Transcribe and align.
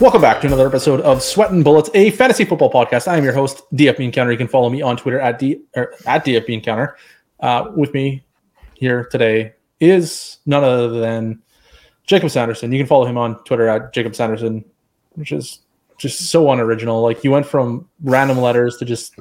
Welcome 0.00 0.20
back 0.20 0.40
to 0.42 0.46
another 0.46 0.68
episode 0.68 1.00
of 1.00 1.24
Sweatin' 1.24 1.64
Bullets, 1.64 1.90
a 1.92 2.12
fantasy 2.12 2.44
football 2.44 2.70
podcast. 2.70 3.08
I 3.08 3.16
am 3.16 3.24
your 3.24 3.32
host, 3.32 3.62
DF 3.74 3.98
Bean 3.98 4.12
Counter. 4.12 4.30
You 4.30 4.38
can 4.38 4.46
follow 4.46 4.70
me 4.70 4.80
on 4.80 4.96
Twitter 4.96 5.18
at 5.18 5.40
D 5.40 5.60
or 5.74 5.92
at 6.06 6.24
DF 6.24 6.46
Bean 6.46 6.62
Counter. 6.62 6.96
Uh, 7.40 7.72
with 7.74 7.92
me 7.92 8.24
here 8.74 9.08
today 9.10 9.54
is 9.80 10.38
none 10.46 10.62
other 10.62 11.00
than 11.00 11.42
Jakob 12.06 12.30
Sanderson. 12.30 12.70
You 12.70 12.78
can 12.78 12.86
follow 12.86 13.06
him 13.06 13.18
on 13.18 13.42
Twitter 13.42 13.66
at 13.66 13.92
Jakob 13.92 14.14
Sanderson, 14.14 14.64
which 15.14 15.32
is 15.32 15.62
just 15.98 16.30
so 16.30 16.52
unoriginal. 16.52 17.02
Like 17.02 17.24
you 17.24 17.32
went 17.32 17.46
from 17.46 17.88
random 18.04 18.38
letters 18.38 18.76
to 18.76 18.84
just 18.84 19.18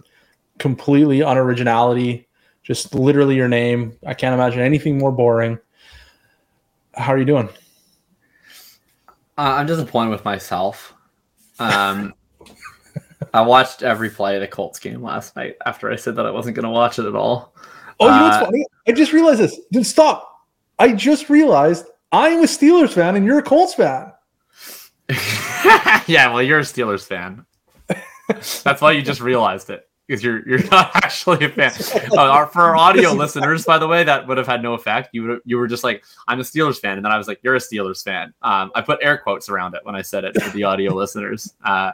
completely 0.60 1.22
unoriginality, 1.22 2.26
just 2.62 2.94
literally 2.94 3.36
your 3.36 3.48
name. 3.48 3.98
I 4.06 4.14
can't 4.14 4.36
imagine 4.36 4.60
anything 4.60 5.00
more 5.00 5.12
boring. 5.12 5.58
How 6.94 7.14
are 7.14 7.18
you 7.18 7.26
doing? 7.26 7.50
Uh, 9.38 9.56
I'm 9.58 9.68
disappointed 9.68 10.10
with 10.10 10.26
myself. 10.26 10.94
Um, 11.60 12.14
I 13.34 13.42
watched 13.42 13.84
every 13.84 14.10
play 14.10 14.36
of 14.36 14.42
the 14.42 14.48
Colts 14.48 14.80
game 14.80 15.02
last 15.02 15.36
night 15.36 15.58
after 15.66 15.92
I 15.92 15.96
said 15.96 16.16
that 16.16 16.26
I 16.26 16.32
wasn't 16.32 16.56
going 16.56 16.66
to 16.66 16.72
watch 16.72 17.00
it 17.00 17.06
at 17.06 17.16
all. 17.16 17.54
Oh, 18.00 18.06
you 18.06 18.12
know 18.12 18.24
what's 18.24 18.38
uh, 18.38 18.46
funny? 18.46 18.66
I 18.88 18.92
just 18.92 19.14
realized 19.14 19.40
this. 19.40 19.60
Then 19.72 19.84
stop. 19.84 20.46
I 20.80 20.94
just 20.94 21.30
realized 21.30 21.86
I 22.12 22.30
am 22.30 22.44
a 22.44 22.48
Steelers 22.48 22.94
fan 22.94 23.16
and 23.16 23.26
you're 23.26 23.40
a 23.40 23.44
Colts 23.44 23.74
fan. 23.74 24.12
yeah, 26.08 26.32
well, 26.32 26.42
you're 26.42 26.60
a 26.60 26.64
Steelers 26.64 27.06
fan. 27.06 27.46
That's 28.64 28.82
why 28.82 28.92
you 28.92 29.02
just 29.02 29.22
realized 29.22 29.70
it 29.70 29.87
because 30.08 30.24
you're 30.24 30.48
you're 30.48 30.64
not 30.72 30.92
actually 30.96 31.46
a 31.46 31.50
fan. 31.50 31.72
Uh, 32.12 32.22
our, 32.22 32.48
for 32.48 32.62
our 32.62 32.76
audio 32.76 33.12
listeners, 33.14 33.66
by 33.66 33.78
the 33.78 33.88
way, 33.88 34.04
that 34.04 34.28
would 34.28 34.38
have 34.38 34.48
had 34.48 34.64
no 34.64 34.74
effect. 34.74 35.10
You 35.12 35.24
would 35.24 35.42
you 35.46 35.58
were 35.58 35.68
just 35.68 35.84
like, 35.84 36.04
I'm 36.28 36.40
a 36.40 36.44
Steelers 36.44 36.80
fan, 36.80 36.98
and 36.98 37.06
then 37.06 37.12
I 37.12 37.18
was 37.18 37.28
like, 37.28 37.40
you're 37.44 37.56
a 37.56 37.60
Steelers 37.60 38.04
fan. 38.04 38.34
Um, 38.42 38.72
I 38.76 38.82
put 38.82 39.00
air 39.02 39.18
quotes 39.18 39.50
around 39.50 39.76
it 39.76 39.82
when 39.84 39.96
I 39.96 40.02
said 40.02 40.24
it 40.24 40.42
for 40.42 40.50
the 40.50 40.64
audio 40.64 40.94
listeners. 40.96 41.54
Uh, 41.64 41.92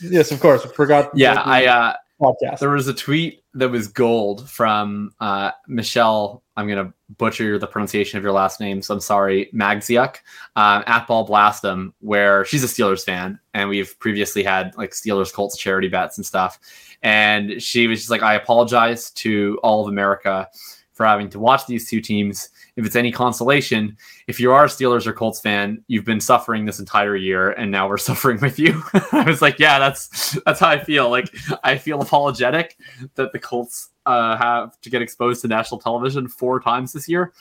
yes, 0.00 0.30
of 0.30 0.40
course. 0.40 0.64
I 0.64 0.68
forgot. 0.68 1.10
Yeah, 1.16 1.40
I. 1.40 1.66
Uh, 1.66 1.94
podcast. 2.20 2.60
There 2.60 2.70
was 2.70 2.88
a 2.88 2.94
tweet 2.94 3.42
that 3.54 3.68
was 3.68 3.88
gold 3.88 4.48
from 4.48 5.12
uh, 5.20 5.50
Michelle. 5.68 6.42
I'm 6.56 6.66
going 6.66 6.86
to 6.86 6.92
butcher 7.18 7.58
the 7.58 7.66
pronunciation 7.66 8.16
of 8.16 8.24
your 8.24 8.32
last 8.32 8.60
name, 8.60 8.80
so 8.80 8.94
I'm 8.94 9.00
sorry, 9.00 9.50
Magziuk, 9.54 10.16
um, 10.56 10.82
at 10.86 11.06
Ball 11.06 11.28
Blastum, 11.28 11.92
where 12.00 12.44
she's 12.46 12.64
a 12.64 12.66
Steelers 12.66 13.04
fan, 13.04 13.38
and 13.52 13.68
we've 13.68 13.98
previously 13.98 14.42
had 14.42 14.74
like 14.76 14.92
Steelers 14.92 15.32
Colts 15.32 15.58
charity 15.58 15.88
bets 15.88 16.16
and 16.16 16.24
stuff. 16.24 16.58
And 17.02 17.62
she 17.62 17.86
was 17.86 18.00
just 18.00 18.10
like, 18.10 18.22
I 18.22 18.34
apologize 18.34 19.10
to 19.12 19.58
all 19.62 19.82
of 19.82 19.88
America 19.88 20.48
for 20.96 21.04
having 21.04 21.28
to 21.28 21.38
watch 21.38 21.66
these 21.66 21.88
two 21.88 22.00
teams. 22.00 22.48
If 22.76 22.86
it's 22.86 22.96
any 22.96 23.12
consolation, 23.12 23.98
if 24.26 24.40
you 24.40 24.50
are 24.50 24.64
a 24.64 24.68
Steelers 24.68 25.06
or 25.06 25.12
Colts 25.12 25.40
fan, 25.40 25.84
you've 25.88 26.06
been 26.06 26.20
suffering 26.20 26.64
this 26.64 26.78
entire 26.78 27.16
year, 27.16 27.50
and 27.50 27.70
now 27.70 27.86
we're 27.86 27.98
suffering 28.10 28.40
with 28.40 28.58
you. 28.58 28.82
I 29.12 29.24
was 29.26 29.42
like, 29.42 29.58
yeah, 29.58 29.78
that's 29.78 30.38
that's 30.46 30.58
how 30.60 30.68
I 30.68 30.82
feel. 30.82 31.10
Like 31.10 31.28
I 31.62 31.76
feel 31.76 32.00
apologetic 32.00 32.78
that 33.14 33.32
the 33.32 33.38
Colts 33.38 33.90
uh, 34.06 34.36
have 34.38 34.80
to 34.80 34.90
get 34.90 35.02
exposed 35.02 35.42
to 35.42 35.48
national 35.48 35.80
television 35.80 36.28
four 36.28 36.60
times 36.60 36.94
this 36.94 37.08
year, 37.08 37.34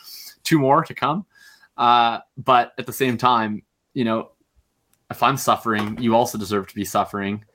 two 0.44 0.59
more 0.59 0.83
to 0.83 0.94
come. 0.94 1.26
Uh, 1.78 2.20
but 2.38 2.73
at 2.78 2.86
the 2.86 2.94
same 2.94 3.17
time, 3.17 3.64
you 3.94 4.03
know, 4.03 4.31
if 5.09 5.23
I'm 5.23 5.38
suffering, 5.38 5.98
you 6.00 6.16
also 6.16 6.38
deserve 6.38 6.67
to 6.67 6.76
be 6.76 6.83
suffering. 6.86 7.45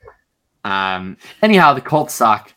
Um, 0.63 1.17
anyhow, 1.41 1.73
the 1.73 1.81
Colts 1.81 2.13
suck. 2.13 2.53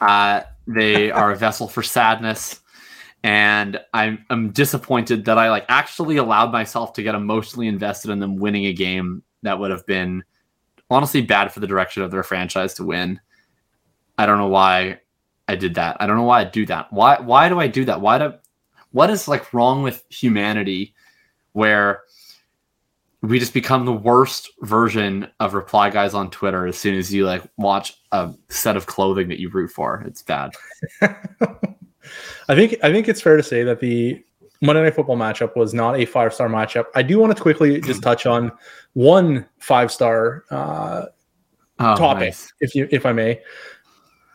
Uh, 0.00 0.42
they 0.66 1.10
are 1.12 1.32
a 1.32 1.36
vessel 1.36 1.68
for 1.68 1.82
sadness, 1.82 2.60
and 3.22 3.80
I'm 3.94 4.24
I'm 4.30 4.50
disappointed 4.50 5.24
that 5.26 5.38
I 5.38 5.50
like 5.50 5.66
actually 5.68 6.16
allowed 6.16 6.52
myself 6.52 6.92
to 6.94 7.02
get 7.02 7.14
emotionally 7.14 7.68
invested 7.68 8.10
in 8.10 8.20
them 8.20 8.36
winning 8.36 8.66
a 8.66 8.72
game 8.72 9.22
that 9.42 9.58
would 9.58 9.70
have 9.70 9.86
been 9.86 10.24
honestly 10.90 11.22
bad 11.22 11.52
for 11.52 11.60
the 11.60 11.66
direction 11.66 12.02
of 12.02 12.10
their 12.10 12.22
franchise 12.22 12.74
to 12.74 12.84
win. 12.84 13.20
I 14.18 14.26
don't 14.26 14.38
know 14.38 14.48
why 14.48 15.00
I 15.48 15.56
did 15.56 15.74
that. 15.74 15.96
I 16.00 16.06
don't 16.06 16.16
know 16.16 16.24
why 16.24 16.40
I 16.40 16.44
do 16.44 16.66
that. 16.66 16.92
Why 16.92 17.20
why 17.20 17.48
do 17.48 17.60
I 17.60 17.68
do 17.68 17.84
that? 17.84 18.00
Why 18.00 18.18
do 18.18 18.34
what 18.92 19.10
is 19.10 19.28
like 19.28 19.52
wrong 19.52 19.82
with 19.82 20.04
humanity 20.08 20.94
where 21.52 22.02
we 23.26 23.38
just 23.38 23.54
become 23.54 23.84
the 23.84 23.92
worst 23.92 24.50
version 24.60 25.28
of 25.40 25.54
reply 25.54 25.90
guys 25.90 26.14
on 26.14 26.30
Twitter 26.30 26.66
as 26.66 26.78
soon 26.78 26.94
as 26.94 27.12
you 27.12 27.26
like 27.26 27.42
watch 27.56 27.94
a 28.12 28.32
set 28.48 28.76
of 28.76 28.86
clothing 28.86 29.28
that 29.28 29.40
you 29.40 29.48
root 29.48 29.70
for. 29.70 30.02
It's 30.06 30.22
bad. 30.22 30.52
I 31.02 32.54
think 32.54 32.76
I 32.82 32.92
think 32.92 33.08
it's 33.08 33.20
fair 33.20 33.36
to 33.36 33.42
say 33.42 33.64
that 33.64 33.80
the 33.80 34.22
Monday 34.62 34.82
Night 34.82 34.94
Football 34.94 35.16
matchup 35.16 35.56
was 35.56 35.74
not 35.74 35.98
a 35.98 36.04
five 36.04 36.32
star 36.32 36.48
matchup. 36.48 36.84
I 36.94 37.02
do 37.02 37.18
want 37.18 37.36
to 37.36 37.42
quickly 37.42 37.80
just 37.80 38.02
touch 38.02 38.26
on 38.26 38.52
one 38.92 39.46
five 39.58 39.90
star 39.90 40.44
uh, 40.50 41.06
oh, 41.80 41.96
topic, 41.96 42.28
nice. 42.28 42.52
if 42.60 42.74
you 42.74 42.88
if 42.90 43.04
I 43.04 43.12
may. 43.12 43.40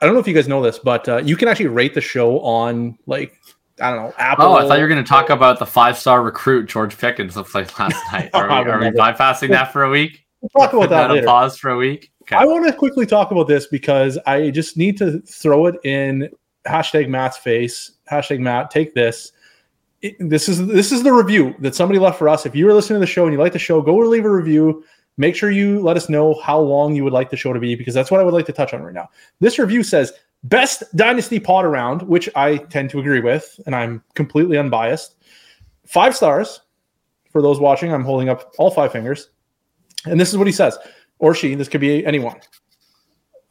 I 0.01 0.05
don't 0.05 0.15
know 0.15 0.19
if 0.19 0.27
you 0.27 0.33
guys 0.33 0.47
know 0.47 0.63
this, 0.63 0.79
but 0.79 1.07
uh, 1.07 1.17
you 1.17 1.37
can 1.37 1.47
actually 1.47 1.67
rate 1.67 1.93
the 1.93 2.01
show 2.01 2.39
on 2.39 2.97
like 3.05 3.39
I 3.81 3.89
don't 3.89 4.03
know. 4.03 4.13
Apple. 4.17 4.45
Oh, 4.45 4.53
I 4.55 4.67
thought 4.67 4.75
you 4.75 4.83
were 4.83 4.87
going 4.87 5.03
to 5.03 5.09
talk 5.09 5.29
about 5.29 5.59
the 5.59 5.65
five 5.65 5.97
star 5.97 6.21
recruit 6.21 6.67
George 6.67 6.97
Pickens 6.97 7.35
looked 7.35 7.53
like 7.55 7.77
last 7.79 7.95
night. 8.11 8.29
Oh, 8.33 8.39
are 8.39 8.63
we, 8.63 8.69
are 8.69 8.79
we 8.79 8.85
bypassing 8.87 9.49
that 9.49 9.73
for 9.73 9.83
a 9.83 9.89
week? 9.89 10.25
We'll 10.41 10.49
talk 10.49 10.73
about 10.73 10.89
that, 10.89 11.11
later. 11.11 11.25
Pause 11.25 11.57
for 11.57 11.71
a 11.71 11.77
week. 11.77 12.11
Okay. 12.23 12.35
I 12.35 12.45
want 12.45 12.65
to 12.65 12.73
quickly 12.73 13.05
talk 13.05 13.31
about 13.31 13.47
this 13.47 13.67
because 13.67 14.17
I 14.25 14.51
just 14.51 14.77
need 14.77 14.97
to 14.97 15.19
throw 15.21 15.65
it 15.67 15.75
in 15.83 16.29
hashtag 16.67 17.09
Matt's 17.09 17.37
face. 17.37 17.91
Hashtag 18.09 18.39
Matt, 18.39 18.71
take 18.71 18.93
this. 18.93 19.31
It, 20.01 20.15
this 20.19 20.49
is 20.49 20.65
this 20.67 20.91
is 20.91 21.03
the 21.03 21.13
review 21.13 21.55
that 21.59 21.75
somebody 21.75 21.99
left 21.99 22.17
for 22.17 22.29
us. 22.29 22.45
If 22.45 22.55
you 22.55 22.65
were 22.65 22.73
listening 22.73 22.97
to 22.97 23.05
the 23.05 23.11
show 23.11 23.25
and 23.25 23.33
you 23.33 23.39
like 23.39 23.53
the 23.53 23.59
show, 23.59 23.81
go 23.81 23.95
leave 23.97 24.25
a 24.25 24.31
review. 24.31 24.83
Make 25.17 25.35
sure 25.35 25.51
you 25.51 25.79
let 25.81 25.97
us 25.97 26.09
know 26.09 26.39
how 26.41 26.59
long 26.59 26.95
you 26.95 27.03
would 27.03 27.13
like 27.13 27.29
the 27.29 27.37
show 27.37 27.53
to 27.53 27.59
be 27.59 27.75
because 27.75 27.93
that's 27.93 28.09
what 28.09 28.19
I 28.19 28.23
would 28.23 28.33
like 28.33 28.45
to 28.47 28.53
touch 28.53 28.73
on 28.73 28.81
right 28.81 28.93
now. 28.93 29.09
This 29.39 29.59
review 29.59 29.83
says 29.83 30.13
Best 30.43 30.83
dynasty 30.95 31.39
pod 31.39 31.65
around, 31.65 32.01
which 32.03 32.29
I 32.35 32.57
tend 32.57 32.89
to 32.91 32.99
agree 32.99 33.19
with, 33.19 33.59
and 33.65 33.75
I'm 33.75 34.03
completely 34.15 34.57
unbiased. 34.57 35.15
Five 35.85 36.15
stars 36.15 36.61
for 37.31 37.41
those 37.41 37.59
watching. 37.59 37.93
I'm 37.93 38.03
holding 38.03 38.29
up 38.29 38.53
all 38.57 38.71
five 38.71 38.91
fingers. 38.91 39.29
And 40.05 40.19
this 40.19 40.29
is 40.29 40.37
what 40.37 40.47
he 40.47 40.53
says, 40.53 40.77
or 41.19 41.35
she, 41.35 41.53
this 41.53 41.69
could 41.69 41.81
be 41.81 42.05
anyone 42.05 42.39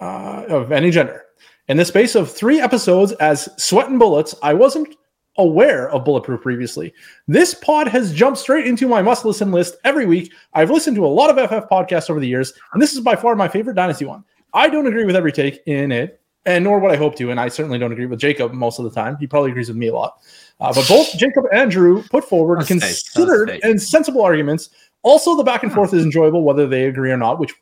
uh, 0.00 0.44
of 0.48 0.72
any 0.72 0.90
gender. 0.90 1.26
In 1.68 1.76
the 1.76 1.84
space 1.84 2.16
of 2.16 2.30
three 2.30 2.60
episodes 2.60 3.12
as 3.12 3.48
Sweatin' 3.56 3.98
Bullets, 3.98 4.34
I 4.42 4.54
wasn't 4.54 4.96
aware 5.38 5.88
of 5.90 6.04
Bulletproof 6.04 6.40
previously. 6.42 6.92
This 7.28 7.54
pod 7.54 7.86
has 7.88 8.12
jumped 8.12 8.38
straight 8.38 8.66
into 8.66 8.88
my 8.88 9.00
must 9.02 9.24
listen 9.24 9.52
list 9.52 9.76
every 9.84 10.06
week. 10.06 10.32
I've 10.52 10.70
listened 10.70 10.96
to 10.96 11.06
a 11.06 11.08
lot 11.08 11.30
of 11.30 11.48
FF 11.48 11.68
podcasts 11.70 12.10
over 12.10 12.18
the 12.18 12.26
years, 12.26 12.52
and 12.72 12.82
this 12.82 12.92
is 12.92 13.00
by 13.00 13.14
far 13.14 13.36
my 13.36 13.46
favorite 13.46 13.74
Dynasty 13.74 14.04
one. 14.04 14.24
I 14.52 14.68
don't 14.68 14.86
agree 14.86 15.04
with 15.04 15.14
every 15.14 15.30
take 15.30 15.60
in 15.66 15.92
it, 15.92 16.19
and 16.46 16.64
nor 16.64 16.78
would 16.78 16.90
I 16.90 16.96
hope 16.96 17.16
to. 17.16 17.30
And 17.30 17.38
I 17.38 17.48
certainly 17.48 17.78
don't 17.78 17.92
agree 17.92 18.06
with 18.06 18.18
Jakob 18.18 18.52
most 18.52 18.78
of 18.78 18.84
the 18.84 18.90
time. 18.90 19.16
He 19.18 19.26
probably 19.26 19.50
agrees 19.50 19.68
with 19.68 19.76
me 19.76 19.88
a 19.88 19.94
lot. 19.94 20.18
Uh, 20.60 20.72
but 20.74 20.86
both 20.88 21.16
Jakob 21.16 21.46
and 21.52 21.70
Drew 21.70 22.02
put 22.04 22.24
forward 22.24 22.60
That's 22.60 22.68
considered 22.68 23.60
and 23.62 23.80
sensible 23.80 24.22
arguments. 24.22 24.70
Also, 25.02 25.36
the 25.36 25.42
back 25.42 25.62
and 25.62 25.72
forth 25.72 25.94
is 25.94 26.04
enjoyable, 26.04 26.42
whether 26.42 26.66
they 26.66 26.84
agree 26.84 27.10
or 27.10 27.16
not, 27.16 27.38
which 27.38 27.54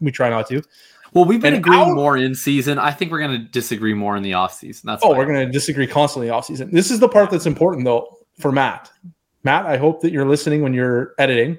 we 0.00 0.10
try 0.10 0.30
not 0.30 0.48
to. 0.48 0.62
Well, 1.12 1.24
we've 1.24 1.40
been 1.40 1.54
and 1.54 1.64
agreeing 1.64 1.88
our, 1.88 1.94
more 1.94 2.16
in 2.16 2.34
season. 2.34 2.78
I 2.78 2.90
think 2.90 3.10
we're 3.10 3.20
going 3.20 3.38
to 3.38 3.46
disagree 3.46 3.94
more 3.94 4.16
in 4.16 4.22
the 4.22 4.34
off 4.34 4.54
season. 4.54 4.86
That's 4.86 5.02
oh, 5.04 5.14
we're 5.14 5.26
going 5.26 5.46
to 5.46 5.52
disagree 5.52 5.86
constantly 5.86 6.30
off 6.30 6.46
season. 6.46 6.70
This 6.72 6.90
is 6.90 6.98
the 6.98 7.08
part 7.08 7.30
that's 7.30 7.46
important 7.46 7.84
though 7.84 8.18
for 8.38 8.52
Matt. 8.52 8.90
Matt, 9.44 9.66
I 9.66 9.76
hope 9.76 10.00
that 10.02 10.12
you're 10.12 10.26
listening 10.26 10.62
when 10.62 10.74
you're 10.74 11.14
editing. 11.18 11.58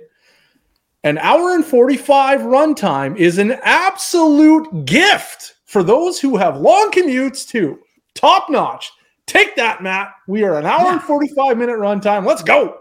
An 1.04 1.18
hour 1.20 1.54
and 1.54 1.64
45 1.64 2.42
runtime 2.42 3.16
is 3.16 3.38
an 3.38 3.58
absolute 3.64 4.86
gift 4.86 5.56
for 5.68 5.84
those 5.84 6.20
who 6.20 6.38
have 6.38 6.58
long 6.58 6.90
commutes 6.92 7.48
too. 7.48 7.80
Top 8.16 8.50
notch. 8.50 8.92
Take 9.28 9.56
that, 9.58 9.84
Matt. 9.84 10.14
We 10.28 10.44
are 10.44 10.58
an 10.58 10.66
hour 10.66 10.94
and 10.94 11.02
45 11.02 11.58
minute 11.58 11.78
runtime. 11.78 12.26
Let's 12.26 12.42
go. 12.42 12.80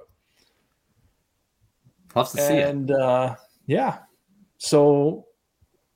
Love 2.14 2.30
to 2.30 2.36
see 2.38 2.42
and, 2.42 2.58
it. 2.58 2.62
And 2.62 2.90
uh, 2.92 3.34
yeah. 3.66 3.98
So 4.58 5.26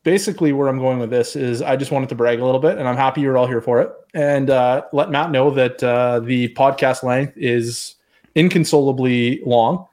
basically, 0.03 0.53
where 0.53 0.69
I'm 0.69 0.79
going 0.79 0.99
with 0.99 1.11
this 1.11 1.37
is 1.37 1.63
I 1.63 1.77
just 1.77 1.93
wanted 1.93 2.09
to 2.11 2.17
brag 2.17 2.41
a 2.41 2.45
little 2.45 2.61
bit, 2.61 2.77
and 2.77 2.87
I'm 2.89 2.97
happy 2.97 3.21
you're 3.21 3.39
all 3.39 3.47
here 3.47 3.63
for 3.63 3.81
it. 3.81 3.91
And 4.13 4.51
uh, 4.51 4.83
let 4.93 5.11
Matt 5.11 5.31
know 5.31 5.51
that 5.53 5.83
uh, 5.83 6.21
the 6.21 6.53
podcast 6.55 7.05
length 7.05 7.35
is 7.37 7.95
inconsolably 8.35 9.41
long, 9.47 9.87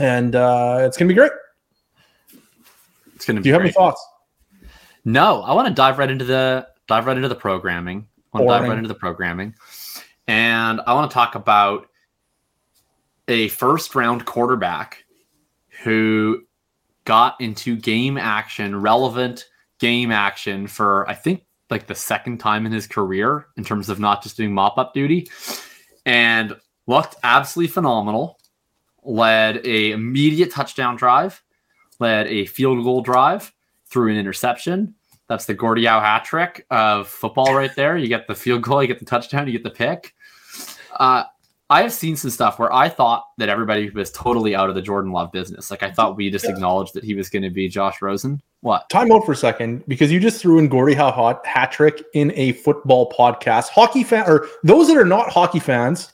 and 0.00 0.34
uh, 0.34 0.78
it's 0.80 0.96
going 0.96 1.08
to 1.08 1.14
be 1.14 1.18
great. 1.18 1.32
It's 3.14 3.26
going 3.26 3.36
to 3.36 3.40
be. 3.40 3.44
Do 3.44 3.48
you 3.50 3.52
have 3.52 3.62
any 3.62 3.72
thoughts? 3.72 4.04
No, 5.04 5.42
I 5.42 5.52
want 5.52 5.68
to 5.68 5.74
dive 5.74 5.98
right 5.98 6.10
into 6.10 6.24
the 6.24 6.68
dive 6.86 7.06
right 7.06 7.16
into 7.16 7.28
the 7.28 7.34
programming. 7.34 8.06
I 8.32 8.38
want 8.38 8.48
to 8.48 8.58
dive 8.58 8.68
right 8.68 8.78
into 8.78 8.88
the 8.88 8.94
programming, 8.94 9.54
and 10.26 10.80
I 10.86 10.94
want 10.94 11.10
to 11.10 11.14
talk 11.14 11.34
about 11.34 11.88
a 13.28 13.48
first 13.48 13.94
round 13.94 14.24
quarterback 14.24 15.04
who 15.82 16.42
got 17.04 17.40
into 17.40 17.76
game 17.76 18.16
action, 18.16 18.80
relevant 18.80 19.46
game 19.78 20.10
action 20.10 20.66
for 20.66 21.08
I 21.08 21.14
think 21.14 21.44
like 21.70 21.86
the 21.86 21.94
second 21.94 22.38
time 22.38 22.66
in 22.66 22.72
his 22.72 22.86
career 22.86 23.46
in 23.56 23.64
terms 23.64 23.88
of 23.88 23.98
not 23.98 24.22
just 24.22 24.36
doing 24.36 24.52
mop 24.52 24.78
up 24.78 24.94
duty, 24.94 25.28
and 26.06 26.56
looked 26.86 27.16
absolutely 27.22 27.72
phenomenal. 27.72 28.38
Led 29.02 29.66
a 29.66 29.90
immediate 29.90 30.50
touchdown 30.50 30.96
drive 30.96 31.42
led 32.00 32.26
a 32.26 32.46
field 32.46 32.82
goal 32.84 33.02
drive 33.02 33.52
through 33.94 34.10
an 34.10 34.16
interception. 34.18 34.92
That's 35.28 35.46
the 35.46 35.54
Gordie 35.54 35.86
Howe 35.86 36.00
hat 36.00 36.24
trick 36.24 36.66
of 36.70 37.08
football 37.08 37.54
right 37.54 37.70
there. 37.76 37.96
You 37.96 38.08
get 38.08 38.26
the 38.26 38.34
field 38.34 38.62
goal, 38.62 38.82
you 38.82 38.88
get 38.88 38.98
the 38.98 39.06
touchdown, 39.06 39.46
you 39.46 39.52
get 39.52 39.62
the 39.62 39.70
pick. 39.70 40.12
Uh, 40.98 41.24
I 41.70 41.80
have 41.80 41.92
seen 41.92 42.14
some 42.14 42.30
stuff 42.30 42.58
where 42.58 42.72
I 42.72 42.88
thought 42.88 43.24
that 43.38 43.48
everybody 43.48 43.88
was 43.90 44.10
totally 44.10 44.54
out 44.54 44.68
of 44.68 44.74
the 44.74 44.82
Jordan 44.82 45.12
Love 45.12 45.32
business. 45.32 45.70
Like 45.70 45.82
I 45.82 45.90
thought 45.90 46.16
we 46.16 46.28
just 46.28 46.44
acknowledged 46.44 46.92
that 46.94 47.04
he 47.04 47.14
was 47.14 47.30
going 47.30 47.42
to 47.42 47.50
be 47.50 47.68
Josh 47.68 48.02
Rosen. 48.02 48.42
What? 48.60 48.88
Time 48.90 49.10
out 49.12 49.24
for 49.24 49.32
a 49.32 49.36
second 49.36 49.84
because 49.88 50.12
you 50.12 50.20
just 50.20 50.42
threw 50.42 50.58
in 50.58 50.68
Gordie 50.68 50.94
Howe 50.94 51.10
hot 51.10 51.46
hat 51.46 51.72
trick 51.72 52.02
in 52.14 52.32
a 52.34 52.52
football 52.52 53.10
podcast. 53.10 53.68
Hockey 53.68 54.04
fan 54.04 54.24
or 54.28 54.48
those 54.62 54.88
that 54.88 54.96
are 54.96 55.06
not 55.06 55.30
hockey 55.30 55.60
fans, 55.60 56.12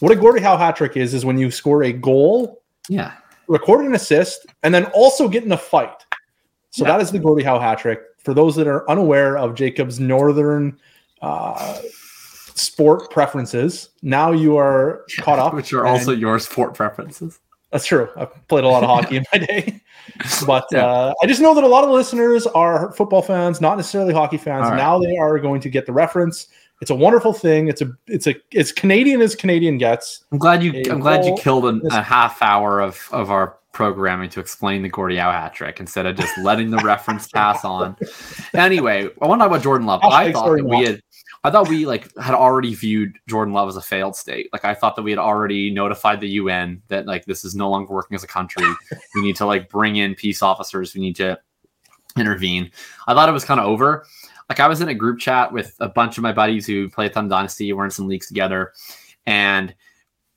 what 0.00 0.12
a 0.12 0.16
Gordie 0.16 0.42
Howe 0.42 0.56
hat 0.56 0.76
trick 0.76 0.96
is 0.96 1.12
is 1.12 1.24
when 1.24 1.36
you 1.36 1.50
score 1.50 1.82
a 1.82 1.92
goal, 1.92 2.62
yeah, 2.88 3.14
record 3.46 3.84
an 3.84 3.94
assist, 3.94 4.46
and 4.62 4.72
then 4.72 4.86
also 4.86 5.28
get 5.28 5.44
in 5.44 5.52
a 5.52 5.58
fight. 5.58 6.06
So 6.70 6.84
yeah. 6.84 6.92
that 6.92 7.00
is 7.00 7.10
the 7.10 7.18
Gordie 7.18 7.44
Howe 7.44 7.58
hat 7.58 7.78
trick. 7.78 8.00
For 8.18 8.34
those 8.34 8.56
that 8.56 8.66
are 8.66 8.88
unaware 8.90 9.38
of 9.38 9.54
Jakob's 9.54 9.98
northern 10.00 10.78
uh, 11.22 11.80
sport 12.58 13.10
preferences. 13.10 13.90
Now 14.02 14.32
you 14.32 14.56
are 14.56 15.04
caught 15.20 15.38
up, 15.38 15.54
which 15.54 15.72
are 15.72 15.86
also 15.86 16.12
your 16.12 16.38
sport 16.38 16.74
preferences. 16.74 17.38
That's 17.70 17.84
true. 17.84 18.08
I've 18.16 18.48
played 18.48 18.64
a 18.64 18.68
lot 18.68 18.82
of 18.82 18.88
hockey 18.88 19.16
in 19.18 19.24
my 19.32 19.38
day, 19.38 19.80
but 20.46 20.66
yeah. 20.72 20.86
uh, 20.86 21.14
I 21.22 21.26
just 21.26 21.40
know 21.40 21.54
that 21.54 21.64
a 21.64 21.68
lot 21.68 21.84
of 21.84 21.90
the 21.90 21.94
listeners 21.94 22.46
are 22.46 22.92
football 22.92 23.20
fans, 23.20 23.60
not 23.60 23.76
necessarily 23.76 24.14
hockey 24.14 24.38
fans. 24.38 24.68
Right. 24.68 24.76
Now 24.76 24.98
they 24.98 25.16
are 25.16 25.38
going 25.38 25.60
to 25.60 25.68
get 25.68 25.84
the 25.84 25.92
reference. 25.92 26.48
It's 26.80 26.90
a 26.90 26.94
wonderful 26.94 27.32
thing. 27.32 27.68
It's 27.68 27.82
a 27.82 27.92
it's 28.06 28.26
a 28.26 28.36
it's 28.52 28.72
Canadian 28.72 29.20
as 29.20 29.34
Canadian 29.34 29.78
gets. 29.78 30.24
I'm 30.30 30.38
glad 30.38 30.62
you 30.62 30.72
a 30.72 30.90
I'm 30.90 31.00
glad 31.00 31.24
you 31.24 31.36
killed 31.36 31.66
an, 31.66 31.82
a 31.90 32.02
half 32.02 32.40
hour 32.40 32.80
of 32.80 33.08
of 33.10 33.30
our 33.30 33.57
programming 33.78 34.28
to 34.28 34.40
explain 34.40 34.82
the 34.82 34.88
Gordie 34.88 35.18
Howe 35.18 35.30
hat 35.30 35.54
trick 35.54 35.78
instead 35.78 36.04
of 36.04 36.16
just 36.16 36.36
letting 36.38 36.68
the 36.68 36.78
reference 36.78 37.28
pass 37.28 37.64
on. 37.64 37.96
Anyway, 38.52 39.08
I 39.22 39.26
want 39.28 39.38
to 39.38 39.44
talk 39.44 39.52
about 39.52 39.62
Jordan 39.62 39.86
Love. 39.86 40.00
I 40.02 40.32
thought 40.32 40.56
that 40.56 40.64
we 40.64 40.84
had 40.84 41.00
I 41.44 41.52
thought 41.52 41.68
we 41.68 41.86
like 41.86 42.12
had 42.18 42.34
already 42.34 42.74
viewed 42.74 43.16
Jordan 43.28 43.54
Love 43.54 43.68
as 43.68 43.76
a 43.76 43.80
failed 43.80 44.16
state. 44.16 44.48
Like 44.52 44.64
I 44.64 44.74
thought 44.74 44.96
that 44.96 45.02
we 45.02 45.12
had 45.12 45.20
already 45.20 45.70
notified 45.70 46.20
the 46.20 46.28
UN 46.30 46.82
that 46.88 47.06
like 47.06 47.24
this 47.26 47.44
is 47.44 47.54
no 47.54 47.70
longer 47.70 47.94
working 47.94 48.16
as 48.16 48.24
a 48.24 48.26
country. 48.26 48.66
we 49.14 49.22
need 49.22 49.36
to 49.36 49.46
like 49.46 49.68
bring 49.68 49.94
in 49.94 50.16
peace 50.16 50.42
officers. 50.42 50.92
We 50.92 51.00
need 51.00 51.14
to 51.14 51.38
intervene. 52.18 52.72
I 53.06 53.14
thought 53.14 53.28
it 53.28 53.32
was 53.32 53.44
kind 53.44 53.60
of 53.60 53.66
over. 53.66 54.06
Like 54.48 54.58
I 54.58 54.66
was 54.66 54.80
in 54.80 54.88
a 54.88 54.94
group 54.94 55.20
chat 55.20 55.52
with 55.52 55.76
a 55.78 55.88
bunch 55.88 56.18
of 56.18 56.22
my 56.22 56.32
buddies 56.32 56.66
who 56.66 56.90
play 56.90 57.08
ton 57.08 57.28
Dynasty. 57.28 57.72
We're 57.72 57.84
in 57.84 57.92
some 57.92 58.08
leagues 58.08 58.26
together, 58.26 58.72
and 59.24 59.72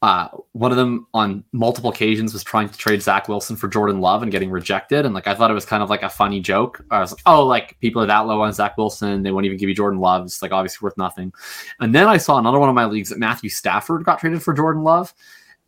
uh, 0.02 0.30
one 0.54 0.72
of 0.72 0.78
them 0.78 1.06
on 1.14 1.44
multiple 1.52 1.92
occasions 1.92 2.34
was 2.34 2.44
trying 2.44 2.68
to 2.68 2.78
trade 2.78 3.04
Zach 3.04 3.28
Wilson 3.28 3.56
for 3.56 3.68
Jordan 3.68 4.02
Love 4.02 4.24
and 4.24 4.32
getting 4.32 4.50
rejected. 4.50 5.06
And 5.06 5.14
like 5.14 5.28
I 5.28 5.36
thought 5.36 5.52
it 5.52 5.56
was 5.56 5.66
kind 5.66 5.84
of 5.84 5.92
like 5.92 6.02
a 6.02 6.10
funny 6.10 6.40
joke. 6.40 6.84
I 6.90 7.00
was 7.00 7.12
like, 7.12 7.22
oh, 7.28 7.46
like 7.46 7.80
people 7.82 8.02
are 8.02 8.08
that 8.08 8.22
low 8.22 8.42
on 8.42 8.52
Zach 8.52 8.78
Wilson, 8.78 9.22
they 9.22 9.32
won't 9.32 9.46
even 9.46 9.60
give 9.60 9.70
you 9.70 9.76
Jordan 9.76 10.00
Love. 10.00 10.26
It's 10.26 10.42
like 10.42 10.52
obviously 10.52 10.84
worth 10.84 10.98
nothing. 10.98 11.32
And 11.80 11.94
then 11.94 12.08
I 12.08 12.18
saw 12.18 12.40
another 12.40 12.58
one 12.58 12.70
of 12.70 12.74
my 12.74 12.86
leagues 12.86 13.10
that 13.10 13.20
Matthew 13.20 13.52
Stafford 13.52 14.04
got 14.04 14.20
traded 14.20 14.42
for 14.42 14.54
Jordan 14.54 14.84
Love. 14.84 15.14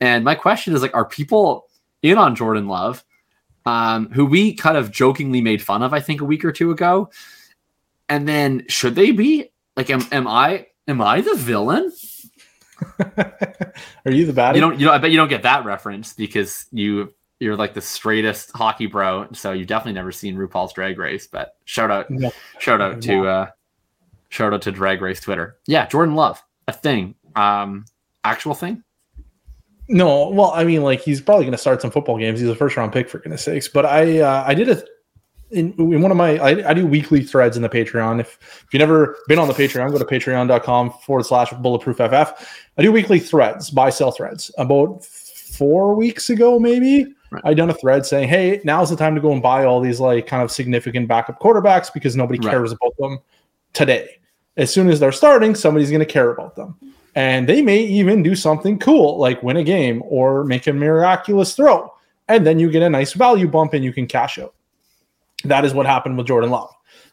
And 0.01 0.23
my 0.23 0.33
question 0.33 0.73
is 0.73 0.81
like, 0.81 0.95
are 0.95 1.05
people 1.05 1.67
in 2.01 2.17
on 2.17 2.35
Jordan 2.35 2.67
Love, 2.67 3.03
um, 3.67 4.09
who 4.11 4.25
we 4.25 4.55
kind 4.55 4.77
of 4.77 4.91
jokingly 4.91 5.41
made 5.41 5.61
fun 5.61 5.83
of, 5.83 5.93
I 5.93 5.99
think, 5.99 6.21
a 6.21 6.25
week 6.25 6.43
or 6.43 6.51
two 6.51 6.71
ago? 6.71 7.11
And 8.09 8.27
then 8.27 8.65
should 8.67 8.95
they 8.95 9.11
be 9.11 9.51
like, 9.77 9.91
am, 9.91 10.01
am 10.11 10.27
I 10.27 10.67
am 10.87 11.01
I 11.01 11.21
the 11.21 11.35
villain? 11.35 11.91
Are 14.05 14.11
you 14.11 14.25
the 14.25 14.33
bad? 14.33 14.55
You 14.55 14.61
don't. 14.61 14.79
You 14.79 14.87
know. 14.87 14.93
I 14.93 14.97
bet 14.97 15.11
you 15.11 15.17
don't 15.17 15.29
get 15.29 15.43
that 15.43 15.65
reference 15.65 16.13
because 16.13 16.65
you 16.71 17.13
you're 17.39 17.55
like 17.55 17.73
the 17.73 17.81
straightest 17.81 18.51
hockey 18.55 18.85
bro. 18.85 19.27
So 19.33 19.51
you've 19.51 19.67
definitely 19.67 19.93
never 19.93 20.11
seen 20.11 20.35
RuPaul's 20.35 20.73
Drag 20.73 20.97
Race. 20.97 21.27
But 21.27 21.57
shout 21.65 21.91
out, 21.91 22.09
no. 22.09 22.31
shout 22.59 22.81
out 22.81 23.01
to 23.01 23.27
uh, 23.27 23.47
shout 24.29 24.53
out 24.53 24.61
to 24.63 24.71
Drag 24.71 25.01
Race 25.01 25.19
Twitter. 25.19 25.57
Yeah, 25.67 25.85
Jordan 25.87 26.15
Love, 26.15 26.41
a 26.67 26.73
thing, 26.73 27.15
um, 27.35 27.85
actual 28.23 28.53
thing. 28.53 28.83
No, 29.89 30.29
well, 30.29 30.51
I 30.55 30.63
mean, 30.63 30.81
like 30.81 31.01
he's 31.01 31.21
probably 31.21 31.43
going 31.43 31.51
to 31.51 31.57
start 31.57 31.81
some 31.81 31.91
football 31.91 32.17
games. 32.17 32.39
He's 32.39 32.49
a 32.49 32.55
first 32.55 32.77
round 32.77 32.93
pick 32.93 33.09
for 33.09 33.19
goodness 33.19 33.43
sakes. 33.43 33.67
But 33.67 33.85
I, 33.85 34.19
uh, 34.19 34.43
I 34.47 34.53
did 34.53 34.69
a 34.69 34.81
in, 35.53 35.73
in 35.73 36.01
one 36.01 36.11
of 36.11 36.17
my 36.17 36.37
I, 36.39 36.69
I, 36.69 36.73
do 36.73 36.85
weekly 36.85 37.23
threads 37.23 37.55
in 37.55 37.63
the 37.63 37.69
patreon. 37.69 38.19
If, 38.19 38.37
if 38.41 38.67
you've 38.71 38.79
never 38.79 39.17
been 39.27 39.39
on 39.39 39.47
the 39.47 39.53
patreon 39.53 39.91
go 39.91 39.97
to 39.97 40.05
patreon.com 40.05 40.91
forward 41.05 41.25
slash 41.25 41.51
bulletproof 41.53 41.97
ff 41.97 42.67
i 42.77 42.81
do 42.81 42.91
weekly 42.91 43.19
threads 43.19 43.69
buy 43.69 43.89
sell 43.89 44.11
threads. 44.11 44.51
About 44.57 45.05
four 45.05 45.93
weeks 45.95 46.29
ago 46.29 46.59
maybe 46.59 47.05
right. 47.31 47.43
i 47.45 47.53
done 47.53 47.69
a 47.69 47.73
thread 47.73 48.05
saying 48.05 48.27
hey 48.27 48.59
now's 48.63 48.89
the 48.89 48.95
time 48.95 49.15
to 49.15 49.21
go 49.21 49.31
and 49.31 49.41
buy 49.41 49.63
all 49.63 49.79
these 49.79 49.99
like 49.99 50.25
kind 50.27 50.43
of 50.43 50.51
significant 50.51 51.07
backup 51.07 51.39
quarterbacks 51.39 51.93
because 51.93 52.15
nobody 52.15 52.39
cares 52.39 52.71
right. 52.71 52.77
about 52.81 52.97
them 52.97 53.19
today. 53.73 54.19
As 54.57 54.73
soon 54.73 54.89
as 54.89 54.99
they're 54.99 55.11
starting 55.11 55.55
somebody's 55.55 55.89
going 55.89 55.99
to 55.99 56.05
care 56.05 56.31
about 56.31 56.55
them. 56.55 56.75
And 57.15 57.47
they 57.47 57.61
may 57.61 57.77
even 57.77 58.23
do 58.23 58.35
something 58.35 58.79
cool 58.79 59.19
like 59.19 59.43
win 59.43 59.57
a 59.57 59.63
game 59.63 60.01
or 60.05 60.43
make 60.43 60.65
a 60.65 60.73
miraculous 60.73 61.55
throw. 61.55 61.93
And 62.27 62.47
then 62.47 62.57
you 62.57 62.71
get 62.71 62.81
a 62.81 62.89
nice 62.89 63.13
value 63.13 63.47
bump 63.47 63.73
and 63.73 63.83
you 63.83 63.93
can 63.93 64.07
cash 64.07 64.39
out 64.39 64.55
that 65.43 65.65
is 65.65 65.73
what 65.73 65.85
happened 65.85 66.17
with 66.17 66.27
Jordan 66.27 66.49
Love. 66.49 66.69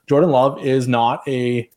Jordan 0.09 0.31
Love 0.31 0.65
is 0.65 0.89
not 0.89 1.27
a 1.29 1.71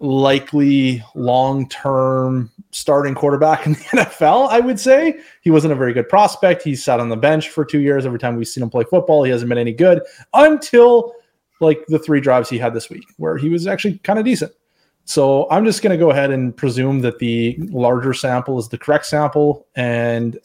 likely 0.00 1.02
long 1.14 1.68
term 1.68 2.50
starting 2.70 3.14
quarterback 3.14 3.66
in 3.66 3.72
the 3.72 3.78
NFL, 3.92 4.48
I 4.48 4.60
would 4.60 4.78
say. 4.78 5.18
He 5.40 5.50
wasn't 5.50 5.72
a 5.72 5.76
very 5.76 5.92
good 5.92 6.08
prospect. 6.08 6.62
He 6.62 6.76
sat 6.76 7.00
on 7.00 7.08
the 7.08 7.16
bench 7.16 7.48
for 7.48 7.64
two 7.64 7.80
years. 7.80 8.04
Every 8.04 8.18
time 8.18 8.36
we've 8.36 8.48
seen 8.48 8.62
him 8.62 8.70
play 8.70 8.84
football, 8.84 9.24
he 9.24 9.30
hasn't 9.30 9.48
been 9.48 9.58
any 9.58 9.72
good 9.72 10.02
until 10.34 11.14
like 11.60 11.84
the 11.88 11.98
three 11.98 12.20
drives 12.20 12.50
he 12.50 12.58
had 12.58 12.74
this 12.74 12.90
week, 12.90 13.06
where 13.16 13.38
he 13.38 13.48
was 13.48 13.66
actually 13.66 13.98
kind 13.98 14.18
of 14.18 14.24
decent. 14.24 14.52
So 15.04 15.48
I'm 15.50 15.64
just 15.64 15.82
going 15.82 15.92
to 15.92 15.96
go 15.96 16.10
ahead 16.10 16.32
and 16.32 16.54
presume 16.54 17.00
that 17.00 17.20
the 17.20 17.56
larger 17.70 18.12
sample 18.12 18.58
is 18.58 18.68
the 18.68 18.76
correct 18.76 19.06
sample 19.06 19.66
and 19.76 20.36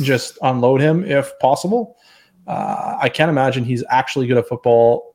just 0.00 0.38
unload 0.42 0.80
him 0.80 1.04
if 1.04 1.38
possible. 1.40 1.97
Uh, 2.48 2.96
I 2.98 3.10
can't 3.10 3.28
imagine 3.28 3.62
he's 3.62 3.84
actually 3.90 4.26
good 4.26 4.38
at 4.38 4.48
football. 4.48 5.14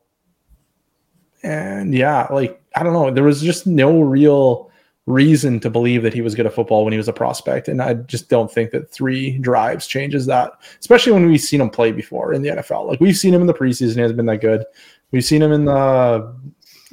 And 1.41 1.93
yeah, 1.93 2.27
like 2.31 2.61
I 2.75 2.83
don't 2.83 2.93
know, 2.93 3.09
there 3.09 3.23
was 3.23 3.41
just 3.41 3.65
no 3.65 4.01
real 4.01 4.71
reason 5.07 5.59
to 5.59 5.69
believe 5.69 6.03
that 6.03 6.13
he 6.13 6.21
was 6.21 6.35
good 6.35 6.45
at 6.45 6.53
football 6.53 6.85
when 6.85 6.93
he 6.93 6.97
was 6.97 7.07
a 7.07 7.13
prospect, 7.13 7.67
and 7.67 7.81
I 7.81 7.95
just 7.95 8.29
don't 8.29 8.49
think 8.49 8.71
that 8.71 8.89
three 8.91 9.39
drives 9.39 9.87
changes 9.87 10.27
that. 10.27 10.53
Especially 10.79 11.11
when 11.11 11.25
we've 11.25 11.41
seen 11.41 11.59
him 11.59 11.71
play 11.71 11.91
before 11.91 12.33
in 12.33 12.43
the 12.43 12.49
NFL. 12.49 12.87
Like 12.87 13.01
we've 13.01 13.17
seen 13.17 13.33
him 13.33 13.41
in 13.41 13.47
the 13.47 13.53
preseason, 13.53 13.95
he 13.95 14.01
hasn't 14.01 14.17
been 14.17 14.27
that 14.27 14.41
good. 14.41 14.63
We've 15.11 15.25
seen 15.25 15.41
him 15.41 15.51
in 15.51 15.65
the 15.65 16.33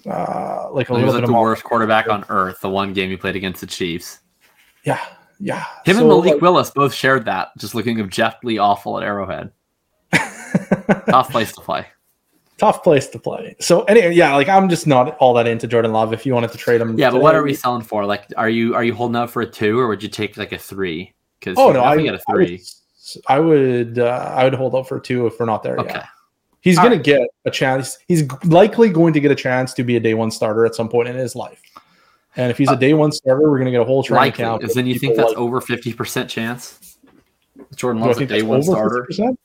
uh, 0.07 0.69
like 0.73 0.89
a 0.89 0.95
he 0.95 1.01
little 1.01 1.05
was 1.05 1.15
like 1.15 1.27
the 1.27 1.33
worst 1.33 1.65
quarterback 1.65 2.09
on 2.09 2.25
earth. 2.31 2.61
The 2.61 2.71
one 2.71 2.95
game 2.95 3.11
he 3.11 3.17
played 3.19 3.37
against 3.37 3.61
the 3.61 3.67
Chiefs. 3.67 4.21
Yeah, 4.85 5.05
yeah. 5.39 5.67
Him 5.85 5.97
so, 5.97 6.01
and 6.01 6.09
Malik 6.09 6.33
like, 6.33 6.43
Willis 6.43 6.71
both 6.71 6.95
shared 6.95 7.27
that, 7.27 7.51
just 7.59 7.75
looking 7.75 8.01
objectively 8.01 8.59
awful 8.59 8.97
at 8.97 9.05
Arrowhead. 9.05 9.53
Tough 10.13 11.31
place 11.31 11.53
to 11.53 11.61
play. 11.61 11.87
Tough 12.59 12.83
place 12.83 13.09
to 13.09 13.19
play. 13.19 13.57
So 13.59 13.85
anyway, 13.85 14.15
yeah, 14.15 14.35
like 14.35 14.49
I'm 14.49 14.69
just 14.69 14.87
not 14.87 15.17
all 15.17 15.33
that 15.35 15.47
into 15.47 15.67
Jordan 15.67 15.93
Love. 15.93 16.13
If 16.13 16.27
you 16.27 16.35
wanted 16.35 16.53
to 16.53 16.59
trade 16.59 16.81
him, 16.81 16.99
yeah, 16.99 17.09
today, 17.09 17.19
but 17.19 17.23
what 17.23 17.35
are 17.35 17.43
we 17.43 17.55
selling 17.55 17.83
for? 17.83 18.05
Like, 18.05 18.27
are 18.37 18.51
you 18.51 18.75
are 18.75 18.85
you 18.85 18.95
holding 18.95 19.17
out 19.17 19.31
for 19.31 19.43
a 19.43 19.47
two, 19.47 19.79
or 19.79 19.89
would 19.89 20.03
you 20.03 20.09
take 20.09 20.37
like 20.37 20.53
a 20.53 20.59
three? 20.59 21.15
Because 21.39 21.57
oh 21.59 21.73
no, 21.73 21.83
I 21.83 22.01
get 22.03 22.15
a 22.15 22.19
three. 22.31 22.63
I 23.27 23.41
would, 23.41 23.59
I 23.59 23.59
would, 23.67 23.99
uh, 23.99 24.35
I 24.37 24.45
would 24.45 24.55
hold 24.55 24.75
out 24.75 24.89
for 24.89 24.99
a 24.99 25.01
two 25.01 25.27
if 25.27 25.41
we're 25.41 25.47
not 25.47 25.63
there 25.63 25.79
okay. 25.79 25.95
yet. 25.95 26.07
He's 26.61 26.77
going 26.77 26.91
right. 26.91 26.99
to 26.99 27.03
get 27.03 27.23
a 27.47 27.51
chance. 27.51 27.99
He's 28.07 28.31
likely 28.45 28.91
going 28.91 29.15
to 29.15 29.21
get 29.21 29.31
a 29.31 29.35
chance 29.35 29.73
to 29.75 29.83
be 29.83 29.97
a 29.97 30.01
day 30.01 30.13
one 30.13 30.31
starter 30.31 30.67
at 30.67 30.75
some 30.75 30.89
point 30.89 31.09
in 31.09 31.17
his 31.17 31.35
life. 31.35 31.63
And 32.37 32.51
if 32.51 32.59
he's 32.59 32.69
a 32.69 32.73
uh, 32.73 32.77
day 32.77 32.93
one 32.93 33.13
starter, 33.13 33.51
we're 33.51 33.57
going 33.57 33.65
to 33.67 33.71
get 33.71 33.81
a 33.81 33.85
whole 33.85 34.03
training 34.03 34.33
camp. 34.33 34.63
Then 34.75 34.87
you 34.87 34.99
think 34.99 35.17
that's 35.17 35.31
like, 35.31 35.39
over 35.39 35.61
fifty 35.61 35.95
percent 35.95 36.29
chance? 36.29 36.99
Jordan 37.75 38.03
Love's 38.03 38.21
a 38.21 38.27
day 38.27 38.43
one 38.43 38.63
starter. 38.63 39.07
50%? 39.11 39.37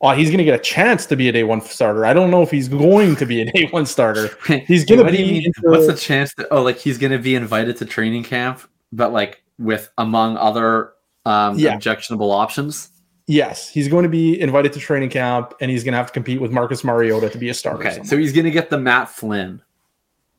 Oh, 0.00 0.10
he's 0.12 0.28
going 0.28 0.38
to 0.38 0.44
get 0.44 0.54
a 0.54 0.62
chance 0.62 1.06
to 1.06 1.16
be 1.16 1.28
a 1.28 1.32
day 1.32 1.44
one 1.44 1.60
starter. 1.60 2.04
I 2.04 2.12
don't 2.12 2.30
know 2.30 2.42
if 2.42 2.50
he's 2.50 2.68
going 2.68 3.16
to 3.16 3.26
be 3.26 3.42
a 3.42 3.52
day 3.52 3.68
one 3.70 3.86
starter. 3.86 4.30
He's 4.66 4.84
going 4.84 5.04
to 5.04 5.10
be. 5.10 5.46
Into... 5.46 5.60
What's 5.62 5.86
the 5.86 5.94
chance 5.94 6.34
that 6.34 6.48
oh, 6.50 6.62
like 6.62 6.78
he's 6.78 6.98
going 6.98 7.12
to 7.12 7.18
be 7.18 7.34
invited 7.34 7.76
to 7.78 7.84
training 7.84 8.24
camp, 8.24 8.60
but 8.92 9.12
like 9.12 9.42
with 9.58 9.90
among 9.98 10.36
other 10.36 10.92
um, 11.24 11.58
yeah. 11.58 11.74
objectionable 11.74 12.30
options? 12.30 12.90
Yes, 13.26 13.68
he's 13.68 13.88
going 13.88 14.04
to 14.04 14.08
be 14.08 14.40
invited 14.40 14.72
to 14.72 14.80
training 14.80 15.10
camp, 15.10 15.52
and 15.60 15.70
he's 15.70 15.84
going 15.84 15.92
to 15.92 15.98
have 15.98 16.06
to 16.06 16.12
compete 16.14 16.40
with 16.40 16.50
Marcus 16.50 16.82
Mariota 16.82 17.28
to 17.28 17.36
be 17.36 17.50
a 17.50 17.54
starter. 17.54 17.86
Okay, 17.86 18.02
so 18.02 18.16
he's 18.16 18.32
going 18.32 18.46
to 18.46 18.50
get 18.50 18.70
the 18.70 18.78
Matt 18.78 19.10
Flynn. 19.10 19.60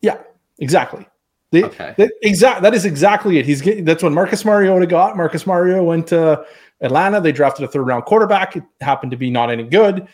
Yeah, 0.02 0.18
exactly. 0.58 1.08
The, 1.52 1.66
okay. 1.66 1.94
That, 1.98 2.12
exact. 2.24 2.64
That 2.64 2.74
is 2.74 2.86
exactly 2.86 3.38
it. 3.38 3.46
He's 3.46 3.62
getting. 3.62 3.86
That's 3.86 4.02
what 4.02 4.12
Marcus 4.12 4.44
Mariota 4.44 4.88
got. 4.88 5.18
Marcus 5.18 5.46
Mariota 5.46 5.84
went 5.84 6.08
to 6.08 6.46
Atlanta. 6.82 7.22
They 7.22 7.32
drafted 7.32 7.66
a 7.66 7.68
third 7.68 7.84
round 7.84 8.06
quarterback. 8.06 8.56
It 8.56 8.64
happened 8.82 9.12
to 9.12 9.18
be 9.18 9.30
not 9.30 9.50
any 9.50 9.64
good. 9.64 10.08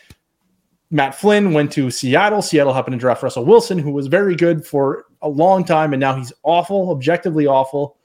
Matt 0.90 1.14
Flynn 1.14 1.52
went 1.52 1.72
to 1.72 1.90
Seattle. 1.90 2.42
Seattle 2.42 2.72
happened 2.72 2.94
to 2.94 2.98
draft 2.98 3.22
Russell 3.22 3.44
Wilson, 3.44 3.78
who 3.78 3.90
was 3.90 4.06
very 4.06 4.36
good 4.36 4.64
for 4.64 5.06
a 5.22 5.28
long 5.28 5.64
time, 5.64 5.92
and 5.92 6.00
now 6.00 6.14
he's 6.14 6.32
awful, 6.44 6.90
objectively 6.90 7.46
awful. 7.46 7.96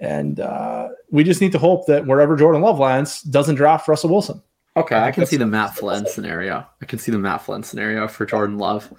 And 0.00 0.40
uh, 0.40 0.88
we 1.10 1.22
just 1.22 1.40
need 1.40 1.52
to 1.52 1.58
hope 1.58 1.86
that 1.86 2.04
wherever 2.06 2.36
Jordan 2.36 2.60
Love 2.60 2.80
lands 2.80 3.22
doesn't 3.22 3.54
draft 3.54 3.86
Russell 3.86 4.10
Wilson. 4.10 4.42
Okay, 4.76 4.98
I 4.98 5.12
can 5.12 5.24
see 5.24 5.36
the 5.36 5.46
Matt 5.46 5.76
Flynn 5.76 6.04
scenario. 6.06 6.66
I 6.82 6.84
can 6.86 6.98
see 6.98 7.12
the 7.12 7.18
Matt 7.18 7.42
Flynn 7.42 7.62
scenario 7.62 8.08
for 8.08 8.26
Jordan 8.26 8.58
Love. 8.58 8.92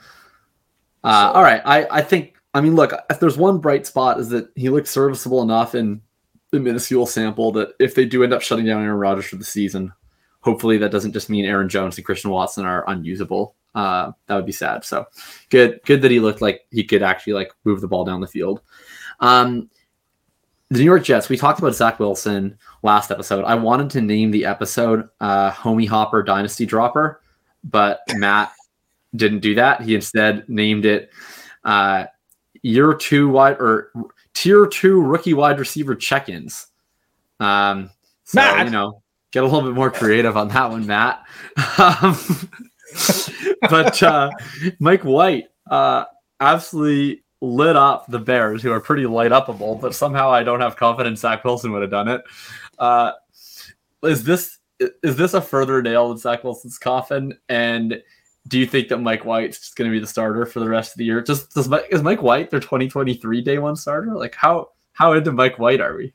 Uh, 1.03 1.31
all 1.35 1.43
right, 1.43 1.61
I, 1.65 1.85
I 1.91 2.01
think. 2.01 2.35
I 2.53 2.61
mean, 2.61 2.75
look, 2.75 2.93
if 3.09 3.19
there's 3.19 3.37
one 3.37 3.57
bright 3.57 3.85
spot 3.85 4.17
is 4.17 4.29
that 4.29 4.47
he 4.55 4.69
looks 4.69 4.89
serviceable 4.89 5.41
enough 5.41 5.75
in 5.75 5.99
the 6.51 6.59
minuscule 6.59 7.05
sample 7.05 7.51
that 7.53 7.73
if 7.79 7.95
they 7.95 8.05
do 8.05 8.23
end 8.23 8.33
up 8.33 8.41
shutting 8.41 8.65
down 8.65 8.83
Aaron 8.83 8.97
Rodgers 8.97 9.25
for 9.25 9.35
the 9.35 9.43
season, 9.43 9.91
hopefully 10.41 10.77
that 10.77 10.91
doesn't 10.91 11.13
just 11.13 11.29
mean 11.29 11.45
Aaron 11.45 11.69
Jones 11.69 11.97
and 11.97 12.05
Christian 12.05 12.31
Watson 12.31 12.65
are 12.65 12.89
unusable. 12.89 13.55
Uh, 13.73 14.11
that 14.27 14.35
would 14.35 14.45
be 14.45 14.51
sad. 14.51 14.85
So 14.85 15.05
good, 15.49 15.81
good 15.85 16.01
that 16.01 16.11
he 16.11 16.19
looked 16.19 16.41
like 16.41 16.65
he 16.71 16.83
could 16.83 17.03
actually 17.03 17.33
like 17.33 17.51
move 17.65 17.81
the 17.81 17.87
ball 17.87 18.05
down 18.05 18.21
the 18.21 18.27
field. 18.27 18.61
Um, 19.19 19.69
the 20.69 20.79
New 20.79 20.85
York 20.85 21.03
Jets. 21.03 21.29
We 21.29 21.37
talked 21.37 21.59
about 21.59 21.75
Zach 21.75 21.99
Wilson 21.99 22.57
last 22.83 23.11
episode. 23.11 23.43
I 23.45 23.55
wanted 23.55 23.89
to 23.91 24.01
name 24.01 24.31
the 24.31 24.45
episode 24.45 25.07
uh, 25.19 25.51
"Homie 25.51 25.87
Hopper 25.87 26.23
Dynasty 26.23 26.65
Dropper," 26.65 27.21
but 27.63 27.99
Matt 28.15 28.51
didn't 29.15 29.39
do 29.39 29.55
that. 29.55 29.81
He 29.81 29.93
instead 29.93 30.47
named 30.49 30.85
it 30.85 31.11
uh, 31.63 32.05
"Year 32.63 32.93
Two 32.95 33.29
Wide" 33.29 33.57
or 33.59 33.91
"Tier 34.35 34.67
Two 34.67 35.01
Rookie 35.01 35.33
Wide 35.33 35.57
Receiver 35.57 35.95
Check-ins." 35.95 36.67
Um, 37.39 37.89
so, 38.23 38.35
Matt, 38.35 38.67
you 38.67 38.71
know, 38.71 39.01
get 39.31 39.43
a 39.43 39.47
little 39.47 39.63
bit 39.63 39.73
more 39.73 39.89
creative 39.89 40.37
on 40.37 40.47
that 40.49 40.69
one, 40.69 40.85
Matt. 40.85 41.25
Um, 41.77 42.17
but 43.61 44.01
uh, 44.03 44.29
Mike 44.79 45.03
White 45.03 45.45
uh, 45.69 46.05
absolutely 46.39 47.23
lit 47.41 47.75
up 47.75 48.07
the 48.07 48.19
Bears, 48.19 48.61
who 48.61 48.71
are 48.71 48.79
pretty 48.79 49.05
light 49.05 49.31
upable, 49.31 49.79
but 49.79 49.93
somehow 49.93 50.29
I 50.31 50.43
don't 50.43 50.61
have 50.61 50.75
confidence 50.75 51.21
Zach 51.21 51.43
Wilson 51.43 51.71
would 51.71 51.81
have 51.81 51.91
done 51.91 52.07
it. 52.07 52.21
Uh, 52.77 53.11
is 54.03 54.23
this 54.23 54.59
is 54.79 55.15
this 55.15 55.33
a 55.33 55.41
further 55.41 55.81
nail 55.81 56.11
in 56.11 56.17
Zach 56.17 56.43
Wilson's 56.43 56.77
coffin? 56.77 57.37
And 57.49 58.01
do 58.47 58.59
you 58.59 58.65
think 58.65 58.89
that 58.89 58.99
Mike 58.99 59.25
White's 59.25 59.59
just 59.59 59.75
going 59.75 59.89
to 59.89 59.95
be 59.95 59.99
the 59.99 60.07
starter 60.07 60.45
for 60.45 60.59
the 60.59 60.69
rest 60.69 60.93
of 60.93 60.97
the 60.97 61.05
year? 61.05 61.21
Just 61.21 61.53
does 61.53 61.67
Mike, 61.67 61.87
is 61.89 62.03
Mike 62.03 62.21
White 62.21 62.51
their 62.51 62.59
2023 62.59 63.41
day 63.41 63.57
one 63.57 63.75
starter? 63.75 64.13
Like 64.13 64.35
how 64.35 64.69
how 64.93 65.13
into 65.13 65.31
Mike 65.31 65.59
White 65.59 65.81
are 65.81 65.95
we? 65.95 66.13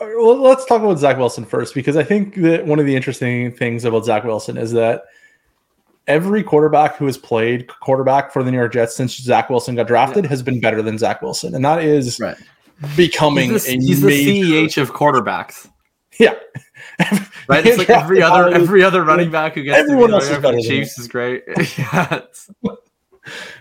Well, 0.00 0.40
let's 0.40 0.64
talk 0.64 0.82
about 0.82 0.98
Zach 0.98 1.18
Wilson 1.18 1.44
first 1.44 1.74
because 1.74 1.96
I 1.96 2.02
think 2.02 2.36
that 2.36 2.66
one 2.66 2.78
of 2.78 2.86
the 2.86 2.96
interesting 2.96 3.52
things 3.52 3.84
about 3.84 4.06
Zach 4.06 4.24
Wilson 4.24 4.56
is 4.56 4.72
that 4.72 5.04
every 6.06 6.42
quarterback 6.42 6.96
who 6.96 7.06
has 7.06 7.16
played 7.16 7.68
quarterback 7.80 8.32
for 8.32 8.42
the 8.42 8.50
New 8.50 8.56
York 8.56 8.72
Jets 8.72 8.96
since 8.96 9.16
Zach 9.16 9.50
Wilson 9.50 9.74
got 9.74 9.86
drafted 9.86 10.24
yeah. 10.24 10.30
has 10.30 10.42
been 10.42 10.60
better 10.60 10.82
than 10.82 10.98
Zach 10.98 11.20
Wilson, 11.20 11.54
and 11.54 11.64
that 11.64 11.82
is 11.82 12.18
right. 12.18 12.36
becoming 12.96 13.50
he's, 13.50 13.66
the, 13.66 13.72
he's 13.72 14.00
the 14.00 14.08
CEH 14.08 14.80
of 14.80 14.92
quarterbacks. 14.92 15.70
Yeah, 16.22 16.34
right. 17.48 17.66
It's 17.66 17.78
like 17.78 17.90
every 17.90 18.22
other 18.22 18.48
every 18.48 18.84
other 18.84 19.02
running 19.02 19.30
back 19.30 19.54
who 19.54 19.64
gets 19.64 19.78
everyone 19.78 20.12
else 20.12 20.28
is 20.28 20.38
better. 20.38 20.60
Chiefs 20.60 20.96
is 20.98 21.08
great. 21.08 21.42
yeah, 21.76 22.14
it's, 22.14 22.48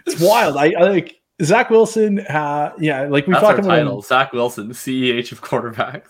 it's 0.06 0.22
wild. 0.22 0.58
I, 0.58 0.74
I 0.78 0.84
like 0.84 1.20
Zach 1.42 1.72
Wilson, 1.72 2.20
uh, 2.20 2.72
yeah, 2.78 3.08
like 3.08 3.26
we 3.26 3.34
talked 3.34 3.58
about 3.58 3.70
title. 3.70 4.02
Zach 4.04 4.32
Wilson, 4.32 4.70
CEH 4.70 5.32
of 5.32 5.42
quarterbacks. 5.42 6.10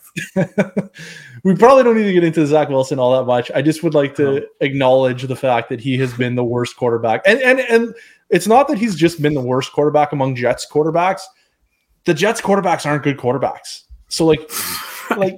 we 1.45 1.55
probably 1.55 1.85
don't 1.85 1.95
need 1.95 2.03
to 2.03 2.13
get 2.13 2.25
into 2.25 2.45
Zach 2.45 2.67
Wilson 2.67 2.99
all 2.99 3.17
that 3.17 3.25
much. 3.25 3.49
I 3.55 3.61
just 3.61 3.81
would 3.83 3.93
like 3.93 4.13
to 4.15 4.43
oh. 4.43 4.47
acknowledge 4.59 5.23
the 5.23 5.35
fact 5.35 5.69
that 5.69 5.79
he 5.79 5.97
has 5.99 6.13
been 6.13 6.35
the 6.35 6.43
worst 6.43 6.75
quarterback, 6.75 7.21
and 7.25 7.39
and 7.39 7.61
and 7.61 7.95
it's 8.29 8.47
not 8.47 8.67
that 8.67 8.77
he's 8.77 8.95
just 8.95 9.21
been 9.21 9.33
the 9.33 9.41
worst 9.41 9.71
quarterback 9.71 10.11
among 10.11 10.35
Jets 10.35 10.67
quarterbacks. 10.69 11.21
The 12.03 12.13
Jets 12.13 12.41
quarterbacks 12.41 12.85
aren't 12.85 13.03
good 13.03 13.17
quarterbacks. 13.17 13.83
So 14.09 14.25
like, 14.25 14.41
like. 15.15 15.37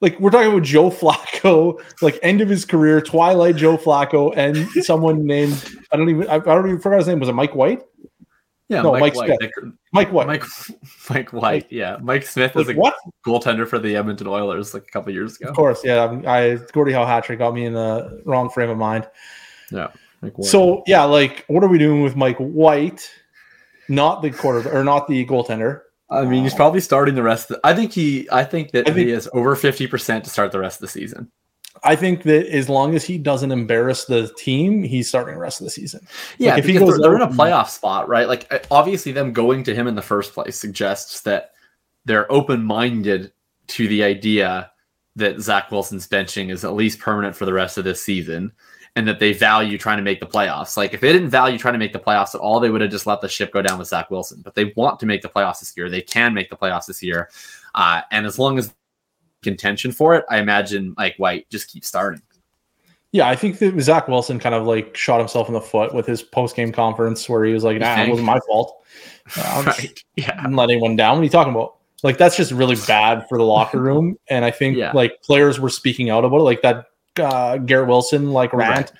Like 0.00 0.18
we're 0.18 0.30
talking 0.30 0.50
about 0.50 0.62
Joe 0.62 0.90
Flacco, 0.90 1.80
like 2.00 2.18
end 2.22 2.40
of 2.40 2.48
his 2.48 2.64
career, 2.64 3.00
Twilight 3.00 3.56
Joe 3.56 3.76
Flacco, 3.76 4.32
and 4.36 4.68
someone 4.84 5.26
named 5.26 5.76
I 5.92 5.96
don't 5.96 6.08
even 6.08 6.28
I, 6.28 6.36
I 6.36 6.38
don't 6.38 6.66
even 6.66 6.80
forgot 6.80 6.98
his 6.98 7.08
name. 7.08 7.20
Was 7.20 7.28
it 7.28 7.34
Mike 7.34 7.54
White? 7.54 7.82
Yeah, 8.70 8.82
no, 8.82 8.92
Mike, 8.92 9.14
Mike 9.14 9.16
White. 9.16 9.26
Smith. 9.26 9.74
Mike 9.92 10.12
White. 10.12 10.26
Mike, 10.28 10.44
Mike 11.10 11.32
White. 11.32 11.66
Yeah, 11.70 11.96
Mike 12.00 12.24
Smith 12.24 12.54
like, 12.54 12.68
is 12.68 12.70
a 12.70 12.74
what? 12.74 12.94
goaltender 13.26 13.66
for 13.66 13.80
the 13.80 13.96
Edmonton 13.96 14.28
Oilers 14.28 14.72
like 14.72 14.84
a 14.84 14.90
couple 14.90 15.12
years 15.12 15.36
ago. 15.36 15.50
Of 15.50 15.56
course, 15.56 15.84
yeah. 15.84 16.20
I 16.26 16.54
Gordie 16.72 16.92
Howe 16.92 17.04
hat 17.04 17.24
trick 17.24 17.40
got 17.40 17.52
me 17.52 17.64
in 17.64 17.74
the 17.74 18.22
wrong 18.24 18.48
frame 18.48 18.70
of 18.70 18.78
mind. 18.78 19.08
Yeah. 19.72 19.88
So 20.42 20.82
yeah, 20.86 21.02
like 21.04 21.44
what 21.48 21.64
are 21.64 21.68
we 21.68 21.78
doing 21.78 22.02
with 22.02 22.14
Mike 22.14 22.38
White? 22.38 23.10
Not 23.88 24.22
the 24.22 24.30
quarter 24.30 24.70
or 24.70 24.84
not 24.84 25.08
the 25.08 25.26
goaltender. 25.26 25.82
I 26.10 26.24
mean, 26.24 26.42
he's 26.42 26.54
probably 26.54 26.80
starting 26.80 27.14
the 27.14 27.22
rest. 27.22 27.50
Of 27.50 27.56
the, 27.56 27.66
I 27.66 27.74
think 27.74 27.92
he. 27.92 28.28
I 28.32 28.44
think 28.44 28.72
that 28.72 28.88
I 28.88 28.92
think, 28.92 29.06
he 29.06 29.12
is 29.12 29.28
over 29.32 29.54
fifty 29.54 29.86
percent 29.86 30.24
to 30.24 30.30
start 30.30 30.52
the 30.52 30.58
rest 30.58 30.78
of 30.78 30.80
the 30.82 30.88
season. 30.88 31.30
I 31.84 31.96
think 31.96 32.24
that 32.24 32.52
as 32.52 32.68
long 32.68 32.94
as 32.94 33.04
he 33.04 33.16
doesn't 33.16 33.52
embarrass 33.52 34.04
the 34.04 34.28
team, 34.36 34.82
he's 34.82 35.08
starting 35.08 35.34
the 35.34 35.40
rest 35.40 35.60
of 35.60 35.66
the 35.66 35.70
season. 35.70 36.06
Yeah, 36.36 36.54
like 36.54 36.58
if 36.60 36.66
he 36.66 36.74
goes, 36.74 36.98
they're, 36.98 36.98
they're 36.98 37.16
in 37.16 37.22
a 37.22 37.28
playoff 37.28 37.68
spot, 37.68 38.08
right? 38.08 38.28
Like 38.28 38.66
obviously, 38.70 39.12
them 39.12 39.32
going 39.32 39.62
to 39.64 39.74
him 39.74 39.86
in 39.86 39.94
the 39.94 40.02
first 40.02 40.34
place 40.34 40.58
suggests 40.58 41.20
that 41.22 41.52
they're 42.04 42.30
open 42.30 42.64
minded 42.64 43.32
to 43.68 43.86
the 43.86 44.02
idea 44.02 44.70
that 45.16 45.40
Zach 45.40 45.70
Wilson's 45.70 46.08
benching 46.08 46.50
is 46.50 46.64
at 46.64 46.74
least 46.74 46.98
permanent 46.98 47.36
for 47.36 47.44
the 47.44 47.52
rest 47.52 47.78
of 47.78 47.84
this 47.84 48.04
season, 48.04 48.52
and 48.96 49.06
that 49.06 49.18
they 49.18 49.32
value 49.32 49.78
trying 49.78 49.98
to 49.98 50.02
make 50.02 50.20
the 50.20 50.26
playoffs. 50.26 50.76
Like 50.76 50.94
if 50.94 51.00
they 51.00 51.12
didn't 51.12 51.30
value 51.30 51.58
trying 51.58 51.74
to 51.74 51.78
make 51.78 51.92
the 51.92 51.98
playoffs 51.98 52.34
at 52.34 52.40
all, 52.40 52.60
they 52.60 52.70
would 52.70 52.80
have 52.80 52.90
just 52.90 53.06
let 53.06 53.20
the 53.20 53.28
ship 53.28 53.52
go 53.52 53.62
down 53.62 53.78
with 53.78 53.88
Zach 53.88 54.10
Wilson. 54.10 54.40
But 54.42 54.54
they 54.54 54.72
want 54.76 54.98
to 55.00 55.06
make 55.06 55.22
the 55.22 55.28
playoffs 55.28 55.60
this 55.60 55.72
year. 55.76 55.88
They 55.88 56.02
can 56.02 56.34
make 56.34 56.50
the 56.50 56.56
playoffs 56.56 56.86
this 56.86 57.02
year, 57.02 57.30
uh, 57.74 58.02
and 58.10 58.26
as 58.26 58.38
long 58.38 58.58
as 58.58 58.74
contention 59.42 59.92
for 59.92 60.14
it, 60.14 60.24
I 60.28 60.38
imagine 60.38 60.94
Mike 60.96 61.14
White 61.16 61.48
just 61.50 61.68
keeps 61.68 61.88
starting. 61.88 62.22
Yeah, 63.12 63.28
I 63.28 63.34
think 63.34 63.58
that 63.58 63.80
Zach 63.80 64.06
Wilson 64.06 64.38
kind 64.38 64.54
of 64.54 64.66
like 64.66 64.96
shot 64.96 65.18
himself 65.18 65.48
in 65.48 65.54
the 65.54 65.60
foot 65.60 65.92
with 65.92 66.06
his 66.06 66.22
post 66.22 66.54
game 66.54 66.70
conference 66.70 67.28
where 67.28 67.44
he 67.44 67.52
was 67.52 67.64
like, 67.64 67.78
"Nah, 67.78 68.02
it 68.02 68.08
wasn't 68.08 68.26
my 68.26 68.40
fault. 68.46 68.76
Uh, 69.36 69.62
right. 69.64 70.02
Yeah, 70.16 70.34
didn't 70.34 70.56
let 70.56 70.70
anyone 70.70 70.96
down." 70.96 71.12
What 71.12 71.20
are 71.20 71.24
you 71.24 71.30
talking 71.30 71.52
about? 71.52 71.76
Like 72.02 72.18
that's 72.18 72.36
just 72.36 72.52
really 72.52 72.76
bad 72.86 73.28
for 73.28 73.38
the 73.38 73.44
locker 73.44 73.80
room. 73.80 74.16
And 74.28 74.44
I 74.44 74.50
think 74.50 74.76
yeah. 74.76 74.92
like 74.92 75.22
players 75.22 75.60
were 75.60 75.68
speaking 75.68 76.10
out 76.10 76.24
about 76.24 76.38
it. 76.38 76.44
Like 76.44 76.62
that 76.62 76.86
uh, 77.18 77.58
Garrett 77.58 77.88
Wilson 77.88 78.32
like 78.32 78.52
rant 78.52 78.90
right. 78.90 78.92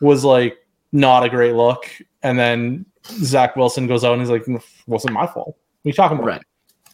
was 0.00 0.24
like 0.24 0.58
not 0.92 1.24
a 1.24 1.28
great 1.28 1.54
look. 1.54 1.90
And 2.22 2.38
then 2.38 2.86
Zach 3.06 3.56
Wilson 3.56 3.86
goes 3.86 4.04
out 4.04 4.12
and 4.12 4.22
he's 4.22 4.30
like, 4.30 4.44
"Wasn't 4.86 5.12
my 5.12 5.26
fault." 5.26 5.48
What 5.48 5.56
are 5.56 5.88
you 5.90 5.92
talking 5.92 6.18
about? 6.18 6.26
Right. 6.26 6.42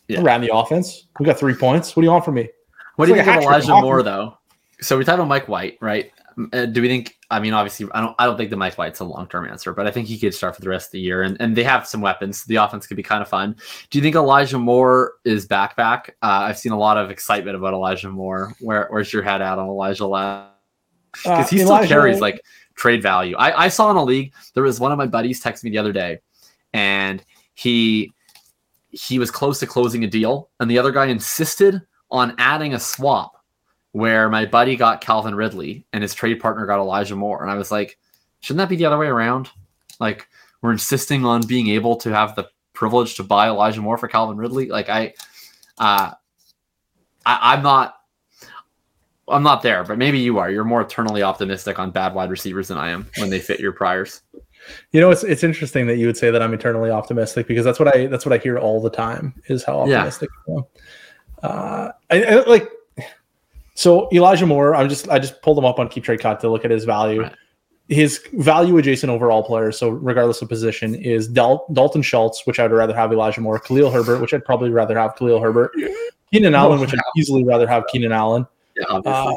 Yeah. 0.09 0.21
I 0.21 0.23
ran 0.23 0.41
the 0.41 0.55
offense. 0.55 1.07
We 1.19 1.27
got 1.27 1.39
three 1.39 1.55
points. 1.55 1.97
What 1.97 2.03
do 2.03 2.07
you 2.07 2.13
want 2.13 2.25
from 2.25 2.35
me? 2.35 2.51
What 2.97 3.07
do 3.07 3.13
you 3.13 3.17
like 3.17 3.27
think 3.27 3.39
of 3.39 3.45
Elijah 3.45 3.81
Moore 3.81 4.03
though? 4.03 4.37
So 4.81 4.99
we 4.99 5.05
talked 5.05 5.17
about 5.17 5.29
Mike 5.29 5.49
White, 5.49 5.79
right? 5.81 6.13
Uh, 6.53 6.67
do 6.67 6.83
we 6.83 6.89
think? 6.89 7.19
I 7.31 7.41
mean, 7.41 7.55
obviously, 7.55 7.87
I 7.93 8.01
don't. 8.01 8.15
I 8.19 8.27
don't 8.27 8.37
think 8.37 8.51
the 8.51 8.57
Mike 8.57 8.75
White's 8.75 9.01
a 9.01 9.05
long 9.05 9.27
term 9.29 9.47
answer, 9.47 9.73
but 9.73 9.87
I 9.87 9.91
think 9.91 10.09
he 10.09 10.19
could 10.19 10.35
start 10.35 10.55
for 10.57 10.63
the 10.63 10.69
rest 10.69 10.89
of 10.89 10.93
the 10.93 11.01
year, 11.01 11.23
and, 11.23 11.37
and 11.41 11.57
they 11.57 11.65
have 11.65 11.87
some 11.87 12.01
weapons. 12.01 12.45
The 12.45 12.57
offense 12.57 12.87
could 12.87 12.97
be 12.97 13.03
kind 13.03 13.23
of 13.23 13.29
fun. 13.29 13.57
Do 13.91 13.99
you 13.99 14.03
think 14.03 14.17
Elijah 14.17 14.59
Moore 14.59 15.15
is 15.25 15.47
back? 15.47 15.77
Back? 15.77 16.17
Uh, 16.23 16.45
I've 16.49 16.59
seen 16.59 16.73
a 16.73 16.79
lot 16.79 16.97
of 16.97 17.11
excitement 17.11 17.57
about 17.57 17.75
Elijah 17.75 18.11
Moore. 18.11 18.55
Where, 18.61 18.89
where's 18.91 19.13
your 19.13 19.23
head 19.23 19.43
at 19.43 19.59
on 19.59 19.69
Elijah 19.69 20.07
Lab? 20.07 20.52
Because 21.13 21.47
uh, 21.47 21.49
he 21.49 21.59
still 21.59 21.87
carries 21.87 22.21
like 22.21 22.43
trade 22.75 23.03
value. 23.03 23.37
I, 23.37 23.65
I 23.65 23.69
saw 23.69 23.91
in 23.91 23.97
a 23.97 24.05
league 24.05 24.33
there 24.55 24.63
was 24.63 24.81
one 24.81 24.93
of 24.93 24.99
my 24.99 25.07
buddies 25.07 25.41
text 25.41 25.65
me 25.65 25.71
the 25.71 25.79
other 25.79 25.93
day, 25.93 26.21
and 26.73 27.23
he 27.55 28.13
he 28.91 29.19
was 29.19 29.31
close 29.31 29.59
to 29.61 29.67
closing 29.67 30.05
a 30.05 30.07
deal, 30.07 30.51
and 30.61 30.71
the 30.71 30.79
other 30.79 30.93
guy 30.93 31.07
insisted 31.07 31.81
on 32.11 32.35
adding 32.39 32.75
a 32.75 32.81
swap 32.81 33.43
where 33.93 34.29
my 34.29 34.47
buddy 34.47 34.77
got 34.77 35.01
Calvin 35.01 35.35
Ridley 35.35 35.85
and 35.93 36.03
his 36.03 36.15
trade 36.15 36.41
partner 36.41 36.67
got 36.67 36.79
Elijah 36.79 37.17
Moore. 37.17 37.43
And 37.43 37.51
I 37.51 37.55
was 37.55 37.71
like, 37.71 37.99
shouldn't 38.41 38.59
that 38.59 38.69
be 38.69 38.77
the 38.77 38.87
other 38.87 38.99
way 38.99 39.07
around? 39.07 39.51
Like, 40.01 40.29
we're 40.61 40.73
insisting 40.73 41.25
on 41.25 41.47
being 41.47 41.69
able 41.69 41.97
to 41.97 42.11
have 42.11 42.35
the 42.35 42.49
privilege 42.73 43.17
to 43.17 43.23
buy 43.23 43.49
Elijah 43.49 43.81
Moore 43.81 43.99
for 43.99 44.09
Calvin 44.09 44.37
Ridley. 44.39 44.67
Like, 44.67 44.89
I, 44.89 45.15
uh, 45.79 46.13
I, 47.25 47.55
I'm 47.55 47.63
not. 47.63 47.97
I'm 49.33 49.43
not 49.43 49.63
there, 49.63 49.85
but 49.85 49.99
maybe 49.99 50.19
you 50.19 50.39
are. 50.39 50.51
You're 50.51 50.65
more 50.65 50.83
eternally 50.83 51.23
optimistic 51.23 51.79
on 51.79 51.91
bad 51.91 52.15
wide 52.15 52.31
receivers 52.31 52.69
than 52.69 52.79
I 52.79 52.91
am 52.91 53.09
when 53.19 53.31
they 53.31 53.41
fit 53.41 53.61
your 53.61 53.73
priors. 53.73 54.23
You 54.93 55.01
know, 55.01 55.11
it's 55.11 55.25
it's 55.25 55.43
interesting 55.43 55.87
that 55.89 55.97
you 55.97 56.07
would 56.07 56.17
say 56.17 56.31
that 56.31 56.43
I'm 56.43 56.55
eternally 56.55 56.91
optimistic 56.91 57.47
because 57.49 57.65
that's 57.65 57.79
what 57.79 57.95
I 57.95 58.07
that's 58.07 58.25
what 58.25 58.33
I 58.33 58.39
hear 58.39 58.59
all 58.59 58.81
the 58.81 58.91
time 58.91 59.35
is 59.47 59.65
how 59.65 59.81
optimistic 59.81 60.31
yeah. 60.47 60.55
I 60.55 60.59
am. 60.59 60.65
Uh, 61.43 61.93
I, 62.11 62.23
I, 62.23 62.35
like 62.45 62.69
so 63.75 64.09
Elijah 64.13 64.47
Moore. 64.47 64.75
I'm 64.75 64.89
just 64.89 65.09
I 65.09 65.19
just 65.19 65.43
pulled 65.43 65.59
him 65.59 65.65
up 65.65 65.79
on 65.79 65.89
Keep 65.89 66.05
Trade 66.05 66.21
Cut 66.21 66.41
to 66.41 66.51
look 66.51 66.65
at 66.65 66.71
his 66.71 66.85
value. 66.85 67.23
Right. 67.23 67.35
His 67.89 68.25
value 68.35 68.79
adjacent 68.79 69.11
overall 69.11 69.43
players, 69.43 69.77
so 69.77 69.89
regardless 69.91 70.41
of 70.41 70.49
position, 70.49 70.95
is 70.95 71.27
Dal- 71.27 71.67
Dalton 71.73 72.01
Schultz, 72.01 72.47
which 72.47 72.61
I'd 72.61 72.71
rather 72.71 72.95
have 72.95 73.13
Elijah 73.13 73.41
Moore, 73.41 73.59
Khalil 73.59 73.91
Herbert, 73.91 74.21
which 74.21 74.33
I'd 74.33 74.45
probably 74.45 74.71
rather 74.71 74.97
have 74.97 75.17
Khalil 75.17 75.43
Herbert, 75.43 75.73
Keenan 76.33 76.55
Allen, 76.55 76.81
which 76.81 76.95
I'd 76.95 77.01
easily 77.19 77.43
rather 77.45 77.67
have 77.67 77.85
Keenan 77.89 78.13
Allen. 78.13 78.47
Yeah, 78.89 78.97
uh, 79.05 79.37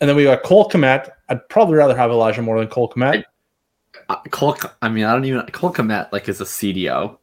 and 0.00 0.08
then 0.08 0.16
we 0.16 0.24
got 0.24 0.42
Cole 0.42 0.68
Kmet. 0.68 1.10
I'd 1.28 1.48
probably 1.48 1.76
rather 1.76 1.96
have 1.96 2.10
Elijah 2.10 2.42
Moore 2.42 2.58
than 2.58 2.68
Cole 2.68 2.90
Kmet. 2.90 3.24
Uh, 4.08 4.16
Cole, 4.30 4.56
I 4.80 4.88
mean, 4.88 5.04
I 5.04 5.12
don't 5.12 5.24
even 5.24 5.46
Cole 5.46 5.72
Kmet 5.72 6.12
like 6.12 6.28
is 6.28 6.40
a 6.40 6.44
CDO, 6.44 7.18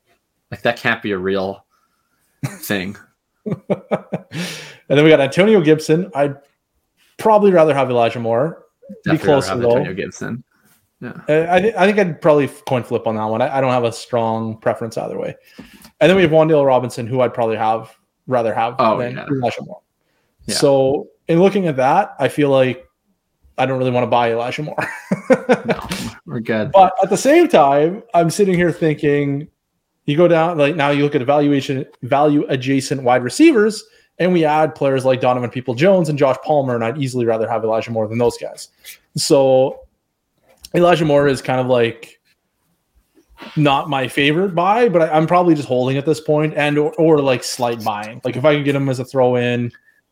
like 0.51 0.61
that 0.61 0.77
can't 0.77 1.01
be 1.01 1.11
a 1.11 1.17
real 1.17 1.65
thing. 2.45 2.95
and 3.45 3.57
then 4.87 5.03
we 5.03 5.09
got 5.09 5.19
Antonio 5.19 5.61
Gibson. 5.61 6.09
I'd 6.15 6.37
probably 7.17 7.51
rather 7.51 7.73
have 7.73 7.89
Elijah 7.89 8.19
Moore. 8.19 8.65
be 9.03 9.17
closer 9.17 9.55
though. 9.57 9.71
Antonio 9.71 9.93
Gibson. 9.93 10.43
Yeah. 11.01 11.13
I, 11.27 11.61
th- 11.61 11.75
I 11.75 11.85
think 11.85 11.97
I'd 11.97 12.21
probably 12.21 12.47
coin 12.67 12.83
flip 12.83 13.07
on 13.07 13.15
that 13.15 13.23
one. 13.25 13.41
I, 13.41 13.57
I, 13.57 13.61
don't 13.61 13.71
have 13.71 13.85
a 13.85 13.91
strong 13.91 14.57
preference 14.57 14.97
either 14.97 15.17
way. 15.17 15.33
And 16.01 16.09
then 16.09 16.17
we 16.17 16.23
have 16.23 16.31
Wan'Dale 16.31 16.65
Robinson, 16.65 17.07
who 17.07 17.21
I'd 17.21 17.33
probably 17.33 17.55
have 17.55 17.95
rather 18.27 18.53
have 18.53 18.75
oh, 18.79 18.97
than 18.97 19.15
yeah. 19.15 19.25
Elijah 19.27 19.63
Moore. 19.63 19.81
Yeah. 20.45 20.55
So 20.55 21.07
in 21.29 21.39
looking 21.39 21.67
at 21.67 21.77
that, 21.77 22.15
I 22.19 22.27
feel 22.27 22.49
like 22.49 22.85
I 23.57 23.65
don't 23.65 23.77
really 23.77 23.91
want 23.91 24.03
to 24.03 24.09
buy 24.09 24.31
Elijah 24.31 24.63
Moore. 24.63 24.87
no, 25.65 25.87
we're 26.25 26.39
good. 26.39 26.71
But 26.71 26.93
at 27.01 27.09
the 27.09 27.17
same 27.17 27.47
time, 27.47 28.03
I'm 28.13 28.29
sitting 28.29 28.55
here 28.55 28.71
thinking, 28.71 29.47
you 30.05 30.17
go 30.17 30.27
down 30.27 30.57
like 30.57 30.75
now 30.75 30.89
you 30.89 31.03
look 31.03 31.13
at 31.13 31.21
evaluation 31.21 31.85
value 32.01 32.45
adjacent 32.49 33.03
wide 33.03 33.23
receivers, 33.23 33.83
and 34.17 34.33
we 34.33 34.43
add 34.43 34.73
players 34.73 35.05
like 35.05 35.21
Donovan 35.21 35.51
People 35.51 35.75
Jones 35.75 36.09
and 36.09 36.17
Josh 36.17 36.37
Palmer, 36.43 36.73
and 36.73 36.83
I'd 36.83 36.97
easily 36.97 37.25
rather 37.25 37.47
have 37.47 37.63
Elijah 37.63 37.91
Moore 37.91 38.07
than 38.07 38.17
those 38.17 38.37
guys. 38.37 38.69
So 39.15 39.81
Elijah 40.73 41.05
Moore 41.05 41.27
is 41.27 41.43
kind 41.43 41.59
of 41.61 41.67
like 41.67 42.19
not 43.55 43.87
my 43.87 44.07
favorite 44.07 44.55
buy, 44.55 44.89
but 44.89 45.03
I, 45.03 45.15
am 45.15 45.27
probably 45.27 45.53
just 45.53 45.67
holding 45.67 45.97
at 45.97 46.07
this 46.07 46.19
point 46.19 46.55
and 46.55 46.77
or, 46.79 46.91
or 46.95 47.21
like 47.21 47.43
slight 47.43 47.83
buying. 47.83 48.19
Like 48.23 48.35
if 48.35 48.45
I 48.45 48.55
can 48.55 48.63
get 48.63 48.75
him 48.75 48.89
as 48.89 48.99
a 48.99 49.05
throw 49.05 49.35
in, 49.35 49.71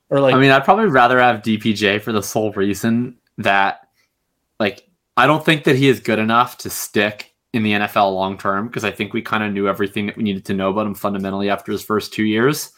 or 0.09 0.19
like 0.19 0.35
I 0.35 0.39
mean, 0.39 0.51
I'd 0.51 0.63
probably 0.63 0.85
rather 0.85 1.19
have 1.19 1.41
DPJ 1.41 2.01
for 2.01 2.11
the 2.11 2.23
sole 2.23 2.51
reason 2.53 3.17
that 3.37 3.87
like 4.59 4.87
I 5.15 5.27
don't 5.27 5.43
think 5.43 5.63
that 5.65 5.75
he 5.75 5.89
is 5.89 5.99
good 5.99 6.19
enough 6.19 6.57
to 6.59 6.69
stick 6.69 7.33
in 7.53 7.63
the 7.63 7.71
NFL 7.71 8.13
long 8.13 8.37
term 8.37 8.67
because 8.67 8.83
I 8.83 8.91
think 8.91 9.13
we 9.13 9.21
kind 9.21 9.43
of 9.43 9.51
knew 9.51 9.67
everything 9.67 10.07
that 10.07 10.17
we 10.17 10.23
needed 10.23 10.45
to 10.45 10.53
know 10.53 10.69
about 10.69 10.87
him 10.87 10.95
fundamentally 10.95 11.49
after 11.49 11.71
his 11.71 11.83
first 11.83 12.13
two 12.13 12.23
years. 12.23 12.71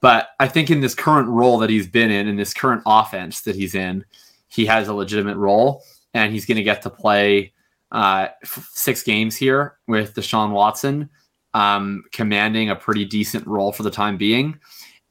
But 0.00 0.30
I 0.40 0.48
think 0.48 0.70
in 0.70 0.80
this 0.80 0.94
current 0.94 1.28
role 1.28 1.58
that 1.58 1.70
he's 1.70 1.86
been 1.86 2.10
in, 2.10 2.26
in 2.26 2.36
this 2.36 2.52
current 2.52 2.82
offense 2.84 3.42
that 3.42 3.54
he's 3.54 3.74
in, 3.74 4.04
he 4.48 4.66
has 4.66 4.88
a 4.88 4.94
legitimate 4.94 5.36
role 5.36 5.84
and 6.12 6.32
he's 6.32 6.44
going 6.44 6.56
to 6.56 6.62
get 6.62 6.82
to 6.82 6.90
play 6.90 7.52
uh, 7.92 8.28
six 8.42 9.02
games 9.02 9.36
here 9.36 9.78
with 9.86 10.14
Deshaun 10.14 10.50
Watson, 10.50 11.08
um, 11.54 12.02
commanding 12.12 12.70
a 12.70 12.76
pretty 12.76 13.04
decent 13.04 13.46
role 13.46 13.70
for 13.70 13.84
the 13.84 13.90
time 13.90 14.16
being. 14.16 14.58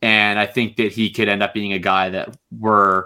And 0.01 0.39
I 0.39 0.45
think 0.45 0.77
that 0.77 0.91
he 0.91 1.09
could 1.11 1.29
end 1.29 1.43
up 1.43 1.53
being 1.53 1.73
a 1.73 1.79
guy 1.79 2.09
that 2.09 2.35
we're, 2.57 3.05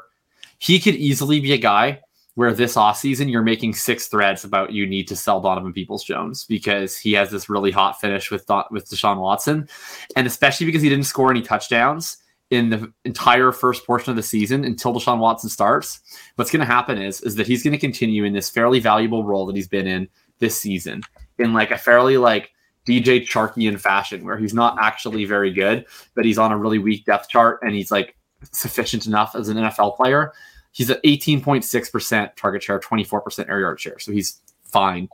he 0.59 0.79
could 0.79 0.95
easily 0.95 1.39
be 1.39 1.53
a 1.53 1.57
guy 1.57 2.01
where 2.35 2.53
this 2.53 2.75
offseason 2.75 3.31
you're 3.31 3.41
making 3.41 3.73
six 3.73 4.07
threads 4.07 4.43
about 4.43 4.71
you 4.71 4.85
need 4.85 5.07
to 5.07 5.15
sell 5.15 5.41
Donovan 5.41 5.73
Peoples 5.73 6.03
Jones 6.03 6.45
because 6.45 6.97
he 6.97 7.13
has 7.13 7.31
this 7.31 7.49
really 7.49 7.71
hot 7.71 7.99
finish 7.99 8.29
with 8.29 8.45
with 8.71 8.89
Deshaun 8.89 9.19
Watson, 9.19 9.67
and 10.15 10.27
especially 10.27 10.65
because 10.65 10.81
he 10.81 10.89
didn't 10.89 11.05
score 11.05 11.31
any 11.31 11.41
touchdowns 11.41 12.17
in 12.51 12.69
the 12.69 12.93
entire 13.05 13.51
first 13.51 13.85
portion 13.87 14.11
of 14.11 14.15
the 14.15 14.23
season 14.23 14.63
until 14.63 14.93
Deshaun 14.93 15.19
Watson 15.19 15.49
starts. 15.49 16.01
What's 16.35 16.51
going 16.51 16.59
to 16.59 16.65
happen 16.65 17.01
is 17.01 17.21
is 17.21 17.35
that 17.35 17.47
he's 17.47 17.63
going 17.63 17.73
to 17.73 17.79
continue 17.79 18.23
in 18.23 18.33
this 18.33 18.49
fairly 18.49 18.79
valuable 18.79 19.23
role 19.23 19.45
that 19.47 19.55
he's 19.55 19.67
been 19.67 19.87
in 19.87 20.07
this 20.39 20.59
season 20.59 21.01
in 21.39 21.53
like 21.53 21.71
a 21.71 21.77
fairly 21.77 22.17
like 22.17 22.51
DJ 22.87 23.21
Charkian 23.21 23.79
fashion 23.79 24.23
where 24.23 24.37
he's 24.37 24.53
not 24.53 24.77
actually 24.79 25.25
very 25.25 25.51
good, 25.51 25.85
but 26.13 26.25
he's 26.25 26.37
on 26.37 26.51
a 26.51 26.57
really 26.57 26.79
weak 26.79 27.05
depth 27.05 27.29
chart 27.29 27.59
and 27.61 27.73
he's 27.73 27.91
like 27.91 28.15
sufficient 28.51 29.07
enough 29.07 29.35
as 29.35 29.49
an 29.49 29.57
NFL 29.57 29.95
player 29.95 30.33
He's 30.75 30.89
at 30.89 31.01
18.6% 31.03 32.35
target 32.35 32.61
share, 32.61 32.81
24% 32.81 33.49
air 33.49 33.61
yard 33.61 33.79
share. 33.79 33.97
So 33.97 34.11
he's 34.11 34.41
fine. 34.65 35.07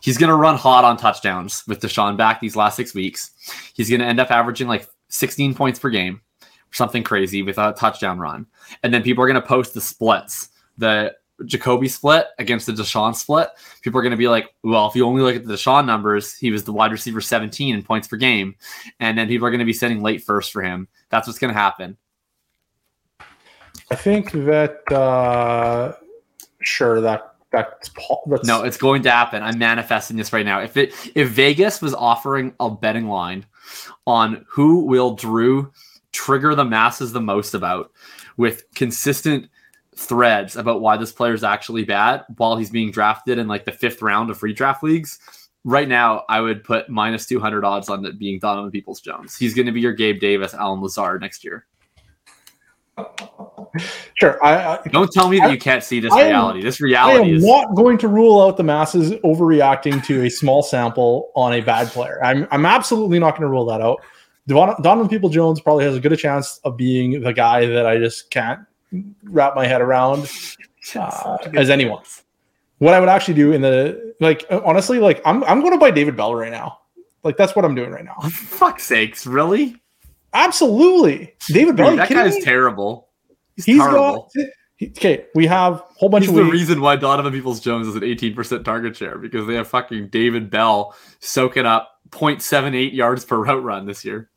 He's 0.00 0.16
going 0.16 0.28
to 0.28 0.36
run 0.36 0.54
hot 0.54 0.84
on 0.84 0.96
touchdowns 0.96 1.64
with 1.66 1.80
Deshaun 1.80 2.16
back 2.16 2.40
these 2.40 2.54
last 2.54 2.76
six 2.76 2.94
weeks. 2.94 3.32
He's 3.74 3.90
going 3.90 4.00
to 4.00 4.06
end 4.06 4.20
up 4.20 4.30
averaging 4.30 4.68
like 4.68 4.86
16 5.08 5.56
points 5.56 5.80
per 5.80 5.90
game, 5.90 6.20
something 6.70 7.02
crazy 7.02 7.42
with 7.42 7.58
a 7.58 7.74
touchdown 7.76 8.20
run. 8.20 8.46
And 8.84 8.94
then 8.94 9.02
people 9.02 9.24
are 9.24 9.26
going 9.26 9.42
to 9.42 9.46
post 9.46 9.74
the 9.74 9.80
splits, 9.80 10.50
the 10.76 11.16
Jacoby 11.44 11.88
split 11.88 12.26
against 12.38 12.66
the 12.66 12.72
Deshaun 12.72 13.14
split. 13.14 13.48
People 13.82 13.98
are 13.98 14.02
going 14.02 14.10
to 14.10 14.16
be 14.16 14.28
like, 14.28 14.54
well, 14.62 14.88
if 14.88 14.96
you 14.96 15.04
only 15.06 15.22
look 15.22 15.36
at 15.36 15.44
the 15.44 15.54
Deshaun 15.54 15.86
numbers, 15.86 16.36
he 16.36 16.50
was 16.50 16.64
the 16.64 16.72
wide 16.72 16.92
receiver 16.92 17.20
17 17.20 17.74
in 17.74 17.82
points 17.82 18.08
per 18.08 18.16
game. 18.16 18.56
And 19.00 19.16
then 19.16 19.28
people 19.28 19.46
are 19.46 19.50
going 19.50 19.60
to 19.60 19.64
be 19.64 19.72
sending 19.72 20.02
late 20.02 20.22
first 20.22 20.52
for 20.52 20.62
him. 20.62 20.88
That's 21.10 21.26
what's 21.26 21.38
going 21.38 21.52
to 21.52 21.58
happen. 21.58 21.96
I 23.90 23.94
think 23.94 24.32
that 24.32 24.90
uh, 24.92 25.94
sure 26.60 27.00
that 27.00 27.34
that's, 27.50 27.90
that's 28.26 28.46
no, 28.46 28.62
it's 28.62 28.76
going 28.76 29.02
to 29.02 29.10
happen. 29.10 29.42
I'm 29.42 29.58
manifesting 29.58 30.16
this 30.16 30.32
right 30.32 30.44
now. 30.44 30.60
If 30.60 30.76
it 30.76 30.92
if 31.14 31.28
Vegas 31.30 31.80
was 31.80 31.94
offering 31.94 32.54
a 32.60 32.70
betting 32.70 33.08
line 33.08 33.46
on 34.06 34.44
who 34.46 34.84
will 34.84 35.14
Drew 35.14 35.72
trigger 36.12 36.54
the 36.54 36.64
masses 36.64 37.12
the 37.12 37.20
most 37.20 37.54
about 37.54 37.90
with 38.36 38.64
consistent 38.74 39.48
threads 39.98 40.56
about 40.56 40.80
why 40.80 40.96
this 40.96 41.12
player 41.12 41.34
is 41.34 41.42
actually 41.42 41.84
bad 41.84 42.24
while 42.36 42.56
he's 42.56 42.70
being 42.70 42.90
drafted 42.90 43.36
in 43.38 43.48
like 43.48 43.64
the 43.64 43.72
fifth 43.72 44.00
round 44.00 44.30
of 44.30 44.40
redraft 44.40 44.82
leagues. 44.82 45.18
Right 45.64 45.88
now, 45.88 46.24
I 46.28 46.40
would 46.40 46.62
put 46.62 46.88
minus 46.88 47.26
200 47.26 47.64
odds 47.64 47.88
on 47.88 48.06
it 48.06 48.18
being 48.18 48.38
Donovan 48.38 48.70
Peoples 48.70 49.00
Jones. 49.00 49.36
He's 49.36 49.54
going 49.54 49.66
to 49.66 49.72
be 49.72 49.80
your 49.80 49.92
Gabe 49.92 50.20
Davis, 50.20 50.54
Allen 50.54 50.80
Lazard 50.80 51.20
next 51.20 51.44
year. 51.44 51.66
Sure. 54.14 54.42
I, 54.42 54.76
I, 54.76 54.88
Don't 54.90 55.10
tell 55.12 55.28
me 55.28 55.38
that 55.40 55.50
you 55.50 55.58
can't 55.58 55.82
see 55.82 56.00
this 56.00 56.12
I 56.12 56.28
reality. 56.28 56.62
This 56.62 56.80
reality 56.80 57.18
I 57.18 57.28
am 57.28 57.34
is 57.34 57.44
not 57.44 57.74
going 57.74 57.98
to 57.98 58.08
rule 58.08 58.40
out 58.40 58.56
the 58.56 58.64
masses 58.64 59.12
overreacting 59.24 60.04
to 60.06 60.24
a 60.24 60.30
small 60.30 60.62
sample 60.62 61.30
on 61.34 61.52
a 61.52 61.60
bad 61.60 61.88
player. 61.88 62.22
I'm 62.24 62.48
I'm 62.50 62.64
absolutely 62.66 63.18
not 63.18 63.32
going 63.32 63.42
to 63.42 63.48
rule 63.48 63.66
that 63.66 63.80
out. 63.80 64.00
Donovan 64.46 65.08
People 65.08 65.28
Jones 65.28 65.60
probably 65.60 65.84
has 65.84 65.96
a 65.96 66.00
good 66.00 66.12
a 66.12 66.16
chance 66.16 66.58
of 66.64 66.76
being 66.76 67.20
the 67.20 67.32
guy 67.32 67.66
that 67.66 67.86
I 67.86 67.98
just 67.98 68.30
can't 68.30 68.60
wrap 69.24 69.54
my 69.54 69.66
head 69.66 69.80
around 69.80 70.30
uh, 70.94 71.38
as 71.54 71.70
anyone. 71.70 72.02
What 72.78 72.94
I 72.94 73.00
would 73.00 73.08
actually 73.08 73.34
do 73.34 73.52
in 73.52 73.60
the 73.60 74.14
like 74.20 74.44
honestly, 74.50 74.98
like 74.98 75.20
I'm 75.24 75.42
I'm 75.44 75.60
going 75.60 75.72
to 75.72 75.78
buy 75.78 75.90
David 75.90 76.16
Bell 76.16 76.34
right 76.34 76.52
now. 76.52 76.78
Like 77.24 77.36
that's 77.36 77.56
what 77.56 77.64
I'm 77.64 77.74
doing 77.74 77.90
right 77.90 78.04
now. 78.04 78.14
Oh, 78.22 78.30
fuck's 78.30 78.84
sakes, 78.84 79.26
really? 79.26 79.76
Absolutely, 80.32 81.34
David 81.48 81.76
Bell. 81.76 81.96
that 81.96 82.08
guy's 82.08 82.34
me? 82.34 82.42
terrible. 82.42 83.08
He's, 83.56 83.64
He's 83.64 83.78
terrible. 83.78 84.30
Got, 84.36 84.46
okay, 84.82 85.26
we 85.34 85.46
have 85.46 85.74
a 85.74 85.84
whole 85.96 86.08
bunch 86.08 86.26
He's 86.26 86.30
of 86.30 86.36
the 86.36 86.44
reason 86.44 86.80
why 86.80 86.96
Donovan 86.96 87.32
Peoples 87.32 87.60
Jones 87.60 87.88
is 87.88 87.96
an 87.96 88.02
18% 88.02 88.64
target 88.64 88.96
share 88.96 89.18
because 89.18 89.46
they 89.46 89.54
have 89.54 89.66
fucking 89.66 90.08
David 90.08 90.50
Bell 90.50 90.94
soaking 91.18 91.66
up 91.66 92.00
0.78 92.10 92.92
yards 92.94 93.24
per 93.24 93.38
route 93.38 93.62
run 93.62 93.86
this 93.86 94.04
year. 94.04 94.30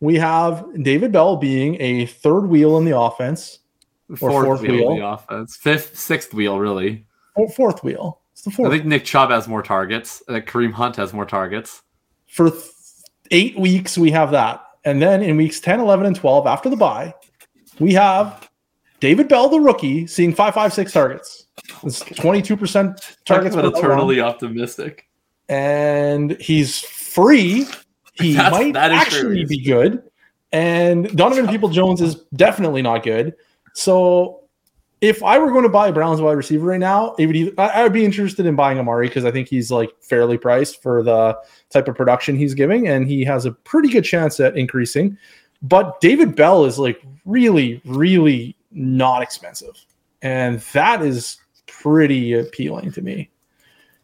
We 0.00 0.16
have 0.16 0.66
David 0.82 1.12
Bell 1.12 1.36
being 1.36 1.80
a 1.80 2.06
third 2.06 2.46
wheel 2.46 2.76
in 2.76 2.84
the 2.84 2.98
offense, 2.98 3.60
fourth, 4.14 4.44
fourth 4.44 4.60
wheel, 4.62 4.94
wheel, 4.94 5.14
offense, 5.14 5.56
fifth, 5.56 5.98
sixth 5.98 6.32
wheel, 6.32 6.58
really. 6.58 7.06
Or 7.34 7.48
fourth 7.50 7.82
wheel. 7.82 8.20
It's 8.32 8.42
the 8.42 8.50
fourth. 8.50 8.68
I 8.68 8.76
think 8.76 8.86
Nick 8.86 9.04
Chubb 9.04 9.30
has 9.30 9.48
more 9.48 9.62
targets. 9.62 10.22
Think 10.26 10.46
Kareem 10.46 10.72
Hunt 10.72 10.96
has 10.96 11.12
more 11.12 11.24
targets. 11.24 11.82
For 12.28 12.50
th- 12.50 12.62
eight 13.30 13.58
weeks, 13.58 13.96
we 13.98 14.10
have 14.10 14.30
that. 14.32 14.62
And 14.84 15.02
then 15.02 15.22
in 15.22 15.36
weeks 15.36 15.58
10, 15.58 15.80
11, 15.80 16.06
and 16.06 16.14
12, 16.14 16.46
after 16.46 16.68
the 16.68 16.76
bye, 16.76 17.12
we 17.80 17.92
have 17.94 18.48
David 19.00 19.28
Bell, 19.28 19.48
the 19.48 19.60
rookie, 19.60 20.06
seeing 20.06 20.32
556 20.34 20.92
targets. 20.92 21.46
It's 21.82 22.02
22% 22.02 23.16
targets. 23.24 23.56
But 23.56 23.64
eternally 23.64 24.20
optimistic. 24.20 25.08
And 25.48 26.40
he's 26.40 26.80
free. 26.80 27.66
He 28.14 28.34
That's, 28.34 28.52
might 28.52 28.76
actually 28.76 29.44
true. 29.44 29.46
be 29.46 29.60
good. 29.62 30.02
And 30.52 31.14
Donovan 31.16 31.48
People 31.48 31.68
Jones 31.68 32.00
is 32.00 32.16
definitely 32.34 32.82
not 32.82 33.02
good. 33.02 33.34
So 33.76 34.40
if 35.02 35.22
I 35.22 35.38
were 35.38 35.50
going 35.50 35.64
to 35.64 35.68
buy 35.68 35.88
a 35.88 35.92
Browns 35.92 36.22
wide 36.22 36.32
receiver 36.32 36.64
right 36.64 36.80
now, 36.80 37.14
it 37.18 37.26
would 37.26 37.36
either, 37.36 37.52
I 37.58 37.82
would 37.82 37.92
be 37.92 38.06
interested 38.06 38.46
in 38.46 38.56
buying 38.56 38.78
Amari 38.78 39.08
because 39.08 39.26
I 39.26 39.30
think 39.30 39.48
he's 39.48 39.70
like 39.70 39.90
fairly 40.00 40.38
priced 40.38 40.82
for 40.82 41.02
the 41.02 41.38
type 41.68 41.86
of 41.86 41.94
production 41.94 42.36
he's 42.36 42.54
giving, 42.54 42.88
and 42.88 43.06
he 43.06 43.22
has 43.24 43.44
a 43.44 43.52
pretty 43.52 43.90
good 43.90 44.04
chance 44.04 44.40
at 44.40 44.56
increasing. 44.56 45.18
But 45.60 46.00
David 46.00 46.34
Bell 46.34 46.64
is 46.64 46.78
like 46.78 47.02
really, 47.26 47.82
really 47.84 48.56
not 48.70 49.22
expensive, 49.22 49.84
and 50.22 50.60
that 50.72 51.02
is 51.02 51.36
pretty 51.66 52.32
appealing 52.32 52.92
to 52.92 53.02
me. 53.02 53.28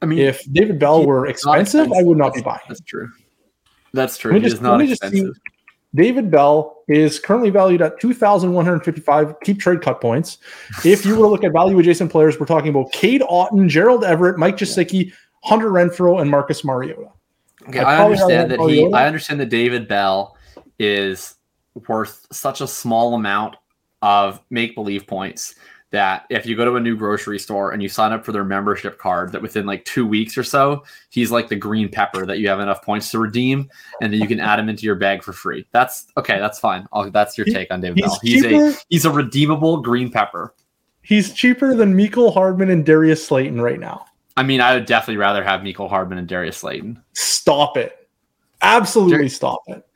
I 0.02 0.06
mean, 0.06 0.18
if 0.18 0.44
David 0.52 0.78
Bell 0.78 1.06
were 1.06 1.26
expensive, 1.28 1.80
expensive, 1.80 1.98
I 1.98 2.02
would 2.02 2.18
not 2.18 2.34
be 2.34 2.42
buying. 2.42 2.60
That's 2.68 2.82
true. 2.82 3.10
That's 3.94 4.18
true. 4.18 4.34
He 4.34 4.40
just, 4.40 4.56
is 4.56 4.60
not 4.60 4.82
expensive. 4.82 5.34
David 5.94 6.30
Bell 6.30 6.84
is 6.88 7.18
currently 7.18 7.50
valued 7.50 7.82
at 7.82 8.00
2,155 8.00 9.40
keep 9.40 9.60
trade 9.60 9.82
cut 9.82 10.00
points. 10.00 10.38
If 10.84 11.04
you 11.04 11.12
were 11.12 11.22
to 11.22 11.28
look 11.28 11.44
at 11.44 11.52
value 11.52 11.78
adjacent 11.78 12.10
players, 12.10 12.40
we're 12.40 12.46
talking 12.46 12.70
about 12.70 12.92
Cade 12.92 13.20
Otton, 13.22 13.68
Gerald 13.68 14.04
Everett, 14.04 14.38
Mike 14.38 14.56
Gesicki, 14.56 15.12
Hunter 15.44 15.70
Renfrow, 15.70 16.20
and 16.20 16.30
Marcus 16.30 16.64
Mariota. 16.64 17.08
Okay, 17.68 17.80
I, 17.80 18.00
I 18.00 18.04
understand 18.04 18.50
that 18.50 18.58
Mariota. 18.58 18.88
he. 18.88 18.92
I 18.94 19.06
understand 19.06 19.40
that 19.40 19.50
David 19.50 19.86
Bell 19.86 20.36
is 20.78 21.36
worth 21.88 22.26
such 22.32 22.60
a 22.60 22.66
small 22.66 23.14
amount 23.14 23.56
of 24.00 24.40
make 24.50 24.74
believe 24.74 25.06
points 25.06 25.54
that 25.92 26.24
if 26.30 26.46
you 26.46 26.56
go 26.56 26.64
to 26.64 26.76
a 26.76 26.80
new 26.80 26.96
grocery 26.96 27.38
store 27.38 27.72
and 27.72 27.82
you 27.82 27.88
sign 27.88 28.12
up 28.12 28.24
for 28.24 28.32
their 28.32 28.44
membership 28.44 28.98
card, 28.98 29.30
that 29.32 29.42
within 29.42 29.66
like 29.66 29.84
two 29.84 30.06
weeks 30.06 30.36
or 30.36 30.42
so, 30.42 30.84
he's 31.10 31.30
like 31.30 31.48
the 31.48 31.56
green 31.56 31.88
pepper 31.88 32.26
that 32.26 32.38
you 32.38 32.48
have 32.48 32.60
enough 32.60 32.82
points 32.82 33.10
to 33.10 33.18
redeem, 33.18 33.70
and 34.00 34.12
then 34.12 34.20
you 34.20 34.26
can 34.26 34.40
add 34.40 34.58
him 34.58 34.68
into 34.68 34.84
your 34.84 34.94
bag 34.94 35.22
for 35.22 35.32
free. 35.32 35.66
That's 35.70 36.06
okay. 36.16 36.38
That's 36.38 36.58
fine. 36.58 36.88
I'll, 36.92 37.10
that's 37.10 37.38
your 37.38 37.44
take 37.44 37.70
on 37.70 37.80
David 37.80 37.98
he's 37.98 38.06
Bell. 38.06 38.18
He's 38.22 38.42
cheaper. 38.42 38.68
a 38.68 38.74
he's 38.88 39.04
a 39.04 39.10
redeemable 39.10 39.82
green 39.82 40.10
pepper. 40.10 40.54
He's 41.02 41.32
cheaper 41.32 41.74
than 41.74 41.94
Mecole 41.94 42.32
Hardman 42.32 42.70
and 42.70 42.86
Darius 42.86 43.26
Slayton 43.26 43.60
right 43.60 43.78
now. 43.78 44.06
I 44.36 44.44
mean, 44.44 44.60
I 44.60 44.74
would 44.74 44.86
definitely 44.86 45.18
rather 45.18 45.44
have 45.44 45.60
Mecole 45.60 45.90
Hardman 45.90 46.18
and 46.18 46.26
Darius 46.26 46.56
Slayton. 46.58 47.02
Stop 47.12 47.76
it. 47.76 48.08
Absolutely 48.62 49.18
Dar- 49.18 49.28
stop 49.28 49.62
it. 49.66 49.86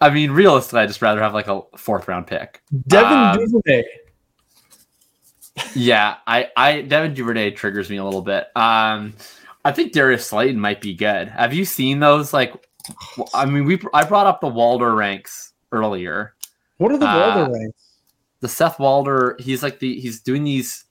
I 0.00 0.10
mean, 0.10 0.30
realistically, 0.30 0.80
I'd 0.80 0.88
just 0.88 1.02
rather 1.02 1.20
have 1.20 1.34
like 1.34 1.46
a 1.48 1.60
fourth 1.76 2.08
round 2.08 2.26
pick. 2.26 2.62
Devin 2.88 3.12
um, 3.12 3.36
Duvernay. 3.36 3.84
Yeah, 5.74 6.16
I, 6.26 6.48
I 6.56 6.82
Devin 6.82 7.14
Duvernay 7.14 7.52
triggers 7.52 7.90
me 7.90 7.96
a 7.96 8.04
little 8.04 8.22
bit. 8.22 8.46
Um, 8.56 9.14
I 9.64 9.72
think 9.72 9.92
Darius 9.92 10.26
Slayton 10.26 10.58
might 10.58 10.80
be 10.80 10.94
good. 10.94 11.28
Have 11.28 11.54
you 11.54 11.64
seen 11.64 12.00
those? 12.00 12.32
Like, 12.32 12.54
I 13.34 13.44
mean, 13.44 13.64
we 13.64 13.80
I 13.92 14.04
brought 14.04 14.26
up 14.26 14.40
the 14.40 14.48
Walder 14.48 14.94
ranks 14.94 15.52
earlier. 15.70 16.34
What 16.78 16.92
are 16.92 16.98
the 16.98 17.06
Walder 17.06 17.44
uh, 17.44 17.50
ranks? 17.50 17.78
The 18.40 18.48
Seth 18.48 18.78
Walder, 18.78 19.36
he's 19.38 19.62
like 19.62 19.78
the 19.78 20.00
he's 20.00 20.20
doing 20.20 20.42
these 20.44 20.84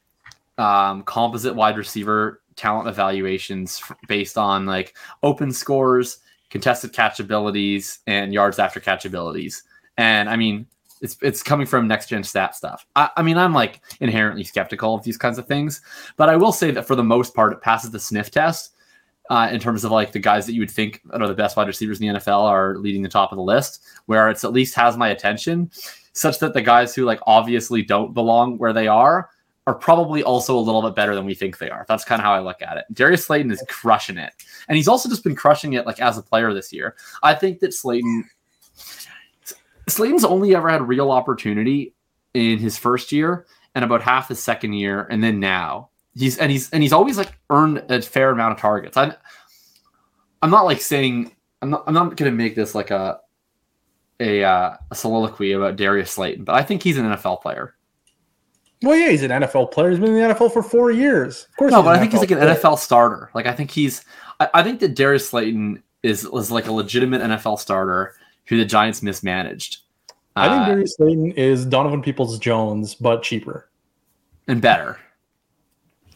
um, 0.57 1.03
composite 1.03 1.55
wide 1.55 1.77
receiver 1.77 2.41
talent 2.55 2.87
evaluations 2.87 3.81
based 4.07 4.37
on 4.37 4.65
like 4.65 4.95
open 5.23 5.51
scores, 5.51 6.19
contested 6.49 6.93
catch 6.93 7.19
abilities, 7.19 7.99
and 8.07 8.33
yards 8.33 8.59
after 8.59 8.79
catch 8.79 9.05
abilities. 9.05 9.63
And 9.97 10.29
I 10.29 10.35
mean, 10.35 10.67
it's 11.01 11.17
it's 11.21 11.43
coming 11.43 11.65
from 11.65 11.87
next 11.87 12.07
gen 12.07 12.23
stat 12.23 12.55
stuff. 12.55 12.85
I, 12.95 13.09
I, 13.17 13.21
mean, 13.21 13.37
I'm 13.37 13.53
like 13.53 13.81
inherently 13.99 14.43
skeptical 14.43 14.95
of 14.95 15.03
these 15.03 15.17
kinds 15.17 15.37
of 15.37 15.47
things, 15.47 15.81
but 16.15 16.29
I 16.29 16.37
will 16.37 16.51
say 16.51 16.71
that 16.71 16.87
for 16.87 16.95
the 16.95 17.03
most 17.03 17.33
part, 17.33 17.53
it 17.53 17.61
passes 17.61 17.91
the 17.91 17.99
sniff 17.99 18.31
test. 18.31 18.75
Uh, 19.29 19.47
in 19.49 19.61
terms 19.61 19.85
of 19.85 19.91
like 19.91 20.11
the 20.11 20.19
guys 20.19 20.45
that 20.45 20.51
you 20.51 20.59
would 20.59 20.69
think 20.69 20.99
are 21.11 21.25
the 21.25 21.33
best 21.33 21.55
wide 21.55 21.67
receivers 21.67 22.01
in 22.01 22.07
the 22.07 22.19
NFL 22.19 22.41
are 22.41 22.77
leading 22.77 23.01
the 23.01 23.07
top 23.07 23.31
of 23.31 23.37
the 23.37 23.41
list, 23.41 23.81
where 24.07 24.29
it's 24.29 24.43
at 24.43 24.51
least 24.51 24.75
has 24.75 24.97
my 24.97 25.09
attention, 25.09 25.71
such 26.11 26.37
that 26.39 26.53
the 26.53 26.61
guys 26.61 26.93
who 26.93 27.05
like 27.05 27.19
obviously 27.25 27.81
don't 27.81 28.13
belong 28.13 28.57
where 28.57 28.73
they 28.73 28.87
are 28.87 29.29
are 29.67 29.75
probably 29.75 30.23
also 30.23 30.57
a 30.57 30.59
little 30.59 30.81
bit 30.81 30.95
better 30.95 31.15
than 31.15 31.25
we 31.25 31.35
think 31.35 31.57
they 31.57 31.69
are. 31.69 31.85
That's 31.87 32.03
kind 32.03 32.19
of 32.19 32.25
how 32.25 32.33
I 32.33 32.39
look 32.39 32.61
at 32.61 32.77
it. 32.77 32.85
Darius 32.91 33.25
Slayton 33.25 33.51
is 33.51 33.63
crushing 33.69 34.17
it. 34.17 34.33
And 34.67 34.75
he's 34.75 34.87
also 34.87 35.07
just 35.07 35.23
been 35.23 35.35
crushing 35.35 35.73
it 35.73 35.85
like 35.85 36.01
as 36.01 36.17
a 36.17 36.23
player 36.23 36.53
this 36.53 36.73
year. 36.73 36.95
I 37.23 37.35
think 37.35 37.59
that 37.59 37.73
Slayton 37.73 38.25
Slayton's 39.87 40.25
only 40.25 40.55
ever 40.55 40.69
had 40.69 40.87
real 40.87 41.11
opportunity 41.11 41.93
in 42.33 42.57
his 42.59 42.77
first 42.77 43.11
year 43.11 43.45
and 43.75 43.83
about 43.85 44.01
half 44.01 44.29
his 44.29 44.41
second 44.41 44.73
year, 44.73 45.07
and 45.09 45.23
then 45.23 45.39
now 45.39 45.89
he's 46.15 46.37
and 46.37 46.51
he's 46.51 46.69
and 46.71 46.83
he's 46.83 46.93
always 46.93 47.17
like 47.17 47.37
earned 47.49 47.83
a 47.89 48.01
fair 48.01 48.31
amount 48.31 48.53
of 48.53 48.59
targets. 48.59 48.97
I'm 48.97 49.13
I'm 50.41 50.49
not 50.49 50.65
like 50.65 50.81
saying 50.81 51.35
I'm 51.61 51.69
not 51.69 51.83
I'm 51.87 51.93
not 51.93 52.15
gonna 52.15 52.31
make 52.31 52.55
this 52.55 52.75
like 52.75 52.91
a 52.91 53.19
a, 54.19 54.43
uh, 54.43 54.77
a 54.91 54.95
soliloquy 54.95 55.53
about 55.53 55.77
Darius 55.77 56.11
Slayton, 56.11 56.43
but 56.43 56.53
I 56.53 56.61
think 56.61 56.83
he's 56.83 56.99
an 56.99 57.05
NFL 57.05 57.41
player. 57.41 57.73
Well, 58.83 58.95
yeah, 58.95 59.09
he's 59.09 59.23
an 59.23 59.31
NFL 59.31 59.71
player. 59.71 59.89
He's 59.89 59.99
been 59.99 60.15
in 60.15 60.27
the 60.29 60.35
NFL 60.35 60.53
for 60.53 60.61
four 60.61 60.91
years. 60.91 61.47
Of 61.49 61.55
course, 61.57 61.71
no, 61.71 61.81
but 61.81 61.95
I 61.95 61.99
think 61.99 62.11
he's 62.11 62.21
like 62.21 62.29
an 62.29 62.37
player. 62.37 62.55
NFL 62.55 62.77
starter. 62.77 63.31
Like 63.33 63.47
I 63.47 63.53
think 63.53 63.71
he's 63.71 64.05
I, 64.39 64.49
I 64.55 64.63
think 64.63 64.79
that 64.81 64.95
Darius 64.95 65.29
Slayton 65.29 65.81
is 66.03 66.23
is 66.25 66.51
like 66.51 66.67
a 66.67 66.71
legitimate 66.71 67.21
NFL 67.21 67.59
starter 67.59 68.15
who 68.51 68.57
the 68.57 68.65
Giants 68.65 69.01
mismanaged. 69.01 69.77
I 70.35 70.49
think 70.49 70.61
uh, 70.61 70.65
Darius 70.67 70.95
Slayton 70.95 71.31
is 71.31 71.65
Donovan 71.65 72.01
Peoples 72.01 72.37
Jones, 72.37 72.95
but 72.95 73.23
cheaper 73.23 73.69
and 74.45 74.61
better, 74.61 74.99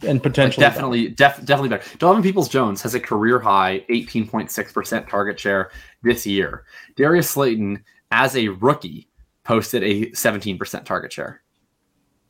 and 0.02 0.21
potentially 0.21 0.65
like 0.65 0.74
definitely, 0.74 1.08
def, 1.08 1.38
definitely 1.45 1.69
better. 1.69 1.98
Donovan 1.98 2.24
Peoples 2.24 2.50
Jones 2.50 2.82
has 2.82 2.93
a 2.93 3.00
career 3.00 3.39
high 3.39 3.86
18.6% 3.89 5.08
target 5.08 5.39
share 5.39 5.71
this 6.04 6.28
year. 6.28 6.65
Darius 6.98 7.30
Slayton, 7.30 7.82
as 8.12 8.36
a 8.36 8.50
rookie, 8.50 9.08
posted 9.45 9.82
a 9.84 10.08
17% 10.08 10.84
target 10.84 11.13
share 11.13 11.41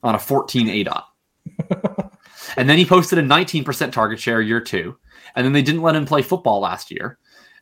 on 0.03 0.13
a 0.13 0.19
14 0.19 0.69
A 0.69 0.83
dot. 0.83 1.07
and 2.57 2.69
then 2.69 2.77
he 2.77 2.85
posted 2.85 3.17
a 3.17 3.23
19% 3.23 3.91
target 3.91 4.19
share 4.19 4.39
year 4.39 4.61
two. 4.61 4.95
And 5.35 5.43
then 5.43 5.53
they 5.53 5.63
didn't 5.63 5.81
let 5.81 5.95
him 5.95 6.05
play 6.05 6.21
football 6.21 6.59
last 6.59 6.91
year. 6.91 7.17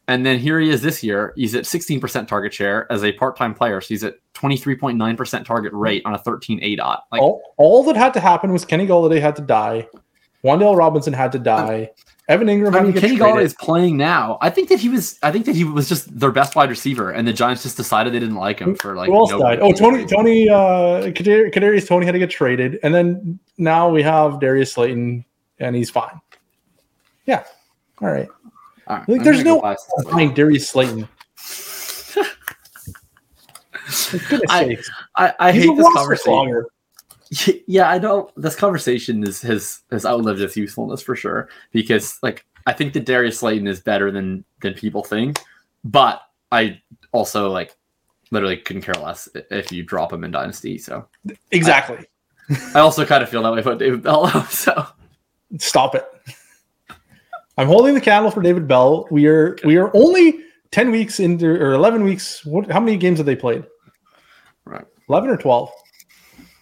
And 0.08 0.26
then 0.26 0.38
here 0.38 0.60
he 0.60 0.70
is 0.70 0.82
this 0.82 1.02
year. 1.02 1.34
He's 1.36 1.56
at 1.56 1.64
16% 1.64 2.28
target 2.28 2.54
share 2.54 2.92
as 2.92 3.04
a 3.04 3.14
part-time 3.14 3.54
player. 3.54 3.80
So 3.80 3.88
he's 3.88 4.04
at 4.04 4.16
23.9% 4.34 5.46
target 5.46 5.72
rate 5.74 6.02
on 6.06 6.14
a 6.14 6.18
13 6.18 6.60
A 6.62 6.76
dot. 6.76 7.04
Like 7.12 7.22
all, 7.22 7.42
all 7.58 7.84
that 7.84 7.96
had 7.96 8.14
to 8.16 8.20
happen 8.20 8.52
was 8.52 8.66
Kenny 8.66 8.86
Golladay 8.86 9.22
had 9.22 9.36
to 9.38 9.42
die. 9.42 9.88
Wan'Dale 10.44 10.78
Robinson 10.78 11.14
had 11.14 11.32
to 11.32 11.40
die. 11.40 11.92
Evan 12.28 12.48
Engram. 12.48 12.76
I 12.76 12.82
mean, 12.82 12.94
Kenny 12.94 13.18
Golladay 13.18 13.44
is 13.44 13.54
playing 13.54 13.98
now. 13.98 14.38
I 14.42 14.50
think 14.50 14.70
that 14.70 14.80
he 14.80 14.88
was. 14.88 15.20
I 15.24 15.32
think 15.32 15.46
that 15.46 15.56
he 15.56 15.66
was 15.66 15.90
just 15.90 16.18
their 16.18 16.32
best 16.32 16.56
wide 16.56 16.70
receiver, 16.70 17.12
and 17.12 17.28
the 17.28 17.34
Giants 17.34 17.64
just 17.64 17.76
decided 17.76 18.14
they 18.14 18.20
didn't 18.20 18.36
like 18.36 18.60
him 18.60 18.76
for 18.76 18.96
like. 18.96 19.10
Who 19.10 19.16
else 19.16 19.32
no 19.32 19.40
died? 19.40 19.60
Oh, 19.62 19.74
Tony. 19.74 20.06
Tony. 20.06 20.48
Uh, 20.48 21.12
Kadarius 21.12 21.88
Toney 21.88 22.06
had 22.06 22.14
to 22.14 22.20
get 22.20 22.30
traded, 22.30 22.80
and 22.82 22.94
then 22.94 23.40
now 23.58 23.90
we 23.90 24.02
have 24.04 24.40
Darius 24.40 24.72
Slayton, 24.74 25.26
and 25.60 25.76
he's 25.76 25.90
fine. 25.90 26.20
Yeah. 27.26 27.44
All 28.02 28.10
right. 28.10 28.30
Right, 28.88 29.08
like, 29.08 29.24
there's 29.24 29.44
no 29.44 29.62
behind 30.04 30.36
Darius 30.36 30.70
Slayton. 30.70 31.08
I, 34.50 34.78
I, 35.16 35.34
I 35.40 35.52
hate 35.52 35.76
this 35.76 35.94
conversation. 35.94 36.66
Yeah, 37.68 37.90
I 37.90 37.98
don't. 37.98 38.30
This 38.36 38.56
conversation 38.56 39.24
is 39.24 39.42
has 39.42 39.82
has 39.92 40.06
outlived 40.06 40.42
its 40.42 40.56
usefulness 40.56 41.02
for 41.02 41.16
sure. 41.16 41.50
Because 41.72 42.20
like 42.22 42.46
I 42.68 42.74
think 42.74 42.94
that 42.94 43.06
Darius 43.06 43.40
Slayton 43.40 43.68
is 43.68 43.80
better 43.80 44.12
than 44.12 44.46
than 44.62 44.74
people 44.74 45.04
think, 45.04 45.40
but 45.84 46.22
I 46.52 46.82
also 47.12 47.50
like 47.50 47.76
literally 48.32 48.58
couldn't 48.58 48.84
care 48.84 48.96
less 48.96 49.30
if 49.52 49.72
you 49.72 49.84
drop 49.84 50.12
him 50.14 50.24
in 50.24 50.32
Dynasty. 50.32 50.78
So 50.78 51.08
exactly. 51.52 52.06
I, 52.50 52.72
I 52.76 52.80
also 52.82 53.06
kind 53.06 53.24
of 53.24 53.30
feel 53.30 53.44
that 53.44 53.54
way 53.54 53.60
about 53.60 53.80
David 53.80 54.04
Bell. 54.04 54.28
So 54.50 54.86
stop 55.58 55.96
it. 55.96 56.06
I'm 57.58 57.68
holding 57.68 57.94
the 57.94 58.02
candle 58.02 58.32
for 58.32 58.42
David 58.42 58.68
Bell. 58.68 59.08
We 59.12 59.28
are 59.28 59.58
we 59.64 59.78
are 59.78 59.96
only 59.96 60.40
ten 60.72 60.92
weeks 60.92 61.20
into 61.20 61.48
or 61.48 61.74
eleven 61.74 62.04
weeks. 62.04 62.46
What? 62.46 62.72
How 62.72 62.80
many 62.80 62.98
games 62.98 63.20
have 63.20 63.26
they 63.26 63.36
played? 63.36 63.64
Right, 64.66 64.86
eleven 65.10 65.30
or 65.30 65.38
twelve. 65.38 65.72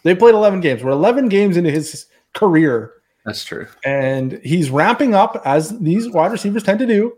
They 0.04 0.16
played 0.16 0.36
eleven 0.36 0.60
games. 0.60 0.84
We're 0.84 0.92
eleven 0.92 1.30
games 1.30 1.58
into 1.58 1.72
his 1.72 2.08
career. 2.34 2.94
That's 3.26 3.44
true. 3.44 3.68
And 3.86 4.40
he's 4.44 4.70
ramping 4.70 5.14
up 5.14 5.42
as 5.46 5.78
these 5.80 6.10
wide 6.10 6.32
receivers 6.32 6.64
tend 6.64 6.80
to 6.80 6.88
do, 6.88 7.14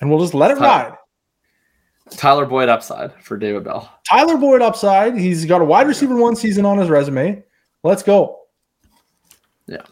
and 0.00 0.08
we'll 0.08 0.20
just 0.20 0.34
let 0.34 0.52
it 0.52 0.58
Tyler, 0.58 0.90
ride. 0.90 0.98
Tyler 2.10 2.46
Boyd 2.46 2.68
upside 2.68 3.12
for 3.22 3.36
David 3.36 3.64
Bell. 3.64 3.92
Tyler 4.08 4.36
Boyd 4.36 4.62
upside. 4.62 5.18
He's 5.18 5.44
got 5.44 5.60
a 5.60 5.64
wide 5.64 5.88
receiver 5.88 6.16
one 6.16 6.36
season 6.36 6.64
on 6.64 6.78
his 6.78 6.88
resume. 6.88 7.42
Let's 7.82 8.02
go. 8.02 8.38
Yeah. 9.66 9.82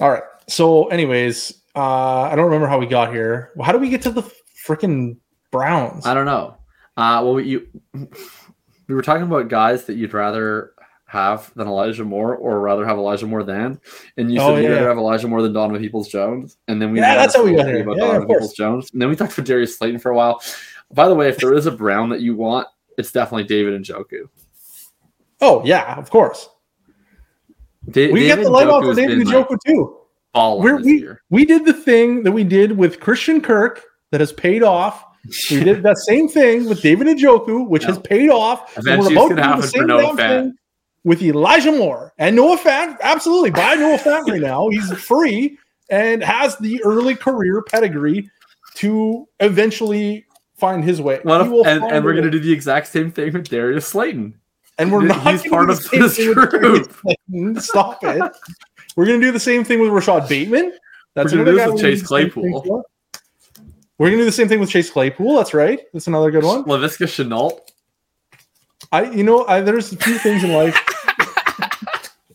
All 0.00 0.10
right. 0.10 0.22
So, 0.48 0.88
anyways, 0.88 1.62
uh, 1.74 2.22
I 2.22 2.36
don't 2.36 2.46
remember 2.46 2.66
how 2.66 2.78
we 2.78 2.86
got 2.86 3.12
here. 3.12 3.52
How 3.60 3.72
do 3.72 3.78
we 3.78 3.88
get 3.88 4.02
to 4.02 4.10
the 4.10 4.22
freaking 4.66 5.16
Browns? 5.50 6.06
I 6.06 6.14
don't 6.14 6.26
know. 6.26 6.56
Uh, 6.96 7.20
well, 7.24 7.34
we, 7.34 7.44
you 7.44 7.66
we 7.94 8.94
were 8.94 9.02
talking 9.02 9.24
about 9.24 9.48
guys 9.48 9.86
that 9.86 9.94
you'd 9.96 10.14
rather 10.14 10.72
have 11.06 11.52
than 11.54 11.66
Elijah 11.66 12.04
Moore, 12.04 12.36
or 12.36 12.60
rather 12.60 12.86
have 12.86 12.96
Elijah 12.96 13.26
Moore 13.26 13.42
than, 13.42 13.80
and 14.16 14.32
you 14.32 14.38
said 14.38 14.46
oh, 14.46 14.56
you'd 14.56 14.68
rather 14.68 14.88
have 14.88 14.98
Elijah 14.98 15.26
Moore 15.26 15.42
than 15.42 15.52
Donovan 15.52 15.80
Peoples 15.80 16.08
Jones, 16.08 16.58
and 16.68 16.80
then 16.80 16.92
we 16.92 17.00
yeah, 17.00 17.16
that's 17.16 17.34
how 17.34 17.44
we 17.44 17.54
got 17.54 17.66
here. 17.66 17.82
About 17.82 17.96
yeah, 17.96 18.06
Donovan 18.06 18.28
Peoples 18.28 18.52
Jones, 18.52 18.90
and 18.92 19.02
then 19.02 19.08
we 19.08 19.16
talked 19.16 19.32
about 19.32 19.46
Darius 19.46 19.76
Slayton 19.76 19.98
for 19.98 20.12
a 20.12 20.16
while. 20.16 20.40
By 20.92 21.08
the 21.08 21.14
way, 21.14 21.28
if 21.28 21.38
there 21.38 21.54
is 21.54 21.66
a 21.66 21.72
Brown 21.72 22.08
that 22.10 22.20
you 22.20 22.36
want, 22.36 22.68
it's 22.98 23.10
definitely 23.10 23.44
David 23.44 23.80
Njoku. 23.82 24.28
Oh 25.40 25.64
yeah, 25.64 25.96
of 25.96 26.08
course. 26.08 26.48
Da- 27.90 28.12
we 28.12 28.20
David 28.20 28.36
get 28.36 28.44
the 28.44 28.50
light 28.50 28.68
off 28.68 28.84
for 28.84 28.94
David 28.94 29.18
Njoku 29.18 29.50
like, 29.50 29.60
too 29.66 30.03
we 30.82 30.98
year. 31.00 31.22
we 31.30 31.44
did 31.44 31.64
the 31.64 31.72
thing 31.72 32.22
that 32.24 32.32
we 32.32 32.44
did 32.44 32.76
with 32.76 33.00
Christian 33.00 33.40
Kirk 33.40 33.82
that 34.10 34.20
has 34.20 34.32
paid 34.32 34.62
off. 34.62 35.04
We 35.50 35.64
did 35.64 35.82
that 35.82 35.96
same 35.98 36.28
thing 36.28 36.68
with 36.68 36.82
David 36.82 37.06
Njoku, 37.06 37.66
which 37.66 37.84
has 37.84 37.98
paid 37.98 38.28
off. 38.28 38.76
Eventually, 38.76 39.16
we're 39.16 39.32
about 39.32 39.56
to 39.56 39.56
do 39.56 39.62
the 39.62 39.68
same 39.68 39.86
Noah 39.86 40.16
thing 40.16 40.54
with 41.04 41.22
Elijah 41.22 41.72
Moore 41.72 42.12
and 42.18 42.36
Noah 42.36 42.58
Fant. 42.58 43.00
Absolutely, 43.00 43.50
buy 43.50 43.74
Noah 43.74 43.98
Fant 43.98 44.26
right 44.26 44.40
now. 44.40 44.68
He's 44.68 44.92
free 44.92 45.58
and 45.88 46.22
has 46.22 46.56
the 46.58 46.82
early 46.84 47.14
career 47.14 47.62
pedigree 47.62 48.28
to 48.74 49.26
eventually 49.40 50.26
find 50.56 50.84
his 50.84 51.00
way. 51.00 51.20
And, 51.66 51.82
and 51.84 52.04
we're 52.04 52.12
going 52.12 52.24
to 52.24 52.30
do 52.30 52.40
the 52.40 52.52
exact 52.52 52.88
same 52.88 53.10
thing 53.10 53.32
with 53.32 53.48
Darius 53.48 53.86
Slayton. 53.86 54.38
And 54.78 54.92
we're 54.92 55.02
not 55.02 55.30
he's 55.30 55.48
part 55.48 55.70
of 55.70 55.82
this 55.90 56.16
group. 56.16 56.92
Stop 57.60 57.98
it. 58.02 58.32
We're 58.96 59.06
gonna 59.06 59.20
do 59.20 59.32
the 59.32 59.40
same 59.40 59.64
thing 59.64 59.80
with 59.80 59.90
Rashod 59.90 60.28
Bateman. 60.28 60.72
That's 61.14 61.32
We're 61.32 61.44
gonna 61.44 61.64
do 61.64 61.72
with 61.72 61.80
Chase 61.80 62.02
Claypool. 62.02 62.84
We're 63.98 64.08
gonna 64.10 64.22
do 64.22 64.24
the 64.24 64.32
same 64.32 64.48
thing 64.48 64.60
with 64.60 64.70
Chase 64.70 64.90
Claypool. 64.90 65.36
That's 65.36 65.54
right. 65.54 65.80
That's 65.92 66.06
another 66.06 66.30
good 66.30 66.44
one. 66.44 66.64
Laviska 66.64 67.06
Shenault. 67.06 67.60
I, 68.92 69.10
you 69.10 69.24
know, 69.24 69.46
I, 69.46 69.60
there's 69.60 69.92
a 69.92 69.96
few 69.96 70.18
things 70.18 70.44
in 70.44 70.52
life. 70.52 70.76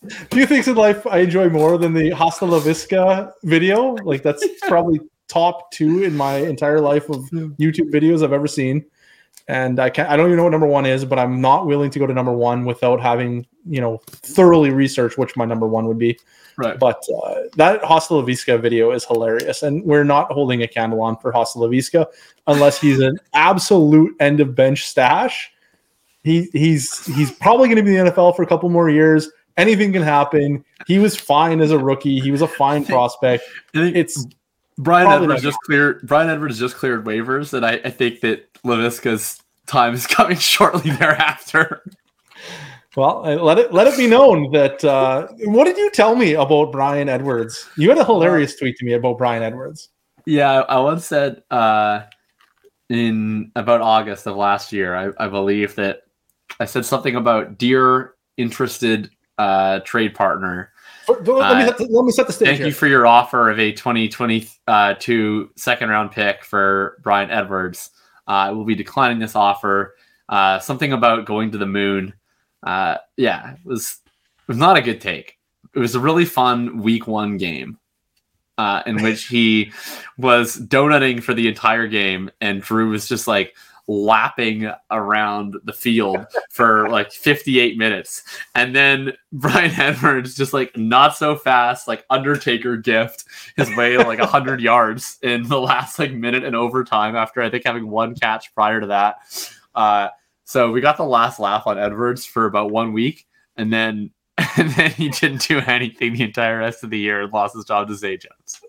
a 0.04 0.26
few 0.32 0.46
things 0.46 0.68
in 0.68 0.76
life 0.76 1.06
I 1.08 1.20
enjoy 1.20 1.50
more 1.50 1.78
than 1.78 1.94
the 1.94 2.12
Hasta 2.12 2.46
Laviska 2.46 3.32
video. 3.44 3.96
Like 3.96 4.24
that's 4.24 4.46
probably 4.68 5.00
top 5.28 5.72
two 5.72 6.04
in 6.04 6.16
my 6.16 6.38
entire 6.38 6.82
life 6.82 7.10
of 7.10 7.30
YouTube 7.30 7.92
videos 7.92 8.24
I've 8.24 8.34
ever 8.34 8.48
seen. 8.48 8.86
and 9.48 9.80
I 9.80 9.90
can't. 9.90 10.10
I 10.10 10.16
don't 10.16 10.28
even 10.28 10.38
know 10.38 10.44
what 10.44 10.52
number 10.52 10.68
one 10.68 10.86
is, 10.86 11.06
but 11.06 11.20
I'm 11.20 11.42
not 11.42 11.66
willing 11.66 11.92
to 11.92 12.00
go 12.00 12.08
to 12.08 12.14
number 12.14 12.34
one 12.34 12.66
without 12.66 13.02
having 13.02 13.46
you 13.66 13.82
know 13.82 14.02
thoroughly 14.08 14.70
researched 14.70 15.18
which 15.18 15.36
my 15.36 15.46
number 15.46 15.68
one 15.68 15.88
would 15.88 15.98
be. 15.98 16.18
Right. 16.60 16.78
But 16.78 17.02
uh, 17.24 17.44
that 17.56 17.82
Hostel 17.86 18.22
Laviska 18.22 18.62
video 18.62 18.92
is 18.92 19.06
hilarious, 19.06 19.64
and 19.64 19.82
we're 19.86 20.04
not 20.04 20.30
holding 20.30 20.62
a 20.62 20.68
candle 20.68 21.02
on 21.02 21.16
for 21.16 21.32
Hostel 21.32 21.62
Laviska 21.62 22.06
unless 22.48 22.82
he's 22.82 23.00
an 23.00 23.18
absolute 23.34 24.14
end 24.20 24.42
of 24.42 24.56
bench 24.56 24.86
stash. 24.86 25.54
He 26.22 26.50
he's 26.52 27.06
he's 27.16 27.32
probably 27.32 27.70
going 27.70 27.78
to 27.78 27.84
be 27.84 27.96
in 27.96 28.06
the 28.06 28.12
NFL 28.12 28.36
for 28.36 28.44
a 28.44 28.46
couple 28.46 28.68
more 28.70 28.90
years. 28.90 29.30
Anything 29.56 29.94
can 29.94 30.04
happen. 30.04 30.66
He 30.86 31.00
was 31.00 31.16
fine 31.16 31.62
as 31.62 31.72
a 31.72 31.80
rookie. 31.80 32.20
He 32.20 32.30
was 32.30 32.42
a 32.42 32.48
fine 32.48 32.84
prospect. 32.86 33.46
It's 33.74 34.28
Bryan 34.78 35.10
Edwards 35.10 35.42
just 35.42 35.60
cleared. 35.66 36.06
Bryan 36.06 36.30
Edwards 36.30 36.60
just 36.60 36.76
cleared 36.76 37.06
waivers, 37.06 37.54
and 37.54 37.66
I, 37.66 37.80
I 37.86 37.90
think 37.90 38.20
that 38.20 38.52
Laviska's 38.64 39.42
time 39.66 39.94
is 39.94 40.06
coming 40.08 40.38
shortly 40.38 40.92
thereafter. 40.92 41.84
Well, 42.96 43.26
uh, 43.26 43.36
let 43.36 43.60
it 43.60 43.72
let 43.72 43.88
it 43.88 43.98
be 43.98 44.08
known 44.08 44.52
that. 44.52 44.84
Uh, 44.84 45.28
what 45.46 45.66
did 45.66 45.78
you 45.78 45.92
tell 45.92 46.16
me 46.16 46.34
about 46.34 46.72
Bryan 46.72 47.08
Edwards? 47.08 47.68
You 47.78 47.90
had 47.90 48.00
a 48.00 48.06
hilarious 48.06 48.56
tweet 48.56 48.78
to 48.78 48.86
me 48.86 48.94
about 48.94 49.18
Bryan 49.18 49.44
Edwards. 49.44 49.90
Yeah, 50.26 50.62
I 50.62 50.80
once 50.80 51.06
said 51.06 51.44
uh, 51.52 52.04
in 52.90 53.52
about 53.56 53.82
August 53.82 54.26
of 54.26 54.36
last 54.36 54.74
year, 54.74 54.96
I, 54.96 55.26
I 55.26 55.28
believe 55.28 55.76
that 55.76 56.02
I 56.60 56.66
said 56.66 56.86
something 56.86 57.16
about 57.16 57.58
dear 57.58 58.16
interested 58.38 59.12
uh, 59.38 59.80
trade 59.80 60.16
partner. 60.16 60.72
Let 61.08 61.26
me, 61.26 61.34
uh, 61.34 61.66
set 61.66 61.78
the, 61.78 61.86
let 61.86 62.06
me 62.06 62.12
set 62.12 62.28
the 62.28 62.34
stage. 62.34 62.48
Thank 62.48 62.58
here. 62.60 62.68
you 62.68 62.74
for 62.74 62.88
your 62.88 63.08
offer 63.08 63.50
of 63.50 63.60
a 63.60 63.72
2022 63.72 65.52
second 65.56 65.90
round 65.90 66.12
pick 66.12 66.44
for 66.44 67.00
Bryan 67.02 67.32
Edwards. 67.32 67.92
Uh, 68.28 68.32
I 68.32 68.52
will 68.52 68.66
be 68.66 68.76
declining 68.76 69.20
this 69.20 69.36
offer. 69.36 69.96
Uh, 70.28 70.60
something 70.60 70.94
about 70.94 71.26
going 71.26 71.52
to 71.52 71.58
the 71.58 71.66
moon. 71.66 72.14
Uh, 72.64 72.98
yeah, 73.18 73.54
it 73.54 73.66
was 73.66 74.00
it 74.06 74.48
was 74.48 74.58
not 74.58 74.78
a 74.78 74.82
good 74.82 75.02
take. 75.02 75.38
It 75.74 75.80
was 75.80 75.96
a 75.96 76.00
really 76.00 76.26
fun 76.26 76.82
week 76.82 77.08
one 77.08 77.38
game 77.38 77.78
uh, 78.58 78.84
in 78.86 79.02
which 79.02 79.28
he 79.28 79.72
was 80.18 80.58
donutting 80.58 81.24
for 81.24 81.34
the 81.34 81.48
entire 81.48 81.88
game, 81.88 82.30
and 82.42 82.62
Drew 82.62 82.90
was 82.90 83.08
just 83.08 83.28
like 83.28 83.56
lapping 83.88 84.72
around 84.92 85.56
the 85.64 85.74
field 85.74 86.24
for 86.52 86.88
like 86.90 87.12
58 87.12 87.78
minutes. 87.78 88.24
And 88.54 88.76
then 88.76 89.14
Bryan 89.32 89.72
Edwards 89.80 90.36
just 90.36 90.54
like 90.54 90.78
not 90.78 91.16
so 91.16 91.36
fast, 91.36 91.88
like 91.88 92.06
Undertaker 92.10 92.78
gift 92.78 93.26
his 93.58 93.76
way 93.76 93.98
like 93.98 94.20
100 94.20 94.62
yards 94.62 95.18
in 95.24 95.44
the 95.44 95.60
last 95.60 95.98
like 95.98 96.14
minute 96.14 96.44
and 96.44 96.56
overtime 96.56 97.16
after 97.16 97.42
I 97.42 97.50
think 97.50 97.66
having 97.66 97.90
one 97.90 98.14
catch 98.14 98.54
prior 98.54 98.80
to 98.80 98.88
that. 98.88 99.18
Uh, 99.74 100.10
so 100.50 100.72
we 100.72 100.82
got 100.82 100.98
the 100.98 101.06
last 101.06 101.40
laugh 101.40 101.68
on 101.68 101.78
Edwards 101.78 102.26
for 102.26 102.48
about 102.48 102.72
one 102.72 102.92
week. 102.92 103.28
And 103.56 103.72
then 103.72 104.10
and 104.58 104.72
then 104.72 104.90
he 104.90 105.10
didn't 105.10 105.48
do 105.48 105.60
anything 105.60 106.14
the 106.14 106.24
entire 106.24 106.58
rest 106.58 106.84
of 106.84 106.90
the 106.90 106.98
year 106.98 107.22
and 107.22 107.32
lost 107.32 107.56
his 107.56 107.66
job 107.66 107.88
to 107.88 107.96
Zay 107.96 108.18
Jones. 108.18 108.60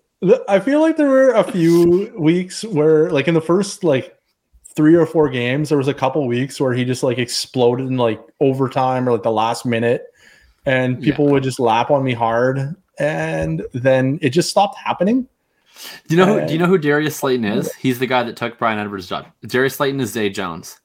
I 0.47 0.59
feel 0.59 0.79
like 0.79 0.97
there 0.97 1.09
were 1.09 1.31
a 1.31 1.43
few 1.43 2.13
weeks 2.15 2.63
where, 2.63 3.09
like, 3.09 3.27
in 3.27 3.33
the 3.33 3.41
first 3.41 3.83
like 3.83 4.15
three 4.75 4.93
or 4.93 5.07
four 5.07 5.27
games, 5.27 5.69
there 5.69 5.77
was 5.79 5.87
a 5.87 5.93
couple 5.93 6.27
weeks 6.27 6.61
where 6.61 6.71
he 6.71 6.85
just 6.85 7.01
like 7.01 7.17
exploded 7.17 7.87
in 7.87 7.97
like 7.97 8.21
overtime 8.39 9.09
or 9.09 9.13
like 9.13 9.23
the 9.23 9.31
last 9.31 9.65
minute, 9.65 10.03
and 10.67 11.01
people 11.01 11.25
yeah. 11.25 11.31
would 11.31 11.43
just 11.43 11.59
lap 11.59 11.89
on 11.89 12.03
me 12.03 12.13
hard, 12.13 12.75
and 12.99 13.65
then 13.73 14.19
it 14.21 14.29
just 14.29 14.51
stopped 14.51 14.77
happening. 14.77 15.27
Do 16.07 16.15
you 16.15 16.23
know? 16.23 16.41
Who, 16.41 16.45
do 16.45 16.53
you 16.53 16.59
know 16.59 16.67
who 16.67 16.77
Darius 16.77 17.15
Slayton 17.15 17.45
is? 17.45 17.73
He's 17.73 17.97
the 17.97 18.05
guy 18.05 18.21
that 18.21 18.37
took 18.37 18.59
Bryan 18.59 18.77
Edwards' 18.77 19.07
job. 19.07 19.25
Darius 19.47 19.77
Slayton 19.77 19.99
is 19.99 20.11
Zay 20.11 20.29
Jones. 20.29 20.79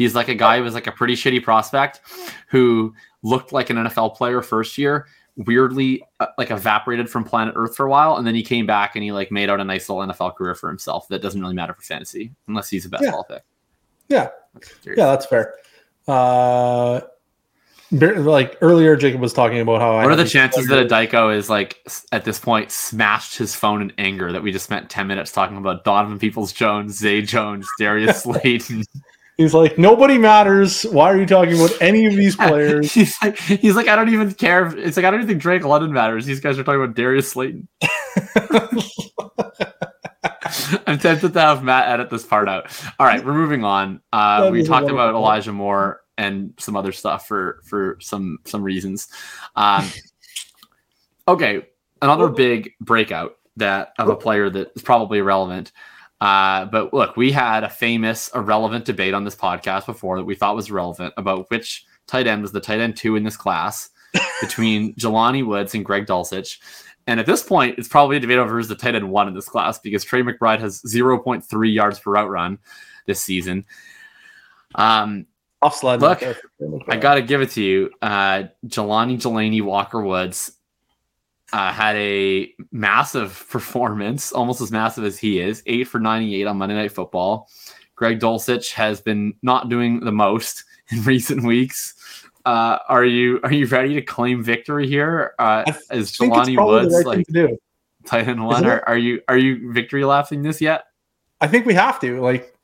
He's 0.00 0.14
like 0.14 0.28
a 0.28 0.34
guy 0.34 0.56
who 0.56 0.62
was 0.62 0.72
like 0.72 0.86
a 0.86 0.92
pretty 0.92 1.12
shitty 1.12 1.42
prospect 1.42 2.00
who 2.48 2.94
looked 3.22 3.52
like 3.52 3.68
an 3.68 3.76
NFL 3.76 4.16
player 4.16 4.40
first 4.40 4.78
year, 4.78 5.06
weirdly 5.36 6.02
uh, 6.20 6.28
like 6.38 6.50
evaporated 6.50 7.10
from 7.10 7.22
planet 7.22 7.52
Earth 7.54 7.76
for 7.76 7.84
a 7.84 7.90
while, 7.90 8.16
and 8.16 8.26
then 8.26 8.34
he 8.34 8.42
came 8.42 8.64
back 8.64 8.96
and 8.96 9.04
he 9.04 9.12
like 9.12 9.30
made 9.30 9.50
out 9.50 9.60
a 9.60 9.64
nice 9.64 9.90
little 9.90 10.02
NFL 10.06 10.36
career 10.36 10.54
for 10.54 10.70
himself. 10.70 11.06
That 11.08 11.20
doesn't 11.20 11.38
really 11.38 11.52
matter 11.52 11.74
for 11.74 11.82
fantasy 11.82 12.32
unless 12.48 12.70
he's 12.70 12.86
a 12.86 12.88
best 12.88 13.04
yeah. 13.04 13.10
ball 13.10 13.24
pick. 13.24 13.42
Yeah, 14.08 14.30
yeah, 14.86 15.04
that's 15.04 15.26
fair. 15.26 15.56
Uh, 16.08 17.02
like 17.90 18.56
earlier, 18.62 18.96
Jakob 18.96 19.20
was 19.20 19.34
talking 19.34 19.60
about 19.60 19.82
how. 19.82 19.96
What 19.96 20.06
I 20.06 20.12
are 20.12 20.16
the 20.16 20.24
chances 20.24 20.66
that 20.68 20.78
a 20.78 20.88
Dyko 20.88 21.36
is 21.36 21.50
like 21.50 21.86
at 22.10 22.24
this 22.24 22.38
point 22.38 22.70
smashed 22.70 23.36
his 23.36 23.54
phone 23.54 23.82
in 23.82 23.92
anger 23.98 24.32
that 24.32 24.42
we 24.42 24.50
just 24.50 24.64
spent 24.64 24.88
ten 24.88 25.06
minutes 25.06 25.30
talking 25.30 25.58
about 25.58 25.84
Donovan 25.84 26.18
Peoples 26.18 26.54
Jones, 26.54 26.96
Zay 26.96 27.20
Jones, 27.20 27.68
Darius 27.78 28.22
Slayton. 28.22 28.84
He's 29.40 29.54
like, 29.54 29.78
nobody 29.78 30.18
matters. 30.18 30.82
Why 30.82 31.10
are 31.10 31.16
you 31.16 31.24
talking 31.24 31.54
about 31.54 31.72
any 31.80 32.04
of 32.04 32.14
these 32.14 32.36
players? 32.48 32.92
he's 32.92 33.16
like, 33.22 33.38
he's 33.38 33.74
like, 33.74 33.88
I 33.88 33.96
don't 33.96 34.10
even 34.10 34.34
care. 34.34 34.66
It's 34.76 34.98
like 34.98 35.06
I 35.06 35.10
don't 35.10 35.20
even 35.20 35.28
think 35.28 35.40
Drake 35.40 35.64
London 35.64 35.94
matters. 35.94 36.26
These 36.26 36.40
guys 36.40 36.58
are 36.58 36.62
talking 36.62 36.82
about 36.82 36.94
Darius 36.94 37.30
Slayton. 37.30 37.66
I'm 40.86 40.98
tempted 40.98 41.32
to 41.32 41.40
have 41.40 41.64
Matt 41.64 41.88
edit 41.88 42.10
this 42.10 42.26
part 42.26 42.50
out. 42.50 42.70
All 42.98 43.06
right, 43.06 43.24
we're 43.24 43.32
moving 43.32 43.64
on. 43.64 44.02
Uh, 44.12 44.50
we 44.52 44.62
talked 44.62 44.90
about 44.90 45.14
Elijah 45.14 45.54
Moore 45.54 46.02
and 46.18 46.52
some 46.58 46.76
other 46.76 46.92
stuff 46.92 47.26
for 47.26 47.62
for 47.64 47.96
some 47.98 48.40
some 48.44 48.62
reasons. 48.62 49.08
Um, 49.56 49.88
okay, 51.28 51.62
another 52.02 52.28
big 52.28 52.72
breakout 52.78 53.38
that 53.56 53.94
of 53.98 54.10
a 54.10 54.16
player 54.16 54.50
that 54.50 54.72
is 54.76 54.82
probably 54.82 55.16
irrelevant 55.20 55.72
uh, 56.20 56.66
but 56.66 56.92
look, 56.92 57.16
we 57.16 57.32
had 57.32 57.64
a 57.64 57.68
famous 57.68 58.30
irrelevant 58.34 58.84
debate 58.84 59.14
on 59.14 59.24
this 59.24 59.36
podcast 59.36 59.86
before 59.86 60.18
that 60.18 60.24
we 60.24 60.34
thought 60.34 60.56
was 60.56 60.70
relevant 60.70 61.14
about 61.16 61.50
which 61.50 61.86
tight 62.06 62.26
end 62.26 62.42
was 62.42 62.52
the 62.52 62.60
tight 62.60 62.80
end 62.80 62.96
two 62.96 63.16
in 63.16 63.24
this 63.24 63.36
class 63.36 63.90
between 64.40 64.94
Jelani 64.94 65.46
Woods 65.46 65.74
and 65.74 65.84
Greg 65.84 66.06
Dulcich. 66.06 66.58
And 67.06 67.18
at 67.18 67.26
this 67.26 67.42
point, 67.42 67.78
it's 67.78 67.88
probably 67.88 68.18
a 68.18 68.20
debate 68.20 68.38
over 68.38 68.56
who's 68.56 68.68
the 68.68 68.74
tight 68.74 68.94
end 68.94 69.10
one 69.10 69.28
in 69.28 69.34
this 69.34 69.48
class 69.48 69.78
because 69.78 70.04
Trey 70.04 70.22
McBride 70.22 70.60
has 70.60 70.82
0.3 70.82 71.72
yards 71.72 71.98
per 71.98 72.12
route 72.12 72.28
run 72.28 72.58
this 73.06 73.20
season. 73.20 73.64
Um, 74.74 75.26
Off 75.62 75.76
slide. 75.76 76.00
Look, 76.00 76.22
I 76.88 76.96
got 76.96 77.16
to 77.16 77.22
give 77.22 77.42
it 77.42 77.50
to 77.50 77.62
you. 77.62 77.90
Uh, 78.00 78.44
Jelani 78.66 79.20
Jelani 79.20 79.62
Walker 79.62 80.00
Woods 80.00 80.52
uh, 81.52 81.72
had 81.72 81.96
a 81.96 82.52
massive 82.72 83.46
performance, 83.50 84.32
almost 84.32 84.60
as 84.60 84.70
massive 84.70 85.04
as 85.04 85.18
he 85.18 85.40
is, 85.40 85.62
eight 85.66 85.88
for 85.88 86.00
98 86.00 86.46
on 86.46 86.58
Monday 86.58 86.74
Night 86.74 86.92
Football. 86.92 87.48
Greg 87.96 88.18
Dulcich 88.18 88.72
has 88.72 89.00
been 89.00 89.34
not 89.42 89.68
doing 89.68 90.00
the 90.00 90.12
most 90.12 90.64
in 90.90 91.02
recent 91.04 91.44
weeks. 91.44 91.94
Uh, 92.46 92.78
are 92.88 93.04
you 93.04 93.38
are 93.44 93.52
you 93.52 93.66
ready 93.66 93.94
to 93.94 94.00
claim 94.00 94.42
victory 94.42 94.86
here? 94.86 95.34
Uh, 95.38 95.62
is 95.92 96.10
Jelani 96.12 96.56
Woods 96.64 96.94
right 96.94 97.04
like 97.04 97.26
tight 98.06 98.26
end 98.26 98.42
one? 98.42 98.64
Are, 98.64 98.82
are, 98.88 98.96
you 98.96 99.20
are 99.28 99.36
you 99.36 99.72
victory 99.72 100.04
laughing 100.04 100.42
this 100.42 100.58
yet? 100.60 100.84
I 101.42 101.48
think 101.48 101.66
we 101.66 101.74
have 101.74 102.00
to. 102.00 102.20
Like, 102.20 102.54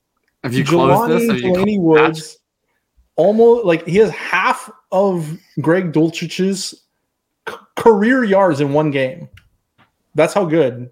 have 0.42 0.54
you 0.54 0.64
closed 0.64 1.10
this? 1.12 1.42
Jelani 1.42 1.78
Woods, 1.78 2.38
almost 3.16 3.66
like 3.66 3.86
he 3.86 3.98
has 3.98 4.10
half 4.12 4.70
of 4.92 5.38
Greg 5.60 5.92
Dulcich's 5.92 6.85
career 7.76 8.24
yards 8.24 8.60
in 8.60 8.72
one 8.72 8.90
game. 8.90 9.28
That's 10.14 10.34
how 10.34 10.44
good. 10.44 10.90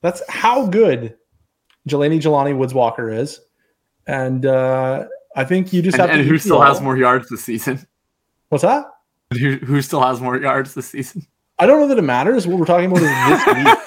That's 0.00 0.22
how 0.28 0.66
good 0.66 1.16
Jelani 1.88 2.20
Jelani 2.20 2.56
Woods 2.56 2.74
Walker 2.74 3.10
is. 3.10 3.40
And 4.06 4.46
uh, 4.46 5.06
I 5.36 5.44
think 5.44 5.72
you 5.72 5.82
just 5.82 5.98
and, 5.98 6.10
have 6.10 6.20
and 6.20 6.28
who 6.28 6.38
still 6.38 6.60
has 6.60 6.80
more 6.80 6.96
yards 6.96 7.28
this 7.28 7.44
season? 7.44 7.86
What's 8.48 8.62
that? 8.62 8.86
Who, 9.38 9.56
who 9.56 9.80
still 9.80 10.02
has 10.02 10.20
more 10.20 10.36
yards 10.36 10.74
this 10.74 10.88
season? 10.88 11.26
I 11.58 11.66
don't 11.66 11.80
know 11.80 11.88
that 11.88 11.98
it 11.98 12.02
matters. 12.02 12.46
What 12.46 12.58
we're 12.58 12.66
talking 12.66 12.90
about 12.90 13.02
is 13.02 13.08
this 13.28 13.46
week. 13.46 13.78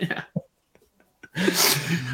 yeah. 0.10 0.22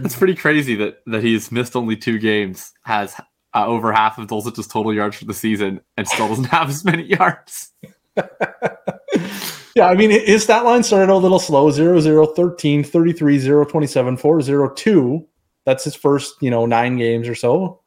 It's 0.04 0.16
pretty 0.16 0.34
crazy 0.34 0.74
that 0.76 1.02
that 1.06 1.22
he's 1.22 1.50
missed 1.52 1.76
only 1.76 1.96
two 1.96 2.18
games, 2.18 2.72
has 2.82 3.14
uh, 3.54 3.66
over 3.66 3.92
half 3.92 4.18
of 4.18 4.26
Dulcich's 4.26 4.66
total 4.66 4.92
yards 4.92 5.16
for 5.16 5.24
the 5.24 5.34
season, 5.34 5.80
and 5.96 6.06
still 6.06 6.28
doesn't 6.28 6.44
have 6.50 6.68
as 6.68 6.84
many 6.84 7.04
yards. 7.04 7.72
yeah, 9.74 9.88
I 9.88 9.94
mean, 9.94 10.10
his 10.10 10.44
stat 10.44 10.64
line 10.64 10.82
started 10.82 11.12
a 11.12 11.16
little 11.16 11.38
slow 11.38 11.70
0 11.70 12.00
0 12.00 12.26
13, 12.26 12.84
33 12.84 13.38
0 13.38 13.64
27, 13.64 14.16
4 14.16 14.42
0 14.42 14.74
2. 14.74 15.28
That's 15.64 15.84
his 15.84 15.94
first, 15.94 16.34
you 16.40 16.50
know, 16.50 16.66
nine 16.66 16.96
games 16.96 17.28
or 17.28 17.34
so. 17.34 17.80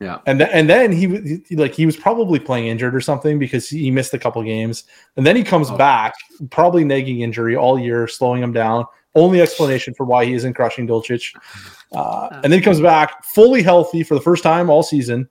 Yeah. 0.00 0.18
And, 0.26 0.38
th- 0.38 0.50
and 0.52 0.68
then 0.68 0.92
he, 0.92 1.40
he, 1.48 1.56
like 1.56 1.74
he 1.74 1.86
was 1.86 1.96
probably 1.96 2.38
playing 2.38 2.66
injured 2.66 2.94
or 2.94 3.00
something 3.00 3.38
because 3.38 3.68
he 3.68 3.90
missed 3.90 4.12
a 4.12 4.18
couple 4.18 4.42
games. 4.42 4.84
And 5.16 5.26
then 5.26 5.36
he 5.36 5.42
comes 5.42 5.70
oh. 5.70 5.76
back, 5.76 6.14
probably 6.50 6.84
nagging 6.84 7.20
injury 7.20 7.56
all 7.56 7.78
year, 7.78 8.06
slowing 8.06 8.42
him 8.42 8.52
down. 8.52 8.84
Only 9.14 9.40
explanation 9.40 9.94
for 9.94 10.04
why 10.04 10.24
he 10.24 10.34
isn't 10.34 10.54
crushing 10.54 10.88
Dulcich. 10.88 11.34
Uh, 11.92 12.40
and 12.42 12.52
then 12.52 12.58
he 12.58 12.60
comes 12.60 12.80
back 12.80 13.24
fully 13.24 13.62
healthy 13.62 14.02
for 14.02 14.14
the 14.14 14.20
first 14.20 14.42
time 14.42 14.68
all 14.68 14.82
season. 14.82 15.28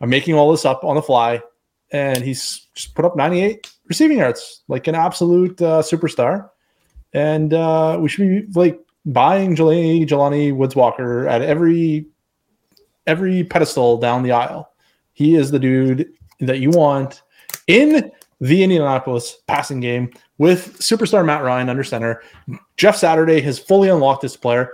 I'm 0.00 0.10
making 0.10 0.34
all 0.34 0.50
this 0.50 0.66
up 0.66 0.84
on 0.84 0.96
the 0.96 1.02
fly 1.02 1.42
and 1.92 2.22
he's 2.22 2.66
just 2.74 2.94
put 2.94 3.04
up 3.04 3.16
98 3.16 3.71
receiving 3.86 4.18
yards, 4.18 4.62
like 4.68 4.86
an 4.86 4.94
absolute 4.94 5.60
uh, 5.60 5.82
superstar. 5.82 6.48
And 7.12 7.52
uh, 7.52 7.98
we 8.00 8.08
should 8.08 8.26
be 8.26 8.58
like 8.58 8.80
buying 9.04 9.54
Jelani, 9.56 10.06
Jelani 10.06 10.54
Woods 10.54 10.76
Walker 10.76 11.28
at 11.28 11.42
every 11.42 12.06
every 13.06 13.44
pedestal 13.44 13.98
down 13.98 14.22
the 14.22 14.32
aisle. 14.32 14.70
He 15.12 15.34
is 15.34 15.50
the 15.50 15.58
dude 15.58 16.10
that 16.40 16.60
you 16.60 16.70
want 16.70 17.22
in 17.66 18.10
the 18.40 18.62
Indianapolis 18.62 19.38
passing 19.46 19.80
game 19.80 20.12
with 20.38 20.78
superstar 20.78 21.24
Matt 21.24 21.42
Ryan 21.42 21.68
under 21.68 21.84
center. 21.84 22.22
Jeff 22.76 22.96
Saturday 22.96 23.40
has 23.40 23.58
fully 23.58 23.88
unlocked 23.88 24.22
this 24.22 24.36
player. 24.36 24.70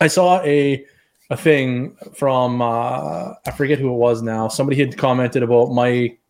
I 0.00 0.08
saw 0.08 0.42
a 0.42 0.84
a 1.30 1.36
thing 1.36 1.96
from 2.14 2.60
uh, 2.60 3.34
I 3.46 3.50
forget 3.56 3.78
who 3.78 3.88
it 3.88 3.96
was 3.96 4.20
now. 4.20 4.48
Somebody 4.48 4.78
had 4.78 4.98
commented 4.98 5.42
about 5.42 5.70
Mike 5.70 6.20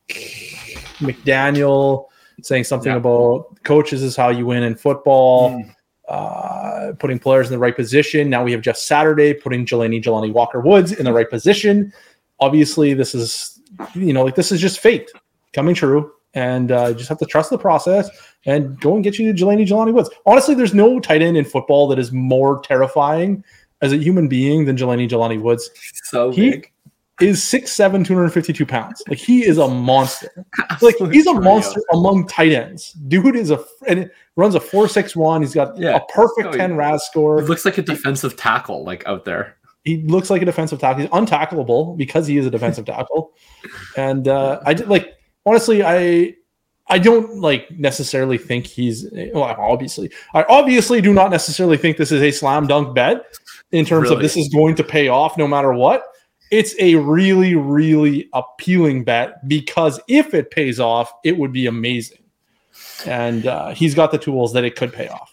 McDaniel 1.00 2.06
saying 2.42 2.64
something 2.64 2.92
yeah. 2.92 2.98
about 2.98 3.62
coaches 3.64 4.02
is 4.02 4.16
how 4.16 4.28
you 4.28 4.46
win 4.46 4.62
in 4.62 4.74
football. 4.74 5.50
Mm. 5.50 5.74
Uh, 6.08 6.92
putting 6.98 7.20
players 7.20 7.46
in 7.46 7.52
the 7.52 7.58
right 7.58 7.76
position. 7.76 8.28
Now 8.28 8.42
we 8.42 8.50
have 8.50 8.62
Jeff 8.62 8.76
Saturday 8.76 9.32
putting 9.32 9.64
Jelani 9.64 10.02
Jelani 10.02 10.32
Walker 10.32 10.58
Woods 10.60 10.90
in 10.90 11.04
the 11.04 11.12
right 11.12 11.30
position. 11.30 11.92
Obviously, 12.40 12.94
this 12.94 13.14
is 13.14 13.60
you 13.94 14.12
know 14.12 14.24
like 14.24 14.34
this 14.34 14.50
is 14.50 14.60
just 14.60 14.80
fate 14.80 15.08
coming 15.52 15.72
true, 15.72 16.10
and 16.34 16.72
uh, 16.72 16.92
just 16.94 17.08
have 17.08 17.18
to 17.18 17.26
trust 17.26 17.50
the 17.50 17.58
process 17.58 18.10
and 18.44 18.80
go 18.80 18.96
and 18.96 19.04
get 19.04 19.20
you 19.20 19.32
to 19.32 19.44
Jelani 19.44 19.64
Jelani 19.64 19.94
Woods. 19.94 20.10
Honestly, 20.26 20.56
there's 20.56 20.74
no 20.74 20.98
tight 20.98 21.22
end 21.22 21.36
in 21.36 21.44
football 21.44 21.86
that 21.86 21.98
is 22.00 22.10
more 22.10 22.60
terrifying 22.62 23.44
as 23.80 23.92
a 23.92 23.96
human 23.96 24.26
being 24.26 24.64
than 24.64 24.76
Jelani 24.76 25.08
Jelani 25.08 25.40
Woods. 25.40 25.70
So 26.02 26.32
he 26.32 26.50
big. 26.50 26.72
Is 27.20 27.40
6'7", 27.40 28.04
252 28.04 28.66
pounds. 28.66 29.02
Like 29.09 29.18
he 29.18 29.44
is 29.44 29.59
a 29.59 29.68
monster. 29.68 30.46
like 30.83 30.96
he's 31.12 31.26
a 31.26 31.35
monster 31.35 31.80
among 31.92 32.26
tight 32.26 32.52
ends. 32.52 32.92
Dude 32.92 33.37
is 33.37 33.50
a 33.50 33.64
and 33.87 34.11
runs 34.37 34.54
a 34.54 34.61
four 34.61 34.88
six 34.88 35.14
one. 35.14 35.42
He's 35.42 35.54
got 35.54 35.76
yeah. 35.78 35.96
a 35.96 36.00
perfect 36.12 36.48
oh, 36.48 36.52
ten 36.52 36.76
RAS 36.76 37.06
score. 37.06 37.40
He 37.40 37.46
looks 37.46 37.64
like 37.64 37.78
a 37.78 37.83
defensive 37.83 38.37
tackle, 38.37 38.85
like 38.85 39.06
out 39.06 39.24
there. 39.24 39.56
He 39.85 40.02
looks 40.02 40.28
like 40.30 40.42
a 40.42 40.44
defensive 40.44 40.78
tackle. 40.78 41.02
He's 41.02 41.11
untackleable 41.11 41.96
because 41.96 42.26
he 42.26 42.37
is 42.37 42.46
a 42.46 42.50
defensive 42.50 42.85
tackle. 42.87 43.33
And 43.96 44.28
uh, 44.28 44.61
I 44.64 44.74
did 44.74 44.88
like 44.88 45.14
honestly, 45.46 45.83
I 45.83 46.35
I 46.88 46.98
don't 46.98 47.40
like 47.40 47.70
necessarily 47.70 48.37
think 48.37 48.66
he's 48.66 49.06
well, 49.33 49.44
obviously. 49.44 50.11
I 50.35 50.44
obviously 50.44 51.00
do 51.00 51.14
not 51.14 51.30
necessarily 51.30 51.76
think 51.76 51.96
this 51.96 52.12
is 52.12 52.22
a 52.22 52.30
slam 52.30 52.66
dunk 52.66 52.94
bet 52.94 53.22
in 53.70 53.85
terms 53.85 54.04
really? 54.04 54.16
of 54.16 54.22
this 54.22 54.37
is 54.37 54.48
going 54.48 54.74
to 54.74 54.85
pay 54.85 55.09
off 55.09 55.38
no 55.38 55.46
matter 55.46 55.72
what. 55.72 56.02
It's 56.50 56.74
a 56.78 56.96
really, 56.96 57.54
really 57.54 58.28
appealing 58.32 59.04
bet 59.04 59.46
because 59.48 60.00
if 60.08 60.34
it 60.34 60.50
pays 60.50 60.80
off, 60.80 61.12
it 61.24 61.38
would 61.38 61.52
be 61.52 61.66
amazing. 61.66 62.18
And 63.06 63.46
uh, 63.46 63.70
he's 63.70 63.94
got 63.94 64.10
the 64.10 64.18
tools 64.18 64.52
that 64.52 64.64
it 64.64 64.76
could 64.76 64.92
pay 64.92 65.08
off. 65.08 65.32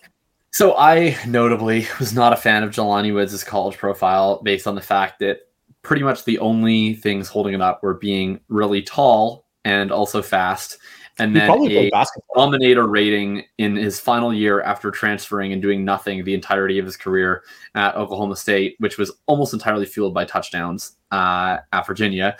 So 0.51 0.75
I 0.77 1.17
notably 1.27 1.87
was 1.99 2.13
not 2.13 2.33
a 2.33 2.37
fan 2.37 2.63
of 2.63 2.71
Jelani 2.71 3.13
Woods' 3.13 3.43
college 3.43 3.77
profile 3.77 4.41
based 4.43 4.67
on 4.67 4.75
the 4.75 4.81
fact 4.81 5.19
that 5.19 5.41
pretty 5.81 6.03
much 6.03 6.25
the 6.25 6.39
only 6.39 6.95
things 6.95 7.27
holding 7.27 7.53
it 7.53 7.61
up 7.61 7.81
were 7.83 7.93
being 7.93 8.39
really 8.49 8.81
tall 8.81 9.45
and 9.63 9.91
also 9.91 10.21
fast 10.21 10.77
and 11.19 11.33
he 11.33 11.39
then 11.39 11.49
a 11.49 11.89
Dominator 12.35 12.87
rating 12.87 13.43
in 13.57 13.75
his 13.75 13.99
final 13.99 14.33
year 14.33 14.61
after 14.61 14.91
transferring 14.91 15.53
and 15.53 15.61
doing 15.61 15.83
nothing 15.83 16.23
the 16.23 16.33
entirety 16.33 16.79
of 16.79 16.85
his 16.85 16.97
career 16.97 17.43
at 17.75 17.95
Oklahoma 17.95 18.35
State, 18.35 18.75
which 18.79 18.97
was 18.97 19.11
almost 19.25 19.53
entirely 19.53 19.85
fueled 19.85 20.13
by 20.13 20.25
touchdowns 20.25 20.97
uh, 21.11 21.57
at 21.73 21.87
Virginia. 21.87 22.37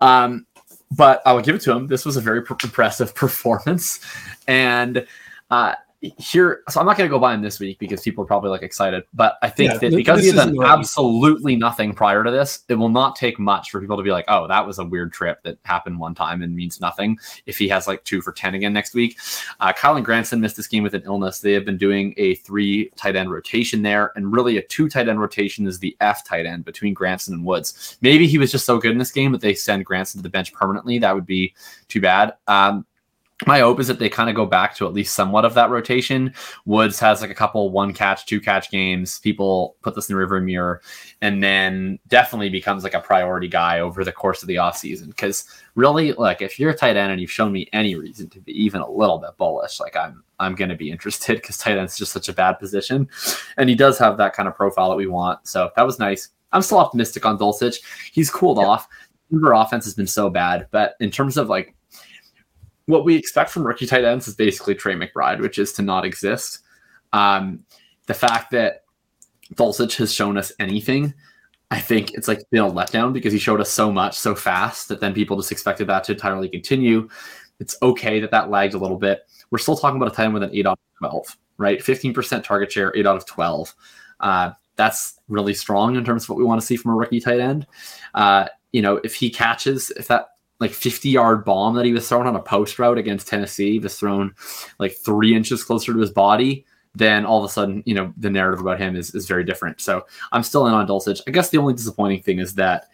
Um, 0.00 0.46
but 0.90 1.22
I 1.26 1.32
will 1.32 1.40
give 1.40 1.54
it 1.54 1.62
to 1.62 1.72
him. 1.72 1.86
This 1.86 2.04
was 2.04 2.16
a 2.16 2.20
very 2.20 2.44
impressive 2.62 3.14
performance, 3.14 4.00
and 4.46 5.06
uh, 5.50 5.74
here 6.18 6.62
so 6.68 6.80
i'm 6.80 6.86
not 6.86 6.96
going 6.96 7.08
to 7.08 7.14
go 7.14 7.18
by 7.18 7.32
him 7.32 7.42
this 7.42 7.60
week 7.60 7.78
because 7.78 8.02
people 8.02 8.24
are 8.24 8.26
probably 8.26 8.50
like 8.50 8.62
excited 8.62 9.04
but 9.14 9.38
i 9.42 9.48
think 9.48 9.72
yeah, 9.72 9.78
that 9.78 9.94
because 9.94 10.24
he 10.24 10.32
done 10.32 10.56
absolutely 10.64 11.54
nothing 11.54 11.92
prior 11.92 12.24
to 12.24 12.30
this 12.30 12.64
it 12.68 12.74
will 12.74 12.88
not 12.88 13.14
take 13.14 13.38
much 13.38 13.70
for 13.70 13.80
people 13.80 13.96
to 13.96 14.02
be 14.02 14.10
like 14.10 14.24
oh 14.28 14.48
that 14.48 14.66
was 14.66 14.78
a 14.78 14.84
weird 14.84 15.12
trip 15.12 15.42
that 15.44 15.58
happened 15.64 15.98
one 15.98 16.14
time 16.14 16.42
and 16.42 16.54
means 16.54 16.80
nothing 16.80 17.18
if 17.46 17.58
he 17.58 17.68
has 17.68 17.86
like 17.86 18.02
two 18.04 18.20
for 18.20 18.32
10 18.32 18.54
again 18.54 18.72
next 18.72 18.94
week. 18.94 19.18
Uh, 19.60 19.72
kylen 19.72 20.02
granson 20.02 20.40
missed 20.40 20.56
this 20.56 20.66
game 20.66 20.82
with 20.82 20.94
an 20.94 21.02
illness. 21.04 21.40
They 21.40 21.52
have 21.52 21.64
been 21.64 21.78
doing 21.78 22.14
a 22.16 22.34
three 22.36 22.90
tight 22.96 23.16
end 23.16 23.30
rotation 23.30 23.82
there 23.82 24.12
and 24.16 24.32
really 24.32 24.58
a 24.58 24.62
two 24.62 24.88
tight 24.88 25.08
end 25.08 25.20
rotation 25.20 25.66
is 25.66 25.78
the 25.78 25.96
f 26.00 26.24
tight 26.24 26.46
end 26.46 26.64
between 26.64 26.94
granson 26.94 27.34
and 27.34 27.44
woods. 27.44 27.98
Maybe 28.00 28.26
he 28.26 28.38
was 28.38 28.52
just 28.52 28.66
so 28.66 28.78
good 28.78 28.92
in 28.92 28.98
this 28.98 29.12
game 29.12 29.32
that 29.32 29.40
they 29.40 29.54
send 29.54 29.84
granson 29.84 30.18
to 30.18 30.22
the 30.22 30.28
bench 30.28 30.52
permanently. 30.52 30.98
That 30.98 31.14
would 31.14 31.26
be 31.26 31.54
too 31.88 32.00
bad. 32.00 32.34
Um, 32.46 32.86
my 33.46 33.60
hope 33.60 33.80
is 33.80 33.88
that 33.88 33.98
they 33.98 34.08
kind 34.08 34.30
of 34.30 34.36
go 34.36 34.46
back 34.46 34.74
to 34.76 34.86
at 34.86 34.92
least 34.92 35.14
somewhat 35.14 35.44
of 35.44 35.54
that 35.54 35.70
rotation. 35.70 36.32
Woods 36.64 37.00
has 37.00 37.20
like 37.20 37.30
a 37.30 37.34
couple 37.34 37.70
one 37.70 37.92
catch, 37.92 38.26
two 38.26 38.40
catch 38.40 38.70
games. 38.70 39.18
People 39.18 39.76
put 39.82 39.94
this 39.94 40.08
in 40.08 40.14
the 40.14 40.18
river 40.18 40.40
mirror 40.40 40.80
and 41.20 41.42
then 41.42 41.98
definitely 42.08 42.50
becomes 42.50 42.84
like 42.84 42.94
a 42.94 43.00
priority 43.00 43.48
guy 43.48 43.80
over 43.80 44.04
the 44.04 44.12
course 44.12 44.42
of 44.42 44.48
the 44.48 44.56
offseason. 44.56 45.08
Because 45.08 45.44
really, 45.74 46.12
like 46.12 46.40
if 46.40 46.58
you're 46.58 46.70
a 46.70 46.76
tight 46.76 46.96
end 46.96 47.10
and 47.10 47.20
you've 47.20 47.32
shown 47.32 47.52
me 47.52 47.68
any 47.72 47.94
reason 47.94 48.28
to 48.30 48.40
be 48.40 48.52
even 48.52 48.80
a 48.80 48.90
little 48.90 49.18
bit 49.18 49.36
bullish, 49.36 49.80
like 49.80 49.96
I'm 49.96 50.22
I'm 50.38 50.54
gonna 50.54 50.76
be 50.76 50.90
interested 50.90 51.36
because 51.40 51.58
tight 51.58 51.78
end's 51.78 51.96
just 51.96 52.12
such 52.12 52.28
a 52.28 52.32
bad 52.32 52.54
position. 52.54 53.08
And 53.56 53.68
he 53.68 53.74
does 53.74 53.98
have 53.98 54.16
that 54.18 54.34
kind 54.34 54.48
of 54.48 54.56
profile 54.56 54.90
that 54.90 54.96
we 54.96 55.06
want. 55.06 55.46
So 55.48 55.70
that 55.76 55.86
was 55.86 55.98
nice. 55.98 56.28
I'm 56.52 56.62
still 56.62 56.78
optimistic 56.78 57.24
on 57.26 57.38
Dulcich. 57.38 57.78
He's 58.12 58.30
cooled 58.30 58.58
yeah. 58.58 58.66
off. 58.66 58.88
Denver 59.30 59.52
offense 59.54 59.84
has 59.86 59.94
been 59.94 60.06
so 60.06 60.28
bad, 60.28 60.68
but 60.70 60.94
in 61.00 61.10
terms 61.10 61.38
of 61.38 61.48
like 61.48 61.74
what 62.92 63.04
we 63.04 63.16
expect 63.16 63.50
from 63.50 63.66
rookie 63.66 63.86
tight 63.86 64.04
ends 64.04 64.28
is 64.28 64.34
basically 64.34 64.74
Trey 64.74 64.94
McBride, 64.94 65.40
which 65.40 65.58
is 65.58 65.72
to 65.74 65.82
not 65.82 66.04
exist. 66.04 66.60
Um, 67.12 67.64
the 68.06 68.14
fact 68.14 68.50
that 68.52 68.84
Dulcich 69.54 69.96
has 69.96 70.12
shown 70.12 70.36
us 70.36 70.52
anything, 70.60 71.14
I 71.70 71.80
think 71.80 72.12
it's 72.12 72.28
like 72.28 72.48
been 72.50 72.62
a 72.62 72.70
letdown 72.70 73.14
because 73.14 73.32
he 73.32 73.38
showed 73.38 73.60
us 73.60 73.70
so 73.70 73.90
much 73.90 74.18
so 74.18 74.34
fast 74.34 74.88
that 74.88 75.00
then 75.00 75.14
people 75.14 75.38
just 75.38 75.50
expected 75.50 75.86
that 75.86 76.04
to 76.04 76.12
entirely 76.12 76.48
continue. 76.48 77.08
It's 77.60 77.76
okay 77.82 78.20
that 78.20 78.30
that 78.30 78.50
lagged 78.50 78.74
a 78.74 78.78
little 78.78 78.98
bit. 78.98 79.22
We're 79.50 79.58
still 79.58 79.76
talking 79.76 80.00
about 80.00 80.16
a 80.16 80.22
end 80.22 80.34
with 80.34 80.42
an 80.42 80.50
ADOT 80.50 80.72
of 80.72 80.78
12, 80.98 81.36
right? 81.56 81.80
15% 81.80 82.44
target 82.44 82.70
share, 82.70 82.92
ADOT 82.92 83.16
of 83.16 83.26
12. 83.26 83.74
Uh, 84.20 84.50
that's 84.76 85.18
really 85.28 85.54
strong 85.54 85.96
in 85.96 86.04
terms 86.04 86.24
of 86.24 86.28
what 86.28 86.38
we 86.38 86.44
want 86.44 86.60
to 86.60 86.66
see 86.66 86.76
from 86.76 86.92
a 86.92 86.94
rookie 86.94 87.20
tight 87.20 87.40
end. 87.40 87.66
Uh, 88.14 88.48
you 88.72 88.82
know, 88.82 89.00
if 89.04 89.14
he 89.14 89.30
catches, 89.30 89.90
if 89.90 90.08
that 90.08 90.31
like 90.62 90.72
50 90.72 91.10
yard 91.10 91.44
bomb 91.44 91.74
that 91.74 91.84
he 91.84 91.92
was 91.92 92.08
throwing 92.08 92.26
on 92.26 92.36
a 92.36 92.42
post 92.42 92.78
route 92.78 92.96
against 92.96 93.28
Tennessee 93.28 93.78
was 93.78 93.98
thrown 93.98 94.34
like 94.78 94.92
three 94.92 95.34
inches 95.34 95.62
closer 95.62 95.92
to 95.92 95.98
his 95.98 96.10
body, 96.10 96.64
then 96.94 97.26
all 97.26 97.42
of 97.42 97.44
a 97.44 97.52
sudden, 97.52 97.82
you 97.84 97.94
know, 97.94 98.12
the 98.16 98.30
narrative 98.30 98.60
about 98.60 98.80
him 98.80 98.96
is, 98.96 99.14
is 99.14 99.26
very 99.26 99.44
different. 99.44 99.80
So 99.80 100.06
I'm 100.30 100.42
still 100.42 100.66
in 100.66 100.72
on 100.72 100.86
Dulcich. 100.86 101.20
I 101.26 101.30
guess 101.30 101.50
the 101.50 101.58
only 101.58 101.74
disappointing 101.74 102.22
thing 102.22 102.38
is 102.38 102.54
that 102.54 102.86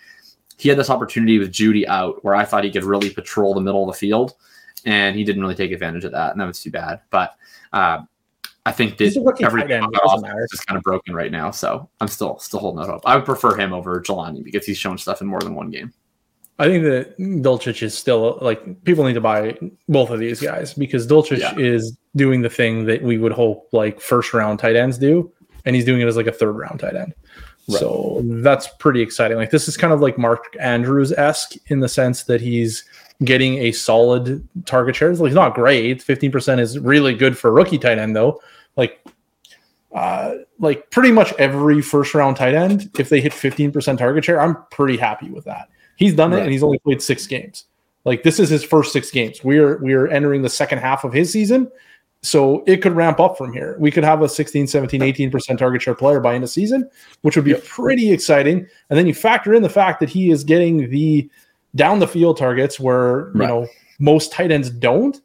he 0.57 0.69
had 0.69 0.79
this 0.79 0.91
opportunity 0.91 1.39
with 1.39 1.53
Jeudy 1.53 1.87
out 1.87 2.25
where 2.25 2.35
I 2.35 2.45
thought 2.45 2.65
he 2.65 2.71
could 2.73 2.85
really 2.85 3.11
patrol 3.11 3.55
the 3.55 3.61
middle 3.61 3.89
of 3.89 3.95
the 3.95 3.99
field 3.99 4.35
and 4.85 5.15
he 5.15 5.23
didn't 5.23 5.43
really 5.43 5.55
take 5.55 5.71
advantage 5.71 6.05
of 6.05 6.13
that. 6.13 6.33
And 6.33 6.41
that 6.41 6.47
was 6.47 6.63
too 6.63 6.71
bad. 6.71 7.01
But 7.11 7.37
uh, 7.73 8.01
I 8.67 8.73
think 8.73 8.97
that 8.99 9.17
everything 9.41 9.83
is 9.83 10.51
just 10.51 10.67
kind 10.67 10.77
of 10.77 10.83
broken 10.83 11.15
right 11.15 11.31
now. 11.31 11.51
So 11.51 11.89
I'm 12.01 12.09
still 12.09 12.39
still 12.39 12.61
holding 12.61 12.83
out 12.83 12.89
hope. 12.89 13.03
I 13.05 13.17
would 13.17 13.25
prefer 13.25 13.57
him 13.57 13.73
over 13.73 14.01
Jelani 14.01 14.43
because 14.43 14.67
he's 14.67 14.79
shown 14.79 14.99
stuff 14.99 15.21
in 15.21 15.27
more 15.27 15.41
than 15.41 15.55
one 15.55 15.71
game. 15.71 15.93
I 16.59 16.67
think 16.67 16.85
that 16.85 17.17
Dulcich 17.19 17.83
is 17.83 17.97
still 17.97 18.39
like 18.43 18.85
people 18.85 19.05
need 19.05 19.15
to 19.15 19.21
buy 19.21 19.57
both 19.89 20.11
of 20.11 20.19
these 20.19 20.41
guys 20.41 20.75
because 20.75 21.07
Dulcich 21.07 21.39
yeah. 21.39 21.57
is 21.57 21.97
doing 22.17 22.43
the 22.43 22.51
thing 22.51 22.85
that 22.87 23.03
we 23.03 23.17
would 23.17 23.33
hope 23.33 23.69
like 23.73 24.01
first 24.01 24.35
round 24.35 24.59
tight 24.59 24.75
ends 24.75 24.99
do, 24.99 25.33
and 25.65 25.77
he's 25.77 25.85
doing 25.85 26.01
it 26.01 26.07
as 26.07 26.17
like 26.17 26.27
a 26.27 26.33
third 26.33 26.57
round 26.57 26.81
tight 26.81 26.97
end. 26.97 27.15
Right. 27.69 27.79
So 27.79 28.23
that's 28.25 28.67
pretty 28.79 29.01
exciting. 29.03 29.37
Like 29.37 29.51
this 29.51 29.69
is 29.69 29.77
kind 29.77 29.93
of 29.93 30.01
like 30.01 30.19
Mark 30.19 30.57
Andrews 30.59 31.13
esque 31.13 31.55
in 31.67 31.81
the 31.81 31.89
sense 31.89 32.25
that 32.25 32.41
he's 32.41 32.85
getting 33.25 33.59
a 33.59 33.73
solid 33.73 34.47
target 34.65 34.97
share. 34.97 35.15
Like 35.15 35.29
he's 35.29 35.35
not 35.35 35.55
great. 35.55 36.03
Fifteen 36.03 36.33
percent 36.33 36.61
is 36.61 36.79
really 36.79 37.15
good 37.15 37.39
for 37.39 37.53
rookie 37.53 37.79
tight 37.79 37.99
end 37.99 38.17
though. 38.17 38.41
Like 38.77 39.01
uh, 39.93 40.35
like 40.59 40.91
pretty 40.91 41.13
much 41.13 41.33
every 41.35 41.81
first 41.83 42.15
round 42.15 42.37
tight 42.37 42.55
end, 42.55 42.91
if 42.99 43.09
they 43.09 43.21
hit 43.21 43.33
15% 43.33 43.97
target 43.97 44.25
share, 44.25 44.41
I'm 44.41 44.57
pretty 44.71 44.97
happy 44.99 45.31
with 45.31 45.45
that. 45.47 45.69
He's 45.99 46.15
done 46.15 46.31
right. 46.31 46.39
it 46.39 46.43
and 46.45 46.53
he's 46.53 46.63
only 46.63 46.79
played 46.79 47.03
six 47.03 47.27
games. 47.27 47.65
Like 48.05 48.23
this 48.23 48.39
is 48.39 48.49
his 48.49 48.63
first 48.63 48.93
six 48.93 49.11
games. 49.11 49.43
We're 49.43 49.79
we're 49.79 50.07
entering 50.07 50.43
the 50.43 50.49
second 50.49 50.79
half 50.79 51.03
of 51.03 51.13
his 51.13 51.31
season. 51.31 51.71
So 52.23 52.63
it 52.67 52.79
could 52.79 52.95
ramp 52.97 53.21
up 53.21 53.37
from 53.37 53.53
here. 53.53 53.77
We 53.79 53.91
could 53.91 54.03
have 54.03 54.23
a 54.23 54.29
16, 54.29 54.67
17, 54.67 55.01
18% 55.01 55.59
target 55.59 55.83
share 55.83 55.95
player 55.95 56.19
by 56.19 56.35
end 56.35 56.43
of 56.43 56.51
season, 56.51 56.89
which 57.23 57.37
would 57.37 57.45
be 57.45 57.55
pretty 57.55 58.13
exciting. 58.13 58.67
And 58.91 58.99
then 58.99 59.07
you 59.07 59.15
factor 59.15 59.55
in 59.55 59.63
the 59.63 59.69
fact 59.69 60.01
that 60.01 60.09
he 60.09 60.31
is 60.31 60.43
getting 60.43 60.89
the 60.89 61.29
down 61.75 61.99
the 61.99 62.09
field 62.09 62.37
targets 62.37 62.81
where 62.81 63.31
right. 63.35 63.43
you 63.43 63.47
know 63.47 63.67
most 63.99 64.33
tight 64.33 64.53
ends 64.53 64.71
don't. 64.71 65.21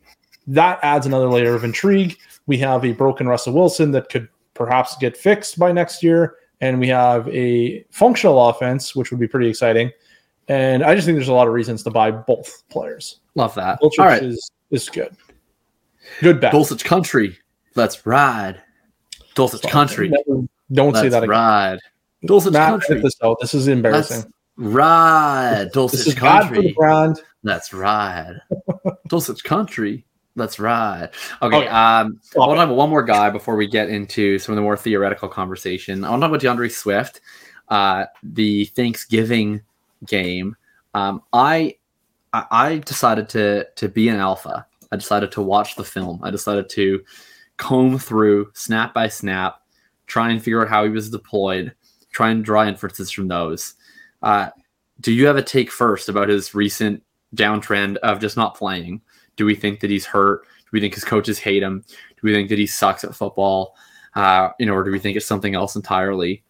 That 0.47 0.79
adds 0.81 1.05
another 1.05 1.29
layer 1.29 1.53
of 1.53 1.63
intrigue. 1.63 2.17
We 2.47 2.57
have 2.57 2.83
a 2.83 2.93
broken 2.93 3.27
Russell 3.27 3.53
Wilson 3.53 3.91
that 3.91 4.09
could 4.09 4.27
perhaps 4.55 4.97
get 4.97 5.15
fixed 5.15 5.59
by 5.59 5.71
next 5.71 6.01
year. 6.03 6.35
And 6.61 6.79
we 6.79 6.87
have 6.87 7.27
a 7.29 7.83
functional 7.91 8.49
offense, 8.49 8.95
which 8.95 9.11
would 9.11 9.19
be 9.19 9.27
pretty 9.27 9.49
exciting. 9.49 9.91
And 10.47 10.83
I 10.83 10.95
just 10.95 11.05
think 11.05 11.15
there's 11.15 11.29
a 11.29 11.33
lot 11.33 11.47
of 11.47 11.53
reasons 11.53 11.83
to 11.83 11.89
buy 11.89 12.11
both 12.11 12.63
players. 12.69 13.19
Love 13.35 13.55
that. 13.55 13.79
Dulcich 13.81 13.99
All 13.99 14.05
right. 14.05 14.23
is, 14.23 14.51
is 14.71 14.89
good. 14.89 15.15
Good 16.21 16.41
bet. 16.41 16.53
Dulcich 16.53 16.83
country. 16.83 17.37
Let's 17.75 18.05
ride. 18.05 18.61
Dulcich 19.35 19.67
country. 19.69 20.09
Never, 20.09 20.45
don't 20.71 20.93
Let's 20.93 21.05
say 21.05 21.09
that 21.09 21.23
again. 21.23 21.29
Ride. 21.29 21.79
Dulcich 22.25 22.53
country. 22.53 23.01
This, 23.01 23.15
this 23.41 23.53
is 23.53 23.67
embarrassing. 23.67 24.17
Let's, 24.17 24.33
Right, 24.55 25.67
Dulcich 25.73 26.15
Country. 26.15 26.75
That's 27.43 27.73
right. 27.73 28.35
Dulcich 29.09 29.43
Country. 29.43 30.05
That's 30.35 30.59
right. 30.59 31.09
Okay. 31.41 31.57
okay. 31.57 31.67
Um, 31.67 32.19
I 32.35 32.39
want 32.39 32.55
to 32.55 32.59
have 32.61 32.69
one 32.69 32.89
more 32.89 33.03
guy 33.03 33.29
before 33.29 33.55
we 33.55 33.67
get 33.67 33.89
into 33.89 34.39
some 34.39 34.53
of 34.53 34.55
the 34.55 34.61
more 34.61 34.77
theoretical 34.77 35.29
conversation. 35.29 36.03
I 36.03 36.09
want 36.09 36.21
to 36.21 36.27
talk 36.27 36.31
about 36.31 36.41
D'Andre 36.41 36.69
Swift, 36.69 37.21
uh, 37.69 38.05
the 38.23 38.65
Thanksgiving 38.65 39.61
game. 40.05 40.55
Um, 40.93 41.21
I 41.31 41.75
I 42.33 42.77
decided 42.85 43.29
to 43.29 43.67
to 43.75 43.89
be 43.89 44.09
an 44.09 44.17
alpha. 44.17 44.65
I 44.91 44.95
decided 44.95 45.31
to 45.33 45.41
watch 45.41 45.75
the 45.75 45.83
film. 45.83 46.19
I 46.23 46.31
decided 46.31 46.69
to 46.69 47.03
comb 47.57 47.97
through 47.99 48.51
snap 48.53 48.93
by 48.93 49.07
snap, 49.07 49.61
try 50.07 50.29
and 50.29 50.41
figure 50.41 50.61
out 50.61 50.69
how 50.69 50.83
he 50.83 50.89
was 50.89 51.09
deployed, 51.09 51.73
try 52.11 52.29
and 52.29 52.43
draw 52.43 52.65
inferences 52.65 53.11
from 53.11 53.27
those. 53.27 53.75
Uh, 54.21 54.49
do 55.01 55.11
you 55.11 55.25
have 55.27 55.35
a 55.35 55.41
take 55.41 55.71
first 55.71 56.09
about 56.09 56.29
his 56.29 56.55
recent 56.55 57.03
downtrend 57.35 57.97
of 57.97 58.19
just 58.19 58.37
not 58.37 58.55
playing? 58.55 59.01
Do 59.35 59.45
we 59.45 59.55
think 59.55 59.79
that 59.79 59.89
he's 59.89 60.05
hurt? 60.05 60.43
Do 60.43 60.69
we 60.71 60.79
think 60.79 60.93
his 60.93 61.03
coaches 61.03 61.39
hate 61.39 61.63
him? 61.63 61.83
Do 61.89 62.21
we 62.23 62.33
think 62.33 62.49
that 62.49 62.59
he 62.59 62.67
sucks 62.67 63.03
at 63.03 63.15
football? 63.15 63.75
Uh, 64.15 64.49
you 64.59 64.65
know, 64.65 64.73
or 64.73 64.83
do 64.83 64.91
we 64.91 64.99
think 64.99 65.17
it's 65.17 65.25
something 65.25 65.55
else 65.55 65.75
entirely? 65.75 66.43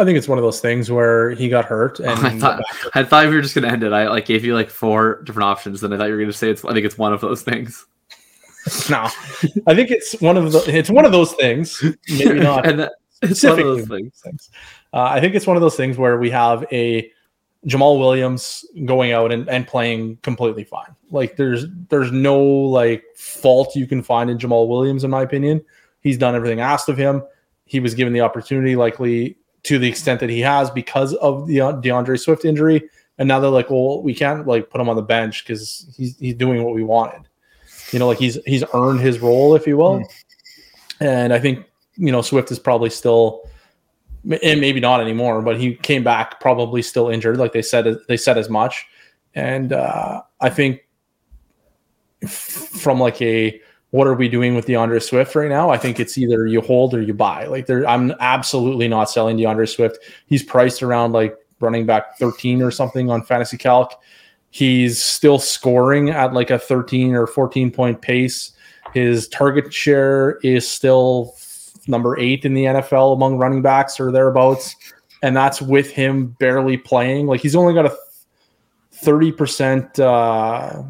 I 0.00 0.04
think 0.04 0.18
it's 0.18 0.28
one 0.28 0.38
of 0.38 0.44
those 0.44 0.60
things 0.60 0.90
where 0.90 1.30
he 1.30 1.48
got 1.48 1.64
hurt, 1.64 2.00
and 2.00 2.10
I 2.26 2.38
thought, 2.38 2.62
I 2.94 3.04
thought 3.04 3.28
we 3.28 3.34
were 3.34 3.42
just 3.42 3.54
gonna 3.54 3.68
end 3.68 3.82
it. 3.82 3.92
I 3.92 4.08
like 4.08 4.26
gave 4.26 4.44
you 4.44 4.54
like 4.54 4.70
four 4.70 5.22
different 5.22 5.44
options, 5.44 5.82
and 5.82 5.92
I 5.94 5.98
thought 5.98 6.06
you 6.06 6.14
were 6.14 6.20
gonna 6.20 6.32
say 6.32 6.50
it's. 6.50 6.64
I 6.64 6.72
think 6.72 6.86
it's 6.86 6.98
one 6.98 7.12
of 7.12 7.20
those 7.20 7.42
things. 7.42 7.86
no, 8.90 9.08
I 9.66 9.74
think 9.74 9.90
it's 9.90 10.20
one 10.20 10.36
of 10.36 10.52
the. 10.52 10.64
It's 10.66 10.90
one 10.90 11.04
of 11.04 11.12
those 11.12 11.32
things. 11.32 11.82
Maybe 12.08 12.40
not. 12.40 12.66
and 12.66 12.80
that, 12.80 12.92
it's 13.22 13.42
one 13.42 13.58
of 13.58 13.58
those 13.58 13.88
things. 13.88 14.20
things. 14.20 14.50
Uh, 14.92 15.02
I 15.02 15.20
think 15.20 15.34
it's 15.34 15.46
one 15.46 15.56
of 15.56 15.60
those 15.60 15.76
things 15.76 15.96
where 15.96 16.18
we 16.18 16.30
have 16.30 16.64
a 16.72 17.10
Jamaal 17.66 17.98
Williams 17.98 18.64
going 18.86 19.12
out 19.12 19.32
and, 19.32 19.48
and 19.48 19.66
playing 19.66 20.16
completely 20.22 20.64
fine. 20.64 20.94
Like 21.10 21.36
there's 21.36 21.66
there's 21.88 22.12
no 22.12 22.42
like 22.42 23.04
fault 23.16 23.76
you 23.76 23.86
can 23.86 24.02
find 24.02 24.30
in 24.30 24.38
Jamaal 24.38 24.68
Williams, 24.68 25.04
in 25.04 25.10
my 25.10 25.22
opinion. 25.22 25.62
He's 26.00 26.16
done 26.16 26.34
everything 26.34 26.60
asked 26.60 26.88
of 26.88 26.96
him. 26.96 27.22
He 27.66 27.80
was 27.80 27.94
given 27.94 28.12
the 28.12 28.22
opportunity, 28.22 28.76
likely 28.76 29.36
to 29.64 29.78
the 29.78 29.88
extent 29.88 30.20
that 30.20 30.30
he 30.30 30.40
has 30.40 30.70
because 30.70 31.14
of 31.14 31.46
the 31.46 31.58
D'Andre 31.82 32.16
Swift 32.16 32.44
injury. 32.44 32.88
And 33.18 33.28
now 33.28 33.38
they're 33.40 33.50
like, 33.50 33.70
well, 33.70 34.02
we 34.02 34.14
can't 34.14 34.46
like 34.46 34.70
put 34.70 34.80
him 34.80 34.88
on 34.88 34.96
the 34.96 35.02
bench 35.02 35.44
because 35.44 35.92
he's 35.96 36.16
he's 36.18 36.34
doing 36.34 36.64
what 36.64 36.74
we 36.74 36.82
wanted. 36.82 37.28
You 37.92 37.98
know, 37.98 38.06
like 38.06 38.18
he's 38.18 38.38
he's 38.46 38.64
earned 38.72 39.00
his 39.00 39.18
role, 39.18 39.54
if 39.54 39.66
you 39.66 39.76
will. 39.76 40.00
Mm. 40.00 40.04
And 41.00 41.32
I 41.32 41.38
think 41.38 41.66
you 41.96 42.12
know 42.12 42.22
Swift 42.22 42.50
is 42.50 42.58
probably 42.58 42.90
still 42.90 43.48
and 44.24 44.60
maybe 44.60 44.80
not 44.80 45.00
anymore, 45.00 45.42
but 45.42 45.58
he 45.58 45.74
came 45.74 46.04
back 46.04 46.40
probably 46.40 46.82
still 46.82 47.08
injured, 47.08 47.38
like 47.38 47.52
they 47.52 47.62
said 47.62 47.96
they 48.08 48.16
said 48.16 48.38
as 48.38 48.48
much. 48.48 48.86
And 49.34 49.72
uh, 49.72 50.22
I 50.40 50.50
think 50.50 50.86
from 52.26 53.00
like 53.00 53.20
a 53.22 53.60
what 53.90 54.06
are 54.06 54.14
we 54.14 54.28
doing 54.28 54.54
with 54.54 54.66
D'Andre 54.66 55.00
Swift 55.00 55.34
right 55.34 55.48
now? 55.48 55.70
I 55.70 55.76
think 55.76 55.98
it's 55.98 56.16
either 56.16 56.46
you 56.46 56.60
hold 56.60 56.94
or 56.94 57.02
you 57.02 57.12
buy. 57.12 57.46
Like 57.46 57.66
there, 57.66 57.86
I'm 57.88 58.12
absolutely 58.20 58.86
not 58.86 59.10
selling 59.10 59.36
D'Andre 59.36 59.66
Swift. 59.66 59.98
He's 60.26 60.42
priced 60.42 60.82
around 60.82 61.12
like 61.12 61.36
running 61.58 61.86
back 61.86 62.16
13 62.18 62.62
or 62.62 62.70
something 62.70 63.10
on 63.10 63.22
Fantasy 63.22 63.56
Calc. 63.56 64.00
He's 64.50 65.02
still 65.02 65.38
scoring 65.38 66.10
at 66.10 66.32
like 66.32 66.50
a 66.50 66.58
13 66.58 67.14
or 67.14 67.26
14 67.26 67.70
point 67.70 68.00
pace. 68.00 68.52
His 68.94 69.28
target 69.28 69.72
share 69.72 70.38
is 70.42 70.68
still 70.68 71.34
number 71.86 72.18
eight 72.18 72.44
in 72.44 72.54
the 72.54 72.64
NFL 72.64 73.14
among 73.14 73.38
running 73.38 73.62
backs 73.62 73.98
or 73.98 74.12
thereabouts. 74.12 74.74
And 75.22 75.36
that's 75.36 75.60
with 75.60 75.90
him 75.90 76.36
barely 76.38 76.76
playing. 76.76 77.26
Like 77.26 77.40
he's 77.40 77.56
only 77.56 77.74
got 77.74 77.86
a 77.86 77.96
30% 79.02 79.98
uh, 79.98 80.82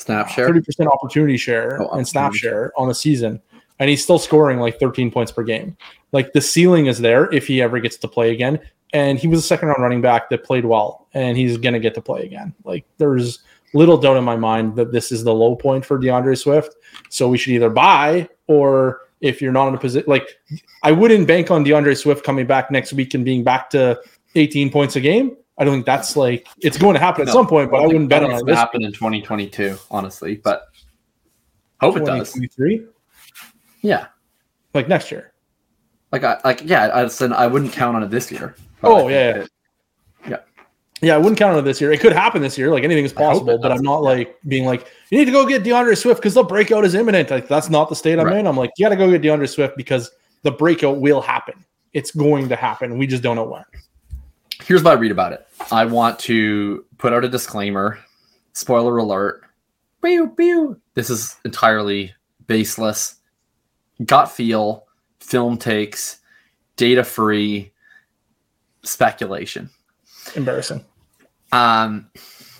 snap 0.00 0.26
uh, 0.26 0.30
share, 0.30 0.48
30% 0.48 0.86
opportunity 0.86 1.36
share 1.36 1.80
oh, 1.82 1.90
and 1.90 2.06
snap 2.06 2.34
share 2.34 2.72
on 2.76 2.90
a 2.90 2.94
season. 2.94 3.40
And 3.78 3.88
he's 3.88 4.02
still 4.02 4.18
scoring 4.18 4.58
like 4.58 4.78
13 4.78 5.10
points 5.10 5.32
per 5.32 5.42
game. 5.42 5.76
Like 6.12 6.32
the 6.32 6.40
ceiling 6.40 6.86
is 6.86 6.98
there 6.98 7.32
if 7.32 7.46
he 7.46 7.62
ever 7.62 7.80
gets 7.80 7.96
to 7.98 8.08
play 8.08 8.32
again. 8.32 8.58
And 8.92 9.18
he 9.18 9.28
was 9.28 9.38
a 9.38 9.42
second 9.42 9.68
round 9.68 9.82
running 9.82 10.00
back 10.00 10.28
that 10.30 10.42
played 10.42 10.64
well, 10.64 11.06
and 11.14 11.36
he's 11.36 11.56
going 11.56 11.74
to 11.74 11.80
get 11.80 11.94
to 11.94 12.02
play 12.02 12.24
again. 12.24 12.52
Like 12.64 12.84
there's 12.98 13.38
little 13.72 13.96
doubt 13.96 14.16
in 14.16 14.24
my 14.24 14.36
mind 14.36 14.74
that 14.76 14.90
this 14.90 15.12
is 15.12 15.22
the 15.22 15.32
low 15.32 15.54
point 15.54 15.84
for 15.84 15.96
D'Andre 15.96 16.34
Swift. 16.34 16.74
So 17.08 17.28
we 17.28 17.38
should 17.38 17.52
either 17.52 17.70
buy 17.70 18.28
or 18.48 19.02
if 19.20 19.40
you're 19.40 19.52
not 19.52 19.68
in 19.68 19.74
a 19.74 19.78
position 19.78 20.08
like 20.08 20.38
I 20.82 20.92
wouldn't 20.92 21.26
bank 21.28 21.50
on 21.50 21.62
D'Andre 21.62 21.94
Swift 21.94 22.24
coming 22.24 22.46
back 22.46 22.70
next 22.70 22.92
week 22.92 23.14
and 23.14 23.24
being 23.24 23.44
back 23.44 23.70
to 23.70 24.00
18 24.34 24.70
points 24.70 24.96
a 24.96 25.00
game. 25.00 25.36
I 25.60 25.64
don't 25.64 25.74
think 25.74 25.86
that's 25.86 26.16
like 26.16 26.48
it's 26.62 26.78
going 26.78 26.94
to 26.94 27.00
happen 27.00 27.20
at 27.20 27.26
no, 27.26 27.34
some 27.34 27.46
point, 27.46 27.70
but 27.70 27.82
I, 27.82 27.86
wouldn't 27.86 28.08
bet 28.08 28.24
on 28.24 28.30
it. 28.30 28.54
Happen 28.54 28.82
in 28.82 28.92
2022, 28.92 29.76
honestly, 29.90 30.36
but 30.36 30.68
hope 31.82 31.98
it 31.98 32.06
does. 32.06 32.34
Yeah, 33.82 34.06
like 34.72 34.88
next 34.88 35.10
year. 35.10 35.34
Like 36.12 36.24
I 36.24 36.40
like 36.44 36.62
yeah, 36.64 36.90
I 36.94 37.06
said 37.08 37.32
I 37.32 37.46
wouldn't 37.46 37.72
count 37.72 37.94
on 37.94 38.02
it 38.02 38.10
this 38.10 38.32
year. 38.32 38.56
Oh 38.82 39.08
yeah, 39.08 39.36
yeah. 39.36 39.46
yeah. 40.30 40.36
Yeah, 41.02 41.14
I 41.14 41.18
wouldn't 41.18 41.38
count 41.38 41.52
on 41.52 41.58
it 41.58 41.62
this 41.62 41.78
year. 41.78 41.92
It 41.92 42.00
could 42.00 42.14
happen 42.14 42.40
this 42.40 42.56
year. 42.56 42.70
Like 42.70 42.82
anything 42.82 43.04
is 43.04 43.12
possible, 43.12 43.58
but 43.58 43.70
I'm 43.70 43.82
not 43.82 44.02
like 44.02 44.38
being 44.48 44.64
like, 44.64 44.86
you 45.10 45.18
need 45.18 45.26
to 45.26 45.30
go 45.30 45.46
get 45.46 45.62
D'Andre 45.62 45.94
Swift 45.94 46.20
because 46.20 46.34
the 46.34 46.42
breakout 46.42 46.86
is 46.86 46.94
imminent. 46.94 47.30
Like 47.30 47.48
that's 47.48 47.68
not 47.68 47.90
the 47.90 47.96
state 47.96 48.18
I'm 48.18 48.26
right. 48.26 48.38
in. 48.38 48.46
I'm 48.46 48.56
like, 48.56 48.70
you 48.78 48.84
got 48.86 48.90
to 48.90 48.96
go 48.96 49.10
get 49.10 49.20
D'Andre 49.20 49.46
Swift 49.46 49.76
because 49.76 50.10
the 50.42 50.52
breakout 50.52 51.00
will 51.00 51.20
happen. 51.20 51.64
It's 51.92 52.12
going 52.12 52.48
to 52.48 52.56
happen. 52.56 52.96
We 52.96 53.06
just 53.06 53.22
don't 53.22 53.36
know 53.36 53.44
when. 53.44 53.64
Here's 54.64 54.82
what 54.82 54.96
I 54.96 55.00
read 55.00 55.10
about 55.10 55.32
it. 55.32 55.46
I 55.70 55.84
want 55.84 56.18
to 56.20 56.84
put 56.98 57.12
out 57.12 57.24
a 57.24 57.28
disclaimer. 57.28 57.98
Spoiler 58.52 58.96
alert. 58.98 59.42
This 60.94 61.10
is 61.10 61.36
entirely 61.44 62.14
baseless. 62.46 63.16
Gut 64.04 64.30
feel, 64.30 64.86
film 65.20 65.58
takes, 65.58 66.20
data 66.76 67.04
free 67.04 67.72
speculation. 68.82 69.70
Embarrassing. 70.34 70.84
Um, 71.52 72.10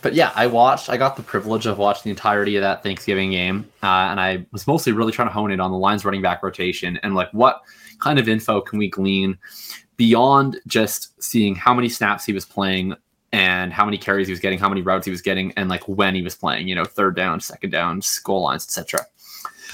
but 0.03 0.15
yeah, 0.15 0.33
I 0.35 0.47
watched. 0.47 0.89
I 0.89 0.97
got 0.97 1.17
the 1.17 1.23
privilege 1.23 1.67
of 1.67 1.79
watching 1.79 2.03
the 2.05 2.11
entirety 2.11 2.57
of 2.57 2.63
that 2.63 2.83
Thanksgiving 2.83 3.31
game, 3.31 3.69
uh, 3.83 3.87
and 4.11 4.21
I 4.21 4.47
was 4.53 4.67
mostly 4.67 4.93
really 4.93 5.13
trying 5.13 5.29
to 5.29 5.35
hone 5.35 5.51
in 5.51 5.61
on 5.61 5.71
the 5.71 5.79
Lions 5.79 6.05
running 6.05 6.23
back 6.23 6.43
rotation 6.43 6.99
and 7.03 7.15
like 7.15 7.31
what 7.33 7.61
kind 8.01 8.19
of 8.19 8.29
info 8.29 8.61
can 8.61 8.79
we 8.79 8.89
glean 8.89 9.39
beyond 10.01 10.59
just 10.67 11.23
seeing 11.23 11.55
how 11.55 11.75
many 11.75 11.87
snaps 11.87 12.25
he 12.25 12.33
was 12.33 12.47
playing 12.47 12.95
and 13.33 13.71
how 13.71 13.85
many 13.85 13.99
carries 13.99 14.29
he 14.29 14.33
was 14.33 14.41
getting, 14.41 14.59
how 14.59 14.67
many 14.67 14.81
routes 14.81 15.05
he 15.05 15.11
was 15.11 15.21
getting, 15.21 15.53
and 15.59 15.69
like 15.69 15.87
when 15.87 16.15
he 16.15 16.23
was 16.23 16.35
playing. 16.35 16.67
You 16.69 16.75
know, 16.75 16.87
third 16.87 17.15
down, 17.15 17.39
second 17.39 17.69
down, 17.69 18.01
goal 18.25 18.45
lines, 18.45 18.65
etc. 18.65 19.05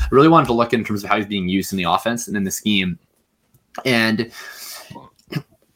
I 0.01 0.09
really 0.11 0.27
wanted 0.27 0.47
to 0.47 0.53
look 0.53 0.73
in 0.73 0.83
terms 0.83 1.05
of 1.05 1.11
how 1.11 1.17
he's 1.17 1.27
being 1.27 1.49
used 1.49 1.73
in 1.73 1.77
the 1.77 1.85
offense 1.85 2.27
and 2.27 2.37
in 2.37 2.43
the 2.43 2.51
scheme, 2.51 2.99
and 3.85 4.33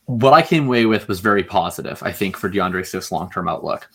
what 0.06 0.32
I 0.32 0.42
came 0.42 0.66
away 0.66 0.84
with 0.84 1.06
was 1.06 1.20
very 1.20 1.44
positive, 1.44 2.02
I 2.02 2.10
think, 2.10 2.36
for 2.36 2.48
D'Andre 2.48 2.82
Swift's 2.82 3.12
long 3.12 3.30
term 3.30 3.46
outlook. 3.46 3.88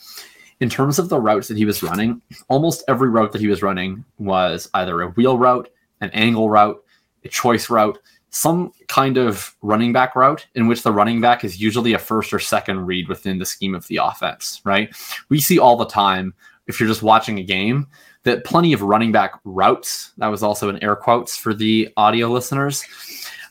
In 0.61 0.69
terms 0.69 0.99
of 0.99 1.09
the 1.09 1.19
routes 1.19 1.49
that 1.49 1.57
he 1.57 1.65
was 1.65 1.83
running, 1.83 2.21
almost 2.47 2.85
every 2.87 3.09
route 3.09 3.33
that 3.33 3.41
he 3.41 3.47
was 3.47 3.61
running 3.61 4.05
was 4.19 4.69
either 4.73 5.01
a 5.01 5.09
wheel 5.09 5.37
route, 5.37 5.69
an 5.99 6.11
angle 6.11 6.49
route, 6.49 6.81
a 7.25 7.27
choice 7.27 7.69
route, 7.69 7.99
some 8.35 8.73
kind 8.89 9.15
of 9.17 9.55
running 9.61 9.93
back 9.93 10.13
route 10.13 10.45
in 10.55 10.67
which 10.67 10.83
the 10.83 10.91
running 10.91 11.21
back 11.21 11.45
is 11.45 11.61
usually 11.61 11.93
a 11.93 11.97
first 11.97 12.33
or 12.33 12.39
second 12.39 12.85
read 12.85 13.07
within 13.07 13.39
the 13.39 13.45
scheme 13.45 13.73
of 13.73 13.87
the 13.87 13.95
offense, 13.95 14.59
right? 14.65 14.93
We 15.29 15.39
see 15.39 15.57
all 15.57 15.77
the 15.77 15.85
time, 15.85 16.33
if 16.67 16.77
you're 16.77 16.89
just 16.89 17.01
watching 17.01 17.39
a 17.39 17.43
game, 17.43 17.87
that 18.23 18.43
plenty 18.43 18.73
of 18.73 18.81
running 18.81 19.13
back 19.13 19.39
routes, 19.45 20.11
that 20.17 20.27
was 20.27 20.43
also 20.43 20.67
in 20.67 20.83
air 20.83 20.97
quotes 20.97 21.37
for 21.37 21.53
the 21.53 21.93
audio 21.95 22.27
listeners, 22.27 22.83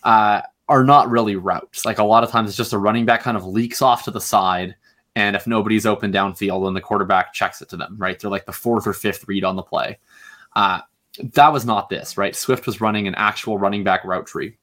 uh, 0.03 0.43
are 0.69 0.85
not 0.85 1.09
really 1.09 1.37
routes. 1.37 1.87
Like 1.87 1.99
a 1.99 2.05
lot 2.05 2.23
of 2.23 2.31
times 2.31 2.51
it's 2.51 2.57
just 2.57 2.75
a 2.75 2.79
running 2.79 3.07
back 3.07 3.23
kind 3.23 3.39
of 3.39 3.47
leaks 3.47 3.81
off 3.81 4.05
to 4.05 4.11
the 4.11 4.21
side. 4.21 4.77
And 5.17 5.35
if 5.35 5.47
nobody's 5.47 5.87
open 5.87 6.13
downfield, 6.13 6.67
then 6.67 6.75
the 6.75 6.83
quarterback 6.83 7.33
checks 7.33 7.63
it 7.63 7.71
to 7.71 7.79
them, 7.79 7.97
right? 7.97 8.21
They're 8.21 8.31
like 8.31 8.45
the 8.45 8.53
fourth 8.53 8.87
or 8.87 8.93
fifth 8.93 9.27
read 9.27 9.45
on 9.45 9.57
the 9.57 9.63
play. 9.63 9.99
Uh, 10.55 10.81
that 11.33 11.55
was 11.55 11.65
not 11.65 11.89
this, 11.89 12.19
right? 12.19 12.37
Swift 12.37 12.67
was 12.67 12.83
running 12.83 13.09
an 13.09 13.15
actual 13.15 13.57
running 13.57 13.83
back 13.83 14.05
route 14.05 14.27
tree. 14.27 14.59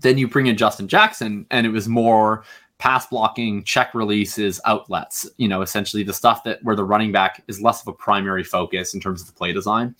Then 0.00 0.18
you 0.18 0.28
bring 0.28 0.46
in 0.46 0.56
Justin 0.56 0.88
Jackson, 0.88 1.46
and 1.50 1.66
it 1.66 1.70
was 1.70 1.88
more 1.88 2.44
pass 2.78 3.06
blocking, 3.06 3.64
check 3.64 3.94
releases, 3.94 4.60
outlets, 4.64 5.28
you 5.38 5.48
know, 5.48 5.62
essentially 5.62 6.02
the 6.02 6.12
stuff 6.12 6.44
that 6.44 6.62
where 6.62 6.76
the 6.76 6.84
running 6.84 7.12
back 7.12 7.42
is 7.48 7.60
less 7.60 7.80
of 7.80 7.88
a 7.88 7.92
primary 7.92 8.44
focus 8.44 8.94
in 8.94 9.00
terms 9.00 9.20
of 9.20 9.26
the 9.26 9.32
play 9.32 9.52
design. 9.52 9.94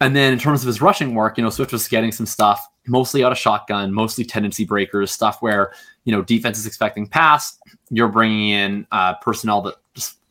And 0.00 0.16
then 0.16 0.32
in 0.32 0.38
terms 0.38 0.62
of 0.62 0.66
his 0.66 0.80
rushing 0.80 1.14
work, 1.14 1.38
you 1.38 1.44
know, 1.44 1.50
Swift 1.50 1.72
was 1.72 1.86
getting 1.86 2.12
some 2.12 2.26
stuff 2.26 2.66
mostly 2.86 3.24
out 3.24 3.32
of 3.32 3.38
shotgun, 3.38 3.92
mostly 3.92 4.24
tendency 4.24 4.64
breakers, 4.64 5.10
stuff 5.10 5.40
where 5.40 5.72
you 6.04 6.12
know 6.12 6.22
defense 6.22 6.58
is 6.58 6.66
expecting 6.66 7.06
pass. 7.06 7.58
You're 7.90 8.08
bringing 8.08 8.50
in 8.50 8.86
uh, 8.92 9.14
personnel 9.14 9.62
that 9.62 9.74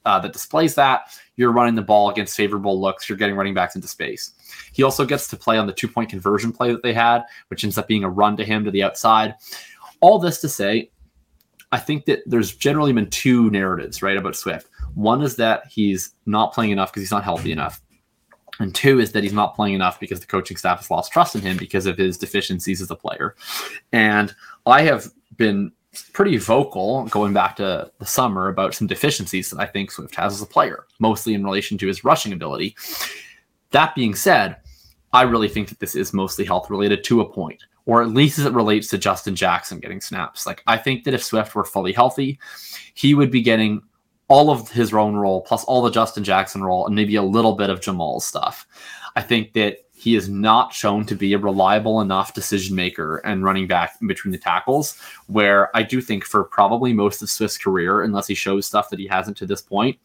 uh, 0.05 0.19
that 0.19 0.33
displays 0.33 0.75
that. 0.75 1.17
You're 1.35 1.51
running 1.51 1.75
the 1.75 1.81
ball 1.81 2.09
against 2.09 2.35
favorable 2.35 2.79
looks. 2.79 3.07
You're 3.07 3.17
getting 3.17 3.35
running 3.35 3.53
backs 3.53 3.75
into 3.75 3.87
space. 3.87 4.33
He 4.71 4.83
also 4.83 5.05
gets 5.05 5.27
to 5.29 5.37
play 5.37 5.57
on 5.57 5.67
the 5.67 5.73
two 5.73 5.87
point 5.87 6.09
conversion 6.09 6.51
play 6.51 6.71
that 6.71 6.83
they 6.83 6.93
had, 6.93 7.23
which 7.47 7.63
ends 7.63 7.77
up 7.77 7.87
being 7.87 8.03
a 8.03 8.09
run 8.09 8.37
to 8.37 8.45
him 8.45 8.63
to 8.65 8.71
the 8.71 8.83
outside. 8.83 9.35
All 9.99 10.19
this 10.19 10.41
to 10.41 10.49
say, 10.49 10.91
I 11.71 11.79
think 11.79 12.05
that 12.05 12.21
there's 12.25 12.55
generally 12.55 12.93
been 12.93 13.09
two 13.09 13.49
narratives, 13.49 14.01
right, 14.03 14.17
about 14.17 14.35
Swift. 14.35 14.67
One 14.93 15.21
is 15.23 15.37
that 15.37 15.63
he's 15.69 16.13
not 16.25 16.53
playing 16.53 16.71
enough 16.71 16.91
because 16.91 17.01
he's 17.01 17.11
not 17.11 17.23
healthy 17.23 17.51
enough. 17.51 17.81
And 18.59 18.75
two 18.75 18.99
is 18.99 19.11
that 19.13 19.23
he's 19.23 19.33
not 19.33 19.55
playing 19.55 19.73
enough 19.73 19.99
because 19.99 20.19
the 20.19 20.27
coaching 20.27 20.57
staff 20.57 20.77
has 20.77 20.91
lost 20.91 21.11
trust 21.11 21.33
in 21.35 21.41
him 21.41 21.57
because 21.57 21.87
of 21.87 21.97
his 21.97 22.17
deficiencies 22.17 22.81
as 22.81 22.91
a 22.91 22.95
player. 22.95 23.35
And 23.91 24.35
I 24.67 24.83
have 24.83 25.07
been 25.37 25.71
pretty 26.13 26.37
vocal 26.37 27.05
going 27.05 27.33
back 27.33 27.55
to 27.55 27.91
the 27.99 28.05
summer 28.05 28.47
about 28.47 28.73
some 28.73 28.87
deficiencies 28.87 29.49
that 29.49 29.59
I 29.59 29.65
think 29.65 29.91
Swift 29.91 30.15
has 30.15 30.33
as 30.33 30.41
a 30.41 30.45
player, 30.45 30.85
mostly 30.99 31.33
in 31.33 31.43
relation 31.43 31.77
to 31.79 31.87
his 31.87 32.03
rushing 32.03 32.33
ability. 32.33 32.75
That 33.73 33.93
being 33.93 34.15
said, 34.15 34.57
I 35.11 35.23
really 35.23 35.49
think 35.49 35.69
that 35.69 35.79
this 35.79 35.95
is 35.95 36.13
mostly 36.13 36.45
health 36.45 36.69
related 36.69 37.03
to 37.03 37.21
a 37.21 37.29
point, 37.29 37.61
or 37.85 38.01
at 38.01 38.09
least 38.09 38.39
as 38.39 38.45
it 38.45 38.53
relates 38.53 38.87
to 38.89 38.97
Justin 38.97 39.35
Jackson 39.35 39.79
getting 39.79 40.01
snaps. 40.01 40.47
Like, 40.47 40.63
I 40.65 40.77
think 40.77 41.03
that 41.03 41.13
if 41.13 41.23
Swift 41.23 41.53
were 41.53 41.65
fully 41.65 41.91
healthy, 41.91 42.39
he 42.93 43.13
would 43.13 43.29
be 43.29 43.41
getting 43.41 43.81
all 44.29 44.49
of 44.49 44.71
his 44.71 44.93
own 44.93 45.15
role 45.15 45.41
plus 45.41 45.63
all 45.65 45.81
the 45.81 45.91
Justin 45.91 46.23
Jackson 46.23 46.63
role 46.63 46.87
and 46.87 46.95
maybe 46.95 47.17
a 47.17 47.23
little 47.23 47.55
bit 47.55 47.69
of 47.69 47.81
Jamaal's 47.81 48.25
stuff. 48.25 48.65
I 49.15 49.21
think 49.21 49.53
that 49.53 49.79
he 50.03 50.15
is 50.15 50.27
not 50.27 50.73
shown 50.73 51.05
to 51.05 51.15
be 51.15 51.31
a 51.31 51.37
reliable 51.37 52.01
enough 52.01 52.33
decision 52.33 52.75
maker 52.75 53.17
and 53.19 53.41
running 53.41 53.67
back 53.67 53.95
in 54.01 54.07
between 54.07 54.33
the 54.33 54.37
tackles. 54.37 54.99
Where 55.27 55.75
I 55.77 55.83
do 55.83 56.01
think 56.01 56.25
for 56.25 56.43
probably 56.43 56.91
most 56.91 57.21
of 57.21 57.29
Swift's 57.29 57.57
career, 57.57 58.01
unless 58.01 58.27
he 58.27 58.35
shows 58.35 58.65
stuff 58.65 58.89
that 58.89 58.99
he 58.99 59.07
hasn't 59.07 59.37
to 59.37 59.45
this 59.45 59.61
point, 59.61 59.97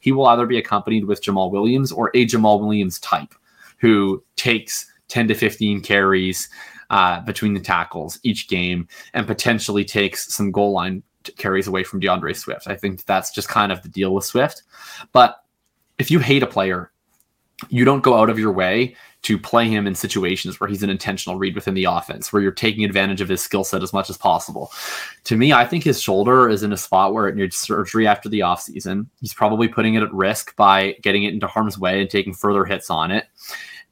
he 0.00 0.12
will 0.12 0.26
either 0.26 0.44
be 0.44 0.58
accompanied 0.58 1.06
with 1.06 1.22
Jamaal 1.22 1.50
Williams 1.50 1.90
or 1.90 2.10
a 2.12 2.26
Jamaal 2.26 2.60
Williams 2.60 2.98
type 2.98 3.34
who 3.78 4.22
takes 4.36 4.92
10 5.08 5.28
to 5.28 5.34
15 5.34 5.80
carries 5.80 6.50
uh, 6.90 7.20
between 7.20 7.54
the 7.54 7.60
tackles 7.60 8.20
each 8.24 8.48
game 8.48 8.86
and 9.14 9.26
potentially 9.26 9.86
takes 9.86 10.34
some 10.34 10.52
goal 10.52 10.72
line 10.72 11.02
carries 11.38 11.66
away 11.66 11.82
from 11.82 12.00
D'Andre 12.00 12.34
Swift. 12.34 12.68
I 12.68 12.76
think 12.76 13.06
that's 13.06 13.30
just 13.30 13.48
kind 13.48 13.72
of 13.72 13.80
the 13.80 13.88
deal 13.88 14.12
with 14.12 14.24
Swift. 14.24 14.64
But 15.12 15.42
if 15.98 16.10
you 16.10 16.18
hate 16.18 16.42
a 16.42 16.46
player, 16.46 16.92
you 17.68 17.84
don't 17.84 18.02
go 18.02 18.14
out 18.14 18.30
of 18.30 18.38
your 18.38 18.52
way 18.52 18.94
to 19.26 19.36
play 19.36 19.68
him 19.68 19.88
in 19.88 19.94
situations 19.96 20.60
where 20.60 20.68
he's 20.68 20.84
an 20.84 20.88
intentional 20.88 21.36
read 21.36 21.56
within 21.56 21.74
the 21.74 21.82
offense, 21.82 22.32
where 22.32 22.40
you're 22.40 22.52
taking 22.52 22.84
advantage 22.84 23.20
of 23.20 23.28
his 23.28 23.42
skill 23.42 23.64
set 23.64 23.82
as 23.82 23.92
much 23.92 24.08
as 24.08 24.16
possible. 24.16 24.70
To 25.24 25.36
me, 25.36 25.52
I 25.52 25.64
think 25.64 25.82
his 25.82 26.00
shoulder 26.00 26.48
is 26.48 26.62
in 26.62 26.72
a 26.72 26.76
spot 26.76 27.12
where 27.12 27.26
it 27.26 27.34
needs 27.34 27.56
surgery 27.56 28.06
after 28.06 28.28
the 28.28 28.38
offseason. 28.38 29.08
He's 29.20 29.34
probably 29.34 29.66
putting 29.66 29.94
it 29.94 30.04
at 30.04 30.14
risk 30.14 30.54
by 30.54 30.94
getting 31.02 31.24
it 31.24 31.34
into 31.34 31.48
harm's 31.48 31.76
way 31.76 32.00
and 32.00 32.08
taking 32.08 32.34
further 32.34 32.64
hits 32.64 32.88
on 32.88 33.10
it. 33.10 33.26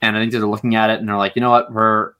And 0.01 0.16
I 0.16 0.20
think 0.20 0.30
they're 0.30 0.47
looking 0.47 0.76
at 0.76 0.91
it 0.91 1.01
and 1.01 1.09
they're 1.09 1.16
like, 1.16 1.35
you 1.35 1.43
know 1.43 1.51
what, 1.51 1.72
we're 1.72 2.12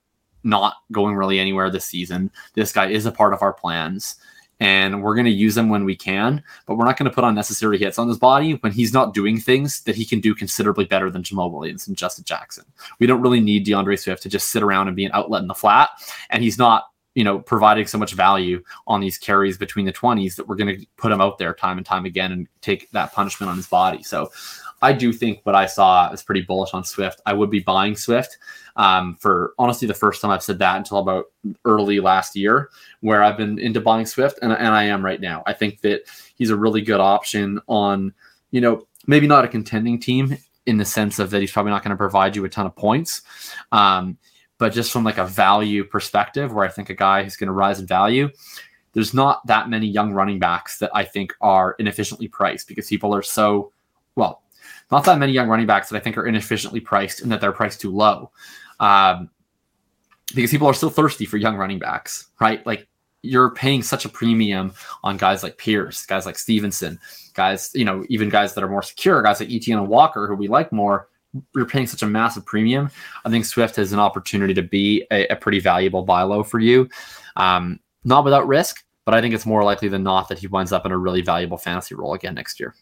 not 0.43 0.75
going 0.91 1.15
really 1.15 1.39
anywhere 1.39 1.71
this 1.71 1.85
season. 1.85 2.33
This 2.55 2.73
guy 2.73 2.89
is 2.89 3.07
a 3.07 3.13
part 3.13 3.33
of 3.33 3.43
our 3.43 3.53
plans 3.53 4.17
and 4.61 5.03
we're 5.03 5.15
going 5.15 5.25
to 5.27 5.31
use 5.31 5.57
him 5.57 5.69
when 5.69 5.85
we 5.85 5.97
can, 5.97 6.43
but 6.67 6.77
we're 6.77 6.85
not 6.85 6.97
going 6.97 7.11
to 7.11 7.15
put 7.15 7.25
unnecessary 7.25 7.79
hits 7.79 7.99
on 7.99 8.09
his 8.09 8.19
body 8.19 8.53
when 8.55 8.73
he's 8.73 8.93
not 8.93 9.15
doing 9.15 9.39
things 9.39 9.83
that 9.83 9.97
he 9.97 10.05
can 10.05 10.21
do 10.21 10.35
considerably 10.35 10.85
better 10.85 11.11
than 11.11 11.23
Jamaal 11.23 11.51
Williams 11.51 11.89
and 11.89 11.97
Justin 11.97 12.25
Jackson. 12.25 12.65
We 12.99 13.07
don't 13.07 13.23
really 13.23 13.41
need 13.41 13.65
D'Andre 13.65 13.97
Swift 13.97 14.23
to 14.23 14.29
just 14.29 14.51
sit 14.51 14.63
around 14.63 14.89
and 14.89 14.97
be 14.97 15.05
an 15.05 15.13
outlet 15.13 15.43
in 15.43 15.49
the 15.49 15.55
flat, 15.55 15.91
and 16.31 16.43
he's 16.43 16.59
not, 16.59 16.85
you 17.15 17.25
know, 17.25 17.39
providing 17.39 17.87
so 17.87 17.99
much 17.99 18.13
value 18.13 18.63
on 18.87 19.01
these 19.01 19.19
carries 19.19 19.57
between 19.57 19.87
the 19.87 19.93
20s 19.93 20.37
that 20.37 20.49
we're 20.49 20.57
going 20.57 20.81
to 20.81 20.87
put 20.97 21.13
him 21.13 21.21
out 21.21 21.39
there 21.39 21.55
time 21.55 21.77
and 21.79 21.87
time 21.87 22.05
again 22.05 22.33
and 22.33 22.49
take 22.61 22.91
that 22.91 23.13
punishment 23.13 23.51
on 23.51 23.57
his 23.57 23.69
body. 23.69 24.03
So 24.03 24.31
I 24.85 24.93
do 24.93 25.15
think 25.15 25.41
what 25.45 25.55
I 25.55 25.65
saw 25.65 26.11
is 26.11 26.23
pretty 26.23 26.43
bullish 26.43 26.75
on 26.75 26.85
Swift. 26.85 27.23
I 27.25 27.33
would 27.33 27.51
be 27.51 27.61
buying 27.61 27.97
Swift 27.97 28.37
um, 28.77 29.17
for 29.19 29.55
honestly 29.59 29.89
the 29.89 29.95
first 29.95 30.21
time 30.21 30.31
I've 30.31 30.43
said 30.43 30.59
that 30.59 30.77
until 30.77 30.99
about 30.99 31.33
early 31.65 32.01
last 32.01 32.37
year, 32.37 32.69
where 33.01 33.23
I've 33.23 33.39
been 33.39 33.59
into 33.59 33.81
buying 33.81 34.05
Swift, 34.05 34.39
and, 34.43 34.53
and 34.53 34.69
I 34.69 34.85
am 34.85 35.03
right 35.03 35.23
now. 35.23 35.43
I 35.47 35.55
think 35.55 35.81
that 35.81 36.03
he's 36.37 36.51
a 36.51 36.57
really 36.57 36.83
good 36.83 37.01
option 37.01 37.61
on, 37.67 38.13
you 38.51 38.61
know, 38.61 38.87
maybe 39.07 39.27
not 39.27 39.45
a 39.45 39.49
contending 39.49 39.99
team 39.99 40.37
in 40.67 40.77
the 40.77 40.85
sense 40.85 41.19
of 41.19 41.31
that 41.31 41.41
he's 41.41 41.53
probably 41.53 41.73
not 41.73 41.83
going 41.83 41.91
to 41.91 41.97
provide 41.97 42.37
you 42.37 42.45
a 42.45 42.49
ton 42.51 42.67
of 42.67 42.77
points. 42.77 43.23
Um, 43.73 44.19
but 44.59 44.75
just 44.75 44.93
from 44.93 45.03
like 45.03 45.19
a 45.19 45.25
value 45.27 45.83
perspective, 45.85 46.53
where 46.53 46.67
I 46.67 46.69
think 46.69 46.91
a 46.91 46.95
guy 46.95 47.23
who's 47.23 47.37
going 47.37 47.49
to 47.49 47.55
rise 47.55 47.81
in 47.81 47.87
value, 47.87 48.29
there's 48.93 49.15
not 49.15 49.47
that 49.47 49.71
many 49.71 49.87
young 49.87 50.13
running 50.13 50.39
backs 50.39 50.79
that 50.79 50.91
I 50.93 51.05
think 51.05 51.33
are 51.41 51.75
inefficiently 51.79 52.29
priced 52.29 52.69
because 52.69 52.87
people 52.87 53.15
are 53.15 53.23
so 53.23 53.73
well, 54.17 54.44
not 54.91 55.05
that 55.05 55.19
many 55.19 55.33
young 55.33 55.49
running 55.49 55.67
backs 55.67 55.89
that 55.89 55.97
I 55.97 56.01
think 56.01 56.17
are 56.19 56.27
inefficiently 56.27 56.81
priced 56.81 57.23
and 57.23 57.31
that 57.33 57.41
they're 57.41 57.53
priced 57.53 57.81
too 57.81 57.91
low 57.91 58.31
um, 58.81 59.31
because 60.35 60.51
people 60.51 60.67
are 60.67 60.75
still 60.75 60.91
thirsty 60.91 61.27
for 61.27 61.37
young 61.37 61.57
running 61.57 61.79
backs, 61.79 62.29
right? 62.41 62.65
Like 62.67 62.87
you're 63.23 63.51
paying 63.51 63.83
such 63.83 64.05
a 64.05 64.09
premium 64.09 64.73
on 65.03 65.17
guys 65.17 65.43
like 65.43 65.57
Pierce, 65.57 66.05
guys 66.05 66.27
like 66.27 66.39
Stevenson, 66.39 66.99
guys, 67.33 67.71
you 67.75 67.85
know, 67.85 68.05
even 68.09 68.29
guys 68.29 68.55
that 68.55 68.63
are 68.63 68.69
more 68.69 68.83
secure, 68.83 69.23
guys 69.23 69.41
like 69.41 69.51
Etienne 69.51 69.79
and 69.79 69.89
Walker, 69.89 70.27
who 70.27 70.35
we 70.35 70.49
like 70.49 70.73
more. 70.73 71.09
You're 71.55 71.67
paying 71.67 71.87
such 71.87 72.03
a 72.03 72.07
massive 72.07 72.47
premium. 72.47 72.91
I 73.25 73.31
think 73.31 73.45
Swift 73.45 73.77
has 73.77 73.93
an 73.93 73.99
opportunity 73.99 74.55
to 74.55 74.63
be 74.63 75.05
a, 75.11 75.27
a 75.29 75.37
pretty 75.37 75.59
valuable 75.59 76.03
buy 76.03 76.23
low 76.23 76.45
for 76.45 76.61
you. 76.61 76.89
Um, 77.35 77.81
not 78.05 78.25
without 78.25 78.47
risk, 78.47 78.85
but 79.05 79.15
I 79.15 79.21
think 79.21 79.35
it's 79.35 79.47
more 79.47 79.65
likely 79.65 79.89
than 79.89 80.03
not 80.03 80.29
that 80.29 80.39
he 80.39 80.47
winds 80.47 80.71
up 80.71 80.87
in 80.87 80.93
a 80.93 80.99
really 80.99 81.23
valuable 81.23 81.57
fantasy 81.57 81.95
role 81.95 82.15
again 82.15 82.35
next 82.35 82.61
year. 82.61 82.75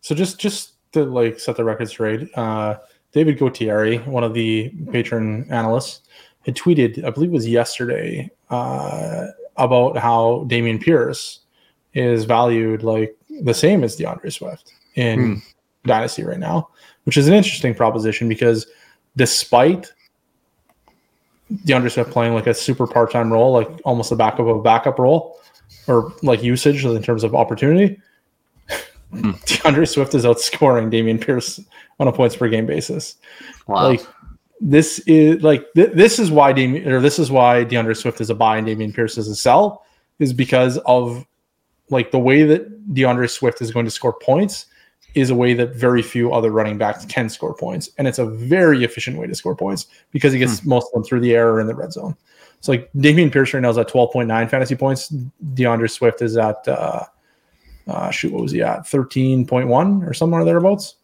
So 0.00 0.14
just 0.14 0.38
just 0.38 0.77
to 0.92 1.04
like 1.04 1.38
set 1.40 1.56
the 1.56 1.64
record 1.64 1.88
straight, 1.88 2.28
uh, 2.36 2.78
David 3.12 3.38
Gautieri, 3.38 4.04
one 4.06 4.24
of 4.24 4.34
the 4.34 4.70
patron 4.92 5.46
analysts, 5.50 6.02
had 6.44 6.56
tweeted, 6.56 7.04
I 7.04 7.10
believe 7.10 7.30
it 7.30 7.34
was 7.34 7.48
yesterday, 7.48 8.30
uh, 8.50 9.26
about 9.56 9.96
how 9.96 10.46
Dameon 10.48 10.80
Pierce 10.80 11.40
is 11.94 12.24
valued 12.24 12.82
like 12.82 13.16
the 13.42 13.54
same 13.54 13.82
as 13.82 13.96
D'Andre 13.96 14.30
Swift 14.30 14.72
in 14.94 15.36
hmm. 15.36 15.38
Dynasty 15.84 16.22
right 16.22 16.38
now, 16.38 16.68
which 17.04 17.16
is 17.16 17.28
an 17.28 17.34
interesting 17.34 17.74
proposition 17.74 18.28
because 18.28 18.66
despite 19.16 19.92
D'Andre 21.64 21.88
Swift 21.88 22.10
playing 22.10 22.34
like 22.34 22.46
a 22.46 22.54
super 22.54 22.86
part 22.86 23.10
time 23.10 23.32
role, 23.32 23.52
like 23.52 23.68
almost 23.84 24.12
a 24.12 24.16
backup 24.16 24.40
of 24.40 24.56
a 24.56 24.62
backup 24.62 24.98
role, 24.98 25.38
or 25.86 26.12
like 26.22 26.42
usage 26.42 26.84
in 26.84 27.02
terms 27.02 27.24
of 27.24 27.34
opportunity, 27.34 27.98
Hmm. 29.18 29.30
D'Andre 29.46 29.86
Swift 29.86 30.14
is 30.14 30.26
outscoring 30.26 30.92
Dameon 30.92 31.18
Pierce 31.18 31.60
on 31.98 32.08
a 32.08 32.12
points 32.12 32.36
per 32.36 32.46
game 32.46 32.66
basis. 32.66 33.16
Wow. 33.66 33.88
Like 33.88 34.06
this 34.60 34.98
is 35.06 35.42
like 35.42 35.64
th- 35.74 35.92
this 35.94 36.18
is 36.18 36.30
why 36.30 36.52
Dameon 36.52 36.86
or 36.86 37.00
this 37.00 37.18
is 37.18 37.30
why 37.30 37.64
D'Andre 37.64 37.94
Swift 37.94 38.20
is 38.20 38.28
a 38.28 38.34
buy 38.34 38.58
and 38.58 38.66
Dameon 38.66 38.94
Pierce 38.94 39.16
is 39.16 39.26
a 39.28 39.34
sell 39.34 39.86
is 40.18 40.34
because 40.34 40.76
of 40.78 41.24
like 41.90 42.10
the 42.10 42.18
way 42.18 42.42
that 42.42 42.94
D'Andre 42.94 43.26
Swift 43.28 43.62
is 43.62 43.70
going 43.70 43.86
to 43.86 43.90
score 43.90 44.12
points 44.12 44.66
is 45.14 45.30
a 45.30 45.34
way 45.34 45.54
that 45.54 45.74
very 45.74 46.02
few 46.02 46.32
other 46.32 46.50
running 46.50 46.76
backs 46.76 47.04
can 47.06 47.28
score 47.28 47.54
points, 47.54 47.90
and 47.98 48.06
it's 48.06 48.18
a 48.18 48.26
very 48.26 48.84
efficient 48.84 49.16
way 49.16 49.26
to 49.26 49.34
score 49.34 49.56
points 49.56 49.86
because 50.10 50.32
he 50.32 50.38
gets 50.38 50.60
hmm. 50.60 50.68
most 50.68 50.88
of 50.88 50.92
them 50.92 51.04
through 51.04 51.20
the 51.20 51.34
air 51.34 51.50
or 51.50 51.60
in 51.60 51.66
the 51.66 51.74
red 51.74 51.92
zone. 51.92 52.14
So 52.60 52.72
like 52.72 52.90
Dameon 52.94 53.32
Pierce 53.32 53.54
right 53.54 53.60
now 53.60 53.70
is 53.70 53.78
at 53.78 53.88
twelve 53.88 54.12
point 54.12 54.28
nine 54.28 54.48
fantasy 54.48 54.74
points. 54.74 55.08
D'Andre 55.54 55.88
Swift 55.88 56.22
is 56.22 56.36
at 56.36 56.66
uh, 56.66 57.04
uh, 57.88 58.10
shoot, 58.10 58.32
what 58.32 58.42
was 58.42 58.52
he 58.52 58.62
at? 58.62 58.80
13.1 58.80 60.06
or 60.06 60.14
somewhere 60.14 60.44
thereabouts. 60.44 60.96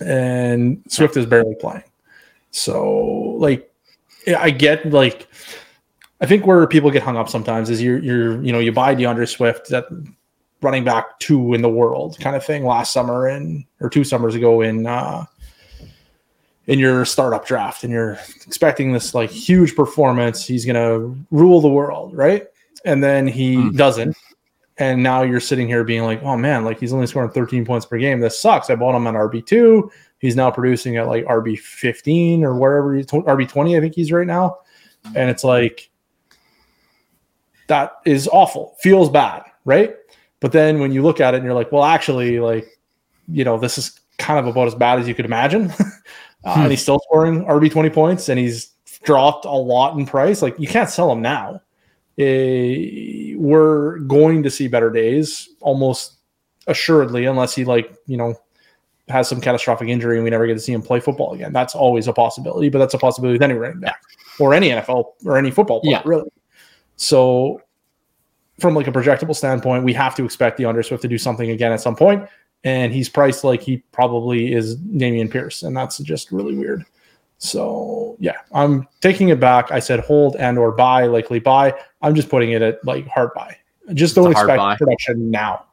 And 0.00 0.82
Swift 0.88 1.16
is 1.16 1.26
barely 1.26 1.54
playing. 1.54 1.84
So, 2.50 3.36
like, 3.38 3.72
I 4.26 4.50
get 4.50 4.90
like, 4.90 5.28
I 6.20 6.26
think 6.26 6.46
where 6.46 6.66
people 6.66 6.90
get 6.90 7.02
hung 7.02 7.16
up 7.16 7.28
sometimes 7.28 7.70
is 7.70 7.82
you're, 7.82 7.98
you're, 7.98 8.42
you 8.42 8.52
know, 8.52 8.58
you 8.58 8.72
buy 8.72 8.94
D'Andre 8.94 9.26
Swift 9.26 9.68
that 9.68 9.86
running 10.62 10.84
back 10.84 11.18
two 11.18 11.54
in 11.54 11.62
the 11.62 11.68
world 11.68 12.18
kind 12.18 12.34
of 12.34 12.44
thing 12.44 12.64
last 12.64 12.92
summer 12.92 13.26
and 13.26 13.64
or 13.80 13.90
two 13.90 14.04
summers 14.04 14.34
ago 14.34 14.62
in, 14.62 14.86
uh, 14.86 15.24
in 16.66 16.78
your 16.78 17.04
startup 17.04 17.46
draft 17.46 17.84
and 17.84 17.92
you're 17.92 18.18
expecting 18.46 18.92
this 18.92 19.14
like 19.14 19.30
huge 19.30 19.76
performance. 19.76 20.46
He's 20.46 20.64
going 20.64 20.76
to 20.76 21.16
rule 21.30 21.60
the 21.60 21.68
world, 21.68 22.14
right? 22.14 22.46
And 22.84 23.02
then 23.02 23.26
he 23.26 23.56
mm. 23.56 23.76
doesn't 23.76 24.16
and 24.78 25.02
now 25.02 25.22
you're 25.22 25.40
sitting 25.40 25.66
here 25.66 25.84
being 25.84 26.04
like, 26.04 26.22
oh 26.22 26.36
man, 26.36 26.64
like 26.64 26.78
he's 26.78 26.92
only 26.92 27.06
scoring 27.06 27.30
13 27.30 27.64
points 27.64 27.86
per 27.86 27.98
game. 27.98 28.20
This 28.20 28.38
sucks. 28.38 28.68
I 28.68 28.74
bought 28.74 28.94
him 28.94 29.06
on 29.06 29.14
RB2. 29.14 29.90
He's 30.18 30.36
now 30.36 30.50
producing 30.50 30.96
at 30.96 31.06
like 31.06 31.24
RB15 31.24 32.42
or 32.42 32.54
wherever 32.54 32.94
he's 32.94 33.06
RB20, 33.06 33.76
I 33.76 33.80
think 33.80 33.94
he's 33.94 34.12
right 34.12 34.26
now. 34.26 34.58
And 35.14 35.30
it's 35.30 35.44
like, 35.44 35.90
that 37.68 37.92
is 38.04 38.28
awful. 38.28 38.76
Feels 38.80 39.08
bad, 39.08 39.44
right? 39.64 39.94
But 40.40 40.52
then 40.52 40.78
when 40.78 40.92
you 40.92 41.02
look 41.02 41.20
at 41.20 41.34
it 41.34 41.38
and 41.38 41.44
you're 41.44 41.54
like, 41.54 41.72
well, 41.72 41.84
actually, 41.84 42.38
like, 42.38 42.66
you 43.28 43.44
know, 43.44 43.58
this 43.58 43.78
is 43.78 43.98
kind 44.18 44.38
of 44.38 44.46
about 44.46 44.66
as 44.66 44.74
bad 44.74 44.98
as 44.98 45.08
you 45.08 45.14
could 45.14 45.24
imagine. 45.24 45.70
uh, 46.44 46.54
hmm. 46.54 46.60
And 46.60 46.70
he's 46.70 46.82
still 46.82 47.00
scoring 47.08 47.44
RB20 47.44 47.92
points 47.92 48.28
and 48.28 48.38
he's 48.38 48.72
dropped 49.04 49.46
a 49.46 49.50
lot 49.50 49.96
in 49.98 50.06
price. 50.06 50.42
Like, 50.42 50.58
you 50.58 50.68
can't 50.68 50.90
sell 50.90 51.10
him 51.10 51.22
now 51.22 51.62
uh, 52.18 53.38
we're 53.38 53.98
going 54.00 54.42
to 54.42 54.50
see 54.50 54.68
better 54.68 54.90
days 54.90 55.48
almost 55.60 56.14
assuredly, 56.66 57.26
unless 57.26 57.54
he 57.54 57.64
like 57.64 57.94
you 58.06 58.16
know 58.16 58.34
has 59.08 59.28
some 59.28 59.40
catastrophic 59.40 59.88
injury 59.88 60.16
and 60.16 60.24
we 60.24 60.30
never 60.30 60.46
get 60.46 60.54
to 60.54 60.60
see 60.60 60.72
him 60.72 60.82
play 60.82 60.98
football 60.98 61.32
again. 61.32 61.52
That's 61.52 61.74
always 61.74 62.08
a 62.08 62.12
possibility, 62.12 62.68
but 62.68 62.78
that's 62.78 62.94
a 62.94 62.98
possibility 62.98 63.34
with 63.34 63.42
any 63.42 63.54
running 63.54 63.80
back 63.80 64.02
or 64.40 64.52
any 64.52 64.70
NFL 64.70 65.12
or 65.24 65.36
any 65.36 65.50
football 65.50 65.80
player, 65.80 65.92
yeah. 65.92 66.02
really. 66.04 66.30
So 66.96 67.62
from 68.58 68.74
like 68.74 68.88
a 68.88 68.92
projectable 68.92 69.36
standpoint, 69.36 69.84
we 69.84 69.92
have 69.92 70.14
to 70.16 70.24
expect 70.24 70.58
D'Andre 70.58 70.82
Swift 70.82 71.02
to 71.02 71.08
do 71.08 71.18
something 71.18 71.50
again 71.50 71.72
at 71.72 71.80
some 71.80 71.94
point, 71.94 72.26
and 72.64 72.92
he's 72.92 73.08
priced 73.08 73.44
like 73.44 73.62
he 73.62 73.78
probably 73.92 74.52
is 74.52 74.76
Dameon 74.76 75.30
Pierce, 75.30 75.62
and 75.62 75.76
that's 75.76 75.98
just 75.98 76.32
really 76.32 76.56
weird. 76.56 76.84
So 77.38 78.16
yeah, 78.18 78.36
I'm 78.52 78.86
taking 79.00 79.28
it 79.28 79.40
back. 79.40 79.70
I 79.70 79.78
said 79.78 80.00
hold 80.00 80.36
and 80.36 80.58
or 80.58 80.72
buy, 80.72 81.06
likely 81.06 81.38
buy. 81.38 81.74
I'm 82.02 82.14
just 82.14 82.28
putting 82.28 82.52
it 82.52 82.62
at 82.62 82.84
like 82.84 83.06
hard 83.06 83.34
buy. 83.34 83.56
Just 83.94 84.14
don't 84.14 84.30
expect 84.30 84.78
production 84.78 85.30
now. 85.30 85.66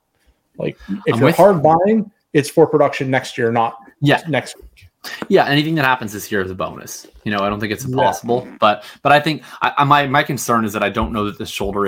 Like 0.58 0.78
if 1.06 1.16
I'm 1.16 1.22
you're 1.22 1.32
hard 1.32 1.64
buying, 1.64 2.12
it's 2.34 2.50
for 2.50 2.68
production 2.68 3.10
next 3.10 3.38
year, 3.38 3.52
not 3.52 3.78
yeah 4.02 4.22
next 4.28 4.56
week. 4.58 4.90
Yeah, 5.28 5.46
anything 5.48 5.76
that 5.76 5.86
happens 5.86 6.14
this 6.14 6.32
year 6.32 6.42
is 6.42 6.52
a 6.52 6.56
bonus. 6.56 7.08
You 7.24 7.32
know, 7.32 7.40
I 7.40 7.50
don't 7.50 7.60
think 7.60 7.74
it's 7.74 7.86
impossible, 7.86 8.44
yeah. 8.46 8.58
but 8.60 8.86
but 9.02 9.12
I 9.12 9.20
think 9.20 9.44
I, 9.62 9.84
my 9.84 10.08
my 10.08 10.24
concern 10.24 10.66
is 10.66 10.74
that 10.74 10.84
I 10.84 10.90
don't 10.90 11.12
know 11.12 11.26
that 11.26 11.38
the 11.38 11.46
shoulder 11.46 11.88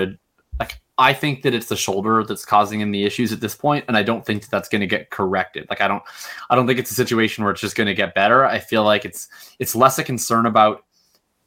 I 0.98 1.14
think 1.14 1.42
that 1.44 1.54
it's 1.54 1.68
the 1.68 1.76
shoulder 1.76 2.24
that's 2.24 2.46
causing 2.46 2.80
him 2.80 2.92
the 2.92 3.04
issues 3.04 3.34
at 3.34 3.42
this 3.42 3.56
point, 3.56 3.84
and 3.88 3.98
I 3.98 4.04
don't 4.04 4.26
think 4.26 4.44
that 4.44 4.52
that's 4.52 4.70
going 4.70 4.82
to 4.82 4.88
get 4.88 5.10
corrected. 5.10 5.68
Like 5.70 5.82
I 5.82 5.88
don't, 5.88 6.04
I 6.50 6.56
don't 6.56 6.68
think 6.68 6.80
it's 6.80 6.92
a 6.92 6.96
situation 6.96 7.44
where 7.44 7.52
it's 7.52 7.62
just 7.62 7.76
going 7.76 7.88
to 7.88 7.94
get 7.94 8.16
better. 8.16 8.46
I 8.46 8.60
feel 8.60 8.84
like 8.84 9.04
it's 9.04 9.28
it's 9.60 9.76
less 9.76 10.00
a 10.00 10.04
concern 10.04 10.46
about, 10.46 10.86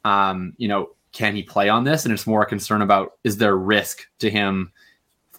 um, 0.05 0.53
you 0.57 0.67
know, 0.67 0.89
can 1.13 1.35
he 1.35 1.41
play 1.41 1.67
on 1.67 1.83
this, 1.83 2.05
and 2.05 2.13
it's 2.13 2.27
more 2.27 2.43
a 2.43 2.45
concern 2.45 2.83
about 2.83 3.13
is 3.23 3.37
there 3.37 3.57
risk 3.57 4.07
to 4.19 4.29
him 4.29 4.71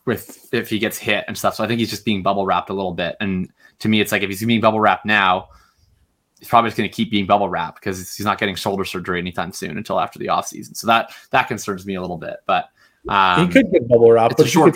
with 0.07 0.53
if 0.53 0.69
he 0.69 0.81
gets 0.81 0.99
hit 0.99 1.25
and 1.29 1.39
stuff. 1.39 1.55
So 1.55 1.63
I 1.63 1.69
think 1.69 1.79
he's 1.79 1.91
just 1.91 2.05
being 2.05 2.23
bubble 2.23 2.47
wrapped 2.47 2.71
a 2.71 2.75
little 2.75 2.95
bit, 2.95 3.17
and 3.21 3.49
to 3.79 3.89
me, 3.89 4.01
it's 4.01 4.11
like 4.11 4.23
if 4.23 4.29
he's 4.29 4.45
being 4.45 4.61
bubble 4.61 4.81
wrapped 4.81 5.07
now, 5.07 5.51
he's 6.41 6.49
probably 6.49 6.69
just 6.69 6.79
going 6.79 6.89
to 6.89 6.95
keep 6.95 7.13
being 7.13 7.27
bubble 7.27 7.49
wrapped 7.49 7.81
because 7.81 7.99
he's 8.17 8.27
not 8.27 8.39
getting 8.39 8.57
shoulder 8.57 8.85
surgery 8.85 9.21
anytime 9.21 9.53
soon 9.53 9.77
until 9.77 10.01
after 10.01 10.19
the 10.19 10.27
offseason. 10.27 10.77
So 10.77 10.89
that 10.89 11.13
that 11.31 11.47
concerns 11.47 11.87
me 11.87 11.95
a 11.95 12.01
little 12.01 12.19
bit. 12.19 12.39
But 12.47 12.71
um, 13.09 13.47
he 13.47 13.53
could 13.53 13.71
get 13.73 13.89
bubble 13.89 14.11
wrap, 14.11 14.31
but 14.31 14.39
could 14.39 14.49
still 14.49 14.71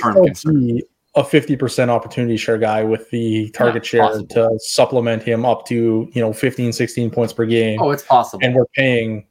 be 0.54 0.84
a 1.16 1.22
50% 1.22 1.88
opportunity 1.88 2.36
share 2.36 2.58
guy 2.58 2.82
with 2.82 3.08
the 3.10 3.48
target 3.50 3.84
yeah, 3.84 3.88
share 3.88 4.02
possible. 4.02 4.26
to 4.26 4.58
supplement 4.60 5.22
him 5.22 5.44
up 5.44 5.64
to, 5.66 6.10
you 6.12 6.20
know, 6.20 6.32
15, 6.32 6.72
16 6.72 7.10
points 7.10 7.32
per 7.32 7.46
game. 7.46 7.80
Oh, 7.80 7.90
it's 7.90 8.02
possible. 8.02 8.44
And 8.44 8.54
we're 8.54 8.66
paying 8.74 9.26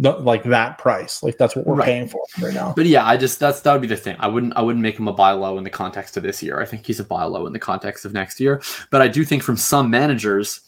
like 0.00 0.42
that 0.44 0.78
price. 0.78 1.22
Like 1.22 1.36
that's 1.36 1.54
what 1.54 1.66
we're 1.66 1.74
right. 1.74 1.84
paying 1.84 2.08
for 2.08 2.22
right 2.40 2.54
now. 2.54 2.72
But 2.74 2.86
yeah, 2.86 3.06
I 3.06 3.16
just 3.16 3.38
that's 3.38 3.60
that 3.60 3.72
would 3.72 3.82
be 3.82 3.86
the 3.86 3.96
thing. 3.96 4.16
I 4.18 4.26
wouldn't 4.26 4.56
I 4.56 4.62
wouldn't 4.62 4.82
make 4.82 4.98
him 4.98 5.08
a 5.08 5.12
buy 5.12 5.32
low 5.32 5.58
in 5.58 5.64
the 5.64 5.70
context 5.70 6.16
of 6.16 6.22
this 6.22 6.42
year. 6.42 6.60
I 6.60 6.64
think 6.64 6.86
he's 6.86 7.00
a 7.00 7.04
buy 7.04 7.24
low 7.24 7.46
in 7.46 7.52
the 7.52 7.58
context 7.58 8.04
of 8.04 8.12
next 8.12 8.40
year. 8.40 8.62
But 8.90 9.02
I 9.02 9.08
do 9.08 9.24
think 9.24 9.42
from 9.42 9.56
some 9.56 9.90
managers 9.90 10.60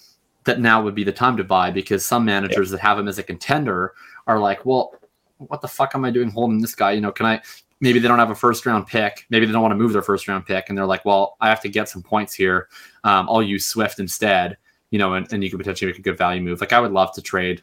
that 0.44 0.60
now 0.60 0.82
would 0.82 0.94
be 0.94 1.02
the 1.02 1.12
time 1.12 1.36
to 1.38 1.44
buy 1.44 1.70
because 1.70 2.04
some 2.04 2.24
managers 2.24 2.68
yeah. 2.68 2.76
that 2.76 2.80
have 2.82 2.98
him 2.98 3.08
as 3.08 3.18
a 3.18 3.22
contender 3.22 3.94
are 4.26 4.38
like, 4.38 4.64
well, 4.64 4.94
what 5.38 5.60
the 5.60 5.68
fuck 5.68 5.94
am 5.94 6.04
I 6.04 6.10
doing 6.10 6.30
holding 6.30 6.60
this 6.60 6.74
guy? 6.74 6.92
You 6.92 7.00
know, 7.00 7.12
can 7.12 7.26
I 7.26 7.42
maybe 7.80 7.98
they 7.98 8.08
don't 8.08 8.18
have 8.18 8.30
a 8.30 8.34
first 8.34 8.64
round 8.66 8.86
pick. 8.86 9.26
Maybe 9.30 9.46
they 9.46 9.52
don't 9.52 9.62
want 9.62 9.72
to 9.72 9.76
move 9.76 9.92
their 9.92 10.02
first 10.02 10.28
round 10.28 10.46
pick 10.46 10.68
and 10.68 10.76
they're 10.76 10.86
like, 10.86 11.04
well, 11.04 11.36
I 11.40 11.48
have 11.48 11.60
to 11.62 11.68
get 11.68 11.88
some 11.88 12.02
points 12.02 12.34
here. 12.34 12.68
Um, 13.04 13.28
I'll 13.28 13.42
use 13.42 13.66
Swift 13.66 13.98
instead, 13.98 14.56
you 14.90 14.98
know, 14.98 15.14
and, 15.14 15.30
and 15.32 15.44
you 15.44 15.50
could 15.50 15.58
potentially 15.58 15.90
make 15.90 15.98
a 15.98 16.02
good 16.02 16.18
value 16.18 16.40
move. 16.40 16.60
Like 16.60 16.72
I 16.72 16.80
would 16.80 16.92
love 16.92 17.12
to 17.14 17.22
trade. 17.22 17.62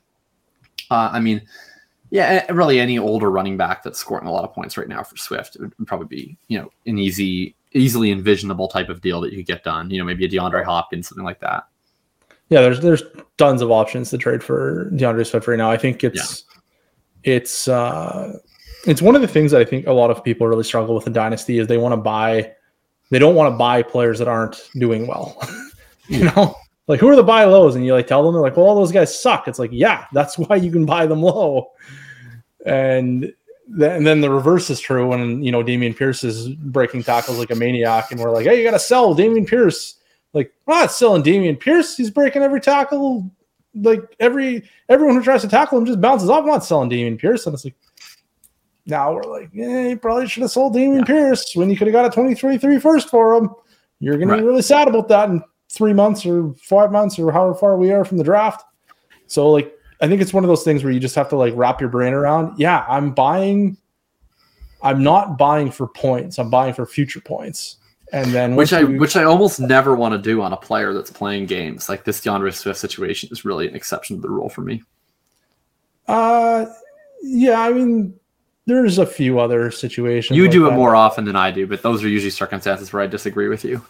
Uh, 0.91 1.09
I 1.11 1.19
mean, 1.19 1.41
yeah, 2.09 2.51
really 2.51 2.79
any 2.79 2.99
older 2.99 3.31
running 3.31 3.57
back 3.57 3.81
that's 3.81 3.99
scoring 3.99 4.27
a 4.27 4.31
lot 4.31 4.43
of 4.43 4.53
points 4.53 4.77
right 4.77 4.87
now 4.87 5.01
for 5.01 5.17
Swift 5.17 5.57
would 5.59 5.73
probably 5.87 6.07
be, 6.07 6.37
you 6.47 6.59
know, 6.59 6.69
an 6.85 6.99
easy, 6.99 7.55
easily 7.71 8.13
envisionable 8.13 8.69
type 8.69 8.89
of 8.89 9.01
deal 9.01 9.19
that 9.21 9.31
you 9.31 9.37
could 9.37 9.47
get 9.47 9.63
done. 9.63 9.89
You 9.89 9.97
know, 9.97 10.05
maybe 10.05 10.25
a 10.25 10.29
DeAndre 10.29 10.63
Hopkins, 10.63 11.07
something 11.07 11.25
like 11.25 11.39
that. 11.39 11.63
Yeah, 12.49 12.61
there's 12.61 12.81
there's 12.81 13.01
tons 13.37 13.63
of 13.63 13.71
options 13.71 14.11
to 14.11 14.19
trade 14.19 14.43
for 14.43 14.91
D'Andre 14.91 15.23
Swift 15.23 15.47
right 15.47 15.57
now. 15.57 15.71
I 15.71 15.77
think 15.77 16.03
it's. 16.03 16.43
It's 17.23 17.67
uh 17.67 18.37
it's 18.85 19.01
one 19.01 19.15
of 19.15 19.21
the 19.21 19.27
things 19.27 19.51
that 19.51 19.61
I 19.61 19.65
think 19.65 19.87
a 19.87 19.93
lot 19.93 20.11
of 20.11 20.23
people 20.23 20.47
really 20.47 20.63
struggle 20.63 20.93
with 20.95 21.07
in 21.07 21.13
dynasty 21.13 21.57
is 21.57 21.67
they 21.67 21.77
want 21.77 21.93
to 21.93 21.97
buy 21.97 22.51
they 23.09 23.19
don't 23.19 23.35
want 23.35 23.53
to 23.53 23.57
buy 23.57 23.83
players 23.83 24.19
that 24.19 24.27
aren't 24.27 24.69
doing 24.77 25.07
well. 25.07 25.37
you 26.07 26.25
know, 26.25 26.55
like 26.87 26.99
who 26.99 27.07
are 27.09 27.15
the 27.15 27.23
buy 27.23 27.43
lows? 27.45 27.75
And 27.75 27.85
you 27.85 27.93
like 27.93 28.07
tell 28.07 28.23
them 28.23 28.33
they're 28.33 28.41
like, 28.41 28.57
well, 28.57 28.65
all 28.65 28.75
those 28.75 28.91
guys 28.91 29.17
suck. 29.17 29.47
It's 29.47 29.59
like, 29.59 29.71
yeah, 29.71 30.05
that's 30.13 30.37
why 30.37 30.55
you 30.55 30.71
can 30.71 30.85
buy 30.85 31.05
them 31.05 31.21
low. 31.21 31.71
And 32.65 33.33
then, 33.67 33.97
and 33.97 34.07
then 34.07 34.21
the 34.21 34.29
reverse 34.29 34.69
is 34.69 34.79
true 34.79 35.07
when 35.07 35.43
you 35.43 35.51
know 35.51 35.63
Dameon 35.63 35.95
Pierce 35.95 36.23
is 36.23 36.49
breaking 36.49 37.03
tackles 37.03 37.39
like 37.39 37.51
a 37.51 37.55
maniac, 37.55 38.11
and 38.11 38.19
we're 38.19 38.31
like, 38.31 38.45
hey, 38.45 38.57
you 38.57 38.63
gotta 38.63 38.79
sell 38.79 39.15
Dameon 39.15 39.47
Pierce. 39.47 39.95
Like, 40.33 40.51
we're 40.65 40.79
not 40.79 40.91
selling 40.91 41.23
Dameon 41.23 41.59
Pierce. 41.59 41.95
He's 41.95 42.09
breaking 42.09 42.41
every 42.41 42.59
tackle. 42.59 43.29
Like 43.75 44.01
every 44.19 44.69
everyone 44.89 45.15
who 45.15 45.23
tries 45.23 45.41
to 45.41 45.47
tackle 45.47 45.77
him 45.77 45.85
just 45.85 46.01
bounces 46.01 46.29
off. 46.29 46.41
I'm 46.41 46.47
not 46.47 46.65
selling 46.65 46.89
Dameon 46.89 47.19
Pierce. 47.19 47.45
And 47.45 47.53
it's 47.53 47.65
like, 47.65 47.75
now 48.85 49.13
we're 49.13 49.23
like, 49.23 49.49
yeah, 49.53 49.89
you 49.89 49.97
probably 49.97 50.27
should 50.27 50.41
have 50.41 50.51
sold 50.51 50.75
Dameon 50.75 50.99
yeah. 50.99 51.05
Pierce 51.05 51.55
when 51.55 51.69
you 51.69 51.77
could 51.77 51.87
have 51.87 51.93
got 51.93 52.05
a 52.05 52.09
2023 52.09 52.79
first 52.79 53.09
for 53.09 53.35
him. 53.35 53.49
You're 53.99 54.17
going 54.17 54.27
right. 54.27 54.39
be 54.39 54.45
really 54.45 54.61
sad 54.61 54.87
about 54.87 55.07
that 55.07 55.29
in 55.29 55.41
three 55.69 55.93
months 55.93 56.25
or 56.25 56.53
five 56.55 56.91
months 56.91 57.17
or 57.17 57.31
however 57.31 57.55
far 57.55 57.77
we 57.77 57.91
are 57.91 58.05
from 58.05 58.17
the 58.17 58.23
draft. 58.23 58.63
So, 59.27 59.49
like, 59.49 59.73
I 60.01 60.07
think 60.07 60.21
it's 60.21 60.33
one 60.33 60.43
of 60.43 60.49
those 60.49 60.63
things 60.63 60.83
where 60.83 60.91
you 60.91 60.99
just 60.99 61.15
have 61.15 61.29
to 61.29 61.37
like 61.37 61.53
wrap 61.55 61.79
your 61.79 61.89
brain 61.89 62.13
around. 62.13 62.59
Yeah, 62.59 62.85
I'm 62.87 63.13
buying. 63.13 63.77
I'm 64.81 65.01
not 65.01 65.37
buying 65.37 65.71
for 65.71 65.87
points. 65.87 66.37
I'm 66.37 66.49
buying 66.49 66.73
for 66.73 66.85
future 66.85 67.21
points. 67.21 67.77
And 68.13 68.31
then 68.31 68.55
which 68.55 68.71
I 68.71 68.83
which 68.83 69.15
I 69.15 69.23
almost 69.23 69.59
never 69.59 69.95
want 69.95 70.13
to 70.13 70.19
do 70.19 70.43
on 70.43 70.53
a 70.53 70.57
player 70.57 70.93
that's 70.93 71.09
playing 71.09 71.47
games. 71.47 71.89
Like 71.89 72.03
this 72.03 72.21
D'Andre 72.21 72.51
Swift 72.51 72.79
situation 72.79 73.27
is 73.31 73.43
really 73.43 73.67
an 73.67 73.75
exception 73.75 74.17
to 74.17 74.21
the 74.21 74.29
rule 74.29 74.49
for 74.49 74.61
me. 74.61 74.83
Uh 76.07 76.67
yeah, 77.23 77.59
I 77.61 77.73
mean 77.73 78.13
there's 78.67 78.99
a 78.99 79.05
few 79.05 79.39
other 79.39 79.71
situations. 79.71 80.37
You 80.37 80.43
like 80.43 80.51
do 80.51 80.67
it 80.67 80.69
that. 80.69 80.75
more 80.75 80.95
often 80.95 81.25
than 81.25 81.35
I 81.35 81.49
do, 81.49 81.65
but 81.65 81.81
those 81.81 82.03
are 82.03 82.07
usually 82.07 82.29
circumstances 82.29 82.93
where 82.93 83.01
I 83.01 83.07
disagree 83.07 83.47
with 83.47 83.65
you. 83.65 83.83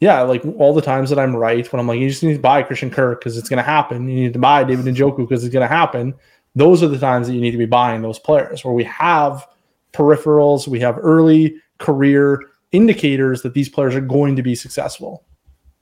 Yeah, 0.00 0.22
like 0.22 0.42
all 0.56 0.72
the 0.72 0.82
times 0.82 1.10
that 1.10 1.18
I'm 1.18 1.36
right 1.36 1.70
when 1.70 1.78
I'm 1.78 1.86
like, 1.86 2.00
you 2.00 2.08
just 2.08 2.22
need 2.22 2.34
to 2.34 2.40
buy 2.40 2.62
Christian 2.62 2.90
Kirk 2.90 3.20
because 3.20 3.36
it's 3.36 3.48
going 3.48 3.58
to 3.58 3.64
happen. 3.64 4.08
You 4.08 4.14
need 4.14 4.32
to 4.32 4.38
buy 4.38 4.64
David 4.64 4.86
Njoku 4.86 5.18
because 5.18 5.44
it's 5.44 5.52
going 5.52 5.68
to 5.68 5.74
happen. 5.74 6.14
Those 6.54 6.82
are 6.82 6.88
the 6.88 6.98
times 6.98 7.26
that 7.26 7.34
you 7.34 7.40
need 7.40 7.50
to 7.50 7.58
be 7.58 7.66
buying 7.66 8.00
those 8.00 8.18
players 8.18 8.64
where 8.64 8.74
we 8.74 8.84
have 8.84 9.46
peripherals, 9.92 10.68
we 10.68 10.80
have 10.80 10.98
early 10.98 11.56
career 11.78 12.42
indicators 12.72 13.42
that 13.42 13.54
these 13.54 13.68
players 13.68 13.94
are 13.94 14.00
going 14.00 14.36
to 14.36 14.42
be 14.42 14.54
successful. 14.54 15.24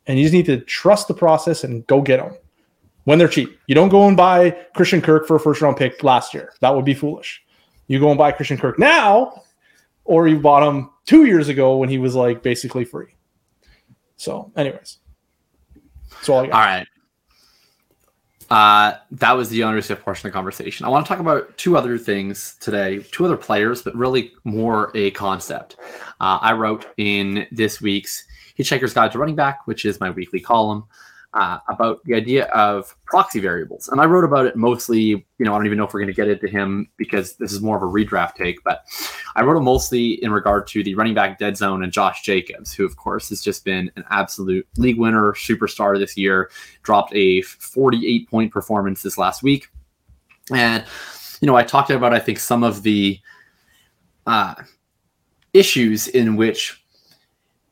And 0.07 0.19
you 0.19 0.25
just 0.25 0.35
need 0.35 0.47
to 0.47 0.61
trust 0.61 1.09
the 1.09 1.15
process 1.15 1.65
and 1.65 1.87
go 1.87 2.01
get 2.01 2.19
them 2.19 2.37
when 3.05 3.19
they're 3.19 3.29
cheap. 3.29 3.59
You 3.67 3.75
don't 3.75 3.89
go 3.89 4.07
and 4.07 4.17
buy 4.17 4.51
Christian 4.75 5.03
Kirk 5.03 5.27
for 5.27 5.37
a 5.37 5.41
first 5.41 5.61
round 5.61 5.77
pick 5.77 6.03
last 6.05 6.33
year. 6.33 6.53
That 6.61 6.75
would 6.75 6.85
be 6.85 6.95
foolish. 6.95 7.43
You 7.89 7.99
go 7.99 8.11
and 8.11 8.19
buy 8.19 8.33
Christian 8.33 8.59
Kirk 8.59 8.79
now, 8.79 9.43
or 10.05 10.29
you 10.29 10.39
bought 10.39 10.67
him 10.67 10.91
two 11.07 11.25
years 11.25 11.49
ago 11.49 11.77
when 11.77 11.89
he 11.89 11.99
was 11.99 12.15
like 12.15 12.43
basically 12.43 12.85
free. 12.85 13.15
So, 14.17 14.51
anyways, 14.57 14.99
that's 16.11 16.29
all 16.29 16.41
I 16.41 16.47
got. 16.47 16.55
All 16.55 16.61
right. 16.61 16.87
Uh, 18.49 18.95
that 19.11 19.33
was 19.33 19.49
the 19.49 19.63
unreceived 19.63 20.03
portion 20.03 20.27
of 20.27 20.33
the 20.33 20.37
conversation. 20.37 20.87
I 20.87 20.89
want 20.89 21.05
to 21.05 21.09
talk 21.09 21.19
about 21.19 21.57
two 21.57 21.77
other 21.77 21.99
things 21.99 22.57
today, 22.61 23.01
two 23.11 23.25
other 23.25 23.37
players, 23.37 23.83
but 23.83 23.95
really 23.97 24.33
more 24.45 24.93
a 24.95 25.11
concept. 25.13 25.77
Uh, 26.21 26.39
I 26.41 26.53
wrote 26.53 26.87
in 26.97 27.47
this 27.51 27.81
week's 27.81 28.25
Hitchhiker's 28.59 28.95
Guide 28.95 29.13
to 29.13 29.19
Running 29.19 29.35
Back, 29.35 29.67
which 29.67 29.85
is 29.85 30.01
my 30.01 30.11
weekly 30.11 30.41
column 30.41 30.85
uh, 31.37 31.59
about 31.69 32.03
the 32.05 32.15
idea 32.15 32.47
of 32.47 32.97
proxy 33.05 33.41
variables. 33.41 33.89
And 33.89 34.01
I 34.01 34.07
wrote 34.07 34.25
about 34.25 34.47
it 34.47 34.57
mostly, 34.57 35.05
you 35.05 35.27
know, 35.41 35.53
I 35.53 35.59
don't 35.59 35.67
even 35.67 35.77
know 35.77 35.85
if 35.85 35.93
we're 35.93 36.01
going 36.01 36.13
to 36.13 36.15
get 36.15 36.29
into 36.29 36.49
him 36.49 36.89
because 36.97 37.35
this 37.35 37.53
is 37.53 37.61
more 37.61 37.77
of 37.77 37.83
a 37.83 37.87
redraft 37.87 38.37
take, 38.37 38.65
but 38.65 38.87
I 39.37 39.43
wrote 39.43 39.59
it 39.59 39.61
mostly 39.61 40.13
in 40.25 40.31
regard 40.33 40.67
to 40.69 40.83
the 40.83 40.95
running 40.95 41.13
back 41.13 41.39
dead 41.39 41.59
zone 41.59 41.83
and 41.83 41.93
Josh 41.93 42.23
Jacobs, 42.23 42.73
who, 42.73 42.87
of 42.87 42.97
course, 42.97 43.29
has 43.29 43.43
just 43.43 43.67
been 43.67 43.93
an 43.97 44.05
absolute 44.09 44.67
league 44.79 44.99
winner, 44.99 45.35
superstar 45.35 45.99
this 45.99 46.17
year, 46.17 46.51
dropped 46.83 47.15
a 47.15 47.43
48 47.43 48.31
point 48.31 48.51
performance 48.51 49.03
this 49.03 49.19
last 49.19 49.43
week. 49.43 49.69
And, 50.51 50.87
you 51.43 51.47
know, 51.47 51.55
I 51.55 51.65
talked 51.65 51.91
about, 51.91 52.15
I 52.15 52.19
think, 52.19 52.39
some 52.39 52.65
of 52.65 52.83
the 52.83 53.21
uh, 54.27 54.55
issues 55.53 56.09
in 56.09 56.37
which 56.37 56.83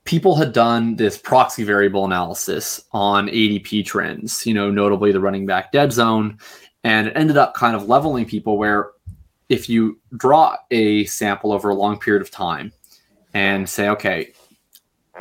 people 0.05 0.37
had 0.37 0.53
done 0.53 0.97
this 0.97 1.19
proxy 1.19 1.65
variable 1.65 2.05
analysis 2.05 2.85
on 2.93 3.29
ADP 3.29 3.85
trends, 3.87 4.47
you 4.47 4.55
know, 4.55 4.71
notably 4.71 5.13
the 5.13 5.21
running 5.21 5.47
back 5.47 5.73
dead 5.73 5.93
zone, 5.93 6.39
and 6.85 7.09
it 7.09 7.17
ended 7.17 7.37
up 7.37 7.55
kind 7.55 7.75
of 7.75 7.89
leveling 7.89 8.27
people 8.27 8.59
where 8.59 8.91
if 9.49 9.69
you 9.69 9.99
draw 10.17 10.57
a 10.71 11.05
sample 11.07 11.53
over 11.53 11.71
a 11.71 11.75
long 11.75 11.99
period 11.99 12.23
of 12.23 12.31
time 12.31 12.73
and 13.33 13.69
say, 13.69 13.89
okay, 13.89 14.33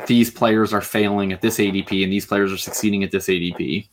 these 0.06 0.30
players 0.30 0.72
are 0.72 0.80
failing 0.80 1.32
at 1.32 1.40
this 1.40 1.58
ADP 1.58 2.02
and 2.02 2.12
these 2.12 2.26
players 2.26 2.52
are 2.52 2.58
succeeding 2.58 3.04
at 3.04 3.10
this 3.10 3.26
ADP. 3.26 3.88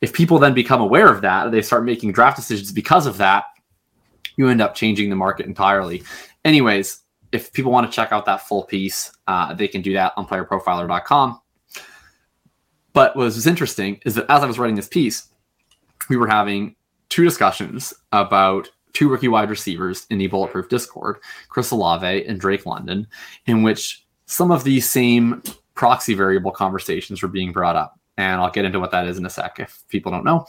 If 0.00 0.12
people 0.12 0.38
then 0.38 0.54
become 0.54 0.80
aware 0.80 1.08
of 1.08 1.22
that, 1.22 1.50
they 1.50 1.62
start 1.62 1.84
making 1.84 2.12
draft 2.12 2.36
decisions 2.36 2.72
because 2.72 3.06
of 3.06 3.18
that, 3.18 3.44
you 4.36 4.48
end 4.48 4.60
up 4.60 4.74
changing 4.74 5.10
the 5.10 5.16
market 5.16 5.46
entirely. 5.46 6.02
Anyways, 6.44 7.00
if 7.32 7.52
people 7.52 7.72
want 7.72 7.90
to 7.90 7.94
check 7.94 8.12
out 8.12 8.24
that 8.26 8.46
full 8.46 8.64
piece, 8.64 9.12
uh, 9.26 9.54
they 9.54 9.68
can 9.68 9.82
do 9.82 9.92
that 9.92 10.12
on 10.16 10.26
playerprofiler.com. 10.26 11.40
But 12.92 13.16
what 13.16 13.24
was 13.24 13.46
interesting 13.46 14.00
is 14.04 14.14
that 14.14 14.30
as 14.30 14.42
I 14.42 14.46
was 14.46 14.58
writing 14.58 14.76
this 14.76 14.88
piece, 14.88 15.28
we 16.08 16.16
were 16.16 16.26
having 16.26 16.74
two 17.08 17.24
discussions 17.24 17.94
about 18.12 18.68
two 18.92 19.08
rookie 19.08 19.28
wide 19.28 19.50
receivers 19.50 20.06
in 20.10 20.18
the 20.18 20.26
Bulletproof 20.26 20.68
Discord, 20.68 21.18
Chris 21.48 21.70
Olave 21.70 22.24
and 22.26 22.40
Drake 22.40 22.66
London, 22.66 23.06
in 23.46 23.62
which 23.62 24.04
some 24.26 24.50
of 24.50 24.64
these 24.64 24.88
same 24.88 25.42
proxy 25.74 26.14
variable 26.14 26.50
conversations 26.50 27.22
were 27.22 27.28
being 27.28 27.52
brought 27.52 27.76
up. 27.76 27.98
And 28.16 28.40
I'll 28.40 28.50
get 28.50 28.64
into 28.64 28.80
what 28.80 28.90
that 28.90 29.06
is 29.06 29.16
in 29.16 29.26
a 29.26 29.30
sec 29.30 29.60
if 29.60 29.84
people 29.88 30.10
don't 30.10 30.24
know. 30.24 30.46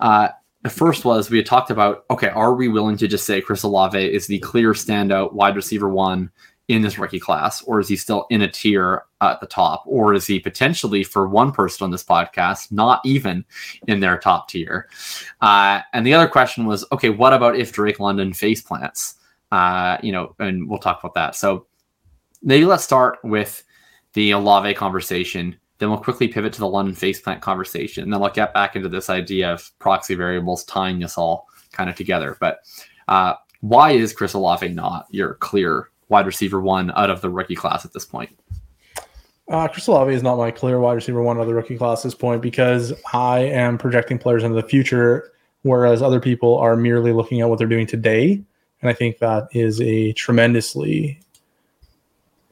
Uh, 0.00 0.28
the 0.66 0.70
first 0.70 1.04
was 1.04 1.30
we 1.30 1.36
had 1.36 1.46
talked 1.46 1.70
about 1.70 2.04
okay, 2.10 2.28
are 2.30 2.52
we 2.52 2.66
willing 2.66 2.96
to 2.96 3.06
just 3.06 3.24
say 3.24 3.40
Chris 3.40 3.62
Olave 3.62 3.96
is 3.96 4.26
the 4.26 4.40
clear 4.40 4.72
standout 4.72 5.32
wide 5.32 5.54
receiver 5.54 5.88
one 5.88 6.28
in 6.66 6.82
this 6.82 6.98
rookie 6.98 7.20
class, 7.20 7.62
or 7.62 7.78
is 7.78 7.86
he 7.86 7.94
still 7.94 8.26
in 8.30 8.42
a 8.42 8.50
tier 8.50 9.04
at 9.20 9.40
the 9.40 9.46
top, 9.46 9.84
or 9.86 10.12
is 10.12 10.26
he 10.26 10.40
potentially 10.40 11.04
for 11.04 11.28
one 11.28 11.52
person 11.52 11.84
on 11.84 11.92
this 11.92 12.02
podcast 12.02 12.72
not 12.72 13.00
even 13.04 13.44
in 13.86 14.00
their 14.00 14.18
top 14.18 14.48
tier? 14.48 14.88
Uh, 15.40 15.82
and 15.92 16.04
the 16.04 16.12
other 16.12 16.26
question 16.26 16.66
was, 16.66 16.84
okay, 16.90 17.10
what 17.10 17.32
about 17.32 17.54
if 17.54 17.72
Drake 17.72 18.00
London 18.00 18.32
face 18.32 18.60
plants? 18.60 19.14
Uh, 19.52 19.98
you 20.02 20.10
know, 20.10 20.34
and 20.40 20.68
we'll 20.68 20.80
talk 20.80 20.98
about 20.98 21.14
that. 21.14 21.36
So 21.36 21.68
maybe 22.42 22.64
let's 22.64 22.82
start 22.82 23.20
with 23.22 23.62
the 24.14 24.32
Olave 24.32 24.74
conversation. 24.74 25.54
Then 25.78 25.90
we'll 25.90 25.98
quickly 25.98 26.28
pivot 26.28 26.52
to 26.54 26.60
the 26.60 26.68
London 26.68 26.94
faceplant 26.94 27.40
conversation. 27.40 28.04
And 28.04 28.12
then 28.12 28.20
we'll 28.20 28.30
get 28.30 28.54
back 28.54 28.76
into 28.76 28.88
this 28.88 29.10
idea 29.10 29.52
of 29.52 29.70
proxy 29.78 30.14
variables 30.14 30.64
tying 30.64 31.04
us 31.04 31.18
all 31.18 31.48
kind 31.72 31.90
of 31.90 31.96
together. 31.96 32.36
But 32.40 32.60
uh, 33.08 33.34
why 33.60 33.92
is 33.92 34.12
Chris 34.12 34.34
Olave 34.34 34.68
not 34.68 35.06
your 35.10 35.34
clear 35.34 35.90
wide 36.08 36.26
receiver 36.26 36.60
one 36.60 36.92
out 36.96 37.10
of 37.10 37.20
the 37.20 37.30
rookie 37.30 37.54
class 37.54 37.84
at 37.84 37.92
this 37.92 38.04
point? 38.04 38.30
Uh, 39.48 39.68
Chris 39.68 39.86
Olave 39.86 40.12
is 40.12 40.22
not 40.22 40.38
my 40.38 40.50
clear 40.50 40.80
wide 40.80 40.94
receiver 40.94 41.22
one 41.22 41.36
out 41.36 41.42
of 41.42 41.46
the 41.46 41.54
rookie 41.54 41.78
class 41.78 42.00
at 42.00 42.04
this 42.04 42.14
point 42.14 42.42
because 42.42 42.92
I 43.12 43.40
am 43.40 43.78
projecting 43.78 44.18
players 44.18 44.42
into 44.42 44.60
the 44.60 44.66
future, 44.66 45.32
whereas 45.62 46.02
other 46.02 46.20
people 46.20 46.58
are 46.58 46.76
merely 46.76 47.12
looking 47.12 47.40
at 47.40 47.48
what 47.48 47.58
they're 47.58 47.68
doing 47.68 47.86
today. 47.86 48.42
And 48.80 48.90
I 48.90 48.92
think 48.92 49.18
that 49.18 49.48
is 49.52 49.80
a 49.80 50.12
tremendously 50.14 51.20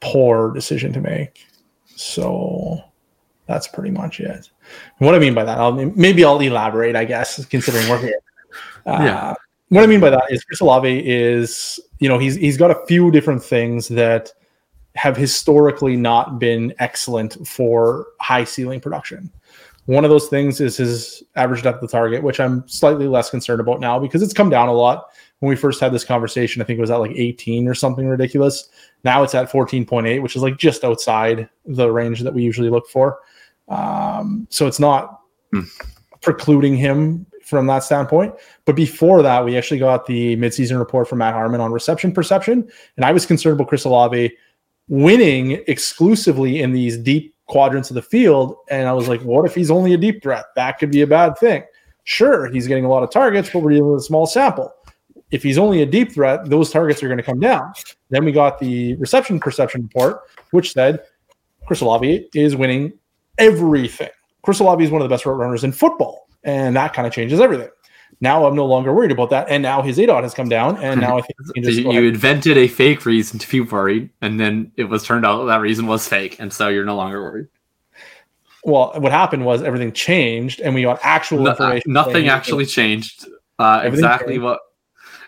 poor 0.00 0.52
decision 0.52 0.92
to 0.92 1.00
make. 1.00 1.46
So 1.96 2.82
that's 3.46 3.68
pretty 3.68 3.90
much 3.90 4.20
it. 4.20 4.50
And 4.98 5.06
what 5.06 5.14
I 5.14 5.18
mean 5.18 5.34
by 5.34 5.44
that, 5.44 5.58
I'll, 5.58 5.72
maybe 5.72 6.24
I'll 6.24 6.40
elaborate, 6.40 6.96
I 6.96 7.04
guess, 7.04 7.44
considering 7.46 7.88
we're 7.88 7.98
here. 7.98 8.20
Uh, 8.86 8.98
yeah. 9.00 9.34
What 9.70 9.82
I 9.82 9.86
mean 9.86 9.98
by 9.98 10.10
that 10.10 10.24
is 10.30 10.44
Chris 10.44 10.60
Olave 10.60 11.02
is, 11.10 11.80
you 11.98 12.08
know, 12.08 12.18
he's 12.18 12.34
he's 12.34 12.58
got 12.58 12.70
a 12.70 12.84
few 12.86 13.10
different 13.10 13.42
things 13.42 13.88
that 13.88 14.30
have 14.94 15.16
historically 15.16 15.96
not 15.96 16.38
been 16.38 16.74
excellent 16.78 17.48
for 17.48 18.08
high 18.20 18.44
ceiling 18.44 18.80
production. 18.80 19.32
One 19.86 20.04
of 20.04 20.10
those 20.10 20.28
things 20.28 20.60
is 20.60 20.76
his 20.76 21.22
average 21.36 21.62
depth 21.62 21.82
of 21.82 21.90
target, 21.90 22.22
which 22.22 22.40
I'm 22.40 22.66
slightly 22.68 23.06
less 23.06 23.30
concerned 23.30 23.60
about 23.60 23.80
now 23.80 23.98
because 23.98 24.22
it's 24.22 24.32
come 24.32 24.48
down 24.48 24.68
a 24.68 24.72
lot. 24.72 25.08
When 25.40 25.50
we 25.50 25.56
first 25.56 25.80
had 25.80 25.92
this 25.92 26.04
conversation, 26.04 26.62
I 26.62 26.64
think 26.64 26.78
it 26.78 26.80
was 26.80 26.90
at 26.90 27.00
like 27.00 27.10
18 27.10 27.68
or 27.68 27.74
something 27.74 28.06
ridiculous. 28.06 28.68
Now 29.02 29.22
it's 29.22 29.34
at 29.34 29.50
14.8, 29.50 30.22
which 30.22 30.36
is 30.36 30.42
like 30.42 30.56
just 30.56 30.84
outside 30.84 31.50
the 31.66 31.90
range 31.90 32.20
that 32.20 32.32
we 32.32 32.42
usually 32.42 32.70
look 32.70 32.88
for. 32.88 33.18
Um, 33.68 34.46
so 34.50 34.66
it's 34.66 34.80
not 34.80 35.20
mm. 35.54 35.64
precluding 36.20 36.76
him 36.76 37.26
from 37.44 37.66
that 37.66 37.84
standpoint. 37.84 38.34
But 38.64 38.76
before 38.76 39.22
that, 39.22 39.44
we 39.44 39.56
actually 39.56 39.78
got 39.78 40.06
the 40.06 40.36
midseason 40.36 40.78
report 40.78 41.08
from 41.08 41.18
Matt 41.18 41.34
Harmon 41.34 41.60
on 41.60 41.72
reception 41.72 42.12
perception. 42.12 42.68
And 42.96 43.04
I 43.04 43.12
was 43.12 43.26
concerned 43.26 43.54
about 43.54 43.68
Chris 43.68 43.84
Olave 43.84 44.32
winning 44.88 45.62
exclusively 45.66 46.60
in 46.60 46.72
these 46.72 46.96
deep 46.96 47.34
quadrants 47.46 47.90
of 47.90 47.94
the 47.94 48.02
field. 48.02 48.56
And 48.70 48.88
I 48.88 48.92
was 48.92 49.08
like, 49.08 49.20
what 49.22 49.44
if 49.44 49.54
he's 49.54 49.70
only 49.70 49.94
a 49.94 49.98
deep 49.98 50.22
threat? 50.22 50.46
That 50.56 50.78
could 50.78 50.90
be 50.90 51.02
a 51.02 51.06
bad 51.06 51.36
thing. 51.38 51.64
Sure, 52.04 52.50
he's 52.50 52.66
getting 52.66 52.84
a 52.84 52.88
lot 52.88 53.02
of 53.02 53.10
targets, 53.10 53.50
but 53.50 53.60
we're 53.60 53.70
dealing 53.70 53.92
with 53.92 54.02
a 54.02 54.04
small 54.04 54.26
sample. 54.26 54.72
If 55.30 55.42
he's 55.42 55.58
only 55.58 55.82
a 55.82 55.86
deep 55.86 56.12
threat, 56.12 56.48
those 56.48 56.70
targets 56.70 57.02
are 57.02 57.08
going 57.08 57.18
to 57.18 57.24
come 57.24 57.40
down. 57.40 57.72
Then 58.10 58.24
we 58.24 58.32
got 58.32 58.58
the 58.58 58.94
reception 58.96 59.40
perception 59.40 59.82
report, 59.82 60.20
which 60.50 60.72
said 60.72 61.00
Chris 61.66 61.80
Olave 61.80 62.28
is 62.34 62.54
winning 62.54 62.92
everything. 63.38 64.10
Chris 64.42 64.60
Olave 64.60 64.84
is 64.84 64.90
one 64.90 65.00
of 65.00 65.08
the 65.08 65.12
best 65.12 65.26
route 65.26 65.34
runners 65.34 65.64
in 65.64 65.72
football, 65.72 66.28
and 66.42 66.76
that 66.76 66.92
kind 66.92 67.06
of 67.06 67.12
changes 67.12 67.40
everything. 67.40 67.70
Now 68.20 68.46
I'm 68.46 68.54
no 68.54 68.66
longer 68.66 68.92
worried 68.94 69.10
about 69.10 69.30
that, 69.30 69.48
and 69.48 69.62
now 69.62 69.82
his 69.82 69.98
ADOT 69.98 70.22
has 70.22 70.34
come 70.34 70.48
down, 70.48 70.76
and 70.78 71.00
now 71.00 71.18
I 71.18 71.22
think 71.22 71.36
you, 71.56 71.92
you 71.92 72.08
invented 72.08 72.56
a 72.56 72.68
fake 72.68 73.04
reason 73.06 73.38
to 73.38 73.50
be 73.50 73.60
worried, 73.60 74.10
and 74.20 74.38
then 74.38 74.72
it 74.76 74.84
was 74.84 75.04
turned 75.04 75.26
out 75.26 75.44
that 75.46 75.60
reason 75.60 75.86
was 75.86 76.06
fake, 76.06 76.36
and 76.38 76.52
so 76.52 76.68
you're 76.68 76.84
no 76.84 76.96
longer 76.96 77.22
worried. 77.22 77.48
Well, 78.64 78.92
what 78.96 79.12
happened 79.12 79.44
was 79.44 79.62
everything 79.62 79.92
changed, 79.92 80.60
and 80.60 80.74
we 80.74 80.82
got 80.82 81.00
actual 81.02 81.40
no, 81.40 81.50
uh, 81.50 81.52
information. 81.52 81.92
nothing 81.92 82.28
actually 82.28 82.66
changed. 82.66 83.26
Uh, 83.58 83.82
exactly 83.84 84.34
changed. 84.34 84.44
what 84.44 84.60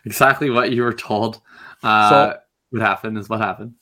exactly 0.04 0.50
what 0.50 0.72
you 0.72 0.82
were 0.82 0.94
told. 0.94 1.40
Uh, 1.82 2.08
so, 2.08 2.38
what 2.70 2.82
happened 2.82 3.18
is 3.18 3.28
what 3.28 3.40
happened. 3.40 3.74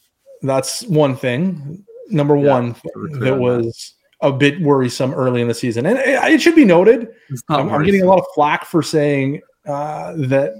That's 0.42 0.82
one 0.82 1.16
thing. 1.16 1.84
Number 2.10 2.36
yeah, 2.36 2.50
one 2.50 2.76
that 3.20 3.38
was 3.38 3.94
a 4.20 4.32
bit 4.32 4.60
worrisome 4.60 5.12
early 5.14 5.40
in 5.40 5.48
the 5.48 5.54
season. 5.54 5.86
And 5.86 5.98
it, 5.98 6.40
should 6.40 6.54
be 6.54 6.64
noted, 6.64 7.08
I'm, 7.48 7.68
I'm, 7.70 7.84
getting 7.84 8.02
a 8.02 8.06
lot 8.06 8.18
of 8.18 8.26
flack 8.34 8.64
for 8.64 8.82
saying 8.82 9.40
uh, 9.66 10.14
that 10.16 10.54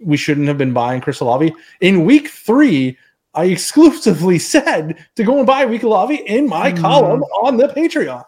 we 0.00 0.16
shouldn't 0.16 0.48
have 0.48 0.58
been 0.58 0.72
buying 0.72 1.00
Chris 1.00 1.20
Olave. 1.20 1.52
In 1.80 2.04
week 2.04 2.28
three, 2.28 2.96
I 3.34 3.46
exclusively 3.46 4.38
said 4.38 5.04
to 5.16 5.24
go 5.24 5.38
and 5.38 5.46
buy 5.46 5.64
week 5.66 5.82
Olave 5.82 6.14
in 6.14 6.48
my 6.48 6.72
mm. 6.72 6.80
column 6.80 7.22
on 7.42 7.56
the 7.56 7.68
Patreon. 7.68 8.24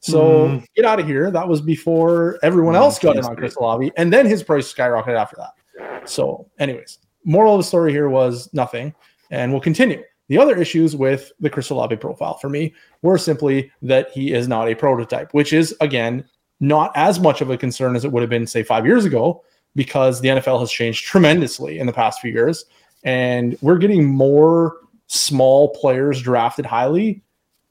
So 0.00 0.48
mm. 0.48 0.66
get 0.76 0.84
out 0.84 1.00
of 1.00 1.06
here. 1.06 1.30
That 1.30 1.48
was 1.48 1.62
before 1.62 2.38
everyone 2.42 2.76
else 2.76 2.98
got 2.98 3.16
in 3.16 3.24
on 3.24 3.36
Chris 3.36 3.56
Olave, 3.56 3.90
and 3.96 4.12
then 4.12 4.26
his 4.26 4.42
price 4.42 4.72
skyrocketed 4.72 5.18
after 5.18 5.36
that. 5.36 6.08
So, 6.08 6.50
anyways, 6.58 6.98
moral 7.24 7.54
of 7.54 7.60
the 7.60 7.64
story 7.64 7.90
here 7.90 8.10
was 8.10 8.52
nothing, 8.52 8.94
and 9.30 9.50
we'll 9.50 9.62
continue. 9.62 10.02
The 10.28 10.38
other 10.38 10.56
issues 10.56 10.96
with 10.96 11.32
the 11.40 11.50
Chris 11.50 11.70
Olave 11.70 11.96
profile 11.96 12.38
for 12.38 12.48
me 12.48 12.72
were 13.02 13.18
simply 13.18 13.70
that 13.82 14.10
he 14.10 14.32
is 14.32 14.48
not 14.48 14.68
a 14.68 14.74
prototype, 14.74 15.32
which 15.34 15.52
is, 15.52 15.74
again, 15.80 16.24
not 16.60 16.92
as 16.94 17.20
much 17.20 17.40
of 17.40 17.50
a 17.50 17.56
concern 17.56 17.94
as 17.94 18.04
it 18.04 18.12
would 18.12 18.22
have 18.22 18.30
been, 18.30 18.46
say, 18.46 18.62
five 18.62 18.86
years 18.86 19.04
ago, 19.04 19.44
because 19.74 20.20
the 20.20 20.28
NFL 20.28 20.60
has 20.60 20.70
changed 20.70 21.04
tremendously 21.04 21.78
in 21.78 21.86
the 21.86 21.92
past 21.92 22.20
few 22.20 22.32
years. 22.32 22.64
And 23.02 23.58
we're 23.60 23.78
getting 23.78 24.06
more 24.06 24.76
small 25.08 25.68
players 25.70 26.22
drafted 26.22 26.64
highly 26.64 27.22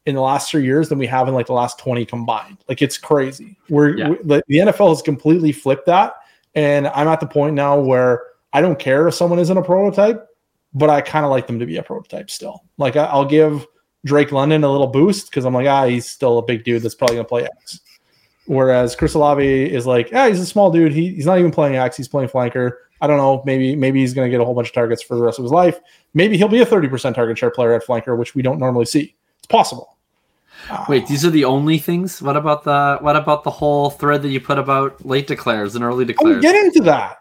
in 0.06 0.16
the 0.16 0.22
last 0.22 0.52
three 0.52 0.64
years 0.64 0.90
than 0.90 1.00
we 1.00 1.08
have 1.08 1.28
in 1.28 1.34
like 1.34 1.48
the 1.48 1.54
last 1.54 1.80
20 1.80 2.06
combined. 2.06 2.58
Like 2.68 2.82
it's 2.82 2.98
crazy. 2.98 3.58
We're 3.70 3.98
yeah. 3.98 4.10
we, 4.10 4.18
the, 4.18 4.44
the 4.48 4.58
NFL 4.58 4.90
has 4.90 5.02
completely 5.02 5.52
flipped 5.52 5.86
that. 5.88 6.16
And 6.56 6.88
I'm 6.88 7.08
at 7.08 7.20
the 7.20 7.26
point 7.26 7.56
now 7.56 7.80
where 7.80 8.24
I 8.52 8.62
don't 8.62 8.78
care 8.78 9.08
if 9.08 9.16
someone 9.16 9.40
isn't 9.40 9.58
a 9.58 9.64
prototype 9.64 10.28
but 10.74 10.90
I 10.90 11.02
kind 11.02 11.26
of 11.26 11.32
like 11.32 11.48
them 11.48 11.60
to 11.60 11.66
be 11.66 11.78
a 11.78 11.84
prototype 11.84 12.30
still. 12.30 12.64
Like 12.78 12.96
I, 12.96 13.16
will 13.16 13.26
give 13.26 13.66
Drake 14.06 14.32
London 14.32 14.64
a 14.64 14.72
little 14.72 14.88
boost 14.88 15.30
because 15.30 15.46
I'm 15.46 15.54
like, 15.54 15.68
ah, 15.68 15.86
he's 15.86 16.08
still 16.08 16.38
a 16.38 16.42
big 16.42 16.64
dude 16.64 16.82
that's 16.82 16.96
probably 16.96 17.18
gonna 17.18 17.28
play 17.28 17.46
X. 17.46 17.80
Whereas 18.46 18.96
Chris 18.96 19.14
Olave 19.14 19.46
is 19.46 19.86
like, 19.86 20.10
ah, 20.14 20.28
he's 20.28 20.40
a 20.40 20.46
small 20.46 20.72
dude. 20.72 20.92
He, 20.92 21.14
he's 21.14 21.26
not 21.26 21.40
even 21.40 21.52
playing 21.52 21.76
X. 21.76 21.96
He's 21.96 22.08
playing 22.08 22.30
flanker. 22.30 22.72
I 23.02 23.08
don't 23.08 23.18
know. 23.18 23.44
Maybe 23.46 23.76
maybe 23.76 24.00
he's 24.00 24.14
gonna 24.14 24.30
get 24.30 24.42
a 24.42 24.46
whole 24.46 24.54
bunch 24.56 24.70
of 24.70 24.74
targets 24.74 25.02
for 25.02 25.16
the 25.16 25.24
rest 25.24 25.40
of 25.40 25.44
his 25.44 25.52
life. 25.52 25.80
Maybe 26.14 26.38
he'll 26.38 26.48
be 26.48 26.62
a 26.62 26.66
30% 26.66 27.16
target 27.16 27.38
share 27.38 27.52
player 27.52 27.74
at 27.74 27.86
flanker, 27.86 28.18
which 28.18 28.36
we 28.36 28.42
don't 28.42 28.60
normally 28.60 28.86
see. 28.86 29.16
It's 29.40 29.48
possible. 29.48 29.98
Wait, 30.88 31.08
these 31.08 31.26
are 31.26 31.30
the 31.30 31.44
only 31.44 31.78
things. 31.78 32.22
What 32.22 32.38
about 32.38 32.64
the 32.64 32.98
what 33.02 33.16
about 33.16 33.44
the 33.44 33.52
whole 33.52 33.90
thread 33.90 34.22
that 34.22 34.30
you 34.30 34.40
put 34.40 34.58
about 34.58 35.06
late 35.06 35.28
declares 35.28 35.76
and 35.76 35.84
early 35.84 36.06
declares? 36.06 36.38
I'm 36.38 36.42
getting 36.42 36.72
to 36.72 36.82
that. 36.84 37.18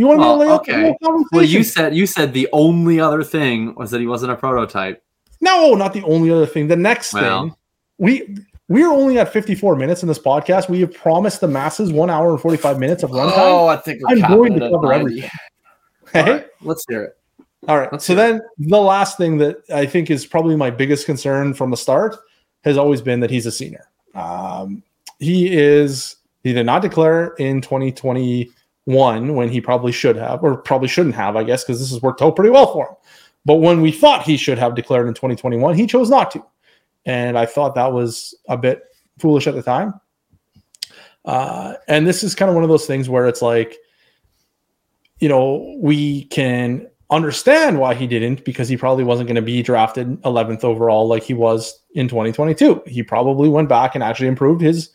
You 0.00 0.06
want 0.06 0.20
well, 0.20 0.38
to 0.38 0.46
lay 0.46 0.50
okay. 0.52 0.96
conversation? 1.04 1.28
Well, 1.30 1.44
you 1.44 1.62
said 1.62 1.94
you 1.94 2.06
said 2.06 2.32
the 2.32 2.48
only 2.54 2.98
other 2.98 3.22
thing 3.22 3.74
was 3.74 3.90
that 3.90 4.00
he 4.00 4.06
wasn't 4.06 4.32
a 4.32 4.34
prototype. 4.34 5.04
No, 5.42 5.74
not 5.74 5.92
the 5.92 6.02
only 6.04 6.30
other 6.30 6.46
thing. 6.46 6.68
The 6.68 6.76
next 6.76 7.12
well, 7.12 7.42
thing, 7.42 7.54
we 7.98 8.38
we 8.68 8.82
are 8.82 8.90
only 8.90 9.18
at 9.18 9.30
54 9.30 9.76
minutes 9.76 10.00
in 10.00 10.08
this 10.08 10.18
podcast. 10.18 10.70
We 10.70 10.80
have 10.80 10.94
promised 10.94 11.42
the 11.42 11.48
masses 11.48 11.92
one 11.92 12.08
hour 12.08 12.30
and 12.30 12.40
45 12.40 12.78
minutes 12.78 13.02
of 13.02 13.10
runtime. 13.10 13.32
Oh, 13.36 13.66
I 13.66 13.76
think 13.76 14.00
I'm 14.08 14.20
going 14.20 14.58
to 14.58 14.70
cover 14.70 14.90
everything. 14.90 15.28
Hey, 16.14 16.32
right, 16.32 16.46
let's 16.62 16.82
hear 16.88 17.02
it. 17.02 17.18
All 17.68 17.78
right. 17.78 18.00
So 18.00 18.14
then 18.14 18.40
the 18.56 18.80
last 18.80 19.18
thing 19.18 19.36
that 19.36 19.58
I 19.70 19.84
think 19.84 20.10
is 20.10 20.24
probably 20.24 20.56
my 20.56 20.70
biggest 20.70 21.04
concern 21.04 21.52
from 21.52 21.70
the 21.70 21.76
start 21.76 22.16
has 22.64 22.78
always 22.78 23.02
been 23.02 23.20
that 23.20 23.28
he's 23.28 23.44
a 23.44 23.52
senior. 23.52 23.86
Um, 24.14 24.82
he 25.18 25.54
is 25.54 26.16
he 26.42 26.54
did 26.54 26.64
not 26.64 26.80
declare 26.80 27.34
in 27.34 27.60
2020 27.60 28.50
one 28.84 29.34
when 29.34 29.48
he 29.48 29.60
probably 29.60 29.92
should 29.92 30.16
have, 30.16 30.42
or 30.42 30.56
probably 30.56 30.88
shouldn't 30.88 31.14
have, 31.14 31.36
I 31.36 31.44
guess, 31.44 31.64
because 31.64 31.80
this 31.80 31.90
has 31.90 32.02
worked 32.02 32.22
out 32.22 32.36
pretty 32.36 32.50
well 32.50 32.72
for 32.72 32.88
him. 32.88 32.94
But 33.44 33.56
when 33.56 33.80
we 33.80 33.92
thought 33.92 34.22
he 34.22 34.36
should 34.36 34.58
have 34.58 34.74
declared 34.74 35.08
in 35.08 35.14
2021, 35.14 35.74
he 35.74 35.86
chose 35.86 36.10
not 36.10 36.30
to. 36.32 36.44
And 37.06 37.38
I 37.38 37.46
thought 37.46 37.74
that 37.74 37.92
was 37.92 38.34
a 38.48 38.56
bit 38.56 38.82
foolish 39.18 39.46
at 39.46 39.54
the 39.54 39.62
time. 39.62 39.94
Uh, 41.24 41.74
and 41.88 42.06
this 42.06 42.22
is 42.22 42.34
kind 42.34 42.48
of 42.48 42.54
one 42.54 42.64
of 42.64 42.70
those 42.70 42.86
things 42.86 43.08
where 43.08 43.26
it's 43.26 43.42
like, 43.42 43.76
you 45.18 45.28
know, 45.28 45.76
we 45.80 46.24
can 46.24 46.86
understand 47.10 47.78
why 47.78 47.94
he 47.94 48.06
didn't 48.06 48.44
because 48.44 48.68
he 48.68 48.76
probably 48.76 49.04
wasn't 49.04 49.26
going 49.26 49.36
to 49.36 49.42
be 49.42 49.62
drafted 49.62 50.20
11th 50.22 50.64
overall 50.64 51.08
like 51.08 51.22
he 51.22 51.34
was 51.34 51.80
in 51.94 52.08
2022. 52.08 52.82
He 52.86 53.02
probably 53.02 53.48
went 53.48 53.68
back 53.68 53.94
and 53.94 54.04
actually 54.04 54.28
improved 54.28 54.60
his 54.60 54.90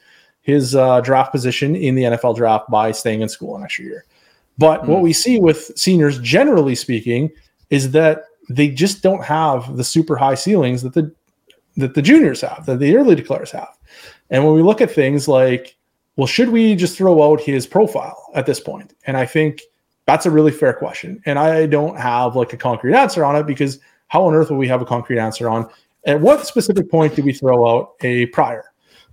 his 0.46 0.76
uh, 0.76 1.02
draft 1.02 1.32
position 1.32 1.76
in 1.76 1.96
the 1.96 2.04
NFL 2.04 2.36
draft 2.36 2.70
by 2.70 2.92
staying 2.92 3.22
in 3.22 3.28
school 3.28 3.58
an 3.58 3.64
extra 3.64 3.84
year. 3.84 4.06
But 4.60 4.84
mm. 4.84 4.88
what 4.88 5.02
we 5.02 5.12
see 5.12 5.40
with 5.40 5.72
seniors, 5.76 6.20
generally 6.20 6.76
speaking, 6.76 7.32
is 7.72 7.90
that 7.92 8.26
they 8.48 8.70
just 8.70 9.02
don't 9.02 9.24
have 9.24 9.76
the 9.76 9.84
super 9.84 10.16
high 10.16 10.36
ceilings 10.36 10.84
that 10.84 10.94
the 10.94 11.12
that 11.78 11.96
the 11.96 12.02
juniors 12.02 12.42
have, 12.42 12.66
that 12.68 12.80
the 12.80 12.96
early 12.96 13.16
declares 13.16 13.52
have. 13.52 13.76
And 14.30 14.46
when 14.46 14.54
we 14.54 14.62
look 14.62 14.82
at 14.82 14.92
things 14.92 15.28
like, 15.28 15.76
well, 16.16 16.28
should 16.28 16.50
we 16.50 16.76
just 16.76 16.96
throw 16.96 17.22
out 17.24 17.42
his 17.42 17.68
profile 17.68 18.30
at 18.34 18.46
this 18.46 18.60
point? 18.60 18.94
And 19.08 19.18
I 19.18 19.26
think 19.26 19.64
that's 20.06 20.28
a 20.28 20.32
really 20.32 20.52
fair 20.52 20.74
question. 20.74 21.22
And 21.26 21.40
I 21.40 21.66
don't 21.66 21.98
have 21.98 22.36
like 22.36 22.54
a 22.54 22.58
concrete 22.58 22.94
answer 22.94 23.26
on 23.26 23.36
it 23.36 23.48
because 23.48 23.80
how 24.08 24.24
on 24.24 24.36
earth 24.36 24.52
will 24.52 24.58
we 24.58 24.68
have 24.68 24.82
a 24.82 24.86
concrete 24.86 25.20
answer 25.20 25.50
on 25.50 25.68
at 26.06 26.22
what 26.22 26.46
specific 26.46 26.90
point 26.90 27.16
do 27.16 27.24
we 27.24 27.34
throw 27.34 27.68
out 27.68 27.96
a 28.04 28.28
prior? 28.28 28.64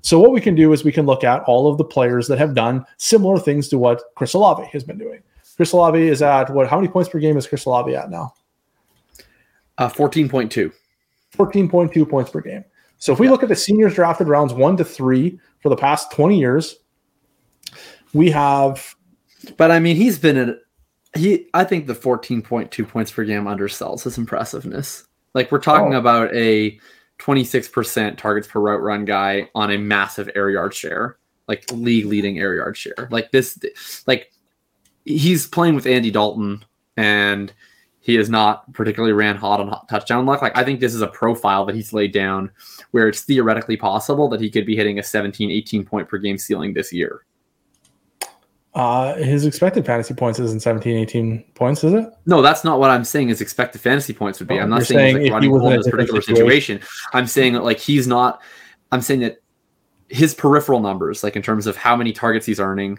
So 0.02 0.18
what 0.18 0.32
we 0.32 0.40
can 0.40 0.54
do 0.54 0.72
is 0.72 0.84
we 0.84 0.92
can 0.92 1.06
look 1.06 1.24
at 1.24 1.42
all 1.44 1.70
of 1.70 1.78
the 1.78 1.84
players 1.84 2.26
that 2.26 2.38
have 2.38 2.54
done 2.54 2.84
similar 2.98 3.38
things 3.38 3.68
to 3.68 3.78
what 3.78 4.02
Chris 4.16 4.34
Olave 4.34 4.68
has 4.72 4.84
been 4.84 4.98
doing. 4.98 5.22
Chris 5.56 5.72
Olave 5.72 6.00
is 6.00 6.22
at 6.22 6.50
what? 6.50 6.68
How 6.68 6.76
many 6.76 6.88
points 6.88 7.08
per 7.08 7.18
game 7.18 7.36
is 7.36 7.46
Chris 7.46 7.64
Olave 7.66 7.94
at 7.94 8.10
now? 8.10 8.34
Uh, 9.78 9.88
14.2. 9.88 10.72
14.2 11.36 12.08
points 12.10 12.30
per 12.30 12.40
game. 12.40 12.64
So 12.98 13.12
if 13.12 13.18
we 13.18 13.28
look 13.28 13.42
at 13.42 13.48
the 13.48 13.56
seniors 13.56 13.94
drafted 13.94 14.28
rounds 14.28 14.52
one 14.52 14.76
to 14.76 14.84
three 14.84 15.38
for 15.60 15.68
the 15.68 15.76
past 15.76 16.12
20 16.12 16.38
years, 16.38 16.76
we 18.12 18.30
have. 18.30 18.94
But 19.56 19.70
I 19.70 19.78
mean, 19.78 19.96
he's 19.96 20.18
been 20.18 20.36
at 20.36 20.56
he. 21.16 21.48
I 21.54 21.64
think 21.64 21.86
the 21.86 21.94
14.2 21.94 22.88
points 22.88 23.10
per 23.10 23.24
game 23.24 23.44
undersells 23.44 24.04
his 24.04 24.18
impressiveness. 24.18 25.04
Like 25.34 25.50
we're 25.50 25.58
talking 25.58 25.94
oh. 25.94 25.98
about 25.98 26.34
a 26.34 26.78
26% 27.22 28.16
targets 28.16 28.48
per 28.48 28.60
route 28.60 28.82
run 28.82 29.04
guy 29.04 29.48
on 29.54 29.70
a 29.70 29.78
massive 29.78 30.28
air 30.34 30.50
yard 30.50 30.74
share, 30.74 31.18
like 31.46 31.64
league 31.70 32.06
leading 32.06 32.38
air 32.40 32.54
yard 32.54 32.76
share. 32.76 33.08
Like 33.10 33.30
this, 33.30 33.58
like 34.06 34.32
he's 35.04 35.46
playing 35.46 35.76
with 35.76 35.86
Andy 35.86 36.10
Dalton 36.10 36.64
and 36.96 37.52
he 38.00 38.16
is 38.16 38.28
not 38.28 38.70
particularly 38.72 39.12
ran 39.12 39.36
hot 39.36 39.60
on 39.60 39.86
touchdown 39.86 40.26
luck. 40.26 40.42
Like 40.42 40.58
I 40.58 40.64
think 40.64 40.80
this 40.80 40.94
is 40.94 41.00
a 41.00 41.06
profile 41.06 41.64
that 41.66 41.76
he's 41.76 41.92
laid 41.92 42.12
down 42.12 42.50
where 42.90 43.08
it's 43.08 43.22
theoretically 43.22 43.76
possible 43.76 44.28
that 44.28 44.40
he 44.40 44.50
could 44.50 44.66
be 44.66 44.74
hitting 44.74 44.98
a 44.98 45.02
17, 45.02 45.50
18 45.50 45.84
point 45.84 46.08
per 46.08 46.18
game 46.18 46.36
ceiling 46.36 46.74
this 46.74 46.92
year. 46.92 47.24
Uh, 48.74 49.16
his 49.16 49.44
expected 49.44 49.84
fantasy 49.84 50.14
points 50.14 50.38
isn't 50.38 50.60
17, 50.60 50.96
18 50.96 51.44
points, 51.54 51.84
is 51.84 51.92
it? 51.92 52.06
No, 52.24 52.40
that's 52.40 52.64
not 52.64 52.78
what 52.80 52.90
I'm 52.90 53.04
saying. 53.04 53.28
His 53.28 53.42
expected 53.42 53.82
fantasy 53.82 54.14
points 54.14 54.38
would 54.38 54.48
be. 54.48 54.58
Oh, 54.58 54.62
I'm 54.62 54.70
not 54.70 54.84
saying, 54.84 55.16
saying 55.16 55.30
like 55.30 55.42
running 55.42 55.54
in 55.54 55.76
this 55.76 55.90
particular 55.90 56.22
situation. 56.22 56.80
situation. 56.80 56.80
I'm 57.12 57.26
saying 57.26 57.52
that 57.52 57.64
like 57.64 57.78
he's 57.78 58.06
not. 58.06 58.40
I'm 58.90 59.02
saying 59.02 59.20
that 59.20 59.42
his 60.08 60.34
peripheral 60.34 60.80
numbers, 60.80 61.22
like 61.22 61.36
in 61.36 61.42
terms 61.42 61.66
of 61.66 61.76
how 61.76 61.96
many 61.96 62.12
targets 62.12 62.46
he's 62.46 62.60
earning, 62.60 62.98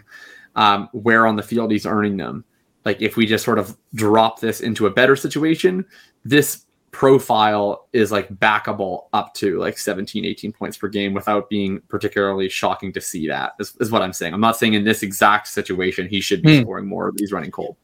um, 0.54 0.88
where 0.92 1.26
on 1.26 1.34
the 1.34 1.42
field 1.42 1.72
he's 1.72 1.86
earning 1.86 2.16
them. 2.16 2.44
Like 2.84 3.02
if 3.02 3.16
we 3.16 3.26
just 3.26 3.44
sort 3.44 3.58
of 3.58 3.76
drop 3.94 4.40
this 4.40 4.60
into 4.60 4.86
a 4.86 4.90
better 4.90 5.16
situation, 5.16 5.84
this 6.24 6.66
profile 6.94 7.88
is 7.92 8.12
like 8.12 8.28
backable 8.36 9.08
up 9.12 9.34
to 9.34 9.58
like 9.58 9.76
17 9.76 10.24
18 10.24 10.52
points 10.52 10.76
per 10.76 10.86
game 10.86 11.12
without 11.12 11.50
being 11.50 11.80
particularly 11.88 12.48
shocking 12.48 12.92
to 12.92 13.00
see 13.00 13.26
that 13.26 13.54
is, 13.58 13.76
is 13.80 13.90
what 13.90 14.00
i'm 14.00 14.12
saying. 14.12 14.32
I'm 14.32 14.40
not 14.40 14.56
saying 14.56 14.74
in 14.74 14.84
this 14.84 15.02
exact 15.02 15.48
situation 15.48 16.08
he 16.08 16.20
should 16.20 16.40
be 16.40 16.58
hmm. 16.58 16.62
scoring 16.62 16.86
more 16.86 17.12
he's 17.18 17.32
running 17.32 17.50
cold. 17.50 17.76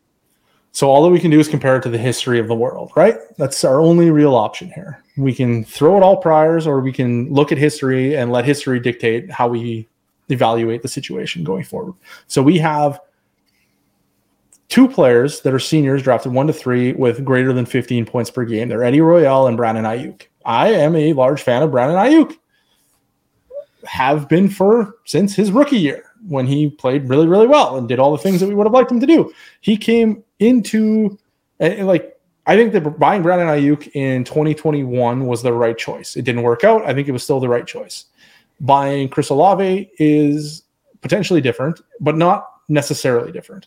So 0.71 0.89
all 0.89 1.03
that 1.03 1.11
we 1.11 1.19
can 1.19 1.33
do 1.33 1.41
is 1.41 1.49
compare 1.49 1.75
it 1.77 1.83
to 1.83 1.89
the 1.89 1.99
history 1.99 2.39
of 2.39 2.47
the 2.47 2.55
world 2.55 2.93
right? 2.95 3.17
That's 3.37 3.65
our 3.65 3.81
only 3.81 4.11
real 4.13 4.37
option 4.37 4.71
here. 4.71 5.03
We 5.17 5.35
can 5.35 5.65
throw 5.65 5.97
it 5.97 6.05
all 6.05 6.17
priors 6.17 6.65
or 6.65 6.81
we 6.81 6.93
can 6.93 7.33
look 7.33 7.51
at 7.51 7.59
history 7.59 8.17
and 8.17 8.31
let 8.31 8.45
history 8.45 8.79
dictate 8.79 9.29
how 9.29 9.49
we 9.49 9.89
evaluate 10.29 10.83
the 10.83 10.89
situation 10.89 11.43
going 11.43 11.65
forward. 11.65 11.95
So 12.29 12.43
we 12.43 12.59
have 12.59 13.01
two 14.71 14.89
players 14.89 15.41
that 15.43 15.53
are 15.53 15.59
seniors 15.59 16.03
drafted 16.03 16.33
one 16.33 16.47
to 16.47 16.53
three 16.53 16.93
with 16.93 17.25
greater 17.25 17.53
than 17.53 17.67
15 17.67 18.07
points 18.07 18.31
per 18.31 18.45
game. 18.45 18.69
They're 18.69 18.85
Eddie 18.85 19.01
Royal 19.01 19.47
and 19.47 19.57
Brandon 19.57 19.85
Aiyuk. 19.85 20.23
I 20.47 20.69
am 20.73 20.97
a 20.97 21.13
large 21.13 21.43
fan 21.43 21.63
of 21.63 21.73
Brandon 21.73 21.99
Aiyuk. 21.99 22.37
Have 23.85 24.29
been 24.29 24.49
for 24.49 24.97
since 25.05 25.35
his 25.35 25.51
rookie 25.51 25.79
year 25.79 26.05
when 26.29 26.47
he 26.47 26.71
played 26.71 27.09
really, 27.09 27.27
really 27.27 27.47
well 27.47 27.77
and 27.77 27.89
did 27.89 27.99
all 27.99 28.13
the 28.13 28.23
things 28.23 28.41
that 28.41 28.49
we 28.49 28.55
would 28.55 28.67
have 28.67 28.73
liked 28.73 28.91
him 28.91 29.01
to 29.01 29.07
do. 29.07 29.33
He 29.61 29.77
came 29.77 30.23
into 30.39 31.19
like 31.59 32.19
I 32.47 32.57
think 32.57 32.73
that 32.73 32.99
buying 32.99 33.23
Brandon 33.23 33.49
Aiyuk 33.49 33.91
in 33.95 34.25
2021 34.25 35.27
was 35.27 35.43
the 35.43 35.53
right 35.53 35.77
choice. 35.77 36.17
It 36.17 36.25
didn't 36.25 36.43
work 36.43 36.63
out. 36.63 36.85
I 36.85 36.95
think 36.95 37.09
it 37.09 37.13
was 37.13 37.23
still 37.23 37.41
the 37.41 37.49
right 37.49 37.67
choice. 37.67 38.05
Buying 38.61 39.09
Chris 39.09 39.31
Olave 39.31 39.91
is 39.99 40.63
potentially 41.01 41.41
different, 41.41 41.81
but 42.01 42.17
not 42.17 42.47
necessarily 42.69 43.33
different 43.33 43.67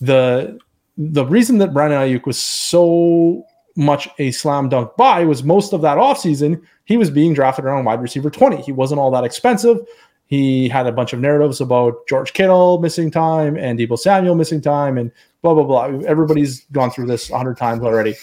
the 0.00 0.58
the 0.96 1.26
reason 1.26 1.58
that 1.58 1.74
Brandon 1.74 2.00
Aiyuk 2.00 2.26
was 2.26 2.38
so 2.38 3.44
much 3.76 4.08
a 4.18 4.30
slam 4.30 4.68
dunk 4.68 4.96
buy 4.96 5.24
was 5.24 5.42
most 5.42 5.72
of 5.72 5.82
that 5.82 5.98
offseason 5.98 6.62
he 6.84 6.96
was 6.96 7.10
being 7.10 7.34
drafted 7.34 7.64
around 7.64 7.84
wide 7.84 8.00
receiver 8.00 8.30
20. 8.30 8.62
He 8.62 8.72
wasn't 8.72 9.00
all 9.00 9.10
that 9.12 9.24
expensive. 9.24 9.78
He 10.26 10.68
had 10.68 10.86
a 10.86 10.92
bunch 10.92 11.12
of 11.12 11.20
narratives 11.20 11.60
about 11.60 12.06
George 12.08 12.32
Kittle 12.32 12.78
missing 12.78 13.10
time 13.10 13.56
and 13.56 13.78
Deebo 13.78 13.98
Samuel 13.98 14.34
missing 14.34 14.60
time 14.60 14.98
and 14.98 15.10
blah 15.42 15.54
blah 15.54 15.64
blah. 15.64 15.84
Everybody's 16.06 16.64
gone 16.72 16.90
through 16.90 17.06
this 17.06 17.30
hundred 17.30 17.56
times 17.56 17.82
already. 17.82 18.14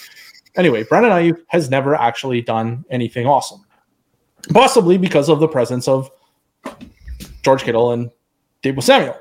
Anyway, 0.56 0.84
Brandon 0.84 1.12
Aiyuk 1.12 1.38
has 1.48 1.70
never 1.70 1.96
actually 1.96 2.42
done 2.42 2.84
anything 2.90 3.26
awesome, 3.26 3.64
possibly 4.50 4.98
because 4.98 5.30
of 5.30 5.40
the 5.40 5.48
presence 5.48 5.88
of 5.88 6.10
George 7.44 7.64
Kittle 7.64 7.92
and 7.92 8.12
Deebo 8.64 8.84
Samuel. 8.84 9.18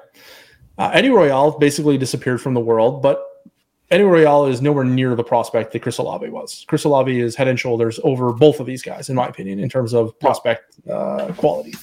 Uh, 0.81 0.91
Eddie 0.95 1.11
Royal 1.11 1.59
basically 1.59 1.99
disappeared 1.99 2.41
from 2.41 2.55
the 2.55 2.61
world, 2.61 3.03
but 3.03 3.45
Eddie 3.91 4.03
Royal 4.03 4.47
is 4.47 4.63
nowhere 4.63 4.83
near 4.83 5.15
the 5.15 5.23
prospect 5.23 5.75
that 5.75 5.83
Chris 5.83 5.99
Olave 5.99 6.27
was. 6.31 6.65
Chris 6.69 6.85
Olave 6.85 7.21
is 7.21 7.37
head 7.37 7.49
and 7.49 7.61
shoulders 7.61 8.01
over 8.03 8.33
both 8.33 8.61
of 8.61 8.67
these 8.67 8.83
guys, 8.83 9.11
in 9.11 9.15
my 9.15 9.27
opinion, 9.27 9.59
in 9.59 9.69
terms 9.69 9.93
of 9.93 10.19
prospect 10.21 10.77
uh, 10.89 11.35
quality. 11.37 11.75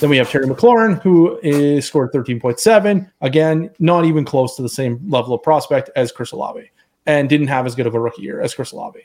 Then 0.00 0.10
we 0.10 0.18
have 0.18 0.28
Terry 0.28 0.44
McLaurin, 0.44 1.00
who 1.00 1.40
is 1.42 1.86
scored 1.86 2.12
13.7. 2.12 3.10
Again, 3.22 3.70
not 3.78 4.04
even 4.04 4.22
close 4.22 4.54
to 4.56 4.62
the 4.62 4.68
same 4.68 5.00
level 5.08 5.32
of 5.32 5.42
prospect 5.42 5.88
as 5.96 6.12
Chris 6.12 6.32
Olave, 6.32 6.70
and 7.06 7.30
didn't 7.30 7.46
have 7.46 7.64
as 7.64 7.74
good 7.74 7.86
of 7.86 7.94
a 7.94 8.00
rookie 8.00 8.20
year 8.20 8.42
as 8.42 8.54
Chris 8.54 8.72
Olave. 8.72 9.00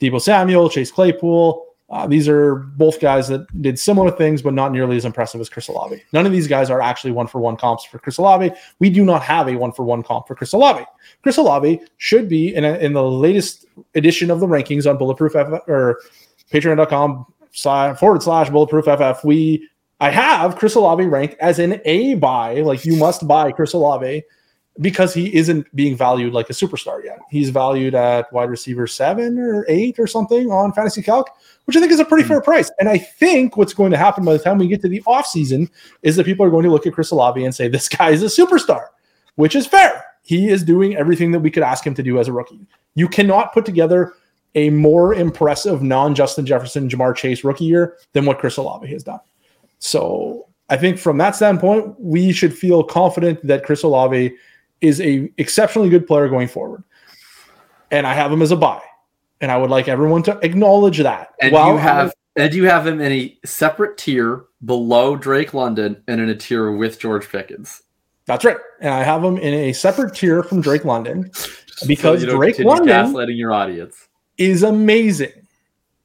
Deebo 0.00 0.22
Samuel, 0.22 0.70
Chase 0.70 0.92
Claypool, 0.92 1.65
uh, 1.88 2.06
these 2.06 2.28
are 2.28 2.56
both 2.56 3.00
guys 3.00 3.28
that 3.28 3.46
did 3.62 3.78
similar 3.78 4.10
things, 4.10 4.42
but 4.42 4.54
not 4.54 4.72
nearly 4.72 4.96
as 4.96 5.04
impressive 5.04 5.40
as 5.40 5.48
Chris 5.48 5.68
Olave. 5.68 6.02
None 6.12 6.26
of 6.26 6.32
these 6.32 6.48
guys 6.48 6.68
are 6.68 6.82
actually 6.82 7.12
one 7.12 7.28
for 7.28 7.40
one 7.40 7.56
comps 7.56 7.84
for 7.84 8.00
Chris 8.00 8.18
Olave. 8.18 8.50
We 8.80 8.90
do 8.90 9.04
not 9.04 9.22
have 9.22 9.48
a 9.48 9.54
one 9.54 9.70
for 9.70 9.84
one 9.84 10.02
comp 10.02 10.26
for 10.26 10.34
Chris 10.34 10.52
Olave. 10.52 10.84
Chris 11.22 11.36
Olave 11.36 11.80
should 11.98 12.28
be 12.28 12.54
in, 12.54 12.64
a, 12.64 12.74
in 12.78 12.92
the 12.92 13.04
latest 13.04 13.66
edition 13.94 14.32
of 14.32 14.40
the 14.40 14.46
rankings 14.46 14.88
on 14.88 14.98
Bulletproof 14.98 15.36
or 15.36 16.00
Patreon.com 16.50 17.26
forward 17.96 18.22
slash 18.22 18.50
Bulletproof 18.50 18.86
FF. 18.86 19.24
We 19.24 19.68
I 20.00 20.10
have 20.10 20.56
Chris 20.56 20.74
Olave 20.74 21.06
ranked 21.06 21.36
as 21.40 21.58
an 21.60 21.80
A 21.84 22.14
buy, 22.14 22.60
like 22.62 22.84
you 22.84 22.96
must 22.96 23.26
buy 23.28 23.52
Chris 23.52 23.72
Olave 23.72 24.24
because 24.80 25.14
he 25.14 25.34
isn't 25.34 25.74
being 25.74 25.96
valued 25.96 26.32
like 26.32 26.50
a 26.50 26.52
superstar 26.52 27.02
yet. 27.02 27.18
He's 27.30 27.50
valued 27.50 27.94
at 27.94 28.32
wide 28.32 28.50
receiver 28.50 28.86
seven 28.86 29.38
or 29.38 29.64
eight 29.68 29.98
or 29.98 30.06
something 30.06 30.50
on 30.50 30.72
Fantasy 30.72 31.02
Calc 31.02 31.30
which 31.66 31.76
I 31.76 31.80
think 31.80 31.92
is 31.92 32.00
a 32.00 32.04
pretty 32.04 32.24
mm 32.24 32.28
fair 32.28 32.40
price. 32.40 32.70
And 32.80 32.88
I 32.88 32.98
think 32.98 33.56
what's 33.56 33.74
going 33.74 33.90
to 33.92 33.96
happen 33.96 34.24
by 34.24 34.32
the 34.32 34.38
time 34.38 34.58
we 34.58 34.66
get 34.66 34.80
to 34.82 34.88
the 34.88 35.02
offseason 35.02 35.68
is 36.02 36.16
that 36.16 36.24
people 36.24 36.46
are 36.46 36.50
going 36.50 36.64
to 36.64 36.70
look 36.70 36.86
at 36.86 36.94
Chris 36.94 37.10
Olave 37.10 37.44
and 37.44 37.54
say, 37.54 37.68
this 37.68 37.88
guy 37.88 38.10
is 38.10 38.22
a 38.22 38.26
superstar, 38.26 38.86
which 39.34 39.54
is 39.54 39.66
fair. 39.66 40.04
He 40.22 40.48
is 40.48 40.64
doing 40.64 40.96
everything 40.96 41.30
that 41.32 41.40
we 41.40 41.50
could 41.50 41.62
ask 41.62 41.86
him 41.86 41.94
to 41.94 42.02
do 42.02 42.18
as 42.18 42.26
a 42.26 42.32
rookie. 42.32 42.66
You 42.94 43.06
cannot 43.08 43.52
put 43.52 43.64
together 43.64 44.14
a 44.54 44.70
more 44.70 45.14
impressive 45.14 45.82
non 45.82 46.14
Justin 46.14 46.46
Jefferson, 46.46 46.88
Ja'Marr 46.88 47.14
Chase 47.14 47.44
rookie 47.44 47.66
year 47.66 47.98
than 48.12 48.24
what 48.24 48.38
Chris 48.38 48.56
Olave 48.56 48.88
has 48.88 49.04
done. 49.04 49.20
So 49.78 50.48
I 50.68 50.76
think 50.76 50.98
from 50.98 51.18
that 51.18 51.36
standpoint, 51.36 51.94
we 52.00 52.32
should 52.32 52.56
feel 52.56 52.82
confident 52.82 53.46
that 53.46 53.64
Chris 53.64 53.82
Olave 53.82 54.34
is 54.80 55.00
a 55.00 55.30
exceptionally 55.38 55.88
good 55.88 56.06
player 56.06 56.28
going 56.28 56.48
forward. 56.48 56.84
And 57.90 58.06
I 58.06 58.14
have 58.14 58.32
him 58.32 58.42
as 58.42 58.50
a 58.50 58.56
buy 58.56 58.82
and 59.40 59.50
I 59.50 59.56
would 59.56 59.70
like 59.70 59.88
everyone 59.88 60.22
to 60.24 60.38
acknowledge 60.42 60.98
that. 60.98 61.34
And 61.40 61.52
While 61.52 61.72
you 61.72 61.78
have 61.78 62.12
and 62.36 62.52
you 62.54 62.64
have 62.64 62.86
him 62.86 63.00
in 63.00 63.12
a 63.12 63.38
separate 63.44 63.96
tier 63.96 64.44
below 64.64 65.16
Drake 65.16 65.54
London 65.54 66.02
and 66.06 66.20
in 66.20 66.28
a 66.28 66.34
tier 66.34 66.72
with 66.72 66.98
George 66.98 67.28
Pickens. 67.28 67.82
That's 68.26 68.44
right, 68.44 68.58
and 68.80 68.92
I 68.92 69.02
have 69.02 69.22
him 69.22 69.38
in 69.38 69.54
a 69.54 69.72
separate 69.72 70.14
tier 70.14 70.42
from 70.42 70.60
Drake 70.60 70.84
London 70.84 71.30
because 71.86 72.22
so 72.22 72.36
Drake 72.36 72.58
London 72.58 72.88
gaslighting 72.88 73.36
your 73.36 73.52
audience 73.52 74.08
is 74.36 74.62
amazing. 74.62 75.32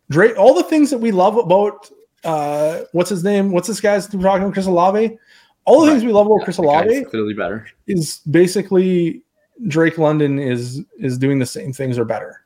Drake, 0.09 0.38
all 0.38 0.53
the 0.53 0.63
things 0.63 0.89
that 0.89 0.99
we 0.99 1.11
love 1.11 1.38
about 1.38 1.89
uh, 2.24 2.82
what's 2.91 3.09
his 3.09 3.24
name? 3.24 3.51
What's 3.51 3.67
this 3.67 3.82
guy's 3.82 4.05
talking 4.05 4.22
about? 4.22 4.53
Chris 4.53 4.67
Olave. 4.67 5.17
All 5.66 5.82
the 5.82 5.88
right. 5.88 5.93
things 5.93 6.05
we 6.05 6.12
love 6.12 6.26
about 6.26 6.39
yeah, 6.39 6.43
Chris 6.45 6.57
Olave 6.57 7.03
clearly 7.05 7.34
better 7.34 7.68
is 7.88 8.20
basically 8.30 9.24
Drake 9.68 9.97
London 9.97 10.39
is 10.39 10.84
is 10.97 11.18
doing 11.18 11.39
the 11.39 11.45
same 11.45 11.72
things 11.74 11.97
or 11.97 12.05
better. 12.05 12.45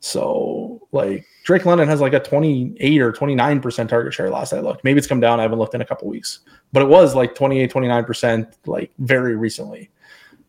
So 0.00 0.86
like 0.92 1.24
Drake 1.44 1.66
London 1.66 1.88
has 1.88 2.00
like 2.00 2.12
a 2.12 2.20
28 2.20 3.00
or 3.00 3.12
29% 3.12 3.88
target 3.88 4.14
share 4.14 4.30
last 4.30 4.52
I 4.52 4.60
looked. 4.60 4.84
Maybe 4.84 4.98
it's 4.98 5.06
come 5.06 5.20
down. 5.20 5.40
I 5.40 5.42
haven't 5.42 5.58
looked 5.58 5.74
in 5.74 5.80
a 5.80 5.86
couple 5.86 6.08
weeks, 6.08 6.40
but 6.72 6.82
it 6.82 6.86
was 6.88 7.14
like 7.14 7.34
28, 7.34 7.72
29% 7.72 8.52
like 8.66 8.92
very 8.98 9.36
recently, 9.36 9.90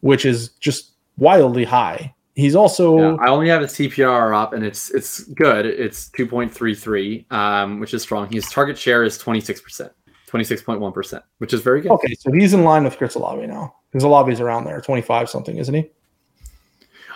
which 0.01 0.25
is 0.25 0.49
just 0.59 0.93
wildly 1.17 1.63
high. 1.63 2.13
He's 2.35 2.55
also 2.55 2.99
yeah, 2.99 3.17
I 3.19 3.29
only 3.29 3.49
have 3.49 3.61
his 3.61 3.73
CPR 3.73 4.39
up 4.39 4.53
and 4.53 4.63
it's 4.63 4.91
it's 4.91 5.23
good. 5.23 5.65
It's 5.65 6.09
2.33, 6.11 7.31
um, 7.31 7.79
which 7.79 7.95
is 7.95 8.03
strong. 8.03 8.31
His 8.31 8.47
target 8.49 8.77
share 8.77 9.03
is 9.03 9.17
26%, 9.17 9.89
26.1%, 10.27 11.23
which 11.37 11.53
is 11.53 11.61
very 11.61 11.81
good. 11.81 11.91
Okay, 11.91 12.13
so 12.13 12.31
he's 12.31 12.53
in 12.53 12.63
line 12.63 12.83
with 12.83 12.97
Chris 12.97 13.15
Olave 13.15 13.45
now. 13.47 13.73
Olave's 13.95 14.39
around 14.39 14.65
there, 14.65 14.79
25 14.79 15.29
something, 15.29 15.57
isn't 15.57 15.73
he? 15.73 15.89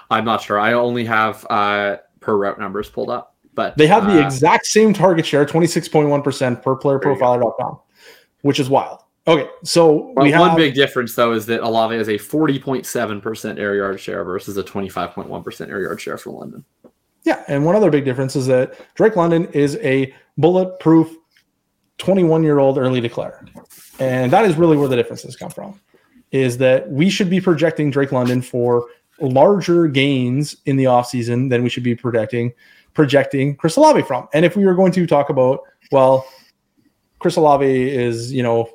I'm 0.09 0.26
not 0.26 0.41
sure. 0.41 0.59
I 0.59 0.74
only 0.74 1.05
have 1.05 1.45
uh, 1.49 1.97
per 2.20 2.36
route 2.36 2.59
numbers 2.59 2.89
pulled 2.89 3.12
up, 3.12 3.36
but 3.53 3.78
they 3.78 3.86
have 3.86 4.05
uh, 4.05 4.14
the 4.14 4.26
exact 4.26 4.66
same 4.66 4.93
target 4.93 5.26
share, 5.26 5.45
26.1% 5.45 6.64
per 6.64 6.76
playerprofiler.com, 6.76 7.80
which 8.41 8.59
is 8.59 8.70
wild. 8.70 9.01
Okay, 9.28 9.47
so 9.64 10.12
well, 10.16 10.39
one 10.39 10.55
big 10.55 10.74
difference 10.74 11.14
though 11.14 11.34
is 11.34 11.45
that 11.45 11.62
Olave 11.62 11.95
has 11.95 12.07
a 12.07 12.16
40.7% 12.16 13.59
air 13.59 13.76
yard 13.76 13.99
share 13.99 14.24
versus 14.24 14.57
a 14.57 14.64
25.1% 14.64 15.70
air 15.70 15.82
yard 15.82 16.01
share 16.01 16.18
for 16.18 16.32
London. 16.32 16.66
Yeah, 17.24 17.43
and 17.47 17.64
one 17.64 17.76
other 17.76 17.91
big 17.91 18.03
difference 18.03 18.36
is 18.36 18.47
that 18.47 18.74
Drake 18.95 19.16
London 19.16 19.45
is 19.53 19.76
a 19.78 20.12
bulletproof 20.39 21.16
21 22.02 22.43
year 22.43 22.60
old 22.60 22.78
early 22.78 22.99
declare, 22.99 23.45
and 23.99 24.32
that 24.32 24.43
is 24.45 24.56
really 24.56 24.76
where 24.76 24.89
the 24.89 24.95
differences 24.95 25.36
come 25.36 25.52
from. 25.52 25.80
Is 26.32 26.58
that 26.58 26.89
we 26.89 27.10
should 27.10 27.30
be 27.30 27.39
projecting 27.39 27.91
Drake 27.91 28.12
London 28.12 28.41
for 28.41 28.88
larger 29.20 29.88
gains 29.88 30.58
in 30.66 30.78
the 30.78 30.86
offseason 30.86 31.49
than 31.49 31.62
we 31.62 31.70
should 31.70 31.84
be 31.84 31.95
projecting 31.95 32.54
projecting 32.93 33.56
Chris 33.56 33.76
Olave 33.78 34.02
from. 34.04 34.28
And 34.34 34.43
if 34.43 34.56
we 34.56 34.66
were 34.66 34.74
going 34.74 34.91
to 34.93 35.06
talk 35.08 35.30
about, 35.30 35.62
well, 35.91 36.26
Chris 37.20 37.36
Olave 37.36 37.66
is, 37.66 38.34
you 38.34 38.43
know, 38.43 38.70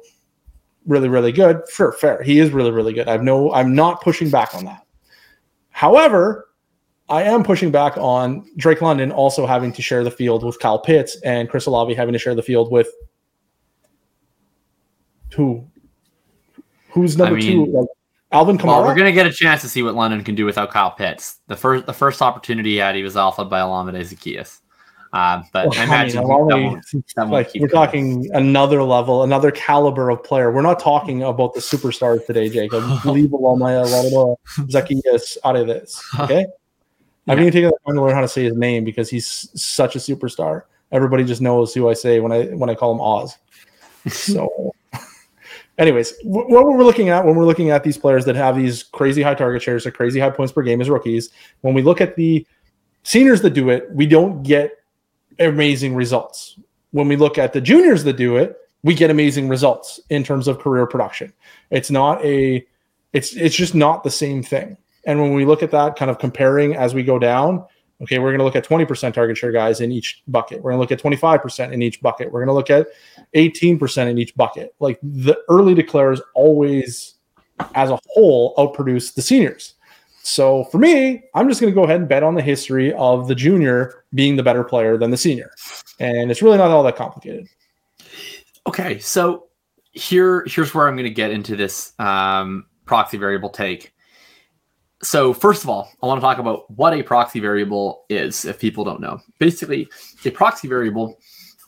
really, 0.87 1.09
really 1.09 1.33
good. 1.33 1.63
Sure, 1.71 1.93
fair. 1.93 2.23
He 2.23 2.39
is 2.39 2.51
really, 2.51 2.71
really 2.71 2.93
good. 2.93 3.09
I've 3.09 3.23
no, 3.23 3.53
I'm 3.53 3.75
not 3.75 4.01
pushing 4.01 4.31
back 4.31 4.55
on 4.55 4.65
that. 4.65 4.87
However, 5.71 6.49
I 7.09 7.23
am 7.23 7.45
pushing 7.45 7.71
back 7.71 7.97
on 7.99 8.49
Drake 8.57 8.83
London 8.83 9.13
also 9.13 9.47
having 9.47 9.73
to 9.73 9.83
share 9.83 10.03
the 10.03 10.11
field 10.11 10.45
with 10.45 10.59
Kyle 10.59 10.79
Pitts 10.79 11.21
and 11.25 11.49
Chris 11.49 11.67
Olave 11.67 11.95
having 11.95 12.13
to 12.13 12.19
share 12.19 12.35
the 12.35 12.43
field 12.43 12.71
with 12.73 12.89
who? 15.37 15.67
Who's 16.91 17.17
number 17.17 17.37
I 17.37 17.41
mean, 17.41 17.67
two? 17.67 17.73
Like 17.73 17.89
Alvin 18.33 18.59
Kamara. 18.59 18.67
Well, 18.67 18.85
we're 18.85 18.95
gonna 18.95 19.13
get 19.13 19.27
a 19.27 19.33
chance 19.33 19.61
to 19.63 19.69
see 19.69 19.83
what 19.83 19.95
London 19.95 20.25
can 20.25 20.35
do 20.35 20.45
without 20.45 20.71
Kyle 20.71 20.91
Pitts. 20.91 21.39
The 21.47 21.57
first, 21.57 21.87
the 21.87 21.93
first 21.93 22.23
opportunity 22.23 22.71
he 22.71 22.77
had, 22.77 22.95
he 22.95 23.03
was 23.03 23.17
alpha 23.17 23.45
by 23.45 23.61
Olamide 23.61 24.01
Zaccheaus. 24.01 24.61
Uh, 25.13 25.43
but 25.53 25.69
well, 25.69 25.81
I 25.81 25.85
imagine 25.85 26.19
I 26.19 26.57
mean, 26.57 26.83
that 26.93 27.05
that 27.17 27.29
like 27.29 27.51
we're 27.55 27.69
talking 27.69 28.29
another 28.35 28.83
level, 28.83 29.23
another 29.23 29.51
caliber 29.51 30.11
of 30.11 30.23
player. 30.25 30.51
We're 30.51 30.63
not 30.63 30.81
talking 30.81 31.23
about 31.23 31.55
the 31.55 31.61
superstars 31.61 32.27
today, 32.27 32.49
Jakob. 32.49 32.83
Leave 33.05 33.31
Olamide 33.31 34.37
Zaccheaus 34.69 35.37
out 35.45 35.57
of 35.57 35.67
this. 35.67 36.03
Okay. 36.21 36.41
Yeah. 37.27 37.33
I'm 37.33 37.39
going 37.39 37.51
to 37.51 37.61
take 37.61 37.65
the 37.65 37.77
time 37.85 37.97
to 37.97 38.03
learn 38.03 38.15
how 38.15 38.21
to 38.21 38.29
say 38.29 38.45
his 38.45 38.57
name 38.57 38.85
because 38.85 39.11
he's 39.11 39.49
such 39.61 39.97
a 39.97 39.99
superstar. 39.99 40.63
Everybody 40.93 41.25
just 41.25 41.41
knows 41.41 41.75
who 41.75 41.89
I 41.89 41.95
say 41.95 42.21
when 42.21 42.31
I 42.31 42.45
when 42.47 42.71
I 42.71 42.75
call 42.75 42.93
him 42.93 43.01
Oz. 43.01 43.37
So, 44.09 44.73
anyways, 45.79 46.15
what 46.25 46.49
we're 46.49 46.85
looking 46.85 47.09
at 47.09 47.25
when 47.25 47.37
we're 47.37 47.45
looking 47.45 47.71
at 47.71 47.85
these 47.85 47.99
players 47.99 48.25
that 48.25 48.37
have 48.37 48.57
these 48.57 48.83
crazy 48.83 49.23
high 49.23 49.35
target 49.35 49.63
shares, 49.63 49.87
or 49.87 49.91
crazy 49.91 50.21
high 50.21 50.31
points 50.31 50.53
per 50.53 50.63
game 50.63 50.81
as 50.81 50.91
rookies, 50.91 51.31
when 51.61 51.75
we 51.75 51.83
look 51.83 52.01
at 52.01 52.17
the 52.17 52.47
seniors 53.03 53.43
that 53.43 53.51
do 53.51 53.71
it, 53.71 53.89
we 53.93 54.07
don't 54.07 54.43
get 54.43 54.73
amazing 55.39 55.95
results. 55.95 56.59
When 56.93 57.09
we 57.09 57.17
look 57.17 57.39
at 57.39 57.53
the 57.53 57.61
juniors 57.61 58.05
that 58.05 58.17
do 58.17 58.37
it, 58.37 58.57
we 58.83 58.95
get 58.95 59.11
amazing 59.11 59.49
results 59.49 60.01
in 60.11 60.23
terms 60.23 60.49
of 60.49 60.59
career 60.59 60.87
production. 60.87 61.33
It's 61.71 61.91
not 61.91 62.25
a 62.25 62.67
it's 63.13 63.35
it's 63.35 63.57
just 63.57 63.75
not 63.75 64.05
the 64.05 64.11
same 64.11 64.43
thing. 64.43 64.77
And 65.07 65.21
when 65.21 65.35
we 65.35 65.45
look 65.45 65.63
at 65.63 65.71
that 65.71 65.97
kind 65.97 66.11
of 66.11 66.19
comparing 66.19 66.75
as 66.75 66.95
we 66.95 67.03
go 67.03 67.19
down, 67.19 67.65
okay, 68.03 68.19
we're 68.19 68.31
going 68.31 68.39
to 68.39 68.45
look 68.45 68.57
at 68.57 68.67
20% 68.67 69.15
target 69.15 69.37
share 69.37 69.53
guys 69.53 69.81
in 69.81 69.93
each 69.93 70.23
bucket. 70.29 70.63
We're 70.63 70.73
going 70.73 70.79
to 70.79 70.81
look 70.81 70.93
at 70.93 71.03
25% 71.03 71.73
in 71.73 71.83
each 71.83 72.01
bucket. 72.01 72.31
We're 72.31 72.45
going 72.45 72.49
to 72.49 72.53
look 72.53 72.71
at 72.71 72.89
18% 73.35 74.09
in 74.09 74.19
each 74.19 74.35
bucket. 74.37 74.75
Like 74.81 74.99
the 75.03 75.39
early 75.49 75.75
declares 75.75 76.21
always 76.35 77.15
as 77.75 77.91
a 77.91 77.99
whole 78.09 78.55
outproduce 78.57 79.15
the 79.15 79.23
seniors. 79.23 79.75
So 80.23 80.65
for 80.65 80.79
me, 80.79 81.23
I'm 81.35 81.49
just 81.49 81.61
going 81.61 81.73
to 81.73 81.75
go 81.75 81.85
ahead 81.85 82.01
and 82.01 82.09
bet 82.09 82.25
on 82.25 82.35
the 82.35 82.43
history 82.43 82.93
of 82.95 83.29
the 83.29 83.35
junior 83.35 84.05
being 84.13 84.35
the 84.35 84.43
better 84.43 84.65
player 84.65 84.99
than 84.99 85.11
the 85.11 85.17
senior. 85.17 85.53
And 86.01 86.31
it's 86.31 86.43
really 86.43 86.59
not 86.59 86.71
all 86.71 86.83
that 86.83 86.97
complicated. 86.97 87.47
Okay, 88.67 88.99
so 88.99 89.47
here 89.93 90.45
here's 90.49 90.75
where 90.75 90.89
I'm 90.89 90.95
going 90.97 91.05
to 91.05 91.15
get 91.15 91.31
into 91.31 91.55
this 91.55 91.93
um, 92.01 92.67
proxy 92.85 93.17
variable 93.17 93.51
take. 93.51 93.95
So 95.03 95.35
first 95.35 95.63
of 95.63 95.71
all, 95.71 95.91
I 96.03 96.07
want 96.07 96.21
to 96.21 96.23
talk 96.23 96.39
about 96.39 96.71
what 96.71 96.95
a 96.95 97.03
proxy 97.03 97.41
variable 97.41 98.05
is 98.09 98.45
if 98.45 98.59
people 98.59 98.85
don't 98.85 99.01
know. 99.01 99.21
Basically, 99.39 99.89
a 100.25 100.31
proxy 100.31 100.69
variable 100.69 101.19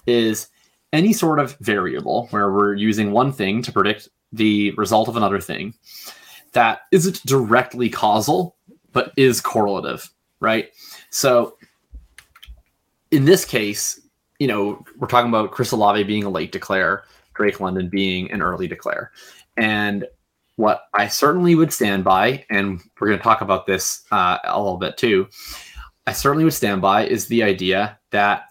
is 0.06 0.48
any 0.92 1.12
sort 1.12 1.38
of 1.38 1.56
variable 1.60 2.26
where 2.30 2.50
we're 2.50 2.74
using 2.74 3.12
one 3.12 3.32
thing 3.32 3.62
to 3.62 3.72
predict 3.72 4.08
the 4.32 4.72
result 4.72 5.08
of 5.08 5.16
another 5.16 5.40
thing 5.40 5.74
that 6.52 6.82
isn't 6.92 7.24
directly 7.26 7.90
causal, 7.90 8.56
but 8.92 9.12
is 9.16 9.40
correlative, 9.40 10.08
right? 10.40 10.70
So 11.10 11.56
in 13.10 13.24
this 13.24 13.44
case, 13.44 14.00
you 14.38 14.46
know, 14.46 14.84
we're 14.98 15.08
talking 15.08 15.28
about 15.28 15.50
Chris 15.50 15.72
Olave 15.72 16.02
being 16.04 16.24
a 16.24 16.30
late 16.30 16.52
declare, 16.52 17.04
Drake 17.34 17.60
London 17.60 17.88
being 17.88 18.30
an 18.30 18.40
early 18.40 18.66
declare. 18.66 19.12
And 19.56 20.06
what 20.58 20.88
I 20.92 21.06
certainly 21.06 21.54
would 21.54 21.72
stand 21.72 22.02
by, 22.02 22.44
and 22.50 22.80
we're 22.98 23.06
going 23.06 23.18
to 23.18 23.22
talk 23.22 23.42
about 23.42 23.64
this 23.64 24.02
uh, 24.10 24.38
a 24.42 24.60
little 24.60 24.76
bit 24.76 24.96
too, 24.96 25.28
I 26.08 26.12
certainly 26.12 26.42
would 26.42 26.52
stand 26.52 26.82
by 26.82 27.06
is 27.06 27.28
the 27.28 27.44
idea 27.44 27.96
that, 28.10 28.46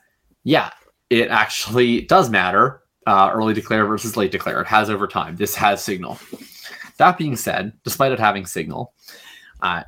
yeah, 0.45 0.71
it 1.09 1.27
actually 1.27 2.01
does 2.01 2.29
matter 2.29 2.81
uh, 3.07 3.29
early 3.33 3.53
declare 3.53 3.85
versus 3.85 4.15
late 4.15 4.31
declare. 4.31 4.61
It 4.61 4.67
has 4.67 4.89
over 4.89 5.05
time. 5.05 5.35
This 5.35 5.53
has 5.55 5.83
signal. 5.83 6.17
That 6.95 7.17
being 7.17 7.35
said, 7.35 7.73
despite 7.83 8.13
it 8.13 8.19
having 8.19 8.45
signal, 8.45 8.93
uh, 9.61 9.83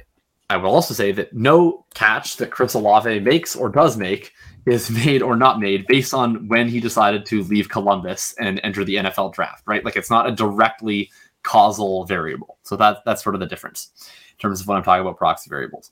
I 0.49 0.57
will 0.57 0.72
also 0.72 0.93
say 0.93 1.13
that 1.13 1.34
no 1.34 1.86
catch 1.93 2.36
that 2.36 2.51
Chris 2.51 2.74
Olave 2.74 3.22
makes 3.22 3.55
or 3.55 3.70
does 3.70 3.95
make 3.95 4.34
is 4.65 4.89
made 4.89 5.22
or 5.22 5.38
not 5.38 5.61
made 5.61 5.88
based 5.88 6.13
on 6.13 6.49
when 6.49 6.67
he 6.67 6.82
decided 6.82 7.26
to 7.28 7.43
leave 7.43 7.70
Columbus 7.70 8.36
and 8.39 8.59
enter 8.61 8.84
the 8.84 8.95
NFL 8.95 9.34
draft, 9.34 9.63
right? 9.65 9.86
Like 9.86 9.95
it's 9.95 10.09
not 10.09 10.28
a 10.28 10.34
directly 10.34 11.09
causal 11.43 12.05
variable. 12.05 12.57
So 12.63 12.75
that 12.77 12.99
that's 13.05 13.23
sort 13.23 13.35
of 13.35 13.41
the 13.41 13.47
difference 13.47 13.91
in 14.31 14.37
terms 14.37 14.61
of 14.61 14.67
when 14.67 14.77
I'm 14.77 14.83
talking 14.83 15.01
about 15.01 15.17
proxy 15.17 15.49
variables. 15.49 15.91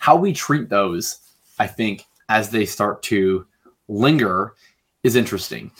How 0.00 0.16
we 0.16 0.32
treat 0.32 0.68
those, 0.68 1.18
I 1.58 1.66
think, 1.66 2.06
as 2.28 2.50
they 2.50 2.66
start 2.66 3.02
to 3.04 3.46
linger 3.88 4.54
is 5.02 5.16
interesting. 5.16 5.70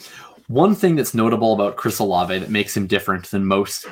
One 0.48 0.74
thing 0.74 0.96
that's 0.96 1.14
notable 1.14 1.54
about 1.54 1.76
Chris 1.76 1.98
Olave 1.98 2.38
that 2.38 2.50
makes 2.50 2.76
him 2.76 2.86
different 2.86 3.30
than 3.30 3.44
most 3.44 3.86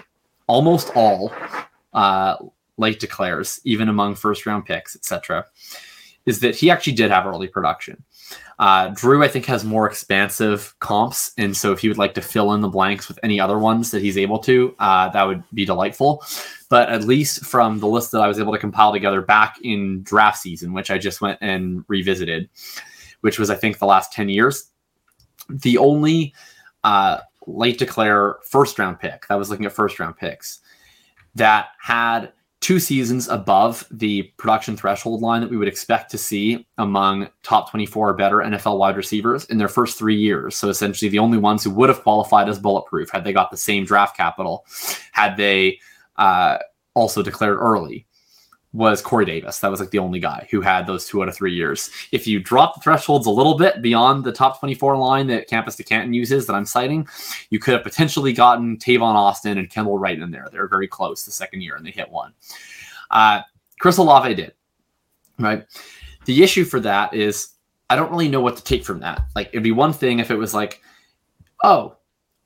almost 0.46 0.90
all 0.96 1.32
uh, 1.92 2.36
late 2.76 3.00
declares, 3.00 3.60
even 3.64 3.88
among 3.88 4.14
first 4.14 4.46
round 4.46 4.66
picks, 4.66 4.96
etc., 4.96 5.46
is 6.26 6.40
that 6.40 6.54
he 6.54 6.70
actually 6.70 6.92
did 6.92 7.10
have 7.10 7.26
early 7.26 7.46
production. 7.46 8.02
Uh, 8.60 8.88
Drew, 8.88 9.24
I 9.24 9.28
think, 9.28 9.46
has 9.46 9.64
more 9.64 9.86
expansive 9.86 10.74
comps, 10.80 11.32
and 11.38 11.56
so 11.56 11.72
if 11.72 11.82
you 11.82 11.88
would 11.88 11.96
like 11.96 12.12
to 12.12 12.20
fill 12.20 12.52
in 12.52 12.60
the 12.60 12.68
blanks 12.68 13.08
with 13.08 13.18
any 13.22 13.40
other 13.40 13.58
ones 13.58 13.90
that 13.90 14.02
he's 14.02 14.18
able 14.18 14.38
to, 14.40 14.76
uh, 14.78 15.08
that 15.08 15.22
would 15.26 15.42
be 15.54 15.64
delightful. 15.64 16.22
But 16.68 16.90
at 16.90 17.04
least 17.04 17.46
from 17.46 17.80
the 17.80 17.86
list 17.86 18.12
that 18.12 18.20
I 18.20 18.28
was 18.28 18.38
able 18.38 18.52
to 18.52 18.58
compile 18.58 18.92
together 18.92 19.22
back 19.22 19.56
in 19.62 20.02
draft 20.02 20.36
season, 20.36 20.74
which 20.74 20.90
I 20.90 20.98
just 20.98 21.22
went 21.22 21.38
and 21.40 21.86
revisited, 21.88 22.50
which 23.22 23.38
was 23.38 23.48
I 23.48 23.54
think 23.54 23.78
the 23.78 23.86
last 23.86 24.12
ten 24.12 24.28
years, 24.28 24.68
the 25.48 25.78
only 25.78 26.34
uh, 26.84 27.20
late 27.46 27.78
declare 27.78 28.36
first 28.44 28.78
round 28.78 29.00
pick 29.00 29.26
that 29.28 29.36
was 29.36 29.48
looking 29.48 29.64
at 29.64 29.72
first 29.72 29.98
round 29.98 30.18
picks 30.18 30.60
that 31.34 31.68
had 31.80 32.34
two 32.60 32.78
seasons 32.78 33.26
above 33.28 33.86
the 33.90 34.22
production 34.36 34.76
threshold 34.76 35.22
line 35.22 35.40
that 35.40 35.50
we 35.50 35.56
would 35.56 35.68
expect 35.68 36.10
to 36.10 36.18
see 36.18 36.66
among 36.76 37.28
top 37.42 37.70
24 37.70 38.10
or 38.10 38.14
better 38.14 38.36
NFL 38.36 38.78
wide 38.78 38.96
receivers 38.96 39.46
in 39.46 39.56
their 39.56 39.68
first 39.68 39.98
three 39.98 40.16
years. 40.16 40.54
So 40.56 40.68
essentially, 40.68 41.08
the 41.08 41.18
only 41.18 41.38
ones 41.38 41.64
who 41.64 41.70
would 41.70 41.88
have 41.88 42.02
qualified 42.02 42.48
as 42.48 42.58
bulletproof 42.58 43.10
had 43.10 43.24
they 43.24 43.32
got 43.32 43.50
the 43.50 43.56
same 43.56 43.84
draft 43.84 44.16
capital, 44.16 44.66
had 45.12 45.36
they 45.36 45.80
uh, 46.16 46.58
also 46.94 47.22
declared 47.22 47.56
early 47.58 48.06
was 48.72 49.02
Corey 49.02 49.24
Davis. 49.24 49.58
That 49.58 49.70
was 49.70 49.80
like 49.80 49.90
the 49.90 49.98
only 49.98 50.20
guy 50.20 50.46
who 50.50 50.60
had 50.60 50.86
those 50.86 51.06
two 51.06 51.22
out 51.22 51.28
of 51.28 51.34
three 51.34 51.54
years. 51.54 51.90
If 52.12 52.26
you 52.26 52.38
drop 52.38 52.74
the 52.74 52.80
thresholds 52.80 53.26
a 53.26 53.30
little 53.30 53.56
bit 53.56 53.82
beyond 53.82 54.22
the 54.22 54.32
top 54.32 54.60
24 54.60 54.96
line 54.96 55.26
that 55.26 55.48
Campus 55.48 55.74
to 55.76 55.82
Canton 55.82 56.14
uses 56.14 56.46
that 56.46 56.54
I'm 56.54 56.64
citing, 56.64 57.08
you 57.50 57.58
could 57.58 57.74
have 57.74 57.82
potentially 57.82 58.32
gotten 58.32 58.76
Tavon 58.76 59.14
Austin 59.14 59.58
and 59.58 59.68
Kendall 59.68 59.98
Wright 59.98 60.20
in 60.20 60.30
there. 60.30 60.48
They 60.52 60.58
were 60.58 60.68
very 60.68 60.86
close 60.86 61.24
the 61.24 61.32
second 61.32 61.62
year 61.62 61.74
and 61.74 61.84
they 61.84 61.90
hit 61.90 62.10
one. 62.10 62.32
Uh, 63.10 63.40
Chris 63.80 63.96
Olave 63.96 64.34
did, 64.34 64.54
right? 65.38 65.66
The 66.26 66.42
issue 66.42 66.64
for 66.64 66.78
that 66.80 67.12
is 67.12 67.54
I 67.88 67.96
don't 67.96 68.10
really 68.10 68.28
know 68.28 68.40
what 68.40 68.56
to 68.56 68.62
take 68.62 68.84
from 68.84 69.00
that. 69.00 69.26
Like 69.34 69.48
it'd 69.48 69.64
be 69.64 69.72
one 69.72 69.92
thing 69.92 70.20
if 70.20 70.30
it 70.30 70.36
was 70.36 70.54
like, 70.54 70.80
oh, 71.64 71.96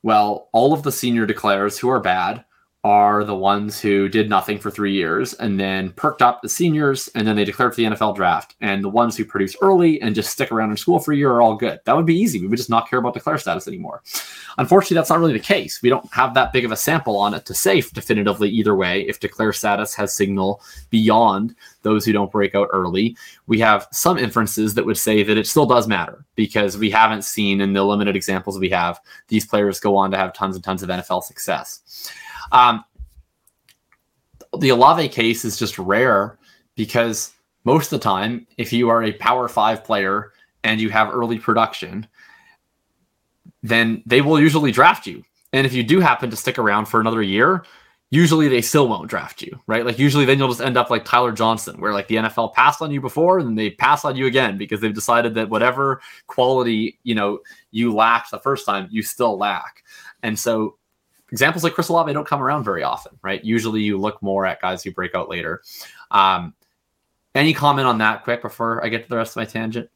well, 0.02 0.48
all 0.52 0.72
of 0.72 0.82
the 0.82 0.92
senior 0.92 1.26
declares 1.26 1.78
who 1.78 1.90
are 1.90 2.00
bad 2.00 2.44
are 2.84 3.24
the 3.24 3.34
ones 3.34 3.80
who 3.80 4.10
did 4.10 4.28
nothing 4.28 4.58
for 4.58 4.70
three 4.70 4.92
years 4.92 5.32
and 5.34 5.58
then 5.58 5.90
perked 5.92 6.20
up 6.20 6.42
the 6.42 6.48
seniors 6.50 7.08
and 7.14 7.26
then 7.26 7.34
they 7.34 7.44
declared 7.44 7.72
for 7.72 7.80
the 7.80 7.86
NFL 7.86 8.14
draft. 8.14 8.54
And 8.60 8.84
the 8.84 8.90
ones 8.90 9.16
who 9.16 9.24
produce 9.24 9.56
early 9.62 10.00
and 10.02 10.14
just 10.14 10.30
stick 10.30 10.52
around 10.52 10.70
in 10.70 10.76
school 10.76 10.98
for 10.98 11.12
a 11.12 11.16
year 11.16 11.30
are 11.30 11.40
all 11.40 11.56
good. 11.56 11.80
That 11.86 11.96
would 11.96 12.04
be 12.04 12.18
easy. 12.18 12.40
We 12.40 12.46
would 12.46 12.58
just 12.58 12.68
not 12.68 12.88
care 12.88 12.98
about 12.98 13.14
declare 13.14 13.38
status 13.38 13.66
anymore. 13.66 14.02
Unfortunately, 14.58 14.96
that's 14.96 15.08
not 15.08 15.18
really 15.18 15.32
the 15.32 15.38
case. 15.38 15.80
We 15.82 15.88
don't 15.88 16.12
have 16.12 16.34
that 16.34 16.52
big 16.52 16.66
of 16.66 16.72
a 16.72 16.76
sample 16.76 17.16
on 17.16 17.32
it 17.32 17.46
to 17.46 17.54
say 17.54 17.80
definitively 17.80 18.50
either 18.50 18.76
way 18.76 19.00
if 19.08 19.18
declare 19.18 19.54
status 19.54 19.94
has 19.94 20.14
signal 20.14 20.60
beyond 20.90 21.54
those 21.82 22.04
who 22.04 22.12
don't 22.12 22.30
break 22.30 22.54
out 22.54 22.68
early. 22.70 23.16
We 23.46 23.58
have 23.60 23.88
some 23.92 24.18
inferences 24.18 24.74
that 24.74 24.84
would 24.84 24.98
say 24.98 25.22
that 25.22 25.38
it 25.38 25.46
still 25.46 25.66
does 25.66 25.88
matter 25.88 26.22
because 26.34 26.76
we 26.76 26.90
haven't 26.90 27.22
seen 27.22 27.62
in 27.62 27.72
the 27.72 27.82
limited 27.82 28.14
examples 28.14 28.58
we 28.58 28.70
have 28.70 29.00
these 29.28 29.46
players 29.46 29.80
go 29.80 29.96
on 29.96 30.10
to 30.10 30.18
have 30.18 30.34
tons 30.34 30.54
and 30.54 30.64
tons 30.64 30.82
of 30.82 30.90
NFL 30.90 31.22
success. 31.22 32.10
Um, 32.54 32.84
the 34.58 34.70
Olave 34.70 35.08
case 35.08 35.44
is 35.44 35.58
just 35.58 35.78
rare 35.78 36.38
because 36.76 37.32
most 37.64 37.92
of 37.92 38.00
the 38.00 38.04
time, 38.04 38.46
if 38.56 38.72
you 38.72 38.88
are 38.88 39.02
a 39.02 39.12
power 39.12 39.48
five 39.48 39.84
player 39.84 40.32
and 40.62 40.80
you 40.80 40.88
have 40.90 41.12
early 41.12 41.38
production, 41.38 42.06
then 43.62 44.02
they 44.06 44.20
will 44.20 44.40
usually 44.40 44.70
draft 44.70 45.06
you. 45.06 45.24
And 45.52 45.66
if 45.66 45.72
you 45.72 45.82
do 45.82 46.00
happen 46.00 46.30
to 46.30 46.36
stick 46.36 46.58
around 46.58 46.86
for 46.86 47.00
another 47.00 47.22
year, 47.22 47.64
usually 48.10 48.48
they 48.48 48.60
still 48.60 48.86
won't 48.86 49.10
draft 49.10 49.42
you, 49.42 49.58
right? 49.66 49.84
Like 49.84 49.98
usually 49.98 50.24
then 50.24 50.38
you'll 50.38 50.48
just 50.48 50.60
end 50.60 50.76
up 50.76 50.90
like 50.90 51.04
Tyler 51.04 51.32
Johnson, 51.32 51.80
where 51.80 51.92
like 51.92 52.06
the 52.06 52.16
NFL 52.16 52.54
passed 52.54 52.80
on 52.82 52.92
you 52.92 53.00
before 53.00 53.40
and 53.40 53.58
they 53.58 53.70
pass 53.70 54.04
on 54.04 54.14
you 54.14 54.26
again 54.26 54.56
because 54.56 54.80
they've 54.80 54.94
decided 54.94 55.34
that 55.34 55.50
whatever 55.50 56.00
quality, 56.28 56.98
you 57.02 57.14
know, 57.14 57.40
you 57.72 57.92
lacked 57.92 58.30
the 58.30 58.38
first 58.38 58.66
time, 58.66 58.88
you 58.90 59.02
still 59.02 59.36
lack. 59.36 59.82
And 60.22 60.38
so 60.38 60.76
examples 61.34 61.64
like 61.64 61.74
Chris 61.74 61.88
Olave 61.88 62.12
don't 62.12 62.28
come 62.28 62.40
around 62.40 62.62
very 62.62 62.84
often, 62.84 63.18
right? 63.20 63.42
Usually 63.44 63.82
you 63.82 63.98
look 63.98 64.22
more 64.22 64.46
at 64.46 64.60
guys 64.60 64.84
who 64.84 64.92
break 64.92 65.16
out 65.16 65.28
later. 65.28 65.62
Um, 66.12 66.54
any 67.34 67.52
comment 67.52 67.88
on 67.88 67.98
that 67.98 68.22
quick 68.22 68.40
before 68.40 68.84
I 68.84 68.88
get 68.88 69.02
to 69.02 69.08
the 69.08 69.16
rest 69.16 69.32
of 69.32 69.38
my 69.38 69.44
tangent? 69.44 69.90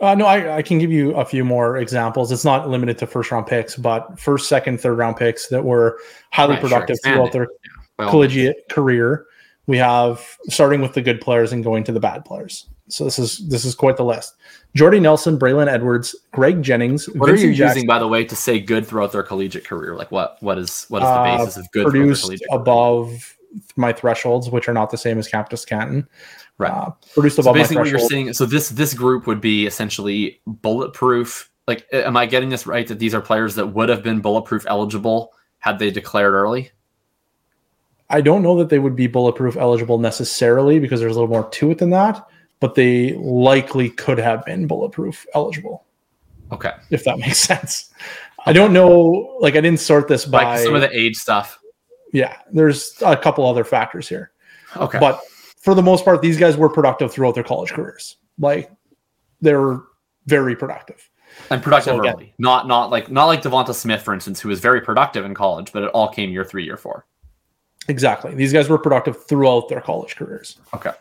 Uh, 0.00 0.16
no, 0.16 0.26
I, 0.26 0.56
I, 0.56 0.62
can 0.62 0.80
give 0.80 0.90
you 0.90 1.14
a 1.14 1.24
few 1.24 1.44
more 1.44 1.76
examples. 1.76 2.32
It's 2.32 2.44
not 2.44 2.68
limited 2.68 2.98
to 2.98 3.06
first 3.06 3.30
round 3.30 3.46
picks, 3.46 3.76
but 3.76 4.18
first, 4.18 4.48
second, 4.48 4.80
third 4.80 4.98
round 4.98 5.16
picks 5.16 5.46
that 5.46 5.64
were 5.64 6.00
highly 6.32 6.54
right, 6.54 6.60
productive 6.60 6.96
sure. 7.04 7.14
throughout 7.14 7.32
their 7.32 7.46
yeah. 8.00 8.10
collegiate 8.10 8.68
career. 8.68 9.26
We 9.68 9.76
have 9.76 10.26
starting 10.48 10.80
with 10.80 10.94
the 10.94 11.02
good 11.02 11.20
players 11.20 11.52
and 11.52 11.62
going 11.62 11.84
to 11.84 11.92
the 11.92 12.00
bad 12.00 12.24
players. 12.24 12.68
So 12.88 13.04
this 13.04 13.18
is 13.18 13.38
this 13.48 13.64
is 13.64 13.74
quite 13.74 13.96
the 13.96 14.04
list. 14.04 14.36
Jordy 14.74 15.00
Nelson, 15.00 15.38
Braylon 15.38 15.68
Edwards, 15.68 16.14
Greg 16.32 16.62
Jennings. 16.62 17.08
What 17.08 17.26
Vincent 17.26 17.46
are 17.46 17.50
you 17.50 17.54
Jackson, 17.54 17.78
using, 17.78 17.86
by 17.86 17.98
the 17.98 18.06
way, 18.06 18.24
to 18.24 18.36
say 18.36 18.60
good 18.60 18.86
throughout 18.86 19.12
their 19.12 19.22
collegiate 19.22 19.64
career? 19.64 19.96
Like 19.96 20.12
what 20.12 20.36
what 20.40 20.58
is 20.58 20.86
what 20.88 21.02
is 21.02 21.08
the 21.08 21.14
uh, 21.14 21.38
basis 21.38 21.56
uh, 21.56 21.60
of 21.60 21.70
good? 21.72 21.88
Produced 21.88 22.44
above 22.50 23.06
career? 23.06 23.62
my 23.76 23.92
thresholds, 23.92 24.50
which 24.50 24.68
are 24.68 24.74
not 24.74 24.90
the 24.90 24.98
same 24.98 25.18
as 25.18 25.26
Campus 25.26 25.64
Canton. 25.64 26.06
Right. 26.58 26.70
Uh, 26.70 26.90
produced 27.14 27.38
above 27.38 27.54
so 27.54 27.54
basically, 27.54 27.76
what 27.78 27.88
you're 27.88 27.98
saying. 27.98 28.32
So 28.34 28.46
this 28.46 28.68
this 28.68 28.94
group 28.94 29.26
would 29.26 29.40
be 29.40 29.66
essentially 29.66 30.40
bulletproof. 30.46 31.50
Like, 31.66 31.86
am 31.92 32.16
I 32.16 32.26
getting 32.26 32.50
this 32.50 32.66
right? 32.66 32.86
That 32.86 33.00
these 33.00 33.14
are 33.14 33.20
players 33.20 33.56
that 33.56 33.66
would 33.68 33.88
have 33.88 34.02
been 34.04 34.20
bulletproof 34.20 34.64
eligible 34.68 35.32
had 35.58 35.80
they 35.80 35.90
declared 35.90 36.34
early. 36.34 36.70
I 38.08 38.20
don't 38.20 38.42
know 38.42 38.56
that 38.58 38.68
they 38.68 38.78
would 38.78 38.94
be 38.94 39.08
bulletproof 39.08 39.56
eligible 39.56 39.98
necessarily 39.98 40.78
because 40.78 41.00
there's 41.00 41.16
a 41.16 41.20
little 41.20 41.34
more 41.34 41.50
to 41.50 41.72
it 41.72 41.78
than 41.78 41.90
that 41.90 42.24
but 42.60 42.74
they 42.74 43.14
likely 43.14 43.90
could 43.90 44.18
have 44.18 44.44
been 44.44 44.66
bulletproof 44.66 45.26
eligible. 45.34 45.84
Okay. 46.52 46.72
If 46.90 47.04
that 47.04 47.18
makes 47.18 47.38
sense. 47.38 47.92
Okay. 48.40 48.50
I 48.50 48.52
don't 48.52 48.72
know. 48.72 49.36
Like, 49.40 49.56
I 49.56 49.60
didn't 49.60 49.80
sort 49.80 50.08
this 50.08 50.24
by 50.24 50.44
like 50.44 50.60
some 50.60 50.74
of 50.74 50.80
the 50.80 50.96
age 50.96 51.16
stuff. 51.16 51.58
Yeah. 52.12 52.36
There's 52.52 52.94
a 53.04 53.16
couple 53.16 53.46
other 53.46 53.64
factors 53.64 54.08
here. 54.08 54.30
Okay. 54.76 54.98
But 54.98 55.20
for 55.58 55.74
the 55.74 55.82
most 55.82 56.04
part, 56.04 56.22
these 56.22 56.38
guys 56.38 56.56
were 56.56 56.68
productive 56.68 57.12
throughout 57.12 57.34
their 57.34 57.44
college 57.44 57.70
careers. 57.70 58.16
Like, 58.38 58.70
they 59.40 59.52
were 59.54 59.84
very 60.26 60.56
productive. 60.56 61.10
And 61.50 61.62
productive 61.62 61.96
so, 61.96 62.08
early. 62.08 62.32
Not 62.38 62.66
not 62.66 62.90
like 62.90 63.10
not 63.10 63.26
like 63.26 63.42
Devonta 63.42 63.74
Smith, 63.74 64.02
for 64.02 64.14
instance, 64.14 64.40
who 64.40 64.48
was 64.48 64.60
very 64.60 64.80
productive 64.80 65.24
in 65.24 65.34
college, 65.34 65.70
but 65.72 65.82
it 65.82 65.90
all 65.90 66.08
came 66.08 66.30
year 66.30 66.44
three, 66.44 66.64
year 66.64 66.78
four. 66.78 67.04
Exactly. 67.88 68.34
These 68.34 68.52
guys 68.52 68.68
were 68.68 68.78
productive 68.78 69.26
throughout 69.26 69.68
their 69.68 69.80
college 69.80 70.16
careers. 70.16 70.58
Okay. 70.74 70.92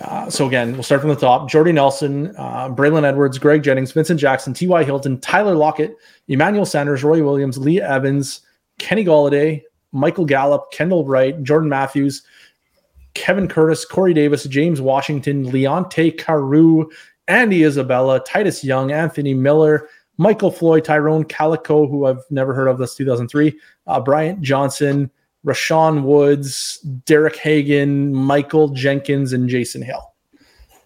Uh, 0.00 0.28
so 0.28 0.46
again, 0.46 0.72
we'll 0.72 0.82
start 0.82 1.00
from 1.00 1.10
the 1.10 1.16
top. 1.16 1.48
Jordy 1.48 1.72
Nelson, 1.72 2.34
uh, 2.36 2.68
Braylon 2.68 3.04
Edwards, 3.04 3.38
Greg 3.38 3.62
Jennings, 3.62 3.92
Vincent 3.92 4.20
Jackson, 4.20 4.54
T.Y. 4.54 4.84
Hilton, 4.84 5.20
Tyler 5.20 5.54
Lockett, 5.54 5.96
Emmanuel 6.28 6.66
Sanders, 6.66 7.02
Roy 7.02 7.22
Williams, 7.22 7.58
Lee 7.58 7.80
Evans, 7.80 8.40
Kenny 8.78 9.04
Golladay, 9.04 9.62
Michael 9.92 10.24
Gallup, 10.24 10.70
Kendall 10.72 11.04
Wright, 11.04 11.42
Jordan 11.42 11.68
Matthews, 11.68 12.22
Kevin 13.14 13.48
Curtis, 13.48 13.84
Corey 13.84 14.14
Davis, 14.14 14.44
James 14.44 14.80
Washington, 14.80 15.44
Leonte 15.44 16.18
Carroo, 16.18 16.90
Andy 17.28 17.64
Isabella, 17.64 18.20
Titus 18.24 18.64
Young, 18.64 18.90
Anthony 18.90 19.34
Miller, 19.34 19.88
Michael 20.18 20.50
Floyd, 20.50 20.84
Tyrone 20.84 21.24
Calico, 21.24 21.86
who 21.86 22.06
I've 22.06 22.22
never 22.30 22.54
heard 22.54 22.68
of, 22.68 22.78
that's 22.78 22.94
2003, 22.94 23.58
uh, 23.86 24.00
Bryant 24.00 24.40
Johnson, 24.40 25.10
Rashaun 25.46 26.02
Woods, 26.02 26.78
Derek 27.04 27.36
Hagan, 27.36 28.14
Michael 28.14 28.68
Jenkins, 28.68 29.32
and 29.32 29.48
Jason 29.48 29.82
Hill. 29.82 30.12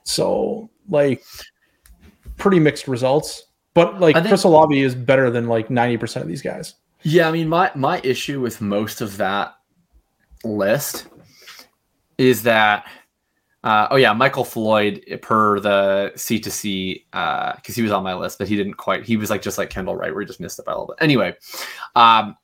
So 0.04 0.70
like 0.88 1.22
pretty 2.36 2.60
mixed 2.60 2.88
results. 2.88 3.44
But 3.74 4.00
like 4.00 4.14
think, 4.14 4.28
Chris 4.28 4.44
Olave 4.44 4.80
is 4.80 4.94
better 4.94 5.30
than 5.30 5.48
like 5.48 5.68
90% 5.68 6.22
of 6.22 6.28
these 6.28 6.42
guys. 6.42 6.74
Yeah, 7.02 7.28
I 7.28 7.32
mean 7.32 7.48
my 7.48 7.70
my 7.74 8.00
issue 8.02 8.40
with 8.40 8.60
most 8.60 9.00
of 9.00 9.16
that 9.18 9.54
list 10.44 11.06
is 12.18 12.42
that 12.44 12.86
uh, 13.66 13.88
oh 13.90 13.96
yeah, 13.96 14.12
Michael 14.12 14.44
Floyd 14.44 15.04
per 15.22 15.58
the 15.58 16.12
C 16.14 16.38
to 16.38 16.50
C 16.50 17.04
because 17.10 17.58
uh, 17.68 17.72
he 17.74 17.82
was 17.82 17.90
on 17.90 18.04
my 18.04 18.14
list, 18.14 18.38
but 18.38 18.46
he 18.46 18.56
didn't 18.56 18.74
quite. 18.74 19.04
He 19.04 19.16
was 19.16 19.28
like 19.28 19.42
just 19.42 19.58
like 19.58 19.70
Kendall 19.70 19.96
Wright, 19.96 20.12
where 20.12 20.20
he 20.20 20.26
just 20.26 20.38
missed 20.38 20.58
it 20.58 20.64
by 20.64 20.72
a 20.72 20.74
little 20.76 20.86
bit. 20.86 21.02
Anyway, 21.02 21.34
um, 21.96 22.36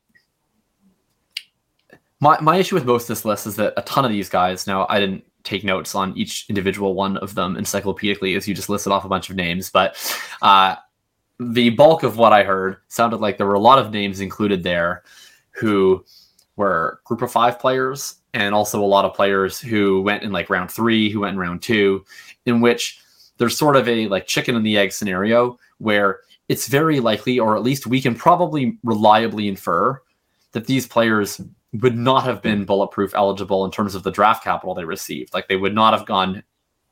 my, 2.23 2.41
my 2.41 2.57
issue 2.57 2.77
with 2.77 2.85
most 2.85 3.03
of 3.03 3.09
this 3.09 3.25
list 3.25 3.49
is 3.49 3.57
that 3.57 3.75
a 3.77 3.83
ton 3.83 4.05
of 4.05 4.13
these 4.13 4.29
guys, 4.29 4.69
now 4.69 4.87
I 4.89 5.01
didn't 5.01 5.25
take 5.43 5.65
notes 5.65 5.97
on 5.97 6.17
each 6.17 6.47
individual 6.49 6.95
one 6.95 7.17
of 7.17 7.35
them 7.35 7.57
encyclopedically 7.57 8.37
as 8.37 8.47
you 8.47 8.55
just 8.55 8.69
listed 8.69 8.93
off 8.93 9.05
a 9.05 9.09
bunch 9.09 9.29
of 9.29 9.35
names, 9.35 9.71
but 9.71 9.97
uh, 10.41 10.77
the 11.41 11.71
bulk 11.71 12.05
of 12.05 12.19
what 12.19 12.33
I 12.33 12.45
heard 12.45 12.77
sounded 12.87 13.17
like 13.17 13.39
there 13.39 13.47
were 13.49 13.55
a 13.55 13.61
lot 13.61 13.81
of 13.81 13.91
names 13.91 14.21
included 14.21 14.63
there 14.63 15.03
who 15.51 16.05
were 16.55 17.01
group 17.03 17.23
of 17.23 17.33
five 17.33 17.59
players 17.59 18.21
and 18.35 18.55
also 18.55 18.81
a 18.81 18.87
lot 18.87 19.05
of 19.05 19.15
players 19.15 19.59
who 19.59 20.01
went 20.03 20.23
in 20.23 20.31
like 20.31 20.49
round 20.49 20.71
three, 20.71 21.11
who 21.11 21.21
went 21.21 21.33
in 21.33 21.41
round 21.41 21.61
two, 21.61 22.05
in 22.47 22.61
which 22.61 23.01
there's 23.39 23.59
sort 23.59 23.75
of 23.75 23.89
a 23.89 24.07
like 24.07 24.29
chicken 24.29 24.55
and 24.55 24.65
the 24.65 24.79
egg 24.79 24.93
scenario 24.93 25.59
where 25.79 26.21
it's 26.49 26.69
very 26.69 27.01
likely, 27.01 27.41
or 27.41 27.57
at 27.57 27.65
least 27.65 27.89
we 27.89 28.01
can 28.01 28.15
probably 28.15 28.79
reliably 28.85 29.49
infer 29.49 30.01
that 30.53 30.69
these 30.69 30.87
players 30.87 31.41
would 31.81 31.97
not 31.97 32.25
have 32.25 32.43
been 32.43 32.65
bulletproof 32.65 33.15
eligible 33.15 33.65
in 33.65 33.71
terms 33.71 33.95
of 33.95 34.03
the 34.03 34.11
draft 34.11 34.45
capital 34.45 34.75
they 34.75 34.85
received. 34.85 35.33
Like 35.33 35.49
they 35.49 35.57
would 35.57 35.75
not 35.75 35.97
have 35.97 36.07
gone 36.07 36.43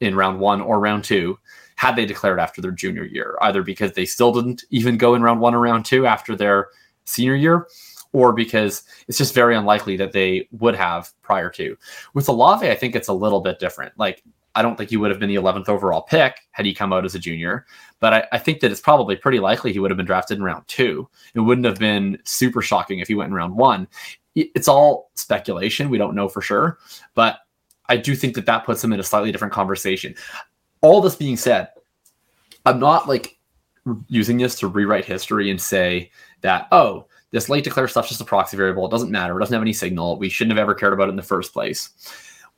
in 0.01 0.15
round 0.15 0.41
one 0.41 0.61
or 0.61 0.81
round 0.81 1.05
two 1.05 1.39
had 1.77 1.97
they 1.97 2.07
declared 2.07 2.41
after 2.41 2.61
their 2.61 2.71
junior 2.71 3.05
year, 3.05 3.37
either 3.43 3.63
because 3.63 3.93
they 3.93 4.07
still 4.07 4.33
didn't 4.33 4.65
even 4.71 4.97
go 4.97 5.15
in 5.15 5.23
round 5.23 5.41
one 5.41 5.55
or 5.55 5.61
round 5.61 5.85
two 5.85 6.07
after 6.07 6.35
their 6.35 6.69
senior 7.05 7.35
year, 7.35 7.67
or 8.13 8.33
because 8.33 8.83
it's 9.09 9.19
just 9.19 9.35
very 9.35 9.55
unlikely 9.55 9.97
that 9.97 10.13
they 10.13 10.49
would 10.53 10.75
have 10.75 11.11
prior 11.23 11.51
to. 11.51 11.77
With 12.15 12.29
Olave, 12.29 12.69
I 12.69 12.75
think 12.75 12.97
it's 12.97 13.09
a 13.09 13.13
little 13.13 13.41
bit 13.41 13.59
different. 13.59 13.93
Like 13.99 14.23
I 14.55 14.63
don't 14.63 14.77
think 14.77 14.91
he 14.91 14.97
would 14.97 15.11
have 15.11 15.21
been 15.21 15.29
the 15.29 15.37
11th 15.37 15.69
overall 15.69 16.03
pick 16.03 16.41
had 16.51 16.67
he 16.67 16.75
come 16.75 16.93
out 16.93 17.05
as 17.05 17.15
a 17.15 17.21
junior, 17.21 17.67
but 18.01 18.13
I, 18.13 18.25
I, 18.33 18.39
think 18.39 18.61
that 18.61 18.73
it's 18.73 18.81
probably 18.81 19.15
pretty 19.15 19.39
likely 19.39 19.73
he 19.73 19.79
would 19.79 19.93
have 19.93 19.97
been 19.97 20.07
drafted 20.07 20.39
in 20.39 20.45
round 20.45 20.67
two. 20.67 21.09
It 21.35 21.41
wouldn't 21.41 21.67
have 21.67 21.79
been 21.79 22.19
super 22.25 22.61
shocking 22.61 22.99
if 22.99 23.09
he 23.09 23.15
went 23.15 23.29
in 23.29 23.35
round 23.35 23.55
one 23.55 23.87
it's 24.55 24.69
all 24.69 25.11
speculation. 25.15 25.91
We 25.91 25.99
don't 25.99 26.15
know 26.15 26.29
for 26.29 26.41
sure, 26.43 26.79
but 27.15 27.41
I 27.89 27.97
do 27.97 28.15
think 28.15 28.35
that 28.35 28.47
that 28.47 28.65
puts 28.65 28.83
them 28.83 28.93
in 28.93 29.01
a 29.01 29.05
slightly 29.05 29.33
different 29.33 29.53
conversation. 29.53 30.15
All 30.81 31.01
this 31.01 31.17
being 31.17 31.37
said, 31.37 31.69
I'm 32.65 32.79
not 32.79 33.09
like 33.09 33.39
using 34.09 34.39
this 34.39 34.59
to 34.61 34.69
rewrite 34.69 35.05
history 35.05 35.51
and 35.51 35.61
say 35.61 36.11
that, 36.43 36.69
oh, 36.73 37.07
this 37.31 37.49
late 37.49 37.65
declare 37.65 37.89
stuff's 37.89 38.09
just 38.09 38.21
a 38.21 38.25
proxy 38.25 38.57
variable. 38.57 38.87
It 38.87 38.91
doesn't 38.91 39.11
matter. 39.11 39.37
It 39.37 39.41
doesn't 39.41 39.55
have 39.55 39.63
any 39.63 39.73
signal. 39.73 40.19
We 40.19 40.29
shouldn't 40.29 40.57
have 40.57 40.63
ever 40.63 40.75
cared 40.75 40.93
about 40.93 41.09
it 41.09 41.11
in 41.11 41.17
the 41.17 41.23
first 41.23 41.53
place. 41.53 41.91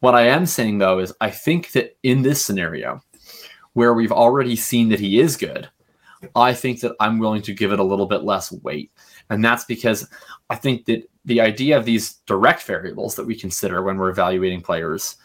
What 0.00 0.14
I 0.14 0.26
am 0.28 0.46
saying 0.46 0.78
though 0.78 0.98
is 0.98 1.14
I 1.20 1.30
think 1.30 1.72
that 1.72 1.96
in 2.02 2.22
this 2.22 2.44
scenario 2.44 3.02
where 3.74 3.94
we've 3.94 4.12
already 4.12 4.56
seen 4.56 4.88
that 4.88 5.00
he 5.00 5.20
is 5.20 5.36
good, 5.36 5.68
I 6.34 6.54
think 6.54 6.80
that 6.80 6.94
I'm 7.00 7.18
willing 7.18 7.42
to 7.42 7.54
give 7.54 7.72
it 7.72 7.78
a 7.78 7.84
little 7.84 8.06
bit 8.06 8.24
less 8.24 8.52
weight. 8.52 8.90
And 9.30 9.44
that's 9.44 9.64
because 9.64 10.08
I 10.50 10.56
think 10.56 10.86
that 10.86 11.08
the 11.24 11.40
idea 11.40 11.76
of 11.76 11.84
these 11.84 12.14
direct 12.26 12.62
variables 12.64 13.14
that 13.14 13.26
we 13.26 13.36
consider 13.36 13.82
when 13.82 13.96
we're 13.96 14.10
evaluating 14.10 14.60
players, 14.60 15.16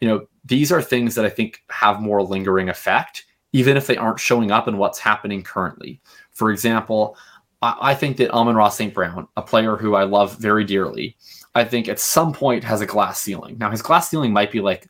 you 0.00 0.08
know, 0.08 0.26
these 0.44 0.72
are 0.72 0.82
things 0.82 1.14
that 1.14 1.24
I 1.24 1.30
think 1.30 1.62
have 1.70 2.00
more 2.00 2.22
lingering 2.22 2.68
effect, 2.68 3.24
even 3.52 3.76
if 3.76 3.86
they 3.86 3.96
aren't 3.96 4.20
showing 4.20 4.50
up 4.50 4.68
in 4.68 4.78
what's 4.78 4.98
happening 4.98 5.42
currently. 5.42 6.00
For 6.32 6.50
example, 6.50 7.16
I, 7.62 7.94
think 7.94 8.18
that 8.18 8.30
Amon-Ra 8.30 8.68
St. 8.68 8.92
Brown, 8.92 9.26
a 9.36 9.42
player 9.42 9.76
who 9.76 9.94
I 9.94 10.04
love 10.04 10.36
very 10.38 10.64
dearly, 10.64 11.16
I 11.54 11.64
think 11.64 11.88
at 11.88 12.00
some 12.00 12.32
point 12.32 12.62
has 12.64 12.82
a 12.82 12.86
glass 12.86 13.20
ceiling. 13.20 13.56
Now 13.58 13.70
his 13.70 13.80
glass 13.80 14.10
ceiling 14.10 14.32
might 14.32 14.52
be 14.52 14.60
like 14.60 14.88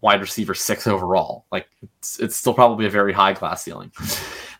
wide 0.00 0.20
receiver 0.20 0.54
six 0.54 0.86
overall. 0.86 1.46
Like 1.52 1.66
it's, 1.82 2.18
it's 2.20 2.36
still 2.36 2.54
probably 2.54 2.86
a 2.86 2.90
very 2.90 3.12
high 3.12 3.32
glass 3.34 3.62
ceiling. 3.62 3.92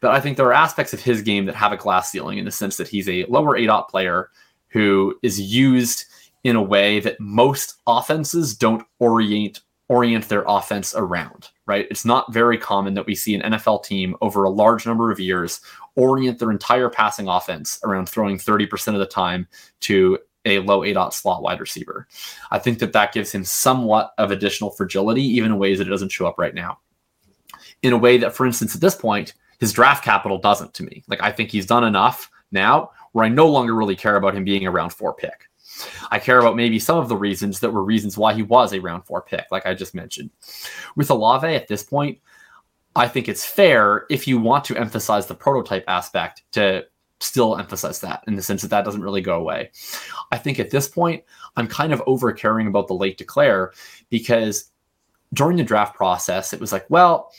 But 0.01 0.11
I 0.11 0.21
think 0.21 0.37
there 0.37 0.47
are 0.47 0.53
aspects 0.53 0.93
of 0.93 1.01
his 1.01 1.23
game 1.23 1.47
that 1.47 1.55
have 1.55 1.73
a 1.73 1.79
glass 1.79 2.11
ceiling 2.11 2.37
in 2.37 2.45
the 2.45 2.51
sense 2.51 2.77
that 2.77 2.89
he's 2.89 3.09
a 3.09 3.25
lower 3.27 3.59
ADOT 3.59 3.89
player 3.89 4.31
who 4.75 5.17
is 5.23 5.41
used 5.41 6.05
in 6.43 6.57
a 6.57 6.63
way 6.63 7.01
that 7.01 7.19
most 7.19 7.77
offenses 7.87 8.55
don't 8.55 8.85
orient 8.99 9.61
orient 9.89 10.29
their 10.29 10.45
offense 10.49 10.95
around, 10.95 11.51
right? 11.67 11.87
It's 11.91 12.07
not 12.07 12.33
very 12.33 12.57
common 12.57 12.95
that 12.95 13.07
we 13.07 13.15
see 13.15 13.35
an 13.35 13.53
NFL 13.53 13.85
team 13.85 14.17
over 14.23 14.45
a 14.45 14.51
large 14.51 14.87
number 14.87 15.11
of 15.11 15.21
years 15.21 15.61
orient 15.95 16.39
their 16.39 16.51
entire 16.51 16.89
passing 16.89 17.29
offense 17.29 17.79
around 17.85 18.09
throwing 18.09 18.39
30% 18.39 18.95
of 18.95 18.99
the 18.99 19.07
time 19.07 19.47
to 19.81 20.19
a 20.47 20.59
low 20.61 20.81
ADOT 20.81 21.13
slot 21.13 21.43
wide 21.43 21.61
receiver. 21.61 22.09
I 22.51 22.59
think 22.59 22.79
that 22.79 22.95
that 22.95 23.13
gives 23.13 23.31
him 23.31 23.45
somewhat 23.45 24.13
of 24.17 24.31
additional 24.31 24.71
fragility, 24.71 25.23
even 25.23 25.53
in 25.53 25.59
ways 25.59 25.79
that 25.79 25.87
it 25.87 25.91
doesn't 25.91 26.13
show 26.13 26.27
up 26.27 26.39
right 26.39 26.55
now. 26.55 26.79
In 27.83 27.93
a 27.93 27.99
way 27.99 28.17
that, 28.19 28.35
for 28.35 28.47
instance, 28.47 28.75
at 28.75 28.81
this 28.81 28.97
point, 28.97 29.35
his 29.61 29.73
draft 29.73 30.03
capital 30.03 30.39
doesn't 30.39 30.73
to 30.75 30.83
me. 30.83 31.05
Like, 31.09 31.23
I 31.23 31.31
think 31.31 31.51
he's 31.51 31.67
done 31.67 31.85
enough 31.85 32.31
now 32.51 32.91
where 33.15 33.25
I 33.25 33.29
no 33.29 33.47
longer 33.47 33.75
really 33.77 33.95
care 33.95 34.17
about 34.17 34.35
him 34.35 34.43
being 34.43 34.67
a 34.67 34.73
round 34.73 34.93
four 34.93 35.15
pick. 35.15 35.49
I 36.11 36.19
care 36.19 36.41
about 36.41 36.57
maybe 36.57 36.81
some 36.81 36.99
of 36.99 37.09
the 37.09 37.17
reasons 37.17 37.61
that 37.61 37.71
were 37.71 37.85
reasons 37.85 38.19
why 38.19 38.35
he 38.35 38.43
was 38.43 38.73
a 38.73 38.81
round 38.81 39.07
four 39.07 39.23
pick, 39.23 39.47
like 39.53 39.67
I 39.67 39.75
just 39.75 39.95
mentioned. 39.95 40.31
With 40.97 41.11
Olave 41.11 41.47
at 41.47 41.69
this 41.69 41.85
point, 41.85 42.19
I 42.97 43.07
think 43.07 43.29
it's 43.29 43.45
fair 43.45 44.07
if 44.11 44.27
you 44.27 44.41
want 44.41 44.65
to 44.65 44.77
emphasize 44.77 45.27
the 45.27 45.35
prototype 45.35 45.85
aspect 45.87 46.43
to 46.53 46.87
still 47.21 47.57
emphasize 47.57 48.01
that 48.01 48.25
in 48.27 48.35
the 48.35 48.43
sense 48.43 48.63
that 48.63 48.69
that 48.69 48.85
doesn't 48.85 49.03
really 49.03 49.21
go 49.21 49.39
away. 49.39 49.71
I 50.33 50.39
think 50.39 50.59
at 50.59 50.71
this 50.71 50.89
point, 50.89 51.23
I'm 51.57 51.69
kind 51.69 51.93
of 51.93 52.03
over 52.09 52.33
caring 52.33 52.67
about 52.67 52.89
the 52.89 52.95
late 52.95 53.17
declare 53.17 53.73
because 54.11 54.73
during 55.33 55.57
the 55.57 55.63
draft 55.63 55.95
process, 55.95 56.53
it 56.53 56.61
was 56.61 56.73
like, 56.73 56.85
well, 56.89 57.33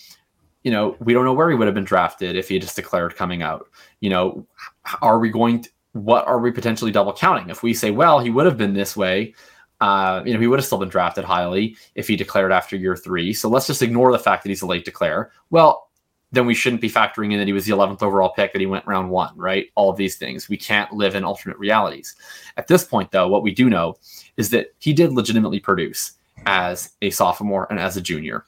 you 0.65 0.71
know, 0.71 0.97
we 0.99 1.13
don't 1.13 1.25
know 1.25 1.33
where 1.33 1.49
he 1.51 1.55
would 1.55 1.67
have 1.67 1.75
been 1.75 1.83
drafted 1.83 2.35
if 2.35 2.49
he 2.49 2.57
just 2.57 2.75
declared 2.75 3.15
coming 3.15 3.43
out. 3.43 3.69
You 3.99 4.09
know, 4.09 4.47
are 4.99 5.19
we 5.19 5.29
going 5.29 5.61
to, 5.61 5.69
what 5.93 6.27
are 6.27 6.39
we 6.39 6.51
potentially 6.51 6.91
double 6.91 7.13
counting? 7.13 7.51
If 7.51 7.61
we 7.61 7.71
say, 7.71 7.91
well, 7.91 8.19
he 8.19 8.31
would 8.31 8.47
have 8.47 8.57
been 8.57 8.73
this 8.73 8.97
way, 8.97 9.35
uh, 9.79 10.23
you 10.25 10.33
know, 10.33 10.39
he 10.39 10.47
would 10.47 10.57
have 10.57 10.65
still 10.65 10.79
been 10.79 10.89
drafted 10.89 11.23
highly 11.23 11.77
if 11.93 12.07
he 12.07 12.15
declared 12.15 12.51
after 12.51 12.75
year 12.75 12.95
three. 12.95 13.31
So 13.31 13.47
let's 13.47 13.67
just 13.67 13.83
ignore 13.83 14.11
the 14.11 14.17
fact 14.17 14.41
that 14.41 14.49
he's 14.49 14.63
a 14.63 14.65
late 14.65 14.85
declare. 14.85 15.31
Well, 15.51 15.87
then 16.31 16.47
we 16.47 16.55
shouldn't 16.55 16.81
be 16.81 16.89
factoring 16.89 17.31
in 17.31 17.37
that 17.37 17.47
he 17.47 17.53
was 17.53 17.65
the 17.65 17.73
11th 17.73 18.01
overall 18.01 18.29
pick, 18.29 18.51
that 18.51 18.59
he 18.59 18.65
went 18.65 18.87
round 18.87 19.11
one, 19.11 19.37
right? 19.37 19.67
All 19.75 19.91
of 19.91 19.97
these 19.97 20.15
things. 20.15 20.49
We 20.49 20.57
can't 20.57 20.91
live 20.91 21.13
in 21.13 21.23
alternate 21.23 21.59
realities. 21.59 22.15
At 22.57 22.65
this 22.67 22.83
point, 22.83 23.11
though, 23.11 23.27
what 23.27 23.43
we 23.43 23.53
do 23.53 23.69
know 23.69 23.97
is 24.35 24.49
that 24.49 24.73
he 24.79 24.93
did 24.93 25.13
legitimately 25.13 25.59
produce 25.59 26.13
as 26.47 26.95
a 27.03 27.11
sophomore 27.11 27.67
and 27.69 27.79
as 27.79 27.97
a 27.97 28.01
junior. 28.01 28.45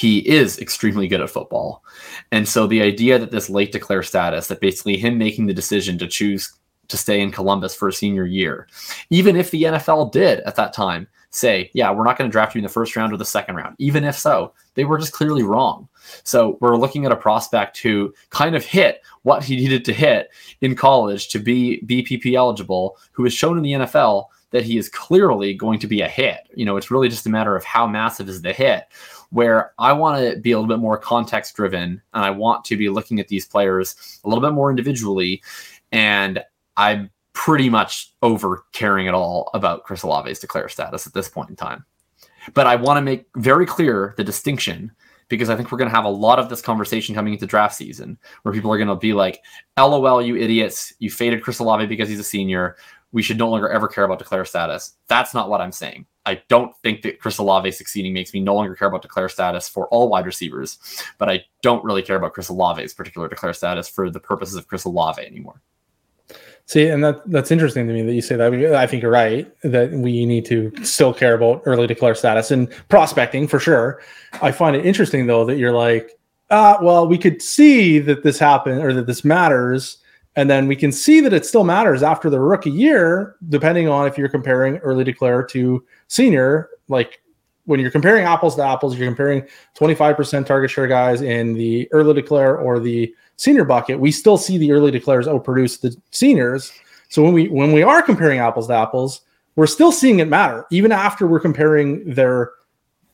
He 0.00 0.26
is 0.26 0.58
extremely 0.58 1.08
good 1.08 1.20
at 1.20 1.28
football. 1.28 1.84
And 2.32 2.48
so 2.48 2.66
the 2.66 2.80
idea 2.80 3.18
that 3.18 3.32
this 3.32 3.50
late 3.50 3.70
declare 3.70 4.02
status, 4.02 4.46
that 4.46 4.62
basically 4.62 4.96
him 4.96 5.18
making 5.18 5.44
the 5.44 5.52
decision 5.52 5.98
to 5.98 6.06
choose 6.06 6.54
to 6.88 6.96
stay 6.96 7.20
in 7.20 7.30
Columbus 7.30 7.74
for 7.74 7.86
a 7.86 7.92
senior 7.92 8.24
year, 8.24 8.66
even 9.10 9.36
if 9.36 9.50
the 9.50 9.64
NFL 9.64 10.10
did 10.10 10.40
at 10.40 10.56
that 10.56 10.72
time 10.72 11.06
say, 11.28 11.70
yeah, 11.74 11.90
we're 11.90 12.04
not 12.04 12.16
going 12.16 12.30
to 12.30 12.32
draft 12.32 12.54
you 12.54 12.60
in 12.60 12.62
the 12.62 12.70
first 12.70 12.96
round 12.96 13.12
or 13.12 13.18
the 13.18 13.26
second 13.26 13.56
round, 13.56 13.76
even 13.78 14.02
if 14.02 14.16
so, 14.16 14.54
they 14.72 14.86
were 14.86 14.96
just 14.96 15.12
clearly 15.12 15.42
wrong. 15.42 15.86
So 16.24 16.56
we're 16.62 16.78
looking 16.78 17.04
at 17.04 17.12
a 17.12 17.16
prospect 17.16 17.76
who 17.76 18.14
kind 18.30 18.56
of 18.56 18.64
hit 18.64 19.02
what 19.20 19.44
he 19.44 19.56
needed 19.56 19.84
to 19.84 19.92
hit 19.92 20.30
in 20.62 20.76
college 20.76 21.28
to 21.28 21.38
be 21.38 21.82
BPP 21.84 22.36
eligible, 22.36 22.96
who 23.12 23.24
has 23.24 23.34
shown 23.34 23.58
in 23.58 23.62
the 23.62 23.72
NFL 23.72 24.28
that 24.50 24.64
he 24.64 24.78
is 24.78 24.88
clearly 24.88 25.52
going 25.52 25.78
to 25.78 25.86
be 25.86 26.00
a 26.00 26.08
hit. 26.08 26.48
You 26.54 26.64
know, 26.64 26.78
it's 26.78 26.90
really 26.90 27.10
just 27.10 27.26
a 27.26 27.30
matter 27.30 27.54
of 27.54 27.64
how 27.64 27.86
massive 27.86 28.30
is 28.30 28.40
the 28.40 28.54
hit. 28.54 28.88
Where 29.30 29.72
I 29.78 29.92
want 29.92 30.20
to 30.22 30.40
be 30.40 30.52
a 30.52 30.58
little 30.58 30.74
bit 30.74 30.80
more 30.80 30.98
context 30.98 31.54
driven 31.54 32.02
and 32.14 32.24
I 32.24 32.30
want 32.30 32.64
to 32.66 32.76
be 32.76 32.88
looking 32.88 33.20
at 33.20 33.28
these 33.28 33.46
players 33.46 34.20
a 34.24 34.28
little 34.28 34.42
bit 34.42 34.52
more 34.52 34.70
individually. 34.70 35.42
And 35.92 36.42
I'm 36.76 37.10
pretty 37.32 37.70
much 37.70 38.12
over 38.22 38.64
caring 38.72 39.08
at 39.08 39.14
all 39.14 39.50
about 39.54 39.84
Chris 39.84 40.04
Olave's 40.04 40.40
declare 40.40 40.68
status 40.68 41.06
at 41.06 41.14
this 41.14 41.28
point 41.28 41.50
in 41.50 41.56
time. 41.56 41.84
But 42.54 42.66
I 42.66 42.76
want 42.76 42.96
to 42.96 43.02
make 43.02 43.26
very 43.36 43.66
clear 43.66 44.14
the 44.16 44.24
distinction 44.24 44.90
because 45.28 45.48
I 45.48 45.56
think 45.56 45.70
we're 45.70 45.78
going 45.78 45.88
to 45.88 45.96
have 45.96 46.04
a 46.04 46.10
lot 46.10 46.38
of 46.38 46.48
this 46.48 46.60
conversation 46.60 47.14
coming 47.14 47.32
into 47.32 47.46
draft 47.46 47.74
season 47.74 48.18
where 48.42 48.52
people 48.52 48.72
are 48.72 48.78
going 48.78 48.88
to 48.88 48.96
be 48.96 49.12
like, 49.12 49.42
LOL, 49.78 50.20
you 50.20 50.36
idiots. 50.36 50.92
You 50.98 51.10
faded 51.10 51.42
Chris 51.42 51.60
Olave 51.60 51.86
because 51.86 52.08
he's 52.08 52.18
a 52.18 52.24
senior. 52.24 52.76
We 53.12 53.22
should 53.22 53.38
no 53.38 53.48
longer 53.48 53.68
ever 53.68 53.88
care 53.88 54.04
about 54.04 54.18
declare 54.18 54.44
status. 54.44 54.96
That's 55.06 55.32
not 55.32 55.48
what 55.48 55.60
I'm 55.60 55.72
saying. 55.72 56.06
I 56.26 56.42
don't 56.48 56.76
think 56.82 57.02
that 57.02 57.18
Chris 57.18 57.38
Olave 57.38 57.70
succeeding 57.72 58.12
makes 58.12 58.34
me 58.34 58.40
no 58.40 58.54
longer 58.54 58.74
care 58.74 58.88
about 58.88 59.02
declare 59.02 59.28
status 59.28 59.68
for 59.68 59.88
all 59.88 60.08
wide 60.08 60.26
receivers, 60.26 60.78
but 61.18 61.30
I 61.30 61.44
don't 61.62 61.84
really 61.84 62.02
care 62.02 62.16
about 62.16 62.34
Chris 62.34 62.50
Olave's 62.50 62.92
particular 62.92 63.28
declare 63.28 63.54
status 63.54 63.88
for 63.88 64.10
the 64.10 64.20
purposes 64.20 64.56
of 64.56 64.68
Chris 64.68 64.84
Olave 64.84 65.24
anymore. 65.24 65.60
See, 66.66 66.86
and 66.86 67.02
that 67.02 67.28
that's 67.28 67.50
interesting 67.50 67.88
to 67.88 67.92
me 67.92 68.02
that 68.02 68.12
you 68.12 68.22
say 68.22 68.36
that. 68.36 68.74
I 68.76 68.86
think 68.86 69.02
you're 69.02 69.10
right 69.10 69.50
that 69.62 69.90
we 69.90 70.24
need 70.24 70.44
to 70.46 70.72
still 70.84 71.12
care 71.12 71.34
about 71.34 71.62
early 71.64 71.88
declare 71.88 72.14
status 72.14 72.52
and 72.52 72.70
prospecting 72.88 73.48
for 73.48 73.58
sure. 73.58 74.00
I 74.40 74.52
find 74.52 74.76
it 74.76 74.86
interesting 74.86 75.26
though 75.26 75.44
that 75.46 75.56
you're 75.56 75.72
like, 75.72 76.16
uh, 76.50 76.76
well, 76.80 77.08
we 77.08 77.18
could 77.18 77.42
see 77.42 77.98
that 78.00 78.22
this 78.22 78.38
happened 78.38 78.84
or 78.84 78.92
that 78.92 79.06
this 79.06 79.24
matters, 79.24 79.98
and 80.36 80.48
then 80.48 80.66
we 80.66 80.76
can 80.76 80.92
see 80.92 81.20
that 81.20 81.32
it 81.32 81.44
still 81.44 81.64
matters 81.64 82.02
after 82.02 82.30
the 82.30 82.38
rookie 82.38 82.70
year, 82.70 83.36
depending 83.48 83.88
on 83.88 84.06
if 84.06 84.16
you're 84.16 84.28
comparing 84.28 84.76
early 84.78 85.04
declare 85.04 85.42
to 85.44 85.84
senior. 86.08 86.70
Like 86.88 87.20
when 87.64 87.80
you're 87.80 87.90
comparing 87.90 88.24
apples 88.24 88.56
to 88.56 88.64
apples, 88.64 88.96
you're 88.96 89.08
comparing 89.08 89.42
25% 89.76 90.46
target 90.46 90.70
share 90.70 90.86
guys 90.86 91.22
in 91.22 91.54
the 91.54 91.88
early 91.92 92.14
declare 92.14 92.58
or 92.58 92.78
the 92.78 93.14
senior 93.36 93.64
bucket, 93.64 93.98
we 93.98 94.12
still 94.12 94.36
see 94.36 94.58
the 94.58 94.70
early 94.70 94.90
declares 94.90 95.26
outproduce 95.26 95.80
the 95.80 95.96
seniors. 96.10 96.72
So 97.08 97.22
when 97.22 97.32
we 97.32 97.48
when 97.48 97.72
we 97.72 97.82
are 97.82 98.02
comparing 98.02 98.38
apples 98.38 98.68
to 98.68 98.74
apples, 98.74 99.22
we're 99.56 99.66
still 99.66 99.90
seeing 99.90 100.20
it 100.20 100.28
matter, 100.28 100.66
even 100.70 100.92
after 100.92 101.26
we're 101.26 101.40
comparing 101.40 102.14
their 102.14 102.52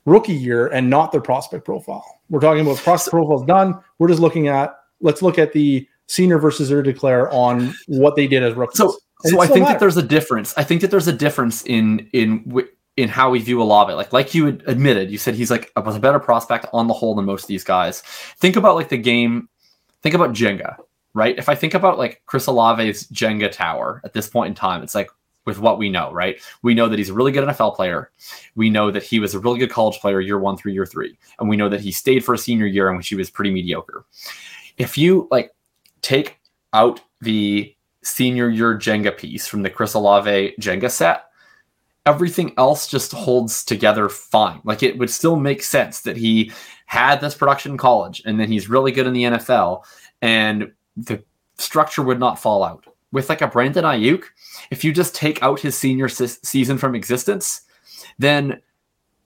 rookie 0.05 0.34
year 0.34 0.68
and 0.68 0.90
not 0.90 1.12
their 1.12 1.20
prospect 1.20 1.64
profile. 1.64 2.20
We're 2.28 2.40
talking 2.40 2.60
about 2.60 2.78
prospect 2.78 3.12
profiles 3.12 3.44
done. 3.47 3.80
We're 3.98 4.09
just 4.09 4.20
looking 4.20 4.48
at 4.48 4.78
let's 5.01 5.22
look 5.22 5.38
at 5.38 5.52
the 5.52 5.88
senior 6.06 6.38
versus 6.38 6.70
early 6.70 6.92
declare 6.92 7.32
on 7.32 7.74
what 7.86 8.16
they 8.16 8.26
did 8.26 8.42
as 8.42 8.54
rookies. 8.54 8.78
So, 8.78 8.96
so 9.22 9.40
I 9.40 9.46
think 9.46 9.60
matter. 9.60 9.74
that 9.74 9.80
there's 9.80 9.96
a 9.96 10.02
difference. 10.02 10.54
I 10.56 10.64
think 10.64 10.80
that 10.82 10.90
there's 10.90 11.08
a 11.08 11.12
difference 11.12 11.64
in 11.64 12.08
in 12.12 12.64
in 12.96 13.08
how 13.08 13.30
we 13.30 13.40
view 13.40 13.60
Olave. 13.60 13.92
Like 13.92 14.12
like 14.12 14.34
you 14.34 14.48
admitted, 14.66 15.10
you 15.10 15.18
said 15.18 15.34
he's 15.34 15.50
like 15.50 15.72
was 15.76 15.96
a 15.96 16.00
better 16.00 16.20
prospect 16.20 16.66
on 16.72 16.86
the 16.86 16.94
whole 16.94 17.14
than 17.14 17.24
most 17.24 17.42
of 17.42 17.48
these 17.48 17.64
guys. 17.64 18.02
Think 18.02 18.56
about 18.56 18.76
like 18.76 18.88
the 18.88 18.98
game 18.98 19.48
think 20.02 20.14
about 20.14 20.32
Jenga, 20.32 20.76
right? 21.14 21.36
If 21.36 21.48
I 21.48 21.54
think 21.54 21.74
about 21.74 21.98
like 21.98 22.22
Chris 22.26 22.46
Olave's 22.46 23.08
Jenga 23.08 23.50
tower 23.50 24.00
at 24.04 24.12
this 24.12 24.28
point 24.28 24.48
in 24.48 24.54
time, 24.54 24.82
it's 24.82 24.94
like 24.94 25.10
with 25.46 25.58
what 25.58 25.78
we 25.78 25.88
know, 25.88 26.12
right? 26.12 26.40
We 26.62 26.74
know 26.74 26.88
that 26.88 26.98
he's 26.98 27.08
a 27.08 27.14
really 27.14 27.32
good 27.32 27.48
NFL 27.48 27.74
player. 27.74 28.10
We 28.54 28.70
know 28.70 28.90
that 28.90 29.02
he 29.02 29.18
was 29.18 29.34
a 29.34 29.40
really 29.40 29.58
good 29.58 29.70
college 29.70 29.98
player 29.98 30.20
year 30.20 30.38
one 30.38 30.56
through 30.56 30.72
year 30.72 30.86
three. 30.86 31.18
And 31.38 31.48
we 31.48 31.56
know 31.56 31.68
that 31.68 31.80
he 31.80 31.92
stayed 31.92 32.24
for 32.24 32.34
a 32.34 32.38
senior 32.38 32.66
year 32.66 32.88
in 32.90 32.96
which 32.96 33.08
he 33.08 33.14
was 33.14 33.30
pretty 33.30 33.50
mediocre. 33.50 34.04
If 34.76 34.98
you 34.98 35.26
like 35.30 35.52
take 36.06 36.38
out 36.72 37.00
the 37.20 37.74
senior 38.04 38.48
year 38.48 38.78
Jenga 38.78 39.16
piece 39.16 39.48
from 39.48 39.62
the 39.62 39.70
Chris 39.70 39.94
Olave 39.94 40.54
Jenga 40.60 40.88
set, 40.88 41.24
everything 42.06 42.54
else 42.56 42.86
just 42.86 43.10
holds 43.10 43.64
together 43.64 44.08
fine. 44.08 44.60
Like 44.62 44.84
it 44.84 44.96
would 44.98 45.10
still 45.10 45.34
make 45.34 45.64
sense 45.64 46.02
that 46.02 46.16
he 46.16 46.52
had 46.86 47.20
this 47.20 47.34
production 47.34 47.72
in 47.72 47.78
college 47.78 48.22
and 48.24 48.38
then 48.38 48.50
he's 48.50 48.68
really 48.70 48.92
good 48.92 49.08
in 49.08 49.12
the 49.12 49.24
NFL 49.24 49.84
and 50.22 50.70
the 50.96 51.24
structure 51.58 52.02
would 52.02 52.20
not 52.20 52.40
fall 52.40 52.62
out. 52.62 52.86
With 53.10 53.28
like 53.28 53.40
a 53.40 53.48
Brandon 53.48 53.84
Aiyuk, 53.84 54.24
if 54.70 54.84
you 54.84 54.92
just 54.92 55.14
take 55.14 55.42
out 55.42 55.58
his 55.58 55.76
senior 55.76 56.08
se- 56.08 56.38
season 56.44 56.78
from 56.78 56.94
existence, 56.94 57.62
then 58.18 58.60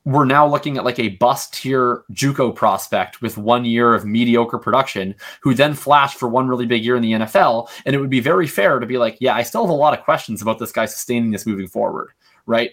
we're 0.05 0.25
now 0.25 0.47
looking 0.47 0.79
at 0.79 0.85
like 0.85 0.99
a 0.99 1.11
bust 1.17 1.55
tier 1.55 2.05
JUCO 2.13 2.55
prospect 2.55 3.21
with 3.21 3.37
one 3.37 3.65
year 3.65 3.95
of 3.95 4.07
mediocre 4.07 4.59
production, 4.59 5.15
who 5.43 5.55
then 5.55 5.75
flashed 5.75 6.19
for 6.19 6.29
one 6.29 6.49
really 6.49 6.67
big 6.67 6.85
year 6.85 6.97
in 6.97 7.03
the 7.03 7.13
NFL. 7.13 7.69
And 7.85 7.95
it 7.95 7.99
would 7.99 8.11
be 8.11 8.21
very 8.21 8.47
fair 8.47 8.79
to 8.79 8.87
be 8.87 8.99
like, 8.99 9.19
yeah, 9.21 9.35
I 9.35 9.43
still 9.43 9.63
have 9.63 9.71
a 9.71 9.75
lot 9.75 9.97
of 9.97 10.05
questions 10.05 10.41
about 10.41 10.59
this 10.59 10.73
guy 10.73 10.87
sustaining 10.87 11.31
this 11.31 11.47
moving 11.47 11.69
forward 11.69 12.11
right? 12.51 12.73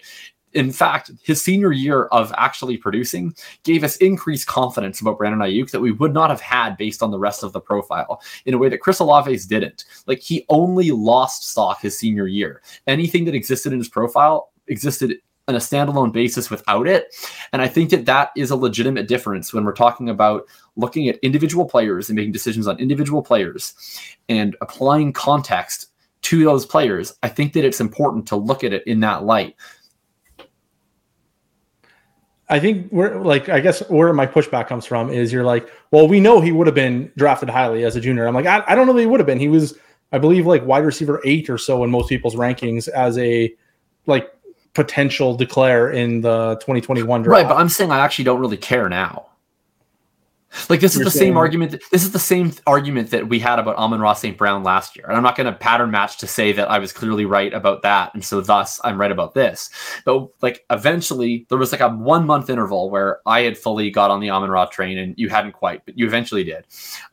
In 0.53 0.71
fact, 0.71 1.11
his 1.21 1.41
senior 1.41 1.71
year 1.71 2.05
of 2.05 2.33
actually 2.37 2.77
producing 2.77 3.35
gave 3.63 3.83
us 3.83 3.97
increased 3.97 4.47
confidence 4.47 5.01
about 5.01 5.17
Brandon 5.17 5.41
Aiyuk 5.41 5.71
that 5.71 5.81
we 5.81 5.91
would 5.91 6.13
not 6.13 6.29
have 6.29 6.41
had 6.41 6.77
based 6.77 7.03
on 7.03 7.11
the 7.11 7.19
rest 7.19 7.43
of 7.43 7.53
the 7.53 7.59
profile 7.59 8.21
in 8.45 8.53
a 8.53 8.57
way 8.57 8.69
that 8.69 8.79
Chris 8.79 8.99
Olave's 8.99 9.45
didn't. 9.45 9.85
Like 10.07 10.19
he 10.19 10.45
only 10.49 10.91
lost 10.91 11.47
stock 11.49 11.81
his 11.81 11.97
senior 11.97 12.27
year. 12.27 12.61
Anything 12.87 13.25
that 13.25 13.35
existed 13.35 13.71
in 13.71 13.79
his 13.79 13.89
profile 13.89 14.51
existed 14.67 15.17
on 15.47 15.55
a 15.55 15.59
standalone 15.59 16.11
basis 16.11 16.49
without 16.49 16.87
it. 16.87 17.15
And 17.53 17.61
I 17.61 17.67
think 17.67 17.89
that 17.91 18.05
that 18.05 18.31
is 18.35 18.51
a 18.51 18.55
legitimate 18.55 19.07
difference 19.07 19.53
when 19.53 19.63
we're 19.63 19.73
talking 19.73 20.09
about 20.09 20.45
looking 20.75 21.07
at 21.07 21.17
individual 21.19 21.65
players 21.65 22.09
and 22.09 22.15
making 22.15 22.33
decisions 22.33 22.67
on 22.67 22.77
individual 22.79 23.21
players 23.21 23.73
and 24.27 24.55
applying 24.61 25.13
context 25.13 25.87
to 26.23 26.43
those 26.43 26.65
players. 26.65 27.15
I 27.23 27.29
think 27.29 27.53
that 27.53 27.63
it's 27.63 27.79
important 27.79 28.27
to 28.27 28.35
look 28.35 28.63
at 28.63 28.73
it 28.73 28.85
in 28.85 28.99
that 29.01 29.23
light. 29.23 29.55
I 32.49 32.59
think 32.59 32.89
where 32.91 33.19
like 33.19 33.49
I 33.49 33.59
guess 33.59 33.81
where 33.89 34.13
my 34.13 34.25
pushback 34.25 34.67
comes 34.67 34.85
from 34.85 35.09
is 35.09 35.33
you're 35.33 35.43
like, 35.43 35.69
well, 35.91 36.07
we 36.07 36.19
know 36.19 36.39
he 36.39 36.53
would 36.53 36.67
have 36.67 36.75
been 36.75 37.11
drafted 37.17 37.49
highly 37.49 37.83
as 37.83 37.95
a 37.97 38.01
junior. 38.01 38.25
I'm 38.25 38.33
like, 38.33 38.45
I, 38.45 38.63
I 38.67 38.75
don't 38.75 38.87
know 38.87 38.93
that 38.93 39.01
he 39.01 39.05
would 39.05 39.19
have 39.19 39.27
been. 39.27 39.39
He 39.39 39.49
was, 39.49 39.77
I 40.13 40.17
believe, 40.17 40.45
like 40.45 40.65
wide 40.65 40.85
receiver 40.85 41.21
eight 41.25 41.49
or 41.49 41.57
so 41.57 41.83
in 41.83 41.89
most 41.89 42.07
people's 42.07 42.35
rankings 42.35 42.87
as 42.87 43.17
a 43.17 43.53
like 44.05 44.31
potential 44.77 45.33
declare 45.33 45.89
in 45.89 46.21
the 46.21 46.53
2021 46.57 47.23
draft. 47.23 47.33
Right, 47.33 47.49
but 47.49 47.59
I'm 47.59 47.67
saying 47.67 47.89
I 47.89 47.97
actually 47.97 48.25
don't 48.25 48.39
really 48.39 48.57
care 48.57 48.87
now. 48.87 49.25
Like 50.69 50.81
this 50.81 50.95
is 50.95 51.03
the 51.03 51.09
saying, 51.09 51.31
same 51.31 51.37
argument. 51.37 51.71
That, 51.71 51.81
this 51.91 52.03
is 52.03 52.11
the 52.11 52.19
same 52.19 52.53
argument 52.67 53.09
that 53.09 53.27
we 53.27 53.39
had 53.39 53.57
about 53.57 53.75
Amon-Ra 53.75 54.13
St. 54.13 54.37
Brown 54.37 54.63
last 54.63 54.95
year, 54.95 55.05
and 55.07 55.17
I'm 55.17 55.23
not 55.23 55.35
going 55.35 55.51
to 55.51 55.57
pattern 55.57 55.89
match 55.89 56.19
to 56.19 56.27
say 56.27 56.51
that 56.51 56.69
I 56.69 56.77
was 56.77 56.93
clearly 56.93 57.25
right 57.25 57.51
about 57.53 57.81
that, 57.81 58.13
and 58.13 58.23
so 58.23 58.39
thus 58.39 58.79
I'm 58.83 58.99
right 58.99 59.11
about 59.11 59.33
this. 59.33 59.71
But 60.05 60.29
like 60.41 60.63
eventually, 60.69 61.47
there 61.49 61.57
was 61.57 61.71
like 61.71 61.81
a 61.81 61.89
one 61.89 62.25
month 62.25 62.51
interval 62.51 62.91
where 62.91 63.19
I 63.25 63.41
had 63.41 63.57
fully 63.57 63.89
got 63.89 64.11
on 64.11 64.19
the 64.19 64.29
Amon-Ra 64.29 64.65
train, 64.67 64.99
and 64.99 65.15
you 65.17 65.27
hadn't 65.27 65.53
quite, 65.53 65.85
but 65.85 65.97
you 65.97 66.05
eventually 66.05 66.43
did. 66.43 66.65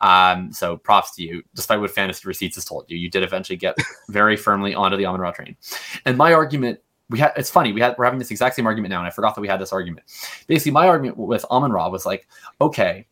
Um, 0.03 0.53
so 0.53 0.77
props 0.77 1.15
to 1.17 1.23
you, 1.23 1.43
despite 1.55 1.81
what 1.81 1.91
fantasy 1.91 2.29
receipts 2.29 2.57
has 2.57 2.65
told 2.67 2.85
you, 2.89 2.99
you 2.99 3.11
did 3.11 3.23
eventually 3.23 3.57
get 3.57 3.77
very 4.09 4.37
firmly 4.37 4.75
onto 4.75 4.99
the 4.99 5.07
Amon-Ra 5.07 5.33
train. 5.33 5.57
And 6.05 6.17
my 6.17 6.35
argument 6.35 6.81
we 7.11 7.19
had 7.19 7.33
it's 7.37 7.51
funny 7.51 7.73
we 7.73 7.81
had 7.81 7.95
we're 7.99 8.05
having 8.05 8.19
this 8.19 8.31
exact 8.31 8.57
same 8.57 8.67
argument 8.67 8.91
now 8.91 8.99
and 8.99 9.07
i 9.07 9.11
forgot 9.11 9.35
that 9.35 9.41
we 9.41 9.49
had 9.49 9.61
this 9.61 9.73
argument 9.73 10.07
basically 10.47 10.73
my 10.73 10.87
argument 10.87 11.17
with 11.17 11.45
amon 11.51 11.73
ra 11.73 11.89
was 11.89 12.07
like 12.07 12.27
okay 12.61 13.07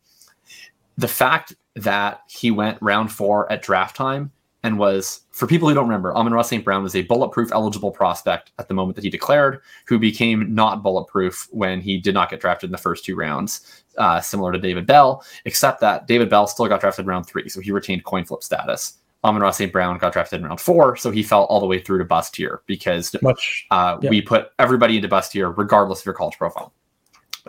the 0.97 1.07
fact 1.07 1.53
that 1.75 2.21
he 2.27 2.51
went 2.51 2.77
round 2.81 3.11
four 3.11 3.51
at 3.51 3.61
draft 3.61 3.95
time 3.95 4.31
and 4.63 4.79
was, 4.79 5.21
for 5.31 5.45
people 5.45 5.67
who 5.67 5.75
don't 5.75 5.87
remember, 5.87 6.15
Amon-Ra 6.15 6.41
St. 6.41 6.63
Brown 6.63 6.83
was 6.83 6.95
a 6.95 7.01
bulletproof 7.03 7.51
eligible 7.51 7.91
prospect 7.91 8.51
at 8.59 8.69
the 8.69 8.73
moment 8.73 8.95
that 8.95 9.03
he 9.03 9.09
declared, 9.09 9.59
who 9.85 9.99
became 9.99 10.55
not 10.55 10.81
bulletproof 10.81 11.49
when 11.51 11.81
he 11.81 11.99
did 11.99 12.13
not 12.13 12.29
get 12.29 12.39
drafted 12.39 12.69
in 12.69 12.71
the 12.71 12.77
first 12.77 13.03
two 13.03 13.15
rounds, 13.15 13.83
uh, 13.97 14.21
similar 14.21 14.53
to 14.53 14.57
David 14.57 14.87
Bell, 14.87 15.23
except 15.43 15.81
that 15.81 16.07
David 16.07 16.29
Bell 16.29 16.47
still 16.47 16.67
got 16.67 16.79
drafted 16.79 17.05
round 17.05 17.25
three, 17.25 17.49
so 17.49 17.59
he 17.59 17.71
retained 17.71 18.05
coin 18.05 18.23
flip 18.23 18.41
status. 18.41 18.99
Amon-Ra 19.23 19.51
St. 19.51 19.71
Brown 19.71 19.97
got 19.97 20.13
drafted 20.13 20.41
in 20.41 20.45
round 20.45 20.59
four, 20.59 20.95
so 20.95 21.11
he 21.11 21.23
fell 21.23 21.43
all 21.45 21.59
the 21.59 21.65
way 21.65 21.79
through 21.79 21.99
to 21.99 22.05
bust 22.05 22.35
tier 22.35 22.61
because 22.65 23.15
Much, 23.21 23.65
uh, 23.71 23.97
we 24.01 24.21
put 24.21 24.49
everybody 24.59 24.97
into 24.97 25.07
bust 25.07 25.31
tier 25.31 25.49
regardless 25.49 26.01
of 26.01 26.05
your 26.05 26.15
college 26.15 26.37
profile. 26.37 26.73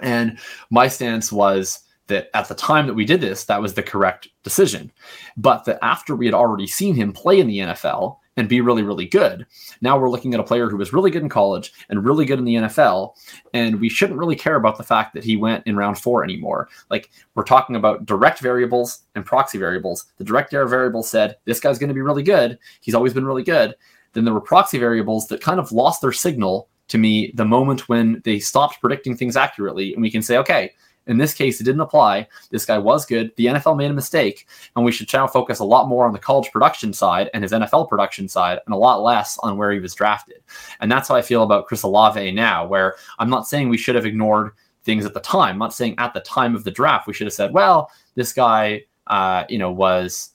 And 0.02 0.38
my 0.70 0.88
stance 0.88 1.32
was 1.32 1.80
that 2.06 2.28
at 2.34 2.48
the 2.48 2.54
time 2.54 2.86
that 2.86 2.94
we 2.94 3.04
did 3.04 3.20
this, 3.20 3.44
that 3.44 3.62
was 3.62 3.74
the 3.74 3.82
correct 3.82 4.28
decision. 4.42 4.92
But 5.36 5.64
that 5.64 5.78
after 5.82 6.14
we 6.14 6.26
had 6.26 6.34
already 6.34 6.66
seen 6.66 6.94
him 6.94 7.12
play 7.12 7.40
in 7.40 7.46
the 7.46 7.58
NFL 7.58 8.18
and 8.36 8.48
be 8.48 8.60
really, 8.60 8.82
really 8.82 9.06
good, 9.06 9.46
now 9.80 9.98
we're 9.98 10.10
looking 10.10 10.34
at 10.34 10.40
a 10.40 10.44
player 10.44 10.68
who 10.68 10.76
was 10.76 10.92
really 10.92 11.10
good 11.10 11.22
in 11.22 11.28
college 11.28 11.72
and 11.88 12.04
really 12.04 12.24
good 12.24 12.38
in 12.38 12.44
the 12.44 12.56
NFL. 12.56 13.14
And 13.52 13.80
we 13.80 13.88
shouldn't 13.88 14.18
really 14.18 14.36
care 14.36 14.56
about 14.56 14.76
the 14.76 14.82
fact 14.82 15.14
that 15.14 15.24
he 15.24 15.36
went 15.36 15.66
in 15.66 15.76
round 15.76 15.98
four 15.98 16.24
anymore. 16.24 16.68
Like 16.90 17.10
we're 17.34 17.44
talking 17.44 17.76
about 17.76 18.06
direct 18.06 18.40
variables 18.40 19.02
and 19.14 19.24
proxy 19.24 19.58
variables. 19.58 20.06
The 20.18 20.24
direct 20.24 20.50
variable 20.50 21.02
said, 21.02 21.36
this 21.44 21.60
guy's 21.60 21.78
going 21.78 21.88
to 21.88 21.94
be 21.94 22.02
really 22.02 22.22
good. 22.22 22.58
He's 22.80 22.94
always 22.94 23.14
been 23.14 23.26
really 23.26 23.44
good. 23.44 23.74
Then 24.12 24.24
there 24.24 24.34
were 24.34 24.40
proxy 24.40 24.78
variables 24.78 25.26
that 25.28 25.40
kind 25.40 25.60
of 25.60 25.72
lost 25.72 26.00
their 26.00 26.12
signal 26.12 26.68
to 26.88 26.98
me 26.98 27.32
the 27.34 27.44
moment 27.44 27.88
when 27.88 28.20
they 28.24 28.38
stopped 28.38 28.80
predicting 28.80 29.16
things 29.16 29.36
accurately. 29.36 29.92
And 29.92 30.02
we 30.02 30.10
can 30.10 30.22
say, 30.22 30.36
okay, 30.38 30.72
in 31.06 31.18
this 31.18 31.34
case, 31.34 31.60
it 31.60 31.64
didn't 31.64 31.80
apply. 31.80 32.26
This 32.50 32.64
guy 32.64 32.78
was 32.78 33.04
good. 33.04 33.32
The 33.36 33.46
NFL 33.46 33.76
made 33.76 33.90
a 33.90 33.94
mistake, 33.94 34.46
and 34.74 34.84
we 34.84 34.92
should 34.92 35.12
now 35.12 35.26
focus 35.26 35.58
a 35.58 35.64
lot 35.64 35.88
more 35.88 36.06
on 36.06 36.12
the 36.12 36.18
college 36.18 36.50
production 36.50 36.92
side 36.92 37.30
and 37.34 37.42
his 37.42 37.52
NFL 37.52 37.88
production 37.88 38.28
side, 38.28 38.60
and 38.66 38.74
a 38.74 38.78
lot 38.78 39.02
less 39.02 39.38
on 39.38 39.56
where 39.56 39.72
he 39.72 39.80
was 39.80 39.94
drafted. 39.94 40.42
And 40.80 40.90
that's 40.90 41.08
how 41.08 41.14
I 41.14 41.22
feel 41.22 41.42
about 41.42 41.66
Chris 41.66 41.82
Olave 41.82 42.32
now, 42.32 42.66
where 42.66 42.96
I'm 43.18 43.30
not 43.30 43.46
saying 43.46 43.68
we 43.68 43.78
should 43.78 43.94
have 43.94 44.06
ignored 44.06 44.52
things 44.84 45.04
at 45.04 45.14
the 45.14 45.20
time. 45.20 45.54
I'm 45.54 45.58
not 45.58 45.74
saying 45.74 45.94
at 45.98 46.14
the 46.14 46.20
time 46.20 46.54
of 46.54 46.64
the 46.64 46.70
draft 46.70 47.06
we 47.06 47.14
should 47.14 47.26
have 47.26 47.34
said, 47.34 47.52
well, 47.52 47.90
this 48.14 48.32
guy, 48.32 48.84
uh, 49.06 49.44
you 49.48 49.58
know, 49.58 49.72
was 49.72 50.30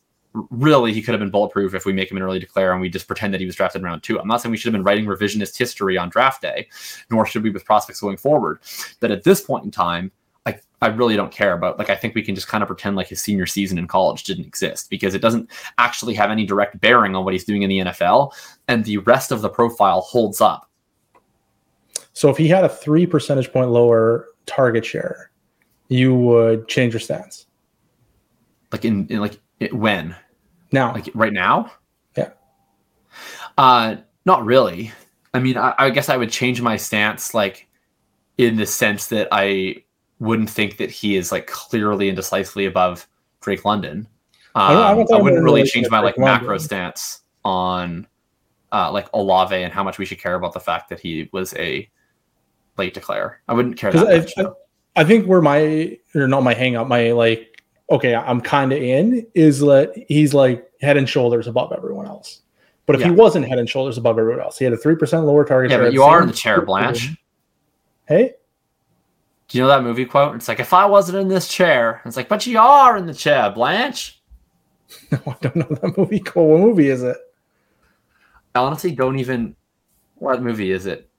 really 0.52 0.94
he 0.94 1.02
could 1.02 1.14
have 1.14 1.20
been 1.20 1.32
bulletproof 1.32 1.74
if 1.74 1.86
we 1.86 1.94
make 1.94 2.12
him 2.12 2.18
an 2.18 2.24
early 2.24 2.40
declare 2.40 2.72
and 2.72 2.82
we 2.82 2.90
just 2.90 3.08
pretend 3.08 3.34
that 3.34 3.40
he 3.40 3.46
was 3.46 3.56
drafted 3.56 3.82
in 3.82 3.86
round 3.86 4.04
two. 4.04 4.20
I'm 4.20 4.28
not 4.28 4.42
saying 4.42 4.52
we 4.52 4.58
should 4.58 4.72
have 4.72 4.80
been 4.80 4.84
writing 4.84 5.06
revisionist 5.06 5.58
history 5.58 5.98
on 5.98 6.10
draft 6.10 6.42
day, 6.42 6.68
nor 7.10 7.26
should 7.26 7.44
we 7.44 7.50
with 7.50 7.66
prospects 7.66 8.00
going 8.00 8.18
forward. 8.18 8.60
But 9.00 9.12
at 9.12 9.24
this 9.24 9.42
point 9.42 9.66
in 9.66 9.72
time, 9.72 10.12
I, 10.50 10.60
I 10.82 10.88
really 10.88 11.16
don't 11.16 11.32
care 11.32 11.54
about 11.54 11.78
like 11.78 11.90
I 11.90 11.96
think 11.96 12.16
we 12.16 12.22
can 12.22 12.36
just 12.36 12.48
kind 12.48 12.62
of 12.62 12.68
pretend 12.68 12.96
like 12.96 13.08
his 13.08 13.22
senior 13.22 13.46
season 13.46 13.78
in 13.78 13.88
college 13.88 14.24
didn't 14.24 14.46
exist 14.46 14.90
because 14.90 15.14
it 15.14 15.22
doesn't 15.22 15.50
actually 15.78 16.14
have 16.16 16.32
any 16.32 16.46
direct 16.46 16.80
bearing 16.80 17.16
on 17.16 17.24
what 17.24 17.34
he's 17.34 17.44
doing 17.44 17.62
in 17.62 17.70
the 17.70 17.80
NFL 17.80 18.34
and 18.68 18.84
the 18.86 18.98
rest 18.98 19.32
of 19.32 19.42
the 19.42 19.50
profile 19.50 20.02
holds 20.02 20.42
up. 20.42 20.70
So 22.14 22.30
if 22.30 22.38
he 22.38 22.48
had 22.48 22.64
a 22.64 22.70
3 22.70 23.06
percentage 23.06 23.52
point 23.52 23.70
lower 23.70 24.28
target 24.46 24.86
share, 24.86 25.32
you 25.90 26.16
would 26.16 26.68
change 26.68 26.94
your 26.94 27.00
stance. 27.00 27.46
Like 28.72 28.86
in, 28.86 29.08
in 29.08 29.20
like 29.20 29.40
it, 29.60 29.74
when? 29.74 30.16
Now. 30.72 30.94
Like 30.94 31.10
right 31.14 31.34
now? 31.34 31.72
Yeah. 32.16 32.32
Uh 33.58 33.98
not 34.26 34.46
really. 34.46 34.92
I 35.34 35.40
mean, 35.40 35.58
I, 35.58 35.74
I 35.78 35.90
guess 35.90 36.10
I 36.10 36.18
would 36.18 36.32
change 36.32 36.62
my 36.62 36.78
stance 36.78 37.34
like 37.34 37.68
in 38.38 38.56
the 38.56 38.66
sense 38.66 39.08
that 39.08 39.28
I 39.32 39.84
wouldn't 40.20 40.50
think 40.50 40.78
that 40.78 40.92
he 40.92 41.16
is 41.16 41.32
like 41.32 41.48
clearly 41.48 42.10
and 42.10 42.16
decisively 42.16 42.66
above 42.66 43.08
Drake 43.42 43.66
London. 43.66 44.08
Um, 44.56 44.64
I, 44.64 44.74
I, 44.74 44.92
I, 44.92 45.22
wouldn't 45.22 45.44
really 45.44 45.64
change 45.64 45.90
my 45.90 46.00
like 46.00 46.18
London. 46.18 46.42
macro 46.42 46.58
stance 46.58 47.22
on 47.46 48.08
uh, 48.72 48.92
like 48.92 49.08
Olave 49.14 49.56
and 49.56 49.72
how 49.72 49.84
much 49.84 49.98
we 49.98 50.06
should 50.06 50.20
care 50.20 50.36
about 50.36 50.54
the 50.54 50.60
fact 50.60 50.90
that 50.90 51.00
he 51.00 51.30
was 51.32 51.54
a 51.56 51.90
late 52.78 52.94
declare. 52.94 53.42
I 53.48 53.54
wouldn't 53.54 53.78
care 53.78 53.92
that 53.92 54.06
much. 54.06 54.34
I, 54.38 55.02
I, 55.02 55.04
think 55.04 55.28
where 55.28 55.42
my 55.42 55.98
or 56.16 56.28
not 56.28 56.44
my 56.44 56.54
hang 56.54 56.76
up, 56.76 56.88
my 56.88 57.12
like 57.12 57.64
okay, 57.92 58.16
I'm 58.16 58.42
kind 58.42 58.72
of 58.72 58.82
in 58.82 59.26
is 59.34 59.60
that 59.60 59.94
he's 60.08 60.34
like 60.34 60.70
head 60.82 60.98
and 60.98 61.08
shoulders 61.08 61.48
above 61.48 61.72
everyone 61.72 62.08
else. 62.08 62.42
But 62.86 62.96
if 62.96 63.02
yeah. 63.02 63.08
he 63.08 63.14
wasn't 63.14 63.48
head 63.48 63.60
and 63.60 63.70
shoulders 63.70 63.98
above 63.98 64.18
everyone 64.18 64.42
else, 64.42 64.58
he 64.58 64.66
had 64.66 64.74
a 64.74 64.78
three 64.78 64.96
percent 64.96 65.26
lower 65.26 65.46
target. 65.46 65.72
Yeah, 65.72 65.78
but 65.78 65.94
you 65.94 66.04
are 66.04 66.22
in 66.22 66.28
the 66.28 66.34
chair, 66.34 66.62
Blanche. 66.62 67.16
Hey, 68.08 68.34
do 69.50 69.58
you 69.58 69.64
know 69.64 69.68
that 69.68 69.84
movie 69.84 70.06
quote? 70.06 70.36
It's 70.36 70.48
like, 70.48 70.60
if 70.60 70.74
I 70.74 70.86
wasn't 70.86 71.18
in 71.18 71.28
this 71.28 71.48
chair, 71.48 72.02
it's 72.06 72.16
like, 72.16 72.30
but 72.30 72.46
you 72.46 72.60
are 72.60 72.96
in 72.98 73.08
the 73.08 73.14
chair, 73.14 73.50
Blanche. 73.50 74.22
No, 75.12 75.20
I 75.28 75.36
don't 75.42 75.56
know 75.56 75.78
that 75.82 75.98
movie 75.98 76.20
quote. 76.20 76.50
What 76.50 76.60
movie 76.60 76.90
is 76.90 77.04
it? 77.04 77.18
I 78.56 78.60
honestly 78.60 78.92
don't 78.92 79.20
even. 79.20 79.56
What 80.16 80.42
movie 80.42 80.72
is 80.72 80.86
it? 80.86 81.10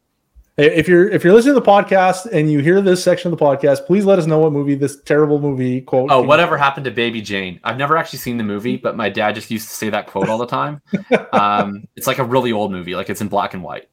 If 0.56 0.88
you're 0.88 1.08
if 1.08 1.24
you're 1.24 1.32
listening 1.32 1.54
to 1.54 1.60
the 1.60 1.66
podcast 1.66 2.26
and 2.30 2.52
you 2.52 2.58
hear 2.58 2.82
this 2.82 3.02
section 3.02 3.32
of 3.32 3.38
the 3.38 3.44
podcast, 3.44 3.86
please 3.86 4.04
let 4.04 4.18
us 4.18 4.26
know 4.26 4.40
what 4.40 4.52
movie 4.52 4.74
this 4.74 5.00
terrible 5.02 5.40
movie 5.40 5.80
quote. 5.80 6.10
Oh, 6.10 6.20
whatever 6.20 6.58
happened 6.58 6.84
to 6.84 6.90
Baby 6.90 7.22
Jane? 7.22 7.60
I've 7.64 7.78
never 7.78 7.96
actually 7.96 8.18
seen 8.18 8.36
the 8.36 8.44
movie, 8.44 8.76
but 8.76 8.94
my 8.94 9.08
dad 9.08 9.36
just 9.36 9.50
used 9.50 9.68
to 9.68 9.74
say 9.74 9.88
that 9.88 10.06
quote 10.06 10.28
all 10.28 10.36
the 10.36 10.46
time. 10.46 10.82
um, 11.32 11.88
it's 11.96 12.06
like 12.06 12.18
a 12.18 12.24
really 12.24 12.52
old 12.52 12.72
movie, 12.72 12.94
like 12.94 13.08
it's 13.08 13.22
in 13.22 13.28
black 13.28 13.54
and 13.54 13.62
white. 13.62 13.88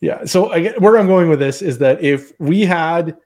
Yeah. 0.00 0.26
So 0.26 0.52
I, 0.52 0.72
where 0.72 0.98
I'm 0.98 1.06
going 1.06 1.30
with 1.30 1.38
this 1.38 1.62
is 1.62 1.78
that 1.78 2.02
if 2.02 2.38
we 2.38 2.62
had 2.62 3.16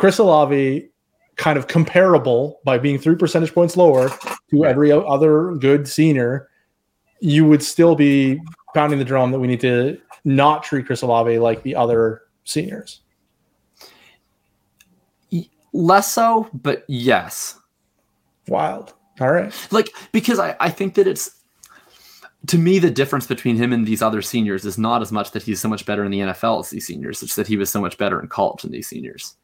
Chris 0.00 0.16
Olave 0.16 0.88
kind 1.36 1.58
of 1.58 1.66
comparable 1.66 2.58
by 2.64 2.78
being 2.78 2.98
three 2.98 3.16
percentage 3.16 3.52
points 3.52 3.76
lower 3.76 4.08
to 4.48 4.64
every 4.64 4.90
other 4.90 5.54
good 5.56 5.86
senior, 5.86 6.48
you 7.20 7.44
would 7.44 7.62
still 7.62 7.94
be 7.94 8.40
pounding 8.74 8.98
the 8.98 9.04
drum 9.04 9.30
that 9.30 9.38
we 9.38 9.46
need 9.46 9.60
to 9.60 10.00
not 10.24 10.62
treat 10.62 10.86
Chris 10.86 11.02
Olave 11.02 11.38
like 11.38 11.62
the 11.64 11.76
other 11.76 12.22
seniors. 12.44 13.02
Less 15.74 16.10
so, 16.10 16.48
but 16.54 16.86
yes. 16.88 17.58
Wild. 18.48 18.94
All 19.20 19.30
right. 19.30 19.52
Like, 19.70 19.90
because 20.12 20.38
I, 20.38 20.56
I 20.60 20.70
think 20.70 20.94
that 20.94 21.06
it's 21.06 21.42
to 22.46 22.56
me, 22.56 22.78
the 22.78 22.90
difference 22.90 23.26
between 23.26 23.56
him 23.56 23.70
and 23.70 23.86
these 23.86 24.00
other 24.00 24.22
seniors 24.22 24.64
is 24.64 24.78
not 24.78 25.02
as 25.02 25.12
much 25.12 25.32
that 25.32 25.42
he's 25.42 25.60
so 25.60 25.68
much 25.68 25.84
better 25.84 26.04
in 26.04 26.10
the 26.10 26.20
NFL 26.20 26.60
as 26.60 26.70
these 26.70 26.86
seniors, 26.86 27.22
it's 27.22 27.34
that 27.34 27.46
he 27.46 27.58
was 27.58 27.68
so 27.68 27.82
much 27.82 27.98
better 27.98 28.18
in 28.18 28.28
college 28.28 28.62
than 28.62 28.72
these 28.72 28.88
seniors. 28.88 29.36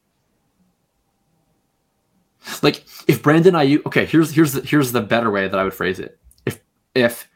Like 2.62 2.84
if 3.06 3.22
Brandon 3.22 3.54
Aiyuk, 3.54 3.86
okay, 3.86 4.06
here's 4.06 4.30
here's 4.30 4.52
the, 4.52 4.62
here's 4.62 4.92
the 4.92 5.00
better 5.00 5.30
way 5.30 5.48
that 5.48 5.58
I 5.58 5.64
would 5.64 5.74
phrase 5.74 5.98
it. 5.98 6.18
If 6.44 6.60
if 6.94 7.28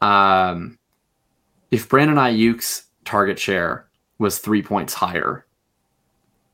um 0.00 0.78
if 1.70 1.88
Brandon 1.88 2.16
Aiyuk's 2.16 2.84
target 3.04 3.38
share 3.38 3.88
was 4.18 4.38
three 4.38 4.62
points 4.62 4.94
higher, 4.94 5.46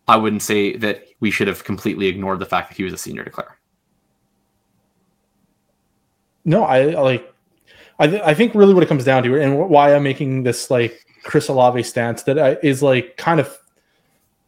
I 0.08 0.16
wouldn't 0.16 0.42
say 0.42 0.76
that 0.76 1.06
we 1.20 1.30
should 1.30 1.48
have 1.48 1.64
completely 1.64 2.06
ignored 2.06 2.38
the 2.38 2.46
fact 2.46 2.70
that 2.70 2.76
he 2.76 2.84
was 2.84 2.92
a 2.92 2.98
senior 2.98 3.24
declare. 3.24 3.58
No, 6.44 6.64
I 6.64 6.84
like. 6.94 7.32
I, 7.98 8.06
th- 8.06 8.22
I 8.22 8.34
think 8.34 8.54
really 8.54 8.74
what 8.74 8.82
it 8.82 8.88
comes 8.88 9.04
down 9.04 9.22
to, 9.22 9.40
and 9.40 9.58
why 9.58 9.94
I'm 9.94 10.02
making 10.02 10.42
this 10.42 10.70
like 10.70 11.04
Chris 11.24 11.48
Olave 11.48 11.82
stance 11.82 12.22
that 12.24 12.38
I, 12.38 12.56
is 12.62 12.82
like 12.82 13.16
kind 13.16 13.40
of 13.40 13.58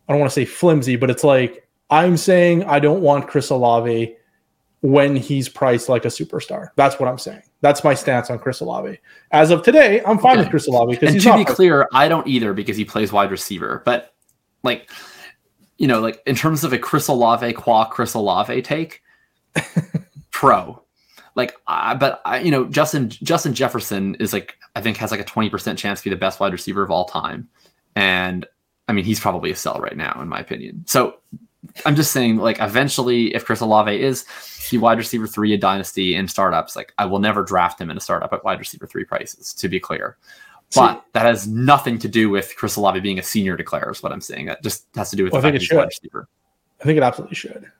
I 0.08 0.12
don't 0.12 0.20
want 0.20 0.30
to 0.30 0.34
say 0.34 0.44
flimsy, 0.44 0.96
but 0.96 1.10
it's 1.10 1.24
like 1.24 1.67
I'm 1.90 2.16
saying 2.16 2.64
I 2.64 2.78
don't 2.78 3.00
want 3.00 3.28
Chris 3.28 3.50
Olave 3.50 4.14
when 4.80 5.16
he's 5.16 5.48
priced 5.48 5.88
like 5.88 6.04
a 6.04 6.08
superstar. 6.08 6.68
That's 6.76 7.00
what 7.00 7.08
I'm 7.08 7.18
saying. 7.18 7.42
That's 7.60 7.82
my 7.82 7.94
stance 7.94 8.30
on 8.30 8.38
Chris 8.38 8.60
Olave. 8.60 8.98
As 9.32 9.50
of 9.50 9.62
today, 9.62 10.02
I'm 10.04 10.18
fine 10.18 10.32
okay. 10.32 10.42
with 10.42 10.50
Chris 10.50 10.68
Olave 10.68 10.94
because 10.94 11.14
he's 11.14 11.24
to 11.24 11.36
be 11.36 11.44
clear, 11.44 11.88
I 11.92 12.08
don't 12.08 12.26
either 12.26 12.52
because 12.54 12.76
he 12.76 12.84
plays 12.84 13.12
wide 13.12 13.30
receiver. 13.30 13.82
But 13.84 14.14
like, 14.62 14.88
you 15.76 15.88
know, 15.88 16.00
like 16.00 16.22
in 16.26 16.36
terms 16.36 16.62
of 16.62 16.72
a 16.72 16.78
Chris 16.78 17.08
Olave 17.08 17.52
qua 17.54 17.86
Chris 17.86 18.14
Olave 18.14 18.62
take, 18.62 19.02
pro. 20.30 20.82
Like, 21.34 21.54
uh, 21.66 21.94
but 21.94 22.20
I, 22.24 22.40
you 22.40 22.50
know, 22.50 22.64
Justin 22.64 23.10
Justin 23.10 23.54
Jefferson 23.54 24.14
is 24.16 24.32
like 24.32 24.56
I 24.76 24.80
think 24.80 24.96
has 24.98 25.10
like 25.10 25.20
a 25.20 25.24
twenty 25.24 25.50
percent 25.50 25.78
chance 25.78 26.00
to 26.00 26.04
be 26.04 26.10
the 26.10 26.20
best 26.20 26.40
wide 26.40 26.52
receiver 26.52 26.82
of 26.82 26.90
all 26.90 27.04
time, 27.04 27.48
and 27.96 28.46
I 28.88 28.92
mean 28.92 29.04
he's 29.04 29.20
probably 29.20 29.50
a 29.50 29.56
sell 29.56 29.78
right 29.78 29.96
now 29.96 30.20
in 30.20 30.28
my 30.28 30.38
opinion. 30.40 30.84
So 30.86 31.16
I'm 31.84 31.96
just 31.96 32.12
saying, 32.12 32.36
like, 32.36 32.60
eventually, 32.60 33.34
if 33.34 33.44
Chris 33.44 33.60
Olave 33.60 34.00
is 34.00 34.24
the 34.70 34.78
wide 34.78 34.98
receiver 34.98 35.26
three 35.26 35.54
a 35.54 35.58
dynasty 35.58 36.14
in 36.14 36.28
startups, 36.28 36.76
like, 36.76 36.92
I 36.98 37.06
will 37.06 37.18
never 37.18 37.42
draft 37.42 37.80
him 37.80 37.90
in 37.90 37.96
a 37.96 38.00
startup 38.00 38.32
at 38.32 38.44
wide 38.44 38.58
receiver 38.58 38.86
three 38.86 39.04
prices, 39.04 39.52
to 39.54 39.68
be 39.68 39.80
clear. 39.80 40.16
But 40.74 40.96
See, 40.96 41.00
that 41.14 41.22
has 41.22 41.48
nothing 41.48 41.98
to 42.00 42.08
do 42.08 42.28
with 42.28 42.54
Chris 42.56 42.76
Olave 42.76 43.00
being 43.00 43.18
a 43.18 43.22
senior 43.22 43.56
declare, 43.56 43.90
is 43.90 44.02
what 44.02 44.12
I'm 44.12 44.20
saying. 44.20 44.46
That 44.46 44.62
just 44.62 44.86
has 44.94 45.10
to 45.10 45.16
do 45.16 45.24
with 45.24 45.32
well, 45.32 45.42
the 45.42 45.48
I 45.48 45.52
think 45.52 45.62
it 45.62 45.64
should. 45.64 45.76
wide 45.78 45.88
receiver. 45.88 46.28
I 46.80 46.84
think 46.84 46.96
it 46.98 47.02
absolutely 47.02 47.36
should. 47.36 47.72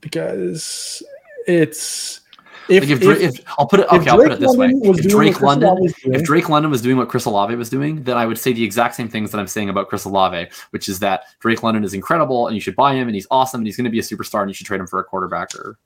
Because 0.00 1.02
it's 1.46 2.21
if, 2.68 2.82
like 2.82 2.90
if, 2.90 3.02
if, 3.02 3.38
if, 3.38 3.44
I'll 3.58 3.66
put 3.66 3.80
it 3.80 3.86
okay, 3.92 4.10
I'll 4.10 4.16
put 4.16 4.32
it 4.32 4.40
this 4.40 4.54
London 4.54 4.80
way: 4.80 4.90
if 4.90 5.08
Drake 5.08 5.40
London, 5.40 5.76
if 6.04 6.22
Drake 6.22 6.48
London 6.48 6.70
was 6.70 6.82
doing 6.82 6.96
what 6.96 7.08
Chris 7.08 7.24
Olave 7.24 7.54
was 7.54 7.68
doing, 7.70 8.02
then 8.02 8.16
I 8.16 8.26
would 8.26 8.38
say 8.38 8.52
the 8.52 8.64
exact 8.64 8.94
same 8.94 9.08
things 9.08 9.30
that 9.30 9.38
I'm 9.38 9.46
saying 9.46 9.68
about 9.68 9.88
Chris 9.88 10.04
Olave, 10.04 10.48
which 10.70 10.88
is 10.88 10.98
that 11.00 11.24
Drake 11.40 11.62
London 11.62 11.84
is 11.84 11.94
incredible 11.94 12.46
and 12.46 12.54
you 12.54 12.60
should 12.60 12.76
buy 12.76 12.94
him 12.94 13.08
and 13.08 13.14
he's 13.14 13.26
awesome 13.30 13.60
and 13.60 13.66
he's 13.66 13.76
going 13.76 13.84
to 13.84 13.90
be 13.90 13.98
a 13.98 14.02
superstar 14.02 14.40
and 14.40 14.50
you 14.50 14.54
should 14.54 14.66
trade 14.66 14.80
him 14.80 14.86
for 14.86 15.00
a 15.00 15.04
quarterback 15.04 15.54
or 15.54 15.78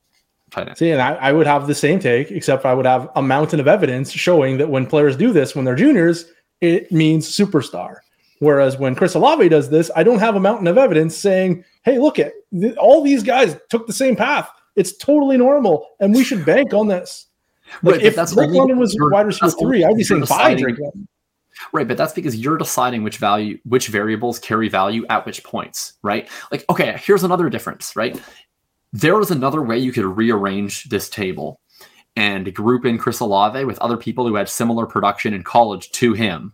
tight 0.51 0.69
end. 0.69 0.79
See, 0.79 0.91
and 0.91 1.01
I, 1.01 1.15
I 1.15 1.33
would 1.33 1.47
have 1.47 1.67
the 1.67 1.75
same 1.75 1.99
take, 1.99 2.31
except 2.31 2.65
I 2.65 2.75
would 2.75 2.87
have 2.87 3.11
a 3.17 3.23
mountain 3.23 3.61
of 3.61 3.69
evidence 3.69 4.13
showing 4.13 4.59
that 4.59 4.69
when 4.69 4.87
players 4.87 5.17
do 5.17 5.33
this 5.33 5.55
when 5.55 5.65
they're 5.65 5.75
juniors, 5.75 6.27
it 6.61 6.91
means 6.93 7.29
superstar. 7.29 7.97
Whereas 8.39 8.77
when 8.77 8.95
Chris 8.95 9.15
Olave 9.15 9.49
does 9.49 9.71
this, 9.71 9.91
I 9.97 10.03
don't 10.03 10.19
have 10.19 10.37
a 10.37 10.41
mountain 10.41 10.67
of 10.67 10.77
evidence 10.77 11.17
saying, 11.17 11.65
"Hey, 11.85 11.99
look 11.99 12.19
at 12.19 12.35
all 12.77 13.03
these 13.03 13.23
guys 13.23 13.57
took 13.71 13.87
the 13.87 13.95
same 13.95 14.15
path." 14.15 14.51
It's 14.77 14.97
totally 14.97 15.37
normal, 15.37 15.89
and 16.01 16.15
we 16.15 16.23
should 16.23 16.45
bank 16.45 16.75
on 16.75 16.87
this. 16.89 17.27
Like 17.83 17.97
right, 17.97 18.05
if 18.05 18.15
that's 18.15 18.35
Drake 18.35 18.51
London 18.51 18.79
was 18.79 18.97
wide 18.99 19.27
receiver 19.27 19.51
three, 19.51 19.85
I'd 19.85 19.97
be 19.97 20.05
saying 20.05 20.25
buy 20.29 20.55
Drake 20.55 20.79
London. 20.79 21.09
Right, 21.73 21.89
but 21.89 21.97
that's 21.97 22.13
because 22.13 22.37
you're 22.37 22.59
deciding 22.59 23.03
which 23.03 23.17
value, 23.17 23.59
which 23.65 23.89
variables 23.89 24.39
carry 24.39 24.69
value 24.69 25.07
at 25.09 25.25
which 25.25 25.43
points, 25.43 25.95
right? 26.03 26.29
Like, 26.53 26.65
okay, 26.69 27.01
here's 27.03 27.25
another 27.25 27.49
difference, 27.49 27.97
right? 27.97 28.21
There 28.93 29.17
was 29.17 29.31
another 29.31 29.63
way 29.63 29.79
you 29.79 29.93
could 29.93 30.05
rearrange 30.05 30.85
this 30.85 31.09
table 31.09 31.61
and 32.15 32.53
group 32.55 32.85
in 32.85 32.99
Chris 32.99 33.21
Olave 33.21 33.65
with 33.65 33.79
other 33.79 33.97
people 33.97 34.27
who 34.27 34.35
had 34.35 34.49
similar 34.49 34.87
production 34.87 35.35
in 35.35 35.43
college 35.43 35.91
to 35.93 36.13
him, 36.13 36.53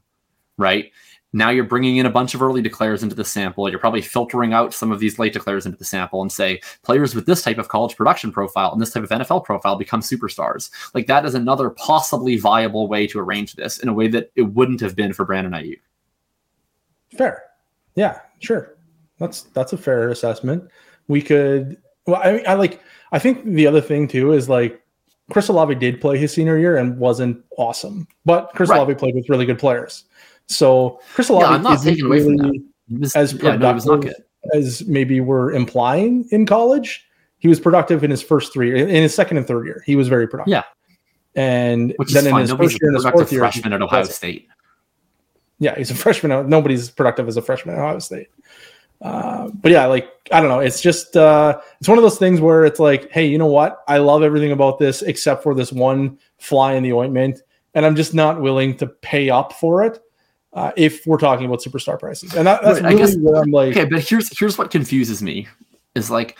right? 0.57 0.93
Now 1.33 1.51
you're 1.51 1.65
bringing 1.65 1.97
in 1.97 2.07
a 2.07 2.11
bunch 2.11 2.35
of 2.35 2.43
early 2.43 2.61
declares 2.61 3.03
into 3.03 3.15
the 3.15 3.25
sample. 3.25 3.69
You're 3.69 3.79
probably 3.79 4.03
filtering 4.03 4.53
out 4.53 4.75
some 4.75 4.93
of 4.93 5.01
these 5.01 5.19
late 5.19 5.33
declares 5.33 5.65
into 5.65 5.79
the 5.79 5.85
sample 5.85 6.21
and 6.21 6.31
say 6.31 6.61
players 6.83 7.15
with 7.15 7.27
this 7.27 7.43
type 7.43 7.59
of 7.59 7.69
college 7.69 7.97
production 7.97 8.31
profile 8.33 8.73
and 8.73 8.81
this 8.81 8.93
type 8.93 9.03
of 9.03 9.09
NFL 9.09 9.45
profile 9.45 9.77
become 9.77 10.01
superstars. 10.01 10.71
Like 10.95 11.07
that 11.07 11.25
is 11.25 11.35
another 11.35 11.71
possibly 11.71 12.37
viable 12.37 12.87
way 12.87 13.07
to 13.07 13.19
arrange 13.19 13.55
this 13.55 13.79
in 13.79 13.89
a 13.89 13.95
way 13.95 14.09
that 14.09 14.31
it 14.37 14.43
wouldn't 14.43 14.81
have 14.81 14.95
been 14.95 15.13
for 15.13 15.25
Brandon 15.25 15.53
Aiyuk. 15.53 15.81
Fair. 17.17 17.45
Yeah, 17.95 18.21
sure. 18.39 18.77
That's 19.19 19.43
that's 19.43 19.73
a 19.73 19.79
fair 19.79 20.11
assessment. 20.11 20.69
We 21.09 21.23
could 21.23 21.77
well, 22.07 22.21
I, 22.23 22.33
mean 22.33 22.47
I 22.47 22.55
like 22.55 22.81
I 23.13 23.19
think 23.19 23.45
the 23.45 23.67
other 23.67 23.81
thing 23.81 24.09
too 24.09 24.33
is 24.33 24.49
like 24.49 24.83
Chris 25.31 25.49
Olave 25.49 25.75
did 25.77 26.01
play 26.01 26.19
his 26.19 26.33
senior 26.33 26.59
year 26.59 26.77
and 26.77 26.99
wasn't 26.99 27.43
awesome, 27.57 28.07
but 28.25 28.51
Chris 28.55 28.69
right. 28.69 28.77
Olave 28.77 28.95
played 28.97 29.15
with 29.15 29.29
really 29.29 29.47
good 29.47 29.59
players. 29.59 30.05
So 30.47 31.01
Chris 31.15 31.29
Olave 31.29 31.45
yeah, 31.45 31.55
I'm 31.55 31.63
not 31.63 31.83
taking 31.83 32.07
away 32.07 32.19
really 32.19 32.37
from 32.39 32.49
that. 32.49 33.01
Was, 33.01 33.17
as 33.17 33.33
productive 33.33 34.05
yeah, 34.05 34.13
as 34.55 34.85
maybe 34.87 35.21
we're 35.21 35.53
implying 35.53 36.27
in 36.31 36.47
college. 36.47 37.07
He 37.39 37.49
was 37.49 37.59
productive 37.59 38.05
in 38.05 38.11
his 38.11 38.23
first 38.23 38.53
three, 38.53 38.81
in 38.81 38.89
his 38.89 39.15
second 39.15 39.37
and 39.37 39.47
third 39.47 39.67
year. 39.67 39.83
He 39.85 39.97
was 39.97 40.07
very 40.07 40.29
productive. 40.29 40.53
Yeah, 40.53 40.63
and 41.35 41.93
Which 41.97 42.13
then 42.13 42.27
in 42.27 42.37
his 42.37 42.51
Nobody's 42.51 42.73
first 42.73 42.83
year, 42.83 42.89
and 42.91 42.97
his 42.97 43.07
fourth 43.07 43.33
year, 43.33 43.41
freshman 43.41 43.73
at 43.73 43.83
Ohio 43.83 44.05
State. 44.05 44.49
Yeah, 45.59 45.77
he's 45.77 45.91
a 45.91 45.95
freshman. 45.97 46.49
Nobody's 46.49 46.91
productive 46.91 47.27
as 47.29 47.37
a 47.37 47.43
freshman 47.43 47.75
at 47.75 47.81
Ohio 47.81 47.99
State. 47.99 48.29
Uh, 49.01 49.49
but 49.55 49.73
yeah, 49.73 49.87
like 49.87 50.09
I 50.31 50.41
don't 50.41 50.49
know. 50.49 50.61
It's 50.61 50.81
just 50.81 51.17
uh, 51.17 51.61
it's 51.81 51.89
one 51.89 51.99
of 51.99 52.03
those 52.03 52.19
things 52.19 52.41
where 52.41 52.65
it's 52.65 52.79
like, 52.79 53.11
hey, 53.11 53.27
you 53.27 53.39
know 53.39 53.47
what? 53.47 53.83
I 53.89 53.99
love 53.99 54.23
everything 54.23 54.53
about 54.53 54.79
this 54.79 55.03
except 55.03 55.43
for 55.43 55.55
this 55.55 55.73
one 55.73 56.19
fly 56.39 56.75
in 56.75 56.85
the 56.85 56.93
ointment, 56.93 57.43
and 57.75 57.85
I'm 57.85 57.97
just 57.97 58.15
not 58.15 58.41
willing 58.41 58.77
to 58.77 58.87
pay 58.87 59.31
up 59.31 59.53
for 59.55 59.83
it 59.83 59.99
uh, 60.53 60.73
if 60.77 61.07
we're 61.07 61.19
talking 61.19 61.47
about 61.47 61.61
superstar 61.61 61.99
prices. 61.99 62.35
And 62.35 62.47
that, 62.47 62.63
that's 62.63 62.81
right, 62.81 62.93
really 62.93 63.07
guess, 63.07 63.17
where 63.17 63.43
I'm 63.43 63.51
like, 63.51 63.77
okay, 63.77 63.85
but 63.85 64.07
here's 64.07 64.39
here's 64.39 64.59
what 64.59 64.71
confuses 64.71 65.23
me 65.23 65.49
is 65.95 66.11
like, 66.11 66.39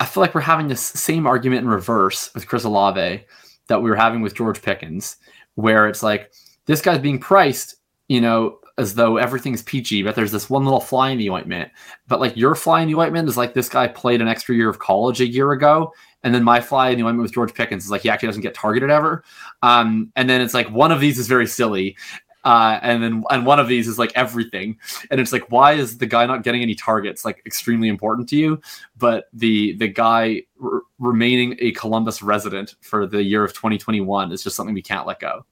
I 0.00 0.06
feel 0.06 0.20
like 0.20 0.34
we're 0.34 0.40
having 0.40 0.68
this 0.68 0.82
same 0.82 1.26
argument 1.26 1.62
in 1.62 1.68
reverse 1.68 2.32
with 2.34 2.46
Chris 2.46 2.64
Olave 2.64 3.24
that 3.68 3.82
we 3.82 3.90
were 3.90 3.96
having 3.96 4.20
with 4.20 4.34
George 4.34 4.60
Pickens, 4.60 5.16
where 5.54 5.88
it's 5.88 6.02
like 6.02 6.32
this 6.66 6.80
guy's 6.80 6.98
being 6.98 7.18
priced, 7.18 7.76
you 8.08 8.20
know, 8.20 8.58
as 8.76 8.94
though 8.94 9.18
everything's 9.18 9.62
peachy, 9.62 10.02
but 10.02 10.16
there's 10.16 10.32
this 10.32 10.50
one 10.50 10.64
little 10.64 10.80
fly 10.80 11.10
in 11.10 11.18
the 11.18 11.30
ointment. 11.30 11.70
But 12.08 12.20
like 12.20 12.36
your 12.36 12.54
fly 12.54 12.82
in 12.82 12.88
the 12.88 12.96
ointment 12.96 13.28
is 13.28 13.36
like 13.36 13.54
this 13.54 13.68
guy 13.68 13.86
played 13.86 14.20
an 14.20 14.26
extra 14.28 14.54
year 14.54 14.68
of 14.68 14.80
college 14.80 15.20
a 15.20 15.26
year 15.26 15.52
ago, 15.52 15.92
and 16.24 16.34
then 16.34 16.42
my 16.42 16.60
fly 16.60 16.88
in 16.88 16.98
the 16.98 17.04
ointment 17.04 17.22
with 17.22 17.34
George 17.34 17.54
Pickens 17.54 17.84
is 17.84 17.90
like 17.90 18.02
he 18.02 18.10
actually 18.10 18.28
doesn't 18.28 18.42
get 18.42 18.54
targeted 18.54 18.90
ever. 18.90 19.22
Um, 19.62 20.10
and 20.16 20.28
then 20.28 20.40
it's 20.40 20.54
like 20.54 20.68
one 20.70 20.90
of 20.90 20.98
these 20.98 21.18
is 21.18 21.28
very 21.28 21.46
silly, 21.46 21.96
uh, 22.44 22.78
and 22.82 23.02
then 23.02 23.24
and 23.30 23.46
one 23.46 23.58
of 23.58 23.68
these 23.68 23.88
is 23.88 23.98
like 23.98 24.12
everything, 24.14 24.78
and 25.10 25.20
it's 25.20 25.32
like 25.32 25.50
why 25.50 25.72
is 25.72 25.98
the 25.98 26.06
guy 26.06 26.26
not 26.26 26.42
getting 26.42 26.62
any 26.62 26.74
targets 26.74 27.24
like 27.24 27.42
extremely 27.46 27.88
important 27.88 28.28
to 28.28 28.36
you, 28.36 28.60
but 28.96 29.26
the 29.32 29.76
the 29.76 29.88
guy 29.88 30.42
r- 30.62 30.82
remaining 30.98 31.56
a 31.60 31.72
Columbus 31.72 32.22
resident 32.22 32.76
for 32.80 33.06
the 33.06 33.22
year 33.22 33.44
of 33.44 33.52
2021 33.52 34.32
is 34.32 34.42
just 34.42 34.56
something 34.56 34.74
we 34.74 34.82
can't 34.82 35.06
let 35.06 35.20
go. 35.20 35.44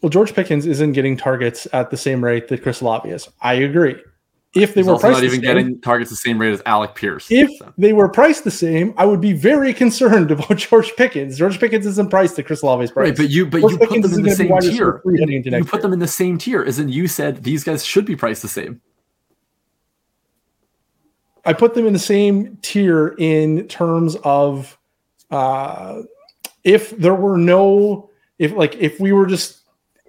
Well, 0.00 0.10
George 0.10 0.32
Pickens 0.32 0.64
isn't 0.64 0.92
getting 0.92 1.16
targets 1.16 1.66
at 1.72 1.90
the 1.90 1.96
same 1.96 2.22
rate 2.22 2.48
that 2.48 2.62
Chris 2.62 2.80
Olave 2.80 3.08
is. 3.08 3.28
I 3.40 3.54
agree 3.54 3.96
if 4.54 4.74
they 4.74 4.80
He's 4.80 4.86
were 4.86 4.98
priced 4.98 5.16
not 5.16 5.24
even 5.24 5.40
the 5.40 5.46
same, 5.46 5.56
getting 5.56 5.80
targets 5.80 6.10
the 6.10 6.16
same 6.16 6.40
rate 6.40 6.52
as 6.52 6.62
Alec 6.64 6.94
Pierce. 6.94 7.30
If 7.30 7.50
so. 7.58 7.72
they 7.76 7.92
were 7.92 8.08
priced 8.08 8.44
the 8.44 8.50
same, 8.50 8.94
I 8.96 9.04
would 9.04 9.20
be 9.20 9.32
very 9.34 9.74
concerned 9.74 10.30
about 10.32 10.56
George 10.56 10.94
Pickens. 10.96 11.36
George 11.36 11.60
Pickens 11.60 11.86
isn't 11.86 12.10
priced 12.10 12.36
to 12.36 12.42
Chris 12.42 12.64
Olave's 12.64 12.90
price. 12.90 13.10
Right, 13.10 13.16
but 13.16 13.30
you 13.30 13.46
but 13.46 13.60
George 13.60 13.72
you 13.72 13.78
put 13.78 13.90
them 13.90 14.04
in 14.04 14.22
the 14.22 14.30
same 14.30 14.58
tier. 14.60 15.02
You 15.04 15.64
put 15.64 15.82
them 15.82 15.92
in 15.92 15.98
the 15.98 16.08
same 16.08 16.38
tier, 16.38 16.62
as 16.62 16.78
in 16.78 16.88
you 16.88 17.08
said 17.08 17.44
these 17.44 17.62
guys 17.62 17.84
should 17.84 18.06
be 18.06 18.16
priced 18.16 18.42
the 18.42 18.48
same. 18.48 18.80
I 21.44 21.52
put 21.52 21.74
them 21.74 21.86
in 21.86 21.92
the 21.92 21.98
same 21.98 22.58
tier 22.62 23.14
in 23.18 23.68
terms 23.68 24.16
of 24.24 24.78
uh, 25.30 26.02
if 26.64 26.90
there 26.90 27.14
were 27.14 27.36
no 27.36 28.10
if 28.38 28.52
like 28.52 28.76
if 28.76 28.98
we 28.98 29.12
were 29.12 29.26
just 29.26 29.60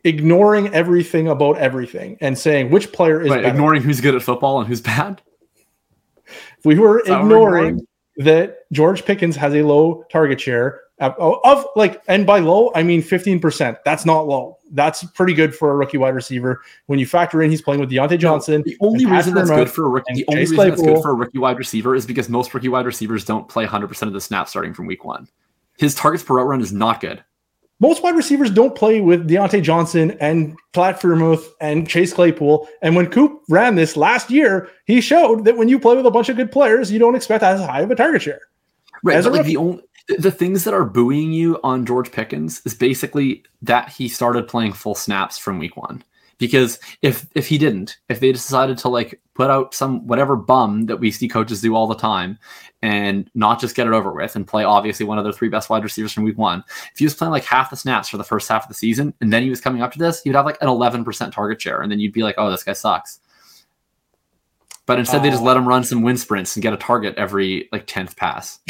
ignoring 0.04 0.74
everything 0.74 1.28
about 1.28 1.58
everything 1.58 2.18
and 2.22 2.38
saying 2.38 2.70
which 2.70 2.92
player 2.92 3.22
is 3.22 3.32
ignoring 3.32 3.82
who's 3.82 4.02
good 4.02 4.16
at 4.16 4.22
football 4.22 4.60
and 4.60 4.68
who's 4.68 4.82
bad. 4.82 5.22
We 6.64 6.78
were 6.78 7.00
ignoring 7.00 7.86
that 8.18 8.70
George 8.72 9.06
Pickens 9.06 9.36
has 9.36 9.54
a 9.56 9.64
low 9.64 10.04
target 10.12 10.40
share 10.42 10.82
of, 11.00 11.14
of, 11.18 11.66
like, 11.76 12.02
and 12.08 12.26
by 12.28 12.40
low 12.40 12.72
I 12.76 12.84
mean 12.84 13.02
fifteen 13.02 13.40
percent. 13.40 13.78
That's 13.86 14.06
not 14.06 14.28
low. 14.28 14.58
That's 14.72 15.04
pretty 15.04 15.34
good 15.34 15.56
for 15.56 15.72
a 15.72 15.76
rookie 15.76 15.98
wide 15.98 16.14
receiver. 16.14 16.62
When 16.88 17.00
you 17.00 17.06
factor 17.06 17.42
in 17.42 17.50
he's 17.50 17.62
playing 17.62 17.80
with 17.80 17.90
Diontae 17.90 18.20
Johnson. 18.20 18.64
No, 18.66 18.72
the 18.72 18.78
only 18.82 19.06
reason 19.06 19.34
that's 19.34 19.50
good 19.50 19.70
for 19.70 19.86
a 19.86 19.90
rookie, 19.90 20.14
the 20.14 20.26
only 20.28 20.42
reason 20.42 20.58
that's 20.58 20.82
good 20.82 21.02
for 21.02 21.12
a 21.12 21.16
rookie 21.16 21.40
wide 21.40 21.58
receiver 21.58 21.96
is 21.96 22.06
because 22.06 22.30
most 22.30 22.54
rookie 22.54 22.70
wide 22.70 22.86
receivers 22.86 23.24
don't 23.24 23.48
play 23.48 23.66
hundred 23.66 23.88
percent 23.88 24.08
of 24.08 24.14
the 24.14 24.22
snaps 24.22 24.52
starting 24.52 24.74
from 24.74 24.86
week 24.86 25.06
one. 25.06 25.28
His 25.78 25.96
targets 25.96 26.24
per 26.24 26.36
route 26.36 26.48
run 26.48 26.62
is 26.62 26.74
not 26.74 27.00
good 27.00 27.24
most 27.80 28.04
wide 28.04 28.16
receivers 28.16 28.52
don't 28.52 28.76
play 28.76 29.02
with 29.02 29.30
Diontae 29.30 29.64
Johnson 29.64 30.12
and 30.20 30.58
Pat 30.74 31.00
Freiermuth 31.00 31.46
and 31.62 31.88
Chase 31.88 32.14
Claypool. 32.14 32.68
And 32.82 32.96
when 32.96 33.08
Coop 33.10 33.42
ran 33.50 33.76
this 33.76 33.96
last 33.96 34.30
year, 34.30 34.70
he 34.86 35.00
showed 35.00 35.46
that 35.46 35.58
when 35.58 35.70
you 35.70 35.80
play 35.80 35.96
with 35.96 36.06
a 36.06 36.12
bunch 36.12 36.30
of 36.30 36.36
good 36.36 36.52
players, 36.52 36.92
you 36.92 37.00
don't 37.00 37.16
expect 37.16 37.44
as 37.44 37.62
high 37.62 37.82
of 37.82 37.92
a 37.92 37.96
target 37.96 38.22
share. 38.22 38.42
Right. 39.04 39.24
But 39.24 39.32
like 39.32 39.46
the 39.46 39.58
only 39.58 39.84
the 40.18 40.32
things 40.32 40.64
that 40.64 40.74
are 40.74 40.86
buoying 40.86 41.32
you 41.32 41.60
on 41.64 41.86
George 41.86 42.12
Pickens 42.12 42.62
is 42.66 42.74
basically 42.74 43.44
that 43.62 43.90
he 43.90 44.10
started 44.10 44.48
playing 44.48 44.74
full 44.74 44.96
snaps 44.96 45.38
from 45.38 45.60
week 45.60 45.78
one. 45.78 46.04
Because 46.40 46.80
if 47.04 47.28
if 47.36 47.48
he 47.48 47.60
didn't, 47.60 47.98
if 48.08 48.20
they 48.20 48.32
decided 48.32 48.80
to 48.80 48.90
like 48.90 49.22
put 49.36 49.52
out 49.52 49.76
some 49.76 50.08
whatever 50.08 50.36
bum 50.36 50.88
that 50.88 50.98
we 50.98 51.12
see 51.12 51.28
coaches 51.28 51.62
do 51.62 51.76
all 51.76 51.86
the 51.86 51.96
time, 51.96 52.40
and 52.82 53.30
not 53.36 53.60
just 53.60 53.76
get 53.76 53.86
it 53.86 53.94
over 53.94 54.12
with 54.12 54.36
and 54.36 54.48
play 54.48 54.64
obviously 54.64 55.06
one 55.06 55.20
of 55.20 55.24
their 55.24 55.34
three 55.34 55.50
best 55.50 55.70
wide 55.70 55.84
receivers 55.84 56.12
from 56.12 56.24
week 56.24 56.38
one, 56.38 56.64
if 56.92 56.98
he 56.98 57.06
was 57.06 57.14
playing 57.14 57.32
like 57.32 57.46
half 57.46 57.70
the 57.70 57.76
snaps 57.76 58.10
for 58.10 58.18
the 58.18 58.24
first 58.24 58.50
half 58.50 58.64
of 58.64 58.70
the 58.70 58.74
season 58.74 59.14
and 59.22 59.32
then 59.32 59.44
he 59.44 59.50
was 59.50 59.62
coming 59.62 59.84
up 59.84 59.92
to 59.92 60.00
this, 60.00 60.24
he 60.24 60.30
would 60.30 60.36
have 60.36 60.46
like 60.46 60.58
an 60.62 60.68
11% 60.68 61.32
target 61.32 61.62
share, 61.62 61.82
and 61.82 61.92
then 61.92 62.00
you'd 62.00 62.14
be 62.14 62.24
like, 62.24 62.36
oh, 62.40 62.50
this 62.50 62.64
guy 62.64 62.74
sucks. 62.74 63.20
But 64.86 64.98
instead, 64.98 65.22
they 65.22 65.30
just 65.30 65.44
let 65.44 65.56
him 65.56 65.68
run 65.68 65.84
some 65.84 66.02
wind 66.02 66.20
sprints 66.20 66.56
and 66.56 66.64
get 66.64 66.74
a 66.74 66.78
target 66.78 67.14
every 67.16 67.70
like 67.72 67.86
tenth 67.86 68.16
pass. 68.16 68.58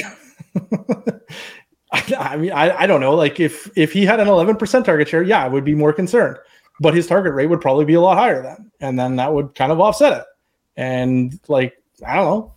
I 1.91 2.35
mean, 2.35 2.51
I, 2.51 2.77
I 2.77 2.87
don't 2.87 2.99
know. 2.99 3.15
Like 3.15 3.39
if 3.39 3.71
if 3.77 3.93
he 3.93 4.05
had 4.05 4.19
an 4.19 4.27
11% 4.27 4.83
target 4.83 5.07
share, 5.07 5.23
yeah, 5.23 5.41
I 5.41 5.47
would 5.47 5.63
be 5.63 5.75
more 5.75 5.93
concerned. 5.93 6.37
But 6.79 6.93
his 6.93 7.07
target 7.07 7.33
rate 7.33 7.47
would 7.47 7.61
probably 7.61 7.85
be 7.85 7.95
a 7.95 8.01
lot 8.01 8.17
higher 8.17 8.41
then, 8.41 8.71
and 8.79 8.97
then 8.97 9.17
that 9.17 9.33
would 9.33 9.55
kind 9.55 9.71
of 9.71 9.79
offset 9.79 10.21
it. 10.21 10.25
And 10.77 11.39
like 11.47 11.73
I 12.05 12.15
don't 12.15 12.25
know, 12.25 12.53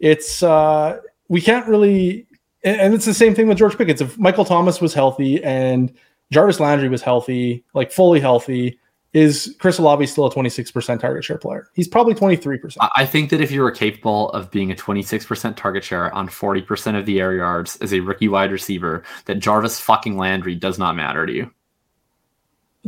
it's 0.00 0.42
uh 0.42 0.98
we 1.28 1.40
can't 1.40 1.66
really. 1.66 2.26
And 2.64 2.94
it's 2.94 3.06
the 3.06 3.14
same 3.14 3.34
thing 3.34 3.48
with 3.48 3.58
George 3.58 3.76
Pickens. 3.76 4.00
If 4.00 4.16
Michael 4.18 4.44
Thomas 4.44 4.80
was 4.80 4.94
healthy 4.94 5.42
and 5.42 5.92
Jarvis 6.30 6.60
Landry 6.60 6.88
was 6.88 7.02
healthy, 7.02 7.64
like 7.74 7.90
fully 7.90 8.20
healthy, 8.20 8.78
is 9.12 9.54
Chris 9.58 9.78
Olave 9.78 10.06
still 10.06 10.26
a 10.26 10.30
26% 10.32 11.00
target 11.00 11.24
share 11.24 11.38
player? 11.38 11.68
He's 11.74 11.88
probably 11.88 12.14
23%. 12.14 12.76
I 12.96 13.04
think 13.04 13.30
that 13.30 13.40
if 13.40 13.50
you 13.50 13.60
were 13.60 13.70
capable 13.70 14.30
of 14.30 14.50
being 14.50 14.70
a 14.72 14.74
26% 14.74 15.56
target 15.56 15.84
share 15.84 16.14
on 16.14 16.28
40% 16.28 16.98
of 16.98 17.04
the 17.04 17.20
air 17.20 17.34
yards 17.34 17.76
as 17.78 17.92
a 17.92 18.00
rookie 18.00 18.28
wide 18.28 18.50
receiver, 18.50 19.02
that 19.26 19.38
Jarvis 19.38 19.80
fucking 19.80 20.16
Landry 20.16 20.54
does 20.54 20.78
not 20.78 20.96
matter 20.96 21.26
to 21.26 21.32
you. 21.32 21.50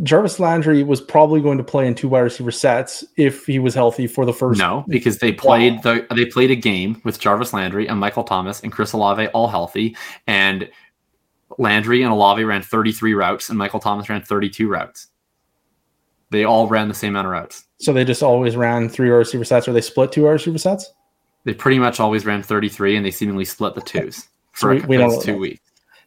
Jarvis 0.03 0.41
Landry 0.41 0.83
was 0.83 1.01
probably 1.01 1.41
going 1.41 1.59
to 1.59 1.65
play 1.65 1.87
in 1.87 1.95
two 1.95 2.09
wide 2.09 2.21
receiver 2.21 2.51
sets 2.51 3.05
if 3.16 3.47
he 3.47 3.61
was 3.61 3.75
healthy 3.75 4.09
for 4.09 4.27
the 4.27 4.33
first. 4.33 4.59
No, 4.59 4.85
because 4.89 5.19
they 5.19 5.33
played 5.33 5.83
the 5.83 6.05
they 6.15 6.27
played 6.27 6.51
a 6.51 6.57
game 6.57 7.01
with 7.05 7.21
Jarvis 7.21 7.53
Landry 7.53 7.89
and 7.89 8.01
Michael 8.01 8.25
Thomas 8.25 8.61
and 8.61 8.73
Chris 8.73 8.93
Olave 8.93 9.29
all 9.29 9.47
healthy, 9.47 9.97
and 10.27 10.69
Landry 11.59 12.03
and 12.03 12.12
Olave 12.12 12.43
ran 12.43 12.62
33 12.62 13.15
routes 13.15 13.49
and 13.49 13.57
Michael 13.57 13.79
Thomas 13.79 14.09
ran 14.09 14.23
32 14.23 14.69
routes. 14.69 15.09
They 16.31 16.43
all 16.43 16.66
ran 16.66 16.89
the 16.89 16.95
same 16.95 17.11
amount 17.11 17.27
of 17.27 17.33
routes. 17.33 17.65
So 17.79 17.93
they 17.93 18.05
just 18.05 18.23
always 18.23 18.57
ran 18.57 18.89
three 18.89 19.11
wide 19.11 19.19
receiver 19.19 19.45
sets, 19.45 19.69
or 19.69 19.73
they 19.73 19.81
split 19.81 20.11
two 20.11 20.25
wide 20.25 20.33
receiver 20.33 20.59
sets. 20.59 20.93
They 21.45 21.55
pretty 21.55 21.79
much 21.79 22.01
always 22.01 22.27
ran 22.27 22.43
33, 22.43 22.97
and 22.97 23.07
they 23.07 23.11
seemingly 23.12 23.45
split 23.45 23.75
the 23.75 23.83
twos 23.83 24.29
for 24.53 24.77
so 24.77 24.87
we, 24.87 24.87
we 24.87 24.97
don't 24.97 25.23
two 25.23 25.39
weeks. 25.39 25.64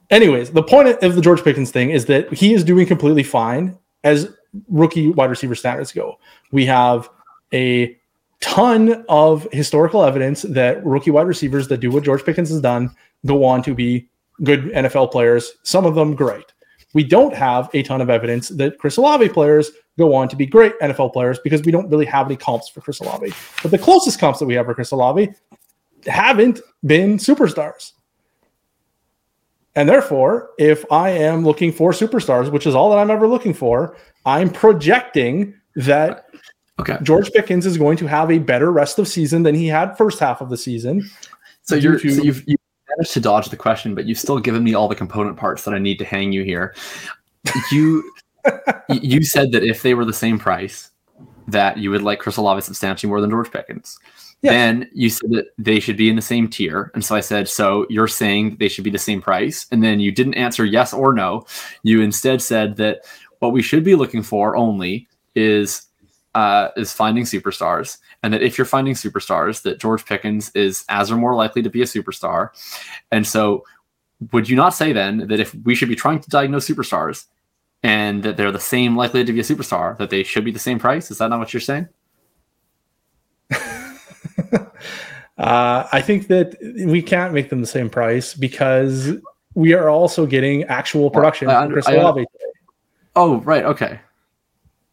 Anyways, 0.09 0.51
the 0.51 0.63
point 0.63 0.87
of 1.03 1.15
the 1.15 1.21
George 1.21 1.43
Pickens 1.43 1.71
thing 1.71 1.89
is 1.89 2.05
that 2.05 2.31
he 2.33 2.53
is 2.53 2.63
doing 2.63 2.85
completely 2.85 3.23
fine 3.23 3.77
as 4.03 4.33
rookie 4.69 5.09
wide 5.09 5.29
receiver 5.29 5.55
standards 5.55 5.91
go. 5.91 6.17
We 6.51 6.65
have 6.65 7.09
a 7.53 7.97
ton 8.39 9.05
of 9.09 9.47
historical 9.51 10.03
evidence 10.03 10.43
that 10.43 10.85
rookie 10.85 11.11
wide 11.11 11.27
receivers 11.27 11.67
that 11.67 11.79
do 11.79 11.91
what 11.91 12.03
George 12.03 12.23
Pickens 12.23 12.49
has 12.49 12.61
done 12.61 12.95
go 13.25 13.43
on 13.43 13.61
to 13.63 13.73
be 13.73 14.07
good 14.43 14.65
NFL 14.65 15.11
players, 15.11 15.53
some 15.63 15.85
of 15.85 15.95
them 15.95 16.15
great. 16.15 16.53
We 16.93 17.03
don't 17.03 17.33
have 17.33 17.69
a 17.73 17.83
ton 17.83 18.01
of 18.01 18.09
evidence 18.09 18.49
that 18.49 18.77
Chris 18.77 18.97
Olave 18.97 19.29
players 19.29 19.71
go 19.97 20.13
on 20.13 20.29
to 20.29 20.35
be 20.35 20.45
great 20.45 20.77
NFL 20.79 21.11
players 21.11 21.39
because 21.39 21.63
we 21.63 21.71
don't 21.71 21.89
really 21.89 22.05
have 22.05 22.27
any 22.27 22.37
comps 22.37 22.69
for 22.69 22.81
Chris 22.81 22.99
Olave. 22.99 23.33
But 23.61 23.71
the 23.71 23.77
closest 23.77 24.19
comps 24.19 24.39
that 24.39 24.45
we 24.45 24.53
have 24.53 24.67
for 24.67 24.73
Chris 24.73 24.91
Olave 24.91 25.29
haven't 26.05 26.61
been 26.85 27.17
superstars. 27.17 27.91
And 29.77 29.87
therefore, 29.87 30.49
if 30.57 30.91
I 30.91 31.11
am 31.11 31.45
looking 31.45 31.71
for 31.71 31.91
superstars, 31.91 32.51
which 32.51 32.65
is 32.65 32.73
all 32.73 32.89
that 32.89 32.97
I'm 32.97 33.11
ever 33.11 33.27
looking 33.27 33.53
for, 33.53 33.95
I'm 34.25 34.49
projecting 34.49 35.53
that 35.75 36.25
okay. 36.79 36.97
George 37.03 37.31
Pickens 37.31 37.63
is 37.67 37.77
going 37.77 37.95
to 37.97 38.07
have 38.07 38.31
a 38.31 38.39
better 38.39 38.71
rest 38.71 38.97
of 38.97 39.07
season 39.07 39.43
than 39.43 39.53
he 39.53 39.67
had 39.67 39.95
first 39.95 40.19
half 40.19 40.41
of 40.41 40.49
the 40.49 40.57
season. 40.57 41.07
So 41.61 41.75
you're 41.75 41.99
to, 41.99 42.09
so 42.09 42.23
you've, 42.23 42.43
you've 42.47 42.59
managed 42.89 43.13
to 43.13 43.19
dodge 43.19 43.49
the 43.49 43.55
question, 43.55 43.93
but 43.93 44.05
you've 44.05 44.17
still 44.17 44.39
given 44.39 44.63
me 44.63 44.73
all 44.73 44.87
the 44.87 44.95
component 44.95 45.37
parts 45.37 45.63
that 45.65 45.75
I 45.75 45.77
need 45.77 45.99
to 45.99 46.05
hang 46.05 46.31
you 46.31 46.43
here. 46.43 46.73
You 47.71 48.11
you 48.89 49.23
said 49.23 49.51
that 49.51 49.63
if 49.63 49.83
they 49.83 49.93
were 49.93 50.05
the 50.05 50.11
same 50.11 50.39
price, 50.39 50.89
that 51.47 51.77
you 51.77 51.91
would 51.91 52.01
like 52.01 52.17
Chris 52.17 52.37
Olave 52.37 52.61
substantially 52.61 53.09
more 53.09 53.21
than 53.21 53.29
George 53.29 53.51
Pickens. 53.51 53.99
Yes. 54.41 54.51
Then 54.51 54.89
you 54.93 55.09
said 55.09 55.31
that 55.31 55.47
they 55.57 55.79
should 55.79 55.97
be 55.97 56.09
in 56.09 56.15
the 56.15 56.21
same 56.21 56.47
tier. 56.47 56.91
And 56.93 57.03
so 57.03 57.15
I 57.15 57.21
said, 57.21 57.49
so 57.49 57.87
you're 57.89 58.07
saying 58.07 58.57
they 58.59 58.67
should 58.67 58.83
be 58.83 58.91
the 58.91 58.99
same 58.99 59.21
price. 59.21 59.65
And 59.71 59.83
then 59.83 59.99
you 59.99 60.11
didn't 60.11 60.35
answer 60.35 60.63
yes 60.63 60.93
or 60.93 61.13
no. 61.13 61.45
You 61.83 62.01
instead 62.01 62.41
said 62.41 62.77
that 62.77 63.01
what 63.39 63.51
we 63.51 63.63
should 63.63 63.83
be 63.83 63.95
looking 63.95 64.21
for 64.21 64.55
only 64.55 65.07
is 65.35 65.87
uh, 66.35 66.69
is 66.77 66.93
finding 66.93 67.23
superstars. 67.23 67.97
And 68.21 68.31
that 68.31 68.43
if 68.43 68.57
you're 68.57 68.65
finding 68.65 68.93
superstars, 68.93 69.63
that 69.63 69.79
George 69.79 70.05
Pickens 70.05 70.51
is 70.53 70.85
as 70.87 71.11
or 71.11 71.17
more 71.17 71.33
likely 71.33 71.63
to 71.63 71.69
be 71.69 71.81
a 71.81 71.85
superstar. 71.85 72.49
And 73.11 73.25
so 73.25 73.65
would 74.31 74.47
you 74.47 74.55
not 74.55 74.69
say 74.69 74.93
then 74.93 75.27
that 75.29 75.39
if 75.39 75.55
we 75.63 75.73
should 75.73 75.89
be 75.89 75.95
trying 75.95 76.19
to 76.19 76.29
diagnose 76.29 76.67
superstars, 76.69 77.25
and 77.83 78.23
that 78.23 78.37
they're 78.37 78.51
the 78.51 78.59
same 78.59 78.95
likely 78.95 79.23
to 79.23 79.33
be 79.33 79.39
a 79.39 79.43
superstar, 79.43 79.97
that 79.97 80.09
they 80.09 80.23
should 80.23 80.43
be 80.43 80.51
the 80.51 80.59
same 80.59 80.79
price. 80.79 81.11
Is 81.11 81.19
that 81.19 81.29
not 81.29 81.39
what 81.39 81.53
you're 81.53 81.61
saying? 81.61 81.87
uh, 85.37 85.87
I 85.91 86.01
think 86.01 86.27
that 86.27 86.55
we 86.85 87.01
can't 87.01 87.33
make 87.33 87.49
them 87.49 87.61
the 87.61 87.67
same 87.67 87.89
price 87.89 88.33
because 88.33 89.13
we 89.55 89.73
are 89.73 89.89
also 89.89 90.25
getting 90.25 90.63
actual 90.65 91.09
production 91.09 91.47
well, 91.47 91.63
I, 91.63 91.67
Chris 91.67 91.87
I, 91.87 92.25
Oh, 93.15 93.37
right. 93.41 93.63
Okay. 93.65 93.99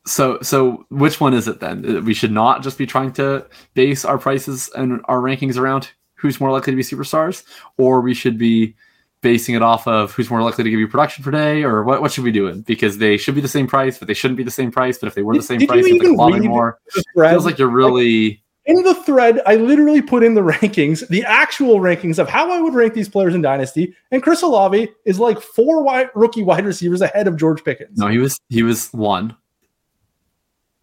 So, 0.07 0.39
so 0.41 0.87
which 0.89 1.21
one 1.21 1.35
is 1.35 1.49
it 1.49 1.61
then? 1.61 2.05
We 2.05 2.15
should 2.15 2.33
not 2.33 2.63
just 2.63 2.79
be 2.79 2.87
trying 2.87 3.13
to 3.15 3.47
base 3.75 4.05
our 4.05 4.19
prices 4.19 4.71
and 4.75 5.03
our 5.07 5.19
rankings 5.19 5.59
around 5.59 5.91
who's 6.15 6.41
more 6.41 6.51
likely 6.51 6.73
to 6.73 6.77
be 6.77 6.83
superstars, 6.83 7.45
or 7.77 8.01
we 8.01 8.15
should 8.15 8.39
be 8.39 8.75
basing 9.21 9.55
it 9.55 9.63
off 9.63 9.87
of 9.87 10.13
who's 10.13 10.31
more 10.31 10.41
likely 10.43 10.65
to 10.65 10.71
give 10.71 10.81
you 10.81 10.89
production 10.89 11.23
per 11.23 11.31
day, 11.31 11.63
or 11.63 11.85
what, 11.85 12.01
what 12.01 12.13
should 12.13 12.25
we 12.25 12.33
do? 12.33 12.55
Because 12.63 12.97
they 12.97 13.19
should 13.19 13.35
be 13.35 13.43
the 13.43 13.49
same 13.49 13.67
price, 13.67 13.99
but 13.99 14.09
they 14.09 14.15
shouldn't 14.15 14.39
be 14.39 14.45
the 14.45 14.51
same 14.51 14.71
price. 14.71 14.97
But 14.97 15.09
if 15.09 15.15
they 15.15 15.23
were 15.23 15.35
the 15.35 15.43
same 15.43 15.59
Did 15.59 15.69
price, 15.69 15.85
it's 15.87 16.03
like 16.03 16.09
a 16.09 16.15
lot 16.15 16.41
more. 16.41 16.79
Feels 17.15 17.45
like 17.45 17.59
you're 17.59 17.69
really. 17.69 18.43
In 18.66 18.82
the 18.82 18.95
thread, 18.95 19.43
I 19.45 19.57
literally 19.57 20.01
put 20.01 20.23
in 20.23 20.35
the 20.35 20.41
rankings, 20.53 21.07
the 21.09 21.23
actual 21.24 21.81
rankings 21.81 22.19
of 22.19 22.28
how 22.28 22.51
I 22.51 22.61
would 22.61 22.74
rank 22.74 22.95
these 22.95 23.09
players 23.09 23.35
in 23.35 23.43
Dynasty, 23.43 23.95
and 24.11 24.23
Chris 24.23 24.43
Olave 24.43 24.89
is 25.05 25.19
like 25.19 25.41
four 25.41 25.82
wide, 25.82 26.11
rookie 26.15 26.43
wide 26.43 26.65
receivers 26.65 27.01
ahead 27.01 27.28
of 27.28 27.36
George 27.36 27.62
Pickens. 27.62 27.99
No, 27.99 28.09
he 28.09 28.19
was 28.19 28.41
he 28.49 28.62
was 28.62 28.89
one. 28.93 29.36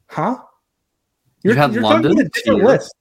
Huh? 0.08 0.38
You're, 1.44 1.54
you 1.54 1.60
had 1.60 1.74
you're 1.74 1.84
London 1.84 2.20
a 2.20 2.30
different 2.30 2.64
list. 2.64 2.94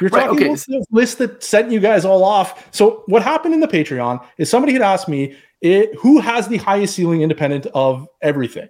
You're 0.00 0.10
right, 0.10 0.26
talking 0.26 0.36
okay. 0.36 0.46
about 0.46 0.66
the 0.66 0.86
list 0.90 1.18
that 1.18 1.42
sent 1.42 1.70
you 1.70 1.80
guys 1.80 2.04
all 2.04 2.24
off. 2.24 2.68
So 2.74 3.02
what 3.06 3.22
happened 3.22 3.54
in 3.54 3.60
the 3.60 3.68
Patreon 3.68 4.24
is 4.36 4.50
somebody 4.50 4.72
had 4.72 4.82
asked 4.82 5.08
me 5.08 5.36
it, 5.60 5.94
who 5.96 6.20
has 6.20 6.48
the 6.48 6.56
highest 6.58 6.94
ceiling 6.94 7.22
independent 7.22 7.66
of 7.74 8.08
everything, 8.20 8.68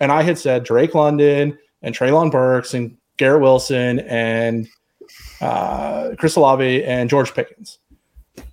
and 0.00 0.10
I 0.10 0.22
had 0.22 0.38
said 0.38 0.64
Drake 0.64 0.94
London 0.94 1.56
and 1.82 1.94
Treylon 1.94 2.32
Burks 2.32 2.74
and 2.74 2.96
Garrett 3.18 3.42
Wilson 3.42 4.00
and 4.00 4.68
uh, 5.40 6.10
Chris 6.18 6.36
Olave 6.36 6.84
and 6.84 7.10
George 7.10 7.34
Pickens. 7.34 7.78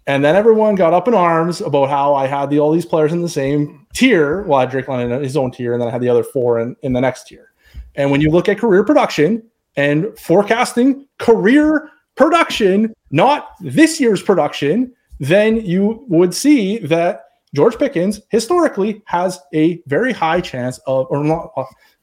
And 0.07 0.23
then 0.23 0.35
everyone 0.35 0.75
got 0.75 0.93
up 0.93 1.07
in 1.07 1.13
arms 1.13 1.61
about 1.61 1.89
how 1.89 2.13
I 2.13 2.27
had 2.27 2.49
the, 2.49 2.59
all 2.59 2.71
these 2.71 2.85
players 2.85 3.11
in 3.11 3.21
the 3.21 3.29
same 3.29 3.87
tier. 3.93 4.43
Well, 4.43 4.59
I 4.59 4.61
had 4.61 4.71
Drake 4.71 4.87
London 4.87 5.11
in 5.11 5.23
his 5.23 5.35
own 5.35 5.51
tier, 5.51 5.73
and 5.73 5.81
then 5.81 5.87
I 5.87 5.91
had 5.91 6.01
the 6.01 6.09
other 6.09 6.23
four 6.23 6.59
in, 6.59 6.75
in 6.83 6.93
the 6.93 7.01
next 7.01 7.27
tier. 7.27 7.53
And 7.95 8.11
when 8.11 8.21
you 8.21 8.29
look 8.29 8.47
at 8.49 8.59
career 8.59 8.83
production 8.83 9.41
and 9.77 10.17
forecasting 10.19 11.07
career 11.17 11.89
production, 12.15 12.93
not 13.11 13.49
this 13.61 13.99
year's 13.99 14.21
production, 14.21 14.93
then 15.19 15.57
you 15.65 16.05
would 16.07 16.33
see 16.33 16.77
that 16.79 17.25
George 17.55 17.77
Pickens 17.79 18.21
historically 18.29 19.01
has 19.05 19.39
a 19.53 19.81
very 19.87 20.11
high 20.11 20.41
chance 20.41 20.77
of, 20.85 21.07
or 21.09 21.23
not 21.23 21.51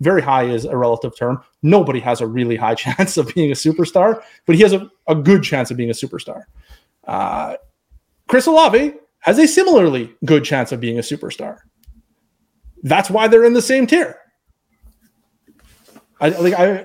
very 0.03 0.20
high 0.20 0.45
is 0.45 0.65
a 0.65 0.77
relative 0.77 1.16
term. 1.16 1.43
Nobody 1.62 2.01
has 2.01 2.20
a 2.20 2.27
really 2.27 2.57
high 2.57 2.74
chance 2.87 3.16
of 3.16 3.33
being 3.35 3.51
a 3.51 3.55
superstar, 3.55 4.23
but 4.47 4.57
he 4.57 4.62
has 4.62 4.73
a, 4.73 4.91
a 5.07 5.15
good 5.15 5.43
chance 5.43 5.70
of 5.70 5.77
being 5.77 5.91
a 5.91 5.95
superstar. 5.95 6.45
Uh, 7.07 7.57
Chris 8.29 8.47
Olave 8.47 8.95
has 9.20 9.39
a 9.39 9.47
similarly 9.47 10.12
good 10.24 10.45
chance 10.45 10.73
of 10.73 10.81
being 10.81 10.99
a 10.99 11.03
superstar. 11.03 11.59
That's 12.83 13.09
why 13.11 13.29
they're 13.29 13.45
in 13.45 13.53
the 13.53 13.62
same 13.62 13.87
tier. 13.87 14.19
I 16.20 16.29
like 16.31 16.55
I, 16.55 16.85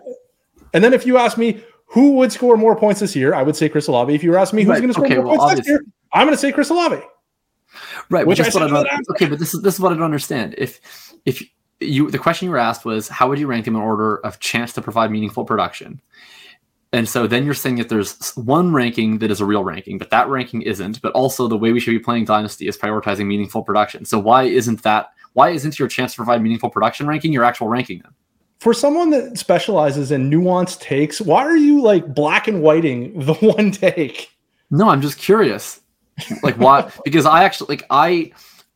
and 0.74 0.84
then 0.84 0.94
if 0.94 1.06
you 1.06 1.18
ask 1.18 1.38
me 1.38 1.64
who 1.86 2.12
would 2.14 2.32
score 2.32 2.58
more 2.58 2.76
points 2.76 3.00
this 3.00 3.16
year? 3.16 3.34
I 3.34 3.44
would 3.44 3.56
say 3.56 3.70
Chris 3.70 3.88
Olave. 3.88 4.14
If 4.14 4.24
you 4.24 4.32
were 4.32 4.38
asking 4.38 4.58
me 4.58 4.64
who's 4.64 4.72
right. 4.72 4.80
going 4.80 4.90
to 4.90 4.94
score 4.94 5.06
okay, 5.06 5.16
more 5.16 5.26
well, 5.26 5.38
points 5.38 5.52
obviously. 5.52 5.74
next 5.74 5.84
year, 5.84 5.94
I'm 6.14 6.26
going 6.26 6.36
to 6.36 6.40
say 6.40 6.52
Chris 6.52 6.70
Olave. 6.70 7.02
Right, 8.10 8.26
which 8.26 8.40
I 8.40 8.50
what 8.50 8.64
I 8.64 8.68
don't, 8.68 9.10
okay, 9.12 9.28
but 9.28 9.40
this 9.40 9.54
is 9.54 9.62
this 9.62 9.76
is 9.76 9.80
what 9.80 9.92
I 9.92 9.96
don't 9.96 10.04
understand. 10.04 10.56
If 10.58 11.14
if 11.26 11.44
you 11.80 12.10
the 12.10 12.18
question 12.18 12.46
you 12.46 12.52
were 12.52 12.58
asked 12.58 12.86
was 12.86 13.08
how 13.08 13.30
would 13.30 13.40
you 13.40 13.48
rank 13.48 13.66
them 13.66 13.76
in 13.76 13.82
order 13.82 14.18
of 14.18 14.40
chance 14.40 14.74
to 14.74 14.82
provide 14.82 15.12
meaningful 15.12 15.46
production? 15.46 16.02
And 16.94 17.08
so 17.08 17.28
then 17.28 17.44
you're 17.44 17.54
saying 17.54 17.76
that 17.76 17.90
there's 17.90 18.34
one 18.36 18.72
ranking 18.72 19.20
that 19.20 19.30
is 19.30 19.42
a 19.42 19.46
real 19.46 19.64
ranking, 19.64 19.98
but 19.98 20.10
that 20.10 20.30
ranking 20.30 20.62
isn't. 20.62 21.02
But 21.02 21.12
also 21.14 21.48
the 21.48 21.58
way 21.58 21.74
we 21.74 21.82
should 21.82 21.92
be 21.92 22.00
playing 22.00 22.26
Dynasty 22.26 22.68
is 22.68 22.78
prioritizing 22.78 23.26
meaningful 23.28 23.62
production. 23.62 24.06
So 24.06 24.18
why 24.20 24.44
isn't 24.44 24.84
that? 24.84 25.12
Why 25.34 25.50
isn't 25.50 25.78
your 25.78 25.88
chance 25.88 26.14
to 26.14 26.18
provide 26.18 26.42
meaningful 26.42 26.70
production 26.70 27.06
ranking 27.06 27.34
your 27.34 27.44
actual 27.44 27.68
ranking 27.68 28.00
then? 28.04 28.14
for 28.60 28.74
someone 28.74 29.10
that 29.12 29.38
specializes 29.38 30.12
in 30.12 30.30
nuanced 30.30 30.80
takes, 30.80 31.22
why 31.22 31.44
are 31.44 31.58
you 31.58 31.82
like 31.82 32.14
black 32.14 32.48
and 32.48 32.62
whiting 32.62 33.18
the 33.20 33.34
one 33.36 33.72
take? 33.72 34.32
No, 34.70 34.90
I'm 34.90 35.02
just 35.02 35.18
curious. 35.18 35.82
Like 36.44 36.56
why? 36.58 36.92
because 37.06 37.26
I 37.26 37.44
actually 37.44 37.78
like 37.78 37.86
I 37.90 38.32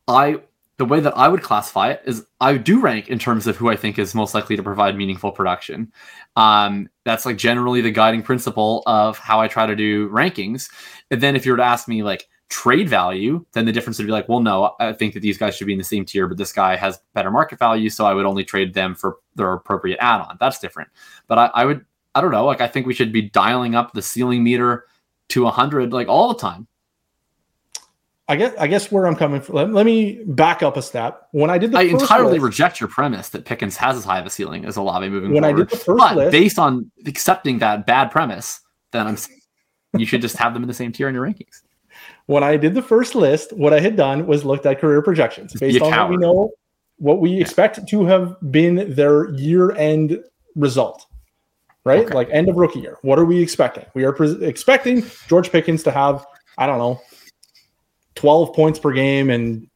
I 0.08 0.40
the 0.82 0.86
way 0.86 1.00
that 1.00 1.16
I 1.16 1.28
would 1.28 1.44
classify 1.44 1.92
it 1.92 2.02
is 2.06 2.26
I 2.40 2.58
do 2.58 2.82
rank 2.82 3.08
in 3.08 3.20
terms 3.20 3.46
of 3.46 3.56
who 3.56 3.70
I 3.70 3.76
think 3.76 4.00
is 4.00 4.16
most 4.16 4.34
likely 4.34 4.56
to 4.56 4.64
provide 4.64 4.98
meaningful 4.98 5.32
production. 5.32 5.94
Um, 6.36 6.90
that's 7.06 7.24
like 7.24 7.38
generally 7.38 7.82
the 7.82 7.92
guiding 7.92 8.24
principle 8.24 8.82
of 8.88 9.20
how 9.20 9.40
I 9.40 9.48
try 9.48 9.68
to 9.68 9.76
do 9.76 10.10
rankings. 10.10 10.72
And 11.12 11.22
then 11.22 11.36
if 11.36 11.46
you 11.46 11.52
were 11.52 11.58
to 11.58 11.64
ask 11.64 11.88
me 11.88 12.02
like 12.02 12.28
trade 12.50 12.90
value, 12.90 13.46
then 13.54 13.66
the 13.66 13.72
difference 13.72 14.00
would 14.00 14.08
be 14.08 14.12
like, 14.12 14.28
well, 14.28 14.40
no, 14.40 14.74
I 14.80 14.92
think 14.94 15.14
that 15.14 15.20
these 15.20 15.38
guys 15.38 15.56
should 15.56 15.68
be 15.68 15.74
in 15.74 15.78
the 15.78 15.84
same 15.84 16.04
tier, 16.04 16.26
but 16.26 16.40
this 16.40 16.52
guy 16.52 16.76
has 16.78 17.00
better 17.14 17.30
market 17.30 17.60
value, 17.60 17.92
so 17.92 18.08
I 18.08 18.16
would 18.16 18.26
only 18.26 18.44
trade 18.44 18.74
them 18.74 18.96
for 18.96 19.18
their 19.36 19.54
appropriate 19.54 20.00
add-on. 20.02 20.38
That's 20.40 20.58
different. 20.58 20.90
But 21.28 21.38
I, 21.38 21.46
I 21.54 21.66
would, 21.66 21.86
I 22.16 22.22
don't 22.22 22.32
know, 22.32 22.46
like 22.46 22.60
I 22.60 22.68
think 22.68 22.88
we 22.88 22.96
should 22.96 23.14
be 23.14 23.22
dialing 23.22 23.76
up 23.76 23.94
the 23.94 24.02
ceiling 24.02 24.44
meter 24.44 24.86
to 25.30 25.44
100 25.44 25.94
like 25.94 26.08
all 26.08 26.30
the 26.30 26.40
time. 26.40 26.68
I 28.28 28.36
guess 28.36 28.54
I 28.58 28.68
guess 28.68 28.92
where 28.92 29.08
I'm 29.08 29.16
coming 29.16 29.42
from. 29.42 29.56
Let, 29.56 29.74
let 29.74 29.86
me 29.86 30.24
back 30.26 30.64
up 30.64 30.78
a 30.78 30.82
step. 30.82 31.28
When 31.32 31.50
I 31.50 31.58
did 31.58 31.72
the 31.72 31.80
I 31.80 31.84
entirely 31.84 32.34
list, 32.34 32.44
reject 32.44 32.80
your 32.80 32.88
premise 32.88 33.30
that 33.30 33.46
Pickens 33.46 33.76
has 33.78 33.98
as 33.98 34.06
high 34.06 34.20
of 34.20 34.26
a 34.26 34.30
ceiling 34.30 34.66
as 34.66 34.78
Olave 34.78 35.10
moving 35.10 35.32
when 35.34 35.44
forward. 35.44 35.56
I 35.56 35.60
did 35.60 35.70
the 35.70 35.78
first 35.78 35.98
but 35.98 36.16
list, 36.16 36.32
based 36.32 36.60
on 36.60 36.92
accepting 37.06 37.60
that 37.60 37.86
bad 37.86 38.12
premise, 38.12 38.62
then 38.92 39.08
I'm 39.08 39.18
you 39.98 40.06
should 40.06 40.22
just 40.22 40.38
have 40.38 40.54
them 40.54 40.64
in 40.64 40.68
the 40.68 40.74
same 40.74 40.92
tier 40.92 41.10
in 41.10 41.16
your 41.16 41.26
rankings. 41.26 41.62
When 42.28 42.44
I 42.44 42.56
did 42.56 42.74
the 42.74 42.82
first 42.82 43.16
list, 43.16 43.52
what 43.54 43.74
I 43.74 43.80
had 43.80 43.98
done 43.98 44.26
was 44.26 44.46
looked 44.46 44.66
at 44.66 44.80
career 44.80 45.02
projections 45.02 45.54
based 45.54 45.82
on 45.82 45.92
what 45.92 46.10
we 46.10 46.18
know, 46.18 46.52
what 46.98 47.20
we 47.20 47.32
yeah. 47.32 47.42
expect 47.42 47.86
to 47.86 48.06
have 48.06 48.38
been 48.50 48.94
their 48.96 49.30
year-end 49.32 50.20
result 50.56 51.06
right? 51.84 52.06
Okay. 52.06 52.14
Like 52.14 52.30
end 52.32 52.50
of 52.50 52.56
rookie 52.56 52.80
year. 52.80 52.98
What 53.02 53.20
are 53.20 53.26
we 53.26 53.42
expecting? 53.42 53.86
We 53.94 54.04
are 54.04 54.14
pre- 54.14 54.44
expecting 54.46 55.04
George 55.28 55.52
Pickens 55.52 55.84
to 55.84 55.92
have, 55.92 56.26
I 56.58 56.68
don't 56.68 56.78
know, 56.78 57.02
12 58.22 58.54
points 58.54 58.78
per 58.78 58.92
game 58.92 59.32
and 59.32 59.68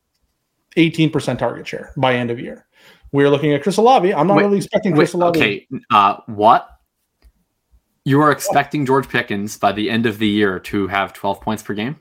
18% 0.77 1.39
target 1.39 1.67
share 1.67 1.91
by 1.97 2.13
end 2.13 2.30
of 2.30 2.39
year. 2.39 2.67
We're 3.11 3.30
looking 3.30 3.53
at 3.53 3.63
Chris 3.63 3.77
Olave. 3.77 4.13
I'm 4.13 4.27
not 4.27 4.38
wait, 4.38 4.43
really 4.43 4.57
expecting 4.57 4.93
Chris 4.93 5.15
wait, 5.15 5.19
Olave. 5.19 5.39
Okay, 5.39 5.67
uh, 5.89 6.17
what? 6.27 6.69
You 8.03 8.22
are 8.22 8.31
expecting 8.31 8.85
George 8.85 9.09
Pickens 9.09 9.57
by 9.57 9.72
the 9.72 9.89
end 9.89 10.05
of 10.05 10.19
the 10.19 10.27
year 10.27 10.59
to 10.59 10.85
have 10.88 11.11
12 11.13 11.41
points 11.41 11.63
per 11.63 11.73
game? 11.73 11.99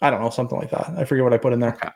I 0.00 0.10
don't 0.10 0.20
know, 0.20 0.30
something 0.30 0.56
like 0.56 0.70
that. 0.70 0.90
I 0.96 1.04
forget 1.04 1.24
what 1.24 1.32
I 1.32 1.38
put 1.38 1.52
in 1.52 1.58
there. 1.58 1.74
Okay. 1.74 1.88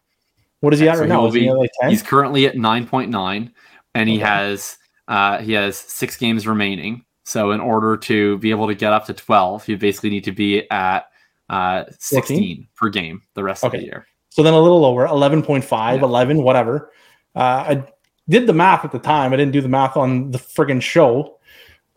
What 0.59 0.75
is 0.75 0.81
he 0.81 0.87
okay, 0.87 0.91
at 0.91 0.97
so 0.97 1.01
right 1.03 1.09
now? 1.09 1.31
Be, 1.31 1.41
he 1.43 1.53
like 1.53 1.71
he's 1.89 2.03
currently 2.03 2.47
at 2.47 2.55
9.9 2.55 3.53
and 3.95 4.09
he 4.09 4.17
okay. 4.17 4.25
has 4.25 4.77
uh, 5.07 5.39
he 5.39 5.53
has 5.53 5.77
6 5.77 6.17
games 6.17 6.49
remaining. 6.49 7.05
So 7.25 7.53
in 7.53 7.61
order 7.61 7.97
to 7.97 8.39
be 8.39 8.51
able 8.51 8.67
to 8.67 8.75
get 8.75 8.93
up 8.93 9.07
to 9.07 9.15
12, 9.15 9.69
you 9.69 9.77
basically 9.79 10.11
need 10.11 10.25
to 10.25 10.33
be 10.33 10.69
at 10.69 11.05
uh, 11.49 11.85
16 11.99 12.39
14? 12.39 12.69
per 12.77 12.89
game 12.89 13.23
the 13.35 13.43
rest 13.43 13.65
okay. 13.65 13.77
of 13.77 13.81
the 13.83 13.87
year. 13.87 14.07
So 14.31 14.43
then 14.43 14.55
a 14.55 14.61
little 14.61 14.81
lower, 14.81 15.07
11.5, 15.07 15.63
yeah. 15.71 16.03
11, 16.03 16.43
whatever. 16.43 16.93
Uh, 17.35 17.41
I 17.41 17.85
did 18.29 18.47
the 18.47 18.53
math 18.53 18.85
at 18.85 18.93
the 18.93 18.99
time. 18.99 19.33
I 19.33 19.37
didn't 19.37 19.53
do 19.53 19.61
the 19.61 19.69
math 19.69 19.97
on 19.97 20.31
the 20.31 20.39
friggin' 20.39 20.83
show. 20.83 21.39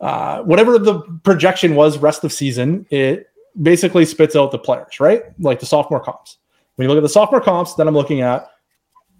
Uh, 0.00 0.42
whatever 0.42 0.78
the 0.78 1.00
projection 1.22 1.74
was 1.74 1.98
rest 1.98 2.24
of 2.24 2.32
season, 2.32 2.86
it 2.90 3.28
basically 3.60 4.04
spits 4.04 4.34
out 4.34 4.50
the 4.50 4.58
players, 4.58 4.98
right? 4.98 5.22
Like 5.38 5.60
the 5.60 5.66
sophomore 5.66 6.00
comps. 6.00 6.38
When 6.76 6.84
you 6.84 6.88
look 6.88 6.98
at 6.98 7.06
the 7.06 7.08
sophomore 7.08 7.40
comps, 7.40 7.74
then 7.74 7.86
I'm 7.86 7.94
looking 7.94 8.22
at, 8.22 8.48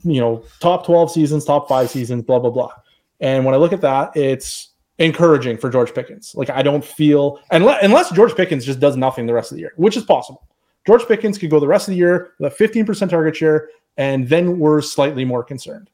you 0.03 0.21
know, 0.21 0.43
top 0.59 0.87
12 0.87 1.13
seasons, 1.13 1.45
top 1.45 1.69
five 1.69 1.91
seasons, 1.91 2.23
blah, 2.25 2.39
blah, 2.39 2.51
blah. 2.51 2.73
And 3.21 3.45
when 3.45 3.55
I 3.55 3.59
look 3.59 3.73
at 3.73 3.83
that, 3.83 4.17
it's 4.17 4.72
encouraging 5.03 5.57
for 5.57 5.69
George 5.69 5.95
Pickens. 5.95 6.35
Like 6.35 6.51
I 6.51 6.63
don't 6.63 6.85
feel 6.85 7.41
unless, 7.51 7.83
unless 7.83 8.11
George 8.13 8.35
Pickens 8.35 8.65
just 8.65 8.81
does 8.81 8.97
nothing 8.97 9.27
the 9.27 9.35
rest 9.35 9.51
of 9.51 9.57
the 9.57 9.61
year, 9.61 9.73
which 9.77 9.97
is 9.97 10.05
possible. 10.05 10.47
George 10.87 11.07
Pickens 11.07 11.39
could 11.39 11.51
go 11.51 11.61
the 11.61 11.67
rest 11.67 11.89
of 11.89 11.93
the 11.93 11.99
year 11.99 12.33
with 12.39 12.53
a 12.53 12.65
15% 12.65 13.11
target 13.11 13.37
share, 13.37 13.69
and 13.97 14.29
then 14.29 14.59
we're 14.59 14.81
slightly 14.81 15.25
more 15.25 15.45
concerned. 15.45 15.91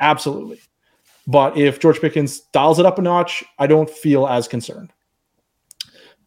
Absolutely. 0.00 0.60
But 1.26 1.56
if 1.56 1.80
George 1.80 2.00
Pickens 2.00 2.40
dials 2.52 2.78
it 2.78 2.86
up 2.86 2.98
a 2.98 3.02
notch, 3.02 3.44
I 3.58 3.66
don't 3.66 3.88
feel 3.88 4.26
as 4.26 4.48
concerned. 4.48 4.92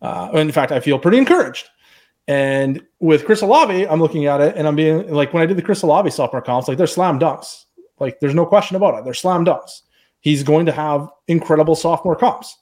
Uh, 0.01 0.31
in 0.33 0.51
fact, 0.51 0.71
I 0.71 0.79
feel 0.79 0.97
pretty 0.97 1.17
encouraged. 1.17 1.69
And 2.27 2.81
with 2.99 3.25
Chris 3.25 3.41
Olave, 3.41 3.87
I'm 3.87 3.99
looking 3.99 4.25
at 4.25 4.41
it 4.41 4.55
and 4.55 4.67
I'm 4.67 4.75
being 4.75 5.11
like, 5.11 5.33
when 5.33 5.43
I 5.43 5.45
did 5.45 5.57
the 5.57 5.61
Chris 5.61 5.81
Olave 5.81 6.09
sophomore 6.11 6.41
comps, 6.41 6.67
like 6.67 6.77
they're 6.77 6.87
slam 6.87 7.19
dunks. 7.19 7.65
Like 7.99 8.19
there's 8.19 8.35
no 8.35 8.45
question 8.45 8.75
about 8.75 8.97
it. 8.97 9.03
They're 9.03 9.13
slam 9.13 9.45
dunks 9.45 9.81
he's 10.21 10.43
going 10.43 10.65
to 10.65 10.71
have 10.71 11.09
incredible 11.27 11.75
sophomore 11.75 12.15
comps. 12.15 12.57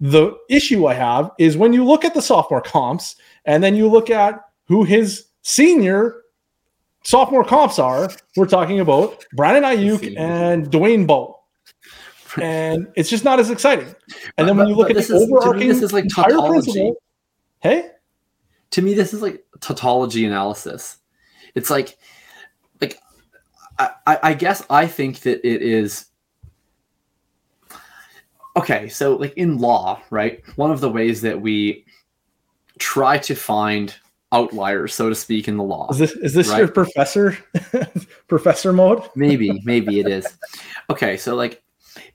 The 0.00 0.36
issue 0.48 0.86
I 0.86 0.94
have 0.94 1.30
is 1.38 1.56
when 1.56 1.72
you 1.72 1.84
look 1.84 2.04
at 2.04 2.14
the 2.14 2.22
sophomore 2.22 2.60
comps 2.60 3.16
and 3.44 3.62
then 3.62 3.76
you 3.76 3.88
look 3.88 4.10
at 4.10 4.40
who 4.66 4.82
his 4.82 5.26
senior 5.42 6.22
sophomore 7.04 7.44
comps 7.44 7.78
are, 7.78 8.10
we're 8.36 8.46
talking 8.46 8.80
about 8.80 9.24
Brandon 9.34 9.62
Aiyuk 9.62 10.16
and 10.18 10.70
Dwayne 10.70 11.06
Bowe. 11.06 11.38
And 12.40 12.88
it's 12.96 13.10
just 13.10 13.24
not 13.24 13.40
as 13.40 13.50
exciting. 13.50 13.94
And 14.38 14.48
then 14.48 14.56
when 14.56 14.66
you 14.66 14.74
look 14.74 14.88
at 14.88 14.96
the 14.96 15.02
is, 15.02 15.10
overarching 15.10 15.68
this 15.68 15.82
is 15.82 15.92
like 15.92 16.06
tautology. 16.08 16.94
Hey? 17.60 17.90
To 18.70 18.80
me, 18.80 18.94
this 18.94 19.12
is 19.12 19.20
like 19.20 19.44
tautology 19.60 20.24
analysis. 20.24 20.96
It's 21.54 21.68
like 21.68 21.98
like 22.80 22.98
I, 23.78 23.90
I 24.06 24.32
guess 24.32 24.64
I 24.70 24.86
think 24.86 25.20
that 25.20 25.46
it 25.46 25.60
is 25.60 26.06
okay, 28.56 28.88
so 28.88 29.16
like 29.16 29.34
in 29.36 29.58
law, 29.58 30.00
right? 30.10 30.42
One 30.56 30.70
of 30.70 30.80
the 30.80 30.90
ways 30.90 31.20
that 31.22 31.40
we 31.40 31.84
try 32.78 33.18
to 33.18 33.34
find 33.34 33.94
outliers, 34.32 34.94
so 34.94 35.08
to 35.08 35.14
speak, 35.14 35.48
in 35.48 35.56
the 35.56 35.62
law. 35.62 35.90
Is 35.90 35.98
this 35.98 36.12
is 36.12 36.34
this 36.34 36.48
right? 36.48 36.58
your 36.58 36.68
professor 36.68 37.36
professor 38.28 38.72
mode? 38.72 39.02
maybe, 39.16 39.60
maybe 39.64 40.00
it 40.00 40.08
is. 40.08 40.26
Okay, 40.90 41.16
so 41.16 41.34
like 41.34 41.62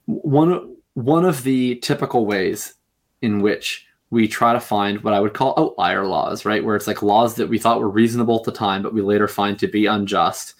one 0.06 0.76
one 0.94 1.24
of 1.24 1.42
the 1.44 1.76
typical 1.76 2.26
ways 2.26 2.74
in 3.22 3.40
which 3.40 3.86
we 4.10 4.26
try 4.26 4.52
to 4.52 4.60
find 4.60 5.02
what 5.04 5.12
I 5.12 5.20
would 5.20 5.34
call 5.34 5.54
outlier 5.58 6.06
laws, 6.06 6.44
right? 6.44 6.64
Where 6.64 6.76
it's 6.76 6.86
like 6.86 7.02
laws 7.02 7.34
that 7.34 7.48
we 7.48 7.58
thought 7.58 7.80
were 7.80 7.90
reasonable 7.90 8.36
at 8.36 8.44
the 8.44 8.52
time, 8.52 8.82
but 8.82 8.94
we 8.94 9.02
later 9.02 9.28
find 9.28 9.58
to 9.58 9.68
be 9.68 9.86
unjust 9.86 10.54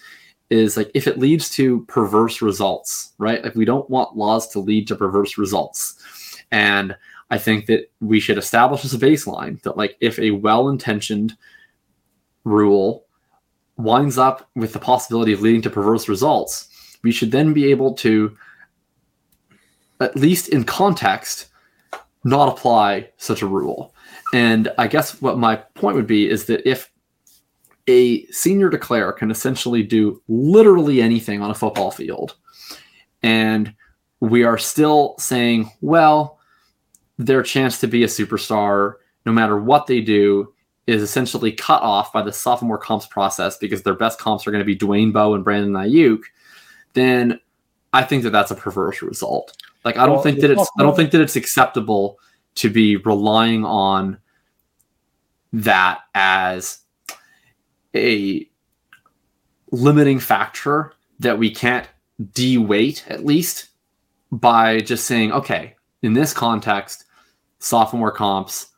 is 0.50 0.76
like 0.76 0.90
if 0.94 1.06
it 1.06 1.18
leads 1.18 1.50
to 1.50 1.84
perverse 1.86 2.40
results, 2.40 3.12
right? 3.18 3.42
Like 3.44 3.54
we 3.54 3.64
don't 3.64 3.88
want 3.90 4.16
laws 4.16 4.48
to 4.48 4.60
lead 4.60 4.88
to 4.88 4.96
perverse 4.96 5.36
results. 5.36 6.02
And 6.50 6.96
I 7.30 7.38
think 7.38 7.66
that 7.66 7.90
we 8.00 8.20
should 8.20 8.38
establish 8.38 8.84
as 8.84 8.94
a 8.94 8.98
baseline 8.98 9.60
that 9.62 9.76
like 9.76 9.96
if 10.00 10.18
a 10.18 10.30
well-intentioned 10.30 11.36
rule 12.44 13.04
winds 13.76 14.16
up 14.16 14.48
with 14.56 14.72
the 14.72 14.78
possibility 14.78 15.32
of 15.32 15.42
leading 15.42 15.62
to 15.62 15.70
perverse 15.70 16.08
results, 16.08 16.68
we 17.02 17.12
should 17.12 17.30
then 17.30 17.52
be 17.52 17.70
able 17.70 17.94
to 17.94 18.36
at 20.00 20.16
least 20.16 20.48
in 20.48 20.64
context 20.64 21.46
not 22.24 22.48
apply 22.48 23.08
such 23.16 23.42
a 23.42 23.46
rule. 23.46 23.94
And 24.32 24.70
I 24.78 24.86
guess 24.86 25.20
what 25.20 25.38
my 25.38 25.56
point 25.56 25.96
would 25.96 26.06
be 26.06 26.28
is 26.28 26.46
that 26.46 26.68
if 26.68 26.90
a 27.88 28.26
senior 28.26 28.68
declare 28.68 29.12
can 29.12 29.30
essentially 29.30 29.82
do 29.82 30.22
literally 30.28 31.00
anything 31.00 31.40
on 31.40 31.50
a 31.50 31.54
football 31.54 31.90
field. 31.90 32.36
And 33.22 33.74
we 34.20 34.44
are 34.44 34.58
still 34.58 35.14
saying, 35.18 35.70
well, 35.80 36.38
their 37.18 37.42
chance 37.42 37.80
to 37.80 37.88
be 37.88 38.04
a 38.04 38.08
superstar, 38.08 38.94
no 39.26 39.32
matter 39.32 39.58
what 39.58 39.86
they 39.86 40.00
do, 40.00 40.52
is 40.86 41.02
essentially 41.02 41.52
cut 41.52 41.82
off 41.82 42.12
by 42.12 42.22
the 42.22 42.32
sophomore 42.32 42.78
comps 42.78 43.06
process 43.06 43.58
because 43.58 43.82
their 43.82 43.94
best 43.94 44.18
comps 44.18 44.46
are 44.46 44.50
going 44.50 44.64
to 44.64 44.64
be 44.64 44.76
Dwayne 44.76 45.12
Bowe 45.12 45.34
and 45.34 45.44
Brandon 45.44 45.72
Aiyuk. 45.72 46.20
Then 46.94 47.40
I 47.92 48.04
think 48.04 48.22
that 48.22 48.30
that's 48.30 48.50
a 48.50 48.54
perverse 48.54 49.02
result. 49.02 49.56
Like 49.84 49.96
I 49.96 50.06
don't 50.06 50.16
well, 50.16 50.22
think 50.22 50.40
that 50.40 50.50
it's 50.50 50.70
I 50.78 50.82
don't 50.82 50.96
think 50.96 51.10
that 51.12 51.20
it's 51.20 51.36
acceptable 51.36 52.18
to 52.56 52.70
be 52.70 52.96
relying 52.96 53.64
on 53.64 54.18
that 55.52 56.00
as 56.14 56.80
a 57.94 58.48
limiting 59.70 60.18
factor 60.18 60.92
that 61.18 61.38
we 61.38 61.50
can't 61.50 61.88
de-weight 62.32 63.04
at 63.08 63.24
least 63.24 63.68
by 64.32 64.80
just 64.80 65.06
saying, 65.06 65.32
okay, 65.32 65.74
in 66.02 66.12
this 66.12 66.32
context, 66.32 67.04
sophomore 67.58 68.12
comps 68.12 68.68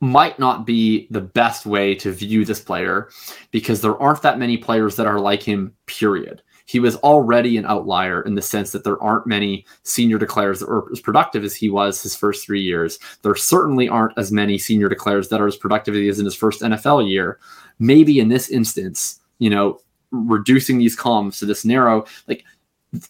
might 0.00 0.38
not 0.38 0.66
be 0.66 1.06
the 1.10 1.20
best 1.20 1.64
way 1.64 1.94
to 1.94 2.10
view 2.10 2.44
this 2.44 2.60
player 2.60 3.08
because 3.52 3.80
there 3.80 3.96
aren't 3.98 4.22
that 4.22 4.38
many 4.38 4.56
players 4.56 4.96
that 4.96 5.06
are 5.06 5.20
like 5.20 5.42
him, 5.42 5.72
period. 5.86 6.42
He 6.72 6.80
was 6.80 6.96
already 6.96 7.56
an 7.58 7.66
outlier 7.66 8.22
in 8.22 8.34
the 8.34 8.42
sense 8.42 8.72
that 8.72 8.82
there 8.82 9.00
aren't 9.02 9.26
many 9.26 9.64
senior 9.84 10.18
declares 10.18 10.60
that 10.60 10.68
were 10.68 10.88
as 10.90 11.00
productive 11.00 11.44
as 11.44 11.54
he 11.54 11.70
was 11.70 12.02
his 12.02 12.16
first 12.16 12.44
three 12.44 12.62
years. 12.62 12.98
There 13.22 13.34
certainly 13.34 13.88
aren't 13.88 14.18
as 14.18 14.32
many 14.32 14.58
senior 14.58 14.88
declares 14.88 15.28
that 15.28 15.40
are 15.40 15.46
as 15.46 15.56
productive 15.56 15.94
as 15.94 16.00
he 16.00 16.08
is 16.08 16.18
in 16.18 16.24
his 16.24 16.34
first 16.34 16.62
NFL 16.62 17.08
year 17.08 17.38
maybe 17.82 18.20
in 18.20 18.28
this 18.28 18.48
instance, 18.48 19.20
you 19.38 19.50
know, 19.50 19.80
reducing 20.10 20.78
these 20.78 20.96
comps 20.96 21.40
to 21.40 21.46
this 21.46 21.64
narrow, 21.64 22.04
like 22.28 22.44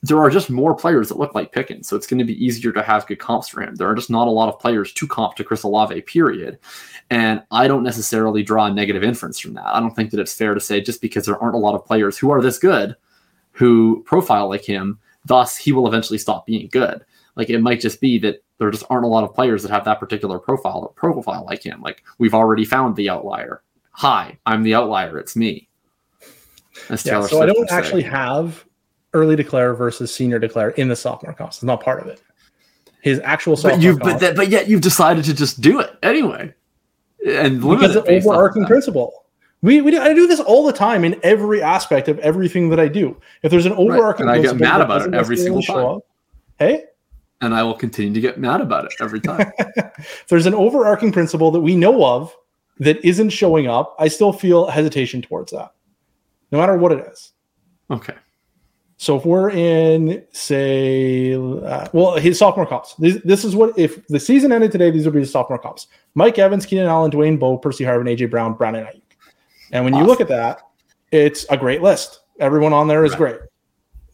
there 0.02 0.18
are 0.18 0.30
just 0.30 0.48
more 0.48 0.74
players 0.74 1.08
that 1.08 1.18
look 1.18 1.34
like 1.34 1.52
Pickens, 1.52 1.88
so 1.88 1.96
it's 1.96 2.06
going 2.06 2.20
to 2.20 2.24
be 2.24 2.42
easier 2.44 2.72
to 2.72 2.82
have 2.82 3.06
good 3.06 3.18
comps 3.18 3.48
for 3.48 3.60
him. 3.60 3.74
There 3.74 3.88
are 3.88 3.94
just 3.94 4.10
not 4.10 4.28
a 4.28 4.30
lot 4.30 4.48
of 4.48 4.60
players 4.60 4.92
to 4.92 5.06
comp 5.06 5.34
to 5.36 5.44
Chris 5.44 5.64
Olave, 5.64 6.00
period. 6.02 6.58
And 7.10 7.42
I 7.50 7.66
don't 7.66 7.82
necessarily 7.82 8.42
draw 8.42 8.66
a 8.66 8.72
negative 8.72 9.02
inference 9.02 9.40
from 9.40 9.54
that. 9.54 9.66
I 9.66 9.80
don't 9.80 9.94
think 9.94 10.10
that 10.12 10.20
it's 10.20 10.34
fair 10.34 10.54
to 10.54 10.60
say 10.60 10.80
just 10.80 11.02
because 11.02 11.26
there 11.26 11.38
aren't 11.38 11.56
a 11.56 11.58
lot 11.58 11.74
of 11.74 11.84
players 11.84 12.16
who 12.16 12.30
are 12.30 12.40
this 12.40 12.58
good 12.58 12.96
who 13.52 14.02
profile 14.04 14.48
like 14.48 14.64
him, 14.64 14.98
thus 15.24 15.56
he 15.56 15.72
will 15.72 15.86
eventually 15.86 16.18
stop 16.18 16.46
being 16.46 16.68
good. 16.68 17.04
Like 17.36 17.50
it 17.50 17.60
might 17.60 17.80
just 17.80 18.00
be 18.00 18.18
that 18.18 18.42
there 18.58 18.70
just 18.70 18.84
aren't 18.90 19.04
a 19.04 19.08
lot 19.08 19.24
of 19.24 19.34
players 19.34 19.62
that 19.62 19.70
have 19.70 19.84
that 19.84 19.98
particular 19.98 20.38
profile 20.38 20.92
profile 20.96 21.44
like 21.48 21.64
him. 21.64 21.80
Like 21.80 22.02
we've 22.18 22.34
already 22.34 22.64
found 22.64 22.96
the 22.96 23.08
outlier. 23.08 23.62
Hi, 23.92 24.38
I'm 24.46 24.62
the 24.62 24.74
outlier. 24.74 25.18
It's 25.18 25.36
me. 25.36 25.68
yeah, 26.88 26.96
so 26.96 27.22
Swift 27.22 27.34
I 27.34 27.46
don't 27.46 27.70
actually 27.70 28.02
say. 28.02 28.08
have 28.08 28.64
early 29.14 29.36
declare 29.36 29.74
versus 29.74 30.14
senior 30.14 30.38
declare 30.38 30.70
in 30.70 30.88
the 30.88 30.96
sophomore 30.96 31.34
class. 31.34 31.56
It's 31.56 31.64
not 31.64 31.82
part 31.82 32.00
of 32.00 32.06
it. 32.08 32.22
His 33.02 33.20
actual 33.24 33.56
sophomore 33.56 33.78
but 33.78 33.82
you 33.82 33.98
but, 33.98 34.20
that, 34.20 34.36
but 34.36 34.48
yet 34.48 34.68
you've 34.68 34.80
decided 34.80 35.24
to 35.24 35.34
just 35.34 35.60
do 35.60 35.80
it 35.80 35.90
anyway. 36.02 36.54
And 37.26 37.60
because 37.60 37.96
it's 37.96 38.08
overarching 38.08 38.64
principle. 38.64 39.21
We, 39.62 39.80
we 39.80 39.96
I 39.96 40.12
do 40.12 40.26
this 40.26 40.40
all 40.40 40.66
the 40.66 40.72
time 40.72 41.04
in 41.04 41.18
every 41.22 41.62
aspect 41.62 42.08
of 42.08 42.18
everything 42.18 42.68
that 42.70 42.80
I 42.80 42.88
do. 42.88 43.16
If 43.42 43.50
there's 43.50 43.66
an 43.66 43.72
overarching 43.72 44.26
right. 44.26 44.38
and 44.38 44.46
I 44.46 44.50
get 44.50 44.60
mad 44.60 44.80
about 44.80 45.02
it 45.02 45.14
every 45.14 45.36
single 45.36 45.62
time. 45.62 45.86
Up, 45.86 46.02
hey, 46.58 46.84
and 47.40 47.54
I 47.54 47.62
will 47.62 47.74
continue 47.74 48.12
to 48.12 48.20
get 48.20 48.38
mad 48.38 48.60
about 48.60 48.86
it 48.86 48.94
every 49.00 49.20
time. 49.20 49.52
If 49.98 50.26
there's 50.28 50.46
an 50.46 50.54
overarching 50.54 51.12
principle 51.12 51.52
that 51.52 51.60
we 51.60 51.76
know 51.76 52.04
of 52.04 52.34
that 52.78 53.04
isn't 53.04 53.30
showing 53.30 53.66
up. 53.68 53.94
I 53.98 54.08
still 54.08 54.32
feel 54.32 54.66
hesitation 54.66 55.22
towards 55.22 55.52
that, 55.52 55.72
no 56.50 56.58
matter 56.58 56.76
what 56.76 56.92
it 56.92 57.06
is. 57.10 57.32
Okay. 57.90 58.14
So 58.96 59.16
if 59.16 59.24
we're 59.24 59.50
in, 59.50 60.24
say, 60.32 61.34
uh, 61.34 61.88
well, 61.92 62.16
his 62.16 62.38
sophomore 62.38 62.66
comps. 62.66 62.94
This, 62.94 63.20
this, 63.24 63.44
is 63.44 63.56
what 63.56 63.76
if 63.76 64.06
the 64.06 64.20
season 64.20 64.52
ended 64.52 64.70
today. 64.70 64.90
These 64.90 65.04
would 65.06 65.14
be 65.14 65.20
the 65.20 65.26
sophomore 65.26 65.58
comps: 65.58 65.88
Mike 66.14 66.38
Evans, 66.38 66.66
Keenan 66.66 66.86
Allen, 66.86 67.10
Dwayne 67.10 67.38
Bowe, 67.38 67.58
Percy 67.58 67.84
Harvin, 67.84 68.04
AJ 68.04 68.30
Brown, 68.30 68.54
Brandon 68.54 68.84
Aiyuk. 68.84 69.11
And 69.72 69.84
when 69.84 69.94
awesome. 69.94 70.04
you 70.04 70.10
look 70.10 70.20
at 70.20 70.28
that, 70.28 70.62
it's 71.10 71.44
a 71.50 71.56
great 71.56 71.82
list. 71.82 72.20
Everyone 72.38 72.72
on 72.72 72.88
there 72.88 73.04
is 73.04 73.12
right. 73.12 73.18
great. 73.18 73.40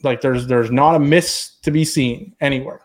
Like 0.03 0.21
there's 0.21 0.47
there's 0.47 0.71
not 0.71 0.95
a 0.95 0.99
miss 0.99 1.57
to 1.63 1.71
be 1.71 1.85
seen 1.85 2.35
anywhere. 2.41 2.81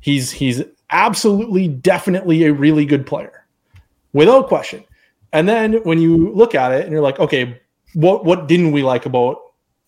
He's 0.00 0.30
he's 0.30 0.62
absolutely 0.90 1.68
definitely 1.68 2.44
a 2.44 2.52
really 2.52 2.84
good 2.84 3.06
player, 3.06 3.46
without 4.12 4.48
question. 4.48 4.84
And 5.32 5.48
then 5.48 5.74
when 5.84 5.98
you 5.98 6.30
look 6.32 6.54
at 6.54 6.72
it 6.72 6.82
and 6.82 6.92
you're 6.92 7.00
like, 7.00 7.18
okay, 7.18 7.60
what 7.94 8.24
what 8.24 8.48
didn't 8.48 8.72
we 8.72 8.82
like 8.82 9.06
about 9.06 9.38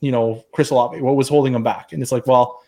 you 0.05 0.13
know, 0.13 0.45
Chris 0.53 0.71
Olave? 0.71 1.01
What 1.01 1.17
was 1.17 1.29
holding 1.29 1.55
him 1.55 1.63
back? 1.63 1.93
And 1.93 2.03
it's 2.03 2.13
like, 2.13 2.27
well, 2.27 2.63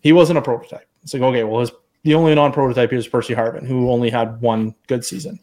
he 0.00 0.12
wasn't 0.12 0.38
a 0.38 0.42
prototype. 0.42 0.88
It's 1.02 1.12
like, 1.12 1.22
okay, 1.22 1.42
well, 1.42 1.60
his 1.60 1.72
the 2.04 2.14
only 2.14 2.32
non-prototype 2.34 2.92
is 2.92 3.08
Percy 3.08 3.34
Harvin, 3.34 3.66
who 3.66 3.90
only 3.90 4.08
had 4.08 4.40
one 4.40 4.72
good 4.86 5.04
season. 5.04 5.40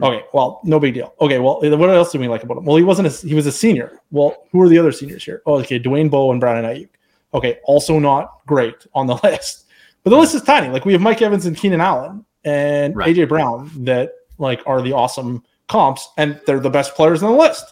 Okay, 0.00 0.24
well, 0.32 0.60
no 0.62 0.78
big 0.78 0.94
deal. 0.94 1.12
Okay, 1.20 1.38
well, 1.40 1.60
eh, 1.64 1.74
what 1.74 1.90
else 1.90 2.12
do 2.12 2.20
we 2.20 2.28
like 2.28 2.44
about 2.44 2.58
him? 2.58 2.64
Well, 2.64 2.76
he 2.76 2.84
wasn't. 2.84 3.08
A, 3.08 3.26
he 3.26 3.34
was 3.34 3.46
a 3.46 3.52
senior. 3.52 4.00
Well, 4.10 4.46
who 4.52 4.62
are 4.62 4.68
the 4.68 4.78
other 4.78 4.92
seniors 4.92 5.24
here? 5.24 5.42
Oh, 5.44 5.58
okay, 5.60 5.80
Dwayne 5.80 6.08
Bowe 6.08 6.30
and 6.30 6.40
Brandon 6.40 6.64
Aiyuk. 6.64 6.88
Okay, 7.34 7.58
also 7.64 7.98
not 7.98 8.40
great 8.46 8.86
on 8.94 9.06
the 9.06 9.14
list, 9.24 9.66
but 10.04 10.10
the 10.10 10.16
list 10.16 10.34
is 10.34 10.42
tiny. 10.42 10.68
Like 10.68 10.84
we 10.84 10.92
have 10.92 11.02
Mike 11.02 11.20
Evans 11.20 11.46
and 11.46 11.56
Keenan 11.56 11.80
Allen 11.80 12.24
and 12.44 12.94
right. 12.96 13.14
AJ 13.14 13.28
Brown 13.28 13.70
that 13.84 14.12
like 14.38 14.62
are 14.66 14.82
the 14.82 14.92
awesome 14.92 15.42
comps, 15.68 16.08
and 16.16 16.40
they're 16.46 16.60
the 16.60 16.70
best 16.70 16.94
players 16.94 17.22
on 17.22 17.32
the 17.32 17.38
list 17.38 17.64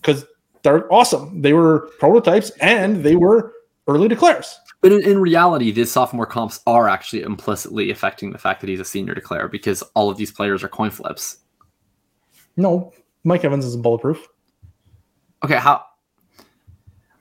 because 0.00 0.24
they're 0.62 0.92
awesome. 0.92 1.42
They 1.42 1.52
were 1.52 1.90
prototypes 1.98 2.50
and 2.60 3.02
they 3.02 3.16
were 3.16 3.54
early 3.88 4.08
declares. 4.08 4.58
But 4.80 4.92
in, 4.92 5.02
in, 5.02 5.18
reality, 5.18 5.70
these 5.70 5.90
sophomore 5.90 6.26
comps 6.26 6.60
are 6.66 6.88
actually 6.88 7.22
implicitly 7.22 7.90
affecting 7.90 8.30
the 8.30 8.38
fact 8.38 8.60
that 8.60 8.70
he's 8.70 8.80
a 8.80 8.84
senior 8.84 9.14
declare 9.14 9.46
because 9.46 9.82
all 9.94 10.08
of 10.08 10.16
these 10.16 10.32
players 10.32 10.64
are 10.64 10.68
coin 10.68 10.90
flips. 10.90 11.38
No, 12.56 12.92
Mike 13.24 13.44
Evans 13.44 13.64
is 13.64 13.76
bulletproof. 13.76 14.26
Okay, 15.44 15.56
how? 15.56 15.84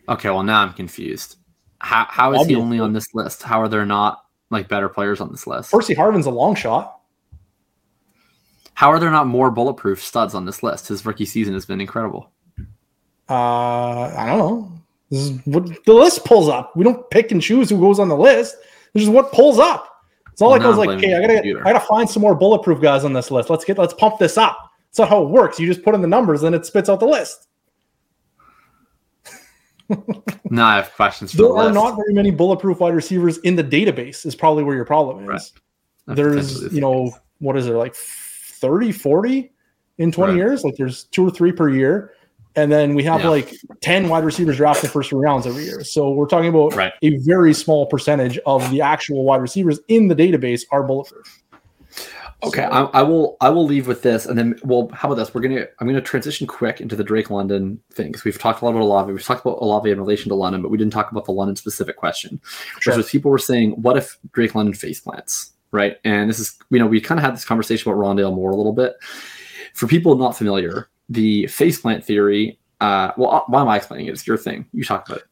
Okay, 0.07 0.30
well 0.30 0.44
now 0.44 0.61
I'm 0.61 0.73
confused. 0.73 1.36
How 1.80 2.07
how 2.10 2.34
is 2.34 2.40
Obviously. 2.40 2.56
he 2.56 2.61
only 2.61 2.80
on 2.80 2.94
this 2.94 3.14
list? 3.14 3.44
How 3.44 3.61
are 3.61 3.68
there 3.68 3.86
not 3.86 4.26
like 4.49 4.68
better 4.68 4.90
players 4.90 5.22
on 5.22 5.31
this 5.31 5.45
list? 5.45 5.72
Percy 5.72 5.94
Harvin's 5.94 6.26
a 6.26 6.31
long 6.31 6.56
shot. 6.56 6.99
How 8.73 8.90
are 8.91 8.99
there 8.99 9.11
not 9.11 9.27
more 9.27 9.52
bulletproof 9.52 10.02
studs 10.02 10.34
on 10.34 10.45
this 10.45 10.64
list? 10.64 10.88
His 10.88 11.06
rookie 11.06 11.26
season 11.26 11.53
has 11.53 11.65
been 11.65 11.81
incredible. 11.81 12.31
Uh, 13.30 14.14
I 14.15 14.26
don't 14.26 14.38
know. 14.38 14.78
This 15.10 15.22
is 15.22 15.45
what 15.45 15.86
the 15.86 15.94
list 15.94 16.23
pulls 16.23 16.49
up. 16.49 16.76
We 16.76 16.84
don't 16.84 17.10
pick 17.10 17.31
and 17.31 17.41
choose 17.41 17.69
who 17.69 17.80
goes 17.80 17.99
on 17.99 18.10
the 18.10 18.18
list. 18.18 18.57
This 18.94 19.03
is 19.03 19.10
what 19.10 19.31
pulls 19.31 19.60
up. 19.60 19.88
It's 20.31 20.41
all 20.41 20.52
well, 20.52 20.60
like 20.60 20.68
was 20.68 20.77
like, 20.77 20.90
okay, 20.98 21.15
I 21.15 21.22
gotta, 21.22 21.60
I 21.61 21.73
gotta 21.73 21.86
find 21.86 22.10
some 22.10 22.22
more 22.22 22.36
bulletproof 22.36 22.80
guys 22.80 23.03
on 23.03 23.14
this 23.14 23.30
list. 23.30 23.49
Let's 23.49 23.65
get, 23.65 23.77
let's 23.77 23.94
pump 23.94 24.19
this 24.19 24.38
up. 24.38 24.72
It's 24.90 24.99
not 24.99 25.10
how 25.10 25.23
it 25.23 25.30
works. 25.30 25.60
You 25.60 25.68
just 25.68 25.84
put 25.84 25.95
in 25.95 26.02
the 26.02 26.07
numbers, 26.07 26.44
and 26.44 26.56
it 26.56 26.65
spits 26.65 26.90
out 26.90 26.99
the 26.99 27.06
list. 27.06 27.48
no, 30.49 30.64
I 30.64 30.76
have 30.77 30.94
questions. 30.94 31.34
there 31.34 31.48
the 31.48 31.53
are 31.53 31.65
list. 31.65 31.76
not 31.76 31.95
very 31.95 32.14
many 32.14 32.31
bulletproof 32.31 32.80
wide 32.80 32.94
receivers 32.94 33.40
in 33.40 33.56
the 33.56 33.64
database. 33.64 34.26
Is 34.26 34.36
probably 34.36 34.64
where 34.64 34.76
your 34.76 34.86
problem 34.86 35.23
is. 35.23 35.53
Right. 36.07 36.15
There's, 36.15 36.73
you 36.73 36.81
know, 36.81 37.11
what 37.40 37.57
is 37.57 37.65
there 37.65 37.77
like 37.77 37.95
30, 37.95 38.91
40 38.91 39.52
in 39.98 40.11
20 40.11 40.31
right. 40.31 40.38
years? 40.38 40.64
Like 40.64 40.76
there's 40.76 41.03
two 41.06 41.27
or 41.27 41.31
three 41.31 41.52
per 41.52 41.69
year 41.69 42.14
and 42.60 42.72
then 42.72 42.94
we 42.94 43.03
have 43.03 43.22
yeah. 43.22 43.30
like 43.30 43.53
10 43.81 44.10
wide 44.10 44.23
receivers 44.23 44.57
drafted 44.57 44.91
first 44.91 45.10
three 45.10 45.19
rounds 45.19 45.48
every 45.48 45.64
year. 45.64 45.84
So 45.84 46.11
we're 46.11 46.27
talking 46.27 46.49
about 46.49 46.76
right. 46.76 46.94
a 47.02 47.18
very 47.19 47.53
small 47.53 47.86
percentage 47.86 48.38
of 48.45 48.69
the 48.72 48.81
actual 48.81 49.23
wide 49.23 49.41
receivers 49.41 49.80
in 49.88 50.07
the 50.07 50.15
database 50.15 50.64
are 50.72 50.84
bulletproof. 50.84 51.41
Okay, 52.41 52.61
so, 52.61 52.69
I, 52.69 52.99
I, 52.99 53.02
will. 53.02 53.36
I 53.41 53.49
will 53.49 53.65
leave 53.65 53.86
with 53.86 54.02
this, 54.02 54.26
and 54.26 54.38
then 54.38 54.57
well, 54.64 54.90
how 54.94 55.10
about 55.10 55.15
this? 55.15 55.34
We're 55.34 55.41
gonna. 55.41 55.65
I'm 55.80 55.88
gonna 55.88 55.99
transition 55.99 56.48
quick 56.48 56.80
into 56.80 56.95
the 56.95 57.03
Drake 57.03 57.30
London 57.30 57.81
thing 57.91 58.07
because 58.07 58.23
we've 58.23 58.40
talked 58.40 58.61
a 58.61 58.65
lot 58.65 58.72
about 58.72 58.84
Olave. 58.84 59.11
We've 59.11 59.22
talked 59.22 59.45
about 59.45 59.57
Olave 59.60 59.91
in 59.91 59.99
relation 59.99 60.30
to 60.30 60.36
London, 60.36 60.61
but 60.61 60.72
we 60.72 60.77
didn't 60.77 60.94
talk 60.94 61.11
about 61.11 61.26
the 61.26 61.34
London 61.34 61.57
specific 61.57 61.98
question, 61.98 62.40
sure. 62.80 62.94
which 62.94 62.98
was 62.98 63.10
people 63.10 63.30
were 63.30 63.40
saying, 63.40 63.72
"What 63.72 63.98
if 63.98 64.18
Drake 64.31 64.56
London 64.56 64.73
face 64.73 65.02
plants?" 65.02 65.52
Right, 65.72 65.98
and 66.06 66.30
this 66.30 66.40
is 66.40 66.57
you 66.69 66.80
know 66.80 66.88
we 66.88 67.02
kind 67.02 67.19
of 67.19 67.26
had 67.26 67.34
this 67.34 67.44
conversation 67.44 67.91
about 67.91 68.02
Rondale 68.02 68.34
Moore 68.34 68.52
a 68.52 68.56
little 68.56 68.72
bit. 68.72 68.95
For 69.73 69.88
people 69.88 70.15
not 70.15 70.38
familiar, 70.38 70.90
the 71.10 71.45
faceplant 71.45 72.03
theory. 72.03 72.60
Uh, 72.80 73.11
well, 73.18 73.31
uh, 73.31 73.41
why 73.48 73.61
am 73.61 73.68
I 73.68 73.77
explaining 73.77 74.07
it? 74.07 74.11
It's 74.11 74.26
your 74.26 74.38
thing. 74.38 74.65
You 74.72 74.84
talk 74.84 75.07
about 75.07 75.19
it. 75.19 75.26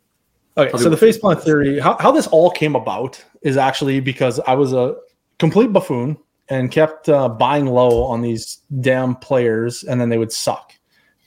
Okay, 0.58 0.78
so 0.78 0.90
the 0.90 0.98
faceplant 0.98 1.44
theory, 1.44 1.80
how, 1.80 1.96
how 2.00 2.12
this 2.12 2.26
all 2.28 2.50
came 2.50 2.76
about 2.76 3.24
is 3.44 3.58
actually 3.58 4.00
because 4.00 4.40
I 4.48 4.56
was 4.56 4.74
a 4.74 4.96
complete 5.38 5.72
buffoon 5.72 6.18
and 6.50 6.72
kept 6.72 7.10
uh, 7.10 7.30
buying 7.30 7.68
low 7.68 8.04
on 8.04 8.22
these 8.22 8.62
damn 8.82 9.16
players, 9.16 9.84
and 9.84 10.02
then 10.02 10.10
they 10.10 10.18
would 10.18 10.32
suck 10.32 10.74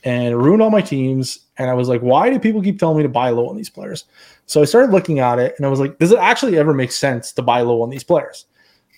and 0.02 0.36
ruined 0.36 0.62
all 0.62 0.70
my 0.70 0.80
teams. 0.80 1.46
And 1.58 1.70
I 1.70 1.74
was 1.74 1.88
like, 1.88 2.00
why 2.00 2.30
do 2.30 2.38
people 2.38 2.62
keep 2.62 2.78
telling 2.78 2.96
me 2.96 3.02
to 3.04 3.08
buy 3.08 3.30
low 3.30 3.48
on 3.48 3.56
these 3.56 3.70
players? 3.70 4.06
So 4.46 4.62
I 4.62 4.64
started 4.64 4.90
looking 4.90 5.20
at 5.20 5.38
it, 5.38 5.54
and 5.58 5.66
I 5.66 5.68
was 5.68 5.78
like, 5.78 5.98
does 5.98 6.10
it 6.10 6.18
actually 6.18 6.58
ever 6.58 6.74
make 6.74 6.90
sense 6.90 7.32
to 7.34 7.42
buy 7.42 7.60
low 7.60 7.82
on 7.82 7.90
these 7.90 8.02
players? 8.02 8.46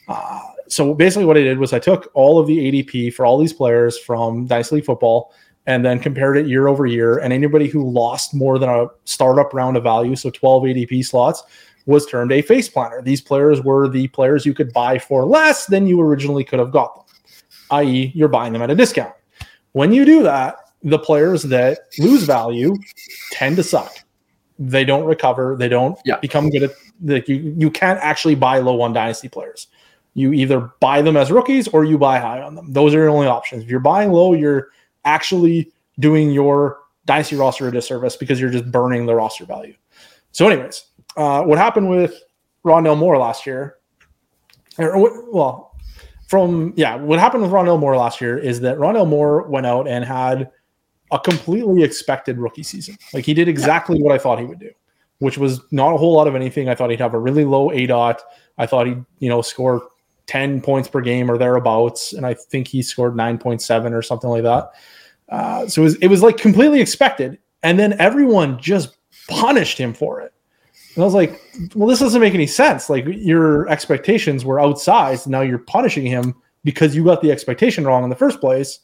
Uh, 0.08 0.40
so 0.68 0.94
basically, 0.94 1.24
what 1.24 1.36
I 1.36 1.42
did 1.42 1.58
was 1.58 1.72
I 1.72 1.78
took 1.78 2.10
all 2.14 2.38
of 2.38 2.46
the 2.46 2.58
ADP 2.58 3.14
for 3.14 3.26
all 3.26 3.38
these 3.38 3.52
players 3.52 3.98
from 3.98 4.46
Dynasty 4.46 4.76
League 4.76 4.84
Football 4.84 5.32
and 5.66 5.84
then 5.84 5.98
compared 6.00 6.36
it 6.36 6.46
year 6.46 6.66
over 6.66 6.86
year. 6.86 7.18
And 7.18 7.32
anybody 7.32 7.68
who 7.68 7.88
lost 7.88 8.34
more 8.34 8.58
than 8.58 8.68
a 8.68 8.86
startup 9.04 9.54
round 9.54 9.76
of 9.76 9.82
value, 9.82 10.16
so 10.16 10.30
12 10.30 10.64
ADP 10.64 11.04
slots, 11.04 11.42
was 11.86 12.06
termed 12.06 12.32
a 12.32 12.42
face 12.42 12.68
planter. 12.68 13.02
These 13.02 13.20
players 13.20 13.60
were 13.62 13.88
the 13.88 14.08
players 14.08 14.46
you 14.46 14.54
could 14.54 14.72
buy 14.72 14.98
for 14.98 15.24
less 15.24 15.66
than 15.66 15.86
you 15.86 16.00
originally 16.00 16.44
could 16.44 16.58
have 16.58 16.72
got 16.72 16.94
them, 16.94 17.04
i.e., 17.72 18.12
you're 18.14 18.28
buying 18.28 18.52
them 18.52 18.62
at 18.62 18.70
a 18.70 18.74
discount. 18.74 19.14
When 19.72 19.92
you 19.92 20.04
do 20.04 20.22
that, 20.22 20.56
the 20.82 20.98
players 20.98 21.44
that 21.44 21.78
lose 21.98 22.24
value 22.24 22.76
tend 23.30 23.56
to 23.56 23.62
suck. 23.62 23.92
They 24.58 24.84
don't 24.84 25.04
recover. 25.04 25.56
They 25.56 25.68
don't 25.68 25.98
yeah. 26.04 26.18
become 26.18 26.50
good 26.50 26.64
at. 26.64 26.70
Like 27.04 27.28
you, 27.28 27.54
you 27.56 27.70
can't 27.70 27.98
actually 28.00 28.36
buy 28.36 28.58
low 28.58 28.80
on 28.80 28.92
dynasty 28.92 29.28
players. 29.28 29.66
You 30.14 30.32
either 30.32 30.70
buy 30.80 31.02
them 31.02 31.16
as 31.16 31.30
rookies 31.30 31.68
or 31.68 31.84
you 31.84 31.98
buy 31.98 32.18
high 32.18 32.42
on 32.42 32.54
them. 32.54 32.72
Those 32.72 32.94
are 32.94 32.98
your 32.98 33.08
only 33.08 33.26
options. 33.26 33.64
If 33.64 33.70
you're 33.70 33.80
buying 33.80 34.12
low, 34.12 34.34
you're 34.34 34.68
actually 35.04 35.72
doing 35.98 36.30
your 36.30 36.80
dynasty 37.06 37.36
roster 37.36 37.68
a 37.68 37.72
disservice 37.72 38.16
because 38.16 38.40
you're 38.40 38.50
just 38.50 38.70
burning 38.70 39.06
the 39.06 39.14
roster 39.14 39.44
value. 39.44 39.74
So, 40.32 40.48
anyways, 40.48 40.84
uh, 41.16 41.42
what 41.42 41.58
happened 41.58 41.88
with 41.88 42.20
Rondale 42.64 42.98
Moore 42.98 43.18
last 43.18 43.46
year? 43.46 43.76
Or, 44.78 45.32
well, 45.32 45.76
from 46.28 46.72
yeah, 46.76 46.94
what 46.94 47.18
happened 47.18 47.42
with 47.42 47.52
Rondale 47.52 47.78
Moore 47.78 47.96
last 47.96 48.20
year 48.20 48.38
is 48.38 48.60
that 48.60 48.78
Rondale 48.78 49.08
Moore 49.08 49.42
went 49.48 49.66
out 49.66 49.86
and 49.86 50.04
had 50.04 50.50
a 51.10 51.18
completely 51.18 51.82
expected 51.82 52.38
rookie 52.38 52.62
season. 52.62 52.96
Like 53.12 53.26
he 53.26 53.34
did 53.34 53.48
exactly 53.48 54.00
what 54.00 54.12
I 54.12 54.18
thought 54.18 54.38
he 54.38 54.46
would 54.46 54.58
do, 54.58 54.70
which 55.18 55.36
was 55.36 55.60
not 55.70 55.92
a 55.92 55.98
whole 55.98 56.14
lot 56.14 56.26
of 56.26 56.34
anything. 56.34 56.70
I 56.70 56.74
thought 56.74 56.88
he'd 56.88 57.00
have 57.00 57.12
a 57.12 57.18
really 57.18 57.44
low 57.44 57.68
ADOT. 57.68 58.20
I 58.56 58.64
thought 58.64 58.86
he'd, 58.86 59.04
you 59.18 59.28
know, 59.28 59.42
score 59.42 59.86
10 60.32 60.62
points 60.62 60.88
per 60.88 61.02
game 61.02 61.30
or 61.30 61.36
thereabouts. 61.36 62.14
And 62.14 62.24
I 62.24 62.32
think 62.32 62.66
he 62.66 62.80
scored 62.80 63.14
9.7 63.14 63.92
or 63.92 64.00
something 64.00 64.30
like 64.30 64.44
that. 64.44 64.70
Uh, 65.28 65.66
so 65.68 65.82
it 65.82 65.84
was, 65.84 65.94
it 65.96 66.06
was 66.06 66.22
like 66.22 66.38
completely 66.38 66.80
expected. 66.80 67.38
And 67.62 67.78
then 67.78 68.00
everyone 68.00 68.58
just 68.58 68.96
punished 69.28 69.76
him 69.76 69.92
for 69.92 70.22
it. 70.22 70.32
And 70.94 71.02
I 71.02 71.04
was 71.04 71.12
like, 71.12 71.38
well, 71.74 71.86
this 71.86 72.00
doesn't 72.00 72.20
make 72.20 72.32
any 72.32 72.46
sense. 72.46 72.88
Like 72.88 73.04
your 73.08 73.68
expectations 73.68 74.42
were 74.42 74.56
outsized. 74.56 75.26
Now 75.26 75.42
you're 75.42 75.58
punishing 75.58 76.06
him 76.06 76.34
because 76.64 76.96
you 76.96 77.04
got 77.04 77.20
the 77.20 77.30
expectation 77.30 77.84
wrong 77.84 78.02
in 78.02 78.08
the 78.08 78.16
first 78.16 78.40
place. 78.40 78.78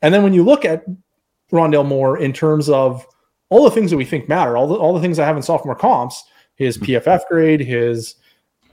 And 0.00 0.14
then 0.14 0.22
when 0.22 0.32
you 0.32 0.42
look 0.42 0.64
at 0.64 0.86
Rondale 1.52 1.86
Moore 1.86 2.16
in 2.18 2.32
terms 2.32 2.70
of 2.70 3.06
all 3.50 3.64
the 3.64 3.70
things 3.70 3.90
that 3.90 3.98
we 3.98 4.06
think 4.06 4.26
matter, 4.26 4.56
all 4.56 4.66
the 4.66 4.74
all 4.74 4.94
the 4.94 5.00
things 5.00 5.18
I 5.18 5.26
have 5.26 5.36
in 5.36 5.42
sophomore 5.42 5.76
comps, 5.76 6.24
his 6.56 6.78
mm-hmm. 6.78 7.08
PFF 7.08 7.26
grade, 7.28 7.60
his 7.60 8.16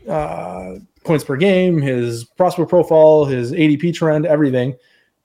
uh, 0.08 0.76
points 1.04 1.24
per 1.24 1.36
game, 1.36 1.82
his 1.82 2.24
prospect 2.24 2.70
profile, 2.70 3.26
his 3.26 3.52
ADP 3.52 3.94
trend, 3.94 4.26
everything. 4.26 4.76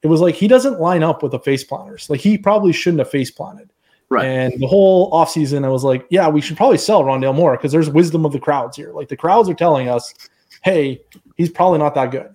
It 0.03 0.09
was 0.09 0.20
like 0.20 0.35
he 0.35 0.48
doesn't 0.48 0.81
line 0.81 1.03
up 1.03 1.23
with 1.23 1.32
the 1.32 1.39
face 1.39 1.65
planters. 1.65 2.09
Like 2.09 2.20
he 2.20 2.39
probably 2.39 2.73
shouldn't 2.73 3.01
have 3.01 3.11
face 3.11 3.31
planted. 3.31 3.73
Right. 4.09 4.24
And 4.24 4.61
the 4.61 4.69
whole 4.69 5.11
offseason, 5.11 5.65
I 5.65 5.69
was 5.69 5.82
like, 5.82 6.07
yeah, 6.11 6.28
we 6.28 6.40
should 6.40 6.57
probably 6.57 6.78
sell 6.78 7.03
Rondale 7.03 7.35
Moore 7.35 7.57
because 7.57 7.73
there's 7.73 7.90
wisdom 7.90 8.24
of 8.24 8.32
the 8.32 8.39
crowds 8.39 8.77
here. 8.77 8.93
Like 8.93 9.09
the 9.09 9.16
crowds 9.16 9.48
are 9.48 9.55
telling 9.55 9.89
us, 9.89 10.15
hey, 10.62 11.01
he's 11.36 11.51
probably 11.51 11.81
not 11.81 11.94
that 11.97 12.12
good. 12.12 12.32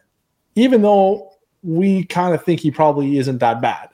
Even 0.55 0.81
though 0.81 1.31
we 1.63 2.03
kind 2.05 2.35
of 2.35 2.43
think 2.43 2.59
he 2.59 2.71
probably 2.71 3.17
isn't 3.17 3.37
that 3.37 3.61
bad. 3.61 3.89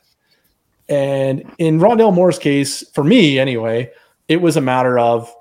And 0.89 1.43
in 1.57 1.79
Rondale 1.79 2.13
Moore's 2.13 2.39
case, 2.39 2.89
for 2.91 3.03
me 3.03 3.37
anyway, 3.37 3.91
it 4.27 4.41
was 4.41 4.57
a 4.57 4.61
matter 4.61 4.97
of, 4.97 5.31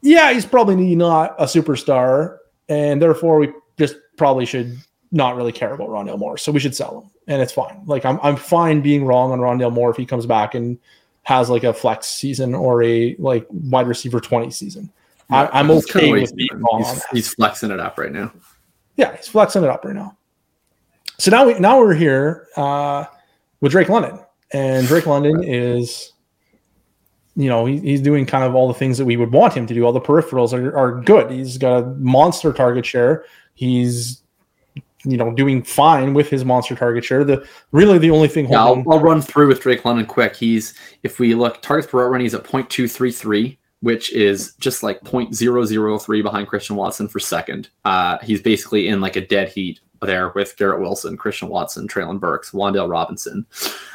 yeah, 0.00 0.32
he's 0.32 0.46
probably 0.46 0.96
not 0.96 1.34
a 1.38 1.44
superstar, 1.44 2.38
and 2.68 3.00
therefore 3.00 3.38
we 3.38 3.52
just 3.78 3.96
probably 4.16 4.46
should 4.46 4.78
not 5.12 5.36
really 5.36 5.52
care 5.52 5.72
about 5.72 5.88
Rondale 5.88 6.18
Moore. 6.18 6.38
So 6.38 6.52
we 6.52 6.60
should 6.60 6.74
sell 6.74 7.00
him, 7.00 7.10
and 7.26 7.42
it's 7.42 7.52
fine. 7.52 7.82
Like 7.86 8.04
I'm, 8.04 8.18
I'm 8.22 8.36
fine 8.36 8.80
being 8.80 9.04
wrong 9.04 9.32
on 9.32 9.40
Rondale 9.40 9.72
Moore 9.72 9.90
if 9.90 9.96
he 9.96 10.06
comes 10.06 10.26
back 10.26 10.54
and 10.54 10.78
has 11.22 11.50
like 11.50 11.64
a 11.64 11.72
flex 11.72 12.06
season 12.06 12.54
or 12.54 12.82
a 12.82 13.16
like 13.18 13.46
wide 13.50 13.86
receiver 13.86 14.20
twenty 14.20 14.50
season. 14.50 14.90
Yeah, 15.30 15.48
I, 15.52 15.60
am 15.60 15.70
okay 15.70 16.12
with 16.12 16.34
being 16.36 16.48
wrong. 16.52 16.84
He's, 16.84 17.04
he's 17.06 17.34
flexing 17.34 17.70
it 17.70 17.80
up 17.80 17.98
right 17.98 18.12
now. 18.12 18.32
Yeah, 18.96 19.16
he's 19.16 19.28
flexing 19.28 19.64
it 19.64 19.68
up 19.68 19.84
right 19.84 19.94
now. 19.94 20.16
So 21.18 21.30
now 21.30 21.46
we 21.46 21.58
now 21.58 21.78
we're 21.78 21.94
here 21.94 22.46
uh, 22.56 23.06
with 23.60 23.72
Drake 23.72 23.88
London, 23.88 24.20
and 24.52 24.86
Drake 24.86 25.06
London 25.06 25.42
is, 25.42 26.12
you 27.36 27.48
know, 27.50 27.66
he, 27.66 27.78
he's 27.78 28.00
doing 28.00 28.24
kind 28.24 28.44
of 28.44 28.54
all 28.54 28.66
the 28.66 28.74
things 28.74 28.96
that 28.98 29.04
we 29.04 29.16
would 29.16 29.30
want 29.30 29.54
him 29.54 29.66
to 29.66 29.74
do. 29.74 29.84
All 29.84 29.92
the 29.92 30.00
peripherals 30.00 30.52
are, 30.52 30.76
are 30.76 31.00
good. 31.02 31.30
He's 31.30 31.58
got 31.58 31.82
a 31.82 31.86
monster 31.98 32.52
target 32.52 32.86
share. 32.86 33.24
He's, 33.54 34.22
you 35.04 35.16
know, 35.18 35.32
doing 35.32 35.62
fine 35.62 36.14
with 36.14 36.30
his 36.30 36.44
monster 36.44 36.74
target 36.74 37.04
share. 37.04 37.24
The 37.24 37.46
really 37.72 37.98
the 37.98 38.10
only 38.10 38.28
thing. 38.28 38.48
Yeah, 38.48 38.64
I'll, 38.64 38.84
I'll, 38.90 39.00
run 39.00 39.20
through 39.20 39.48
with 39.48 39.60
Drake 39.60 39.84
London 39.84 40.06
quick. 40.06 40.34
He's 40.34 40.74
if 41.02 41.18
we 41.18 41.34
look 41.34 41.60
targets 41.60 41.90
per 41.90 41.98
route 41.98 42.10
run, 42.10 42.20
he's 42.22 42.34
at 42.34 42.44
0.233 42.44 43.58
which 43.80 44.10
is 44.12 44.54
just 44.54 44.82
like 44.82 45.00
0.003 45.02 46.22
behind 46.22 46.48
Christian 46.48 46.76
Watson 46.76 47.08
for 47.08 47.20
second. 47.20 47.68
Uh, 47.84 48.18
he's 48.22 48.40
basically 48.40 48.88
in 48.88 49.00
like 49.00 49.16
a 49.16 49.24
dead 49.24 49.50
heat 49.50 49.80
there 50.02 50.30
with 50.30 50.56
Garrett 50.56 50.80
Wilson, 50.80 51.16
Christian 51.16 51.48
Watson, 51.48 51.88
Treylon 51.88 52.20
Burks, 52.20 52.50
Wan'Dale 52.50 52.88
Robinson. 52.88 53.46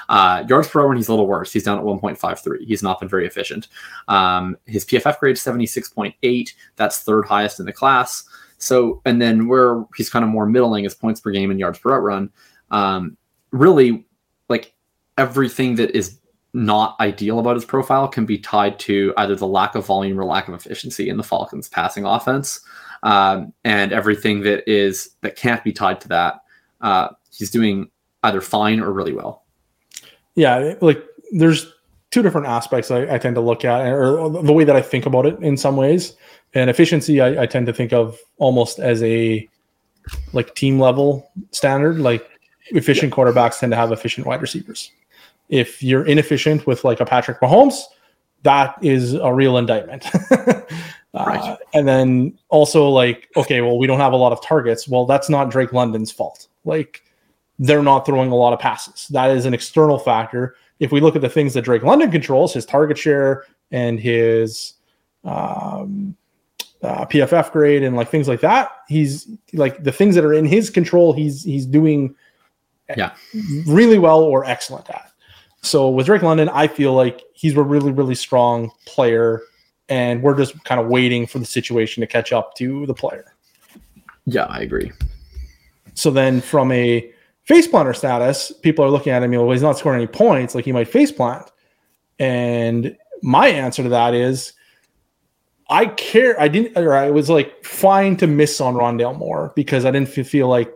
Uh, 0.09 0.43
yards 0.47 0.67
per 0.67 0.81
hour, 0.81 0.93
he's 0.93 1.07
a 1.07 1.11
little 1.11 1.27
worse. 1.27 1.51
He's 1.53 1.63
down 1.63 1.77
at 1.77 1.85
1.53. 1.85 2.65
He's 2.65 2.83
not 2.83 2.99
been 2.99 3.09
very 3.09 3.25
efficient. 3.25 3.67
Um, 4.07 4.57
his 4.65 4.85
PFF 4.85 5.19
grade 5.19 5.35
is 5.35 5.41
76.8. 5.41 6.53
That's 6.75 7.01
third 7.01 7.25
highest 7.25 7.59
in 7.59 7.65
the 7.65 7.73
class. 7.73 8.23
So, 8.57 9.01
and 9.05 9.21
then 9.21 9.47
where 9.47 9.83
he's 9.95 10.09
kind 10.09 10.23
of 10.23 10.29
more 10.29 10.45
middling 10.45 10.85
is 10.85 10.93
points 10.93 11.19
per 11.19 11.31
game 11.31 11.49
and 11.51 11.59
yards 11.59 11.79
per 11.79 11.95
outrun. 11.95 12.31
Um, 12.69 13.17
really, 13.51 14.05
like 14.49 14.73
everything 15.17 15.75
that 15.75 15.95
is 15.95 16.19
not 16.53 16.95
ideal 16.99 17.39
about 17.39 17.55
his 17.55 17.65
profile 17.65 18.07
can 18.07 18.25
be 18.25 18.37
tied 18.37 18.77
to 18.77 19.13
either 19.17 19.35
the 19.35 19.47
lack 19.47 19.75
of 19.75 19.85
volume 19.85 20.19
or 20.19 20.25
lack 20.25 20.47
of 20.47 20.53
efficiency 20.53 21.09
in 21.09 21.17
the 21.17 21.23
Falcons' 21.23 21.69
passing 21.69 22.05
offense 22.05 22.61
um, 23.03 23.53
and 23.63 23.91
everything 23.91 24.41
that 24.41 24.69
is 24.69 25.11
that 25.21 25.35
can't 25.35 25.63
be 25.63 25.73
tied 25.73 26.01
to 26.01 26.07
that, 26.09 26.41
uh, 26.81 27.09
he's 27.31 27.49
doing 27.49 27.89
either 28.23 28.41
fine 28.41 28.79
or 28.79 28.91
really 28.91 29.13
well. 29.13 29.43
Yeah, 30.35 30.75
like 30.81 31.03
there's 31.31 31.71
two 32.11 32.21
different 32.21 32.47
aspects 32.47 32.91
I, 32.91 33.15
I, 33.15 33.17
tend 33.17 33.35
to 33.35 33.41
look 33.41 33.65
at, 33.65 33.81
or 33.87 34.29
the 34.29 34.53
way 34.53 34.63
that 34.63 34.75
I 34.75 34.81
think 34.81 35.05
about 35.05 35.25
it 35.25 35.39
in 35.39 35.57
some 35.57 35.77
ways. 35.77 36.13
And 36.53 36.69
efficiency, 36.69 37.21
I, 37.21 37.43
I 37.43 37.45
tend 37.45 37.65
to 37.67 37.73
think 37.73 37.93
of 37.93 38.17
almost 38.37 38.79
as 38.79 39.01
a 39.03 39.47
like 40.33 40.53
team 40.55 40.79
level 40.79 41.29
standard. 41.51 41.99
Like 41.99 42.27
efficient 42.67 43.11
yeah. 43.11 43.15
quarterbacks 43.15 43.59
tend 43.59 43.71
to 43.71 43.77
have 43.77 43.91
efficient 43.91 44.27
wide 44.27 44.41
receivers. 44.41 44.91
If 45.49 45.81
you're 45.81 46.05
inefficient 46.05 46.67
with 46.67 46.83
like 46.83 46.99
a 46.99 47.05
Patrick 47.05 47.39
Mahomes, 47.39 47.81
that 48.43 48.75
is 48.81 49.13
a 49.13 49.33
real 49.33 49.57
indictment. 49.57 50.05
Right. 51.13 51.39
Uh, 51.39 51.57
and 51.73 51.87
then 51.87 52.37
also 52.49 52.87
like, 52.87 53.29
okay, 53.35 53.61
well, 53.61 53.77
we 53.77 53.85
don't 53.85 53.99
have 53.99 54.13
a 54.13 54.17
lot 54.17 54.31
of 54.31 54.41
targets. 54.43 54.87
Well, 54.87 55.05
that's 55.05 55.29
not 55.29 55.51
Drake 55.51 55.73
London's 55.73 56.11
fault. 56.11 56.47
Like, 56.63 57.03
they're 57.59 57.83
not 57.83 58.05
throwing 58.05 58.31
a 58.31 58.35
lot 58.35 58.53
of 58.53 58.59
passes. 58.59 59.07
That 59.09 59.31
is 59.31 59.45
an 59.45 59.53
external 59.53 59.99
factor. 59.99 60.55
If 60.79 60.91
we 60.91 60.99
look 60.99 61.15
at 61.15 61.21
the 61.21 61.29
things 61.29 61.53
that 61.53 61.63
Drake 61.63 61.83
London 61.83 62.09
controls, 62.09 62.53
his 62.53 62.65
target 62.65 62.97
share 62.97 63.45
and 63.71 63.99
his 63.99 64.73
um, 65.23 66.15
uh, 66.81 67.05
PFF 67.05 67.51
grade 67.51 67.83
and 67.83 67.95
like 67.95 68.09
things 68.09 68.27
like 68.27 68.41
that, 68.41 68.71
he's 68.87 69.27
like 69.53 69.83
the 69.83 69.91
things 69.91 70.15
that 70.15 70.25
are 70.25 70.33
in 70.33 70.45
his 70.45 70.69
control, 70.69 71.13
he's 71.13 71.43
he's 71.43 71.65
doing 71.65 72.15
yeah 72.97 73.13
really 73.67 73.99
well 73.99 74.21
or 74.21 74.43
excellent 74.43 74.89
at. 74.89 75.11
So 75.61 75.89
with 75.89 76.07
Drake 76.07 76.23
London, 76.23 76.49
I 76.49 76.67
feel 76.67 76.93
like 76.93 77.21
he's 77.33 77.55
a 77.55 77.61
really 77.61 77.91
really 77.91 78.15
strong 78.15 78.71
player 78.87 79.43
and 79.91 80.23
we're 80.23 80.37
just 80.37 80.63
kind 80.63 80.79
of 80.79 80.87
waiting 80.87 81.27
for 81.27 81.37
the 81.37 81.45
situation 81.45 81.99
to 81.99 82.07
catch 82.07 82.31
up 82.31 82.55
to 82.55 82.85
the 82.85 82.93
player. 82.93 83.35
Yeah, 84.25 84.45
I 84.45 84.61
agree. 84.61 84.91
So 85.95 86.09
then, 86.09 86.39
from 86.39 86.71
a 86.71 87.11
face 87.43 87.67
planter 87.67 87.93
status, 87.93 88.53
people 88.63 88.85
are 88.85 88.89
looking 88.89 89.11
at 89.11 89.21
him. 89.21 89.31
Well, 89.31 89.51
he's 89.51 89.61
not 89.61 89.77
scoring 89.77 90.01
any 90.01 90.07
points, 90.07 90.55
like 90.55 90.63
he 90.63 90.71
might 90.71 90.87
face 90.87 91.11
plant. 91.11 91.51
And 92.19 92.95
my 93.21 93.49
answer 93.49 93.83
to 93.83 93.89
that 93.89 94.13
is, 94.13 94.53
I 95.69 95.87
care. 95.87 96.39
I 96.39 96.47
didn't, 96.47 96.77
or 96.77 96.93
I 96.93 97.11
was 97.11 97.29
like 97.29 97.63
fine 97.65 98.15
to 98.17 98.27
miss 98.27 98.61
on 98.61 98.75
Rondale 98.75 99.17
Moore 99.17 99.51
because 99.57 99.83
I 99.83 99.91
didn't 99.91 100.07
feel 100.07 100.47
like 100.47 100.73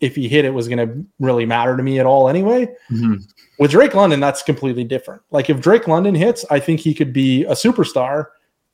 if 0.00 0.16
he 0.16 0.28
hit 0.28 0.44
it 0.44 0.54
was 0.54 0.66
going 0.66 0.88
to 0.88 1.06
really 1.20 1.46
matter 1.46 1.76
to 1.76 1.82
me 1.84 2.00
at 2.00 2.06
all 2.06 2.28
anyway. 2.28 2.66
Mm-hmm. 2.90 3.14
With 3.60 3.70
Drake 3.70 3.94
London, 3.94 4.18
that's 4.18 4.42
completely 4.42 4.84
different. 4.84 5.22
Like 5.30 5.48
if 5.48 5.60
Drake 5.60 5.86
London 5.86 6.16
hits, 6.16 6.44
I 6.50 6.58
think 6.58 6.80
he 6.80 6.94
could 6.94 7.12
be 7.12 7.44
a 7.44 7.52
superstar 7.52 8.26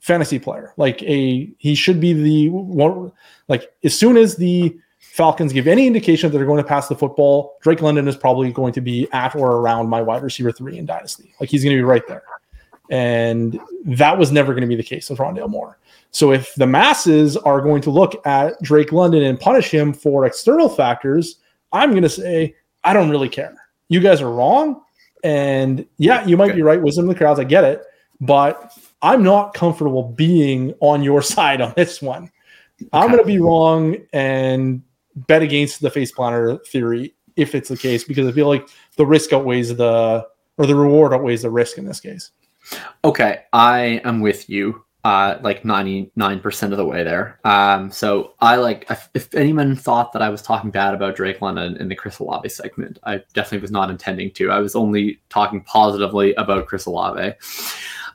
fantasy 0.02 0.38
player. 0.38 0.74
Like 0.76 1.02
a 1.04 1.50
he 1.58 1.74
should 1.74 2.00
be 2.00 2.12
the 2.12 2.50
one. 2.50 3.10
Like 3.48 3.72
as 3.82 3.98
soon 3.98 4.18
as 4.18 4.36
the 4.36 4.76
Falcons 4.98 5.52
give 5.52 5.66
any 5.66 5.86
indication 5.86 6.30
that 6.30 6.36
they're 6.36 6.46
going 6.46 6.62
to 6.62 6.68
pass 6.68 6.88
the 6.88 6.96
football, 6.96 7.56
Drake 7.62 7.80
London 7.80 8.06
is 8.08 8.16
probably 8.16 8.52
going 8.52 8.72
to 8.74 8.80
be 8.80 9.08
at 9.12 9.34
or 9.34 9.56
around 9.56 9.88
my 9.88 10.02
wide 10.02 10.22
receiver 10.22 10.52
three 10.52 10.76
in 10.76 10.86
Dynasty. 10.86 11.34
Like 11.40 11.48
he's 11.48 11.64
going 11.64 11.74
to 11.74 11.80
be 11.80 11.84
right 11.84 12.06
there. 12.06 12.24
And 12.90 13.58
that 13.84 14.18
was 14.18 14.32
never 14.32 14.52
going 14.52 14.62
to 14.62 14.68
be 14.68 14.74
the 14.74 14.82
case 14.82 15.08
with 15.08 15.18
Rondale 15.18 15.48
Moore. 15.48 15.78
So 16.10 16.32
if 16.32 16.54
the 16.56 16.66
masses 16.66 17.36
are 17.38 17.60
going 17.60 17.80
to 17.82 17.90
look 17.90 18.26
at 18.26 18.60
Drake 18.60 18.92
London 18.92 19.22
and 19.22 19.40
punish 19.40 19.72
him 19.72 19.94
for 19.94 20.26
external 20.26 20.68
factors, 20.68 21.36
I'm 21.72 21.90
going 21.90 22.02
to 22.02 22.08
say, 22.08 22.54
I 22.84 22.92
don't 22.92 23.08
really 23.08 23.30
care. 23.30 23.56
You 23.88 24.00
guys 24.00 24.20
are 24.20 24.30
wrong. 24.30 24.82
And 25.24 25.86
yeah, 25.96 26.26
you 26.26 26.36
might 26.36 26.50
okay. 26.50 26.56
be 26.56 26.62
right. 26.62 26.82
Wisdom 26.82 27.08
of 27.08 27.14
the 27.14 27.18
crowds. 27.18 27.38
I 27.38 27.44
get 27.44 27.64
it. 27.64 27.82
But 28.20 28.76
I'm 29.02 29.22
not 29.22 29.54
comfortable 29.54 30.04
being 30.04 30.74
on 30.80 31.02
your 31.02 31.22
side 31.34 31.60
on 31.60 31.74
this 31.76 32.00
one. 32.00 32.30
Okay. 32.80 32.88
I'm 32.92 33.08
going 33.08 33.20
to 33.20 33.26
be 33.26 33.38
wrong 33.38 33.96
and 34.12 34.82
bet 35.14 35.42
against 35.42 35.80
the 35.80 35.90
face 35.90 36.12
planter 36.12 36.58
theory 36.66 37.14
if 37.36 37.54
it's 37.54 37.68
the 37.68 37.76
case 37.76 38.04
because 38.04 38.26
I 38.26 38.32
feel 38.32 38.48
like 38.48 38.68
the 38.96 39.06
risk 39.06 39.32
outweighs 39.32 39.76
the 39.76 40.26
or 40.58 40.66
the 40.66 40.74
reward 40.74 41.12
outweighs 41.12 41.42
the 41.42 41.50
risk 41.50 41.78
in 41.78 41.84
this 41.84 42.00
case. 42.00 42.30
Okay, 43.04 43.40
I 43.52 44.00
am 44.04 44.20
with 44.20 44.48
you 44.48 44.84
uh 45.04 45.36
like 45.42 45.64
99% 45.64 46.70
of 46.70 46.76
the 46.76 46.84
way 46.84 47.02
there. 47.02 47.40
Um 47.44 47.90
so 47.90 48.34
I 48.40 48.56
like 48.56 48.86
if, 48.88 49.08
if 49.14 49.34
anyone 49.34 49.74
thought 49.74 50.12
that 50.12 50.22
I 50.22 50.28
was 50.28 50.42
talking 50.42 50.70
bad 50.70 50.94
about 50.94 51.16
Drake 51.16 51.40
London 51.40 51.76
in 51.76 51.88
the 51.88 51.96
Chris 51.96 52.18
Olave 52.20 52.48
segment, 52.48 52.98
I 53.02 53.20
definitely 53.34 53.62
was 53.62 53.72
not 53.72 53.90
intending 53.90 54.30
to. 54.32 54.50
I 54.50 54.60
was 54.60 54.76
only 54.76 55.20
talking 55.28 55.62
positively 55.62 56.34
about 56.34 56.66
Chris 56.66 56.86
Olave. 56.86 57.34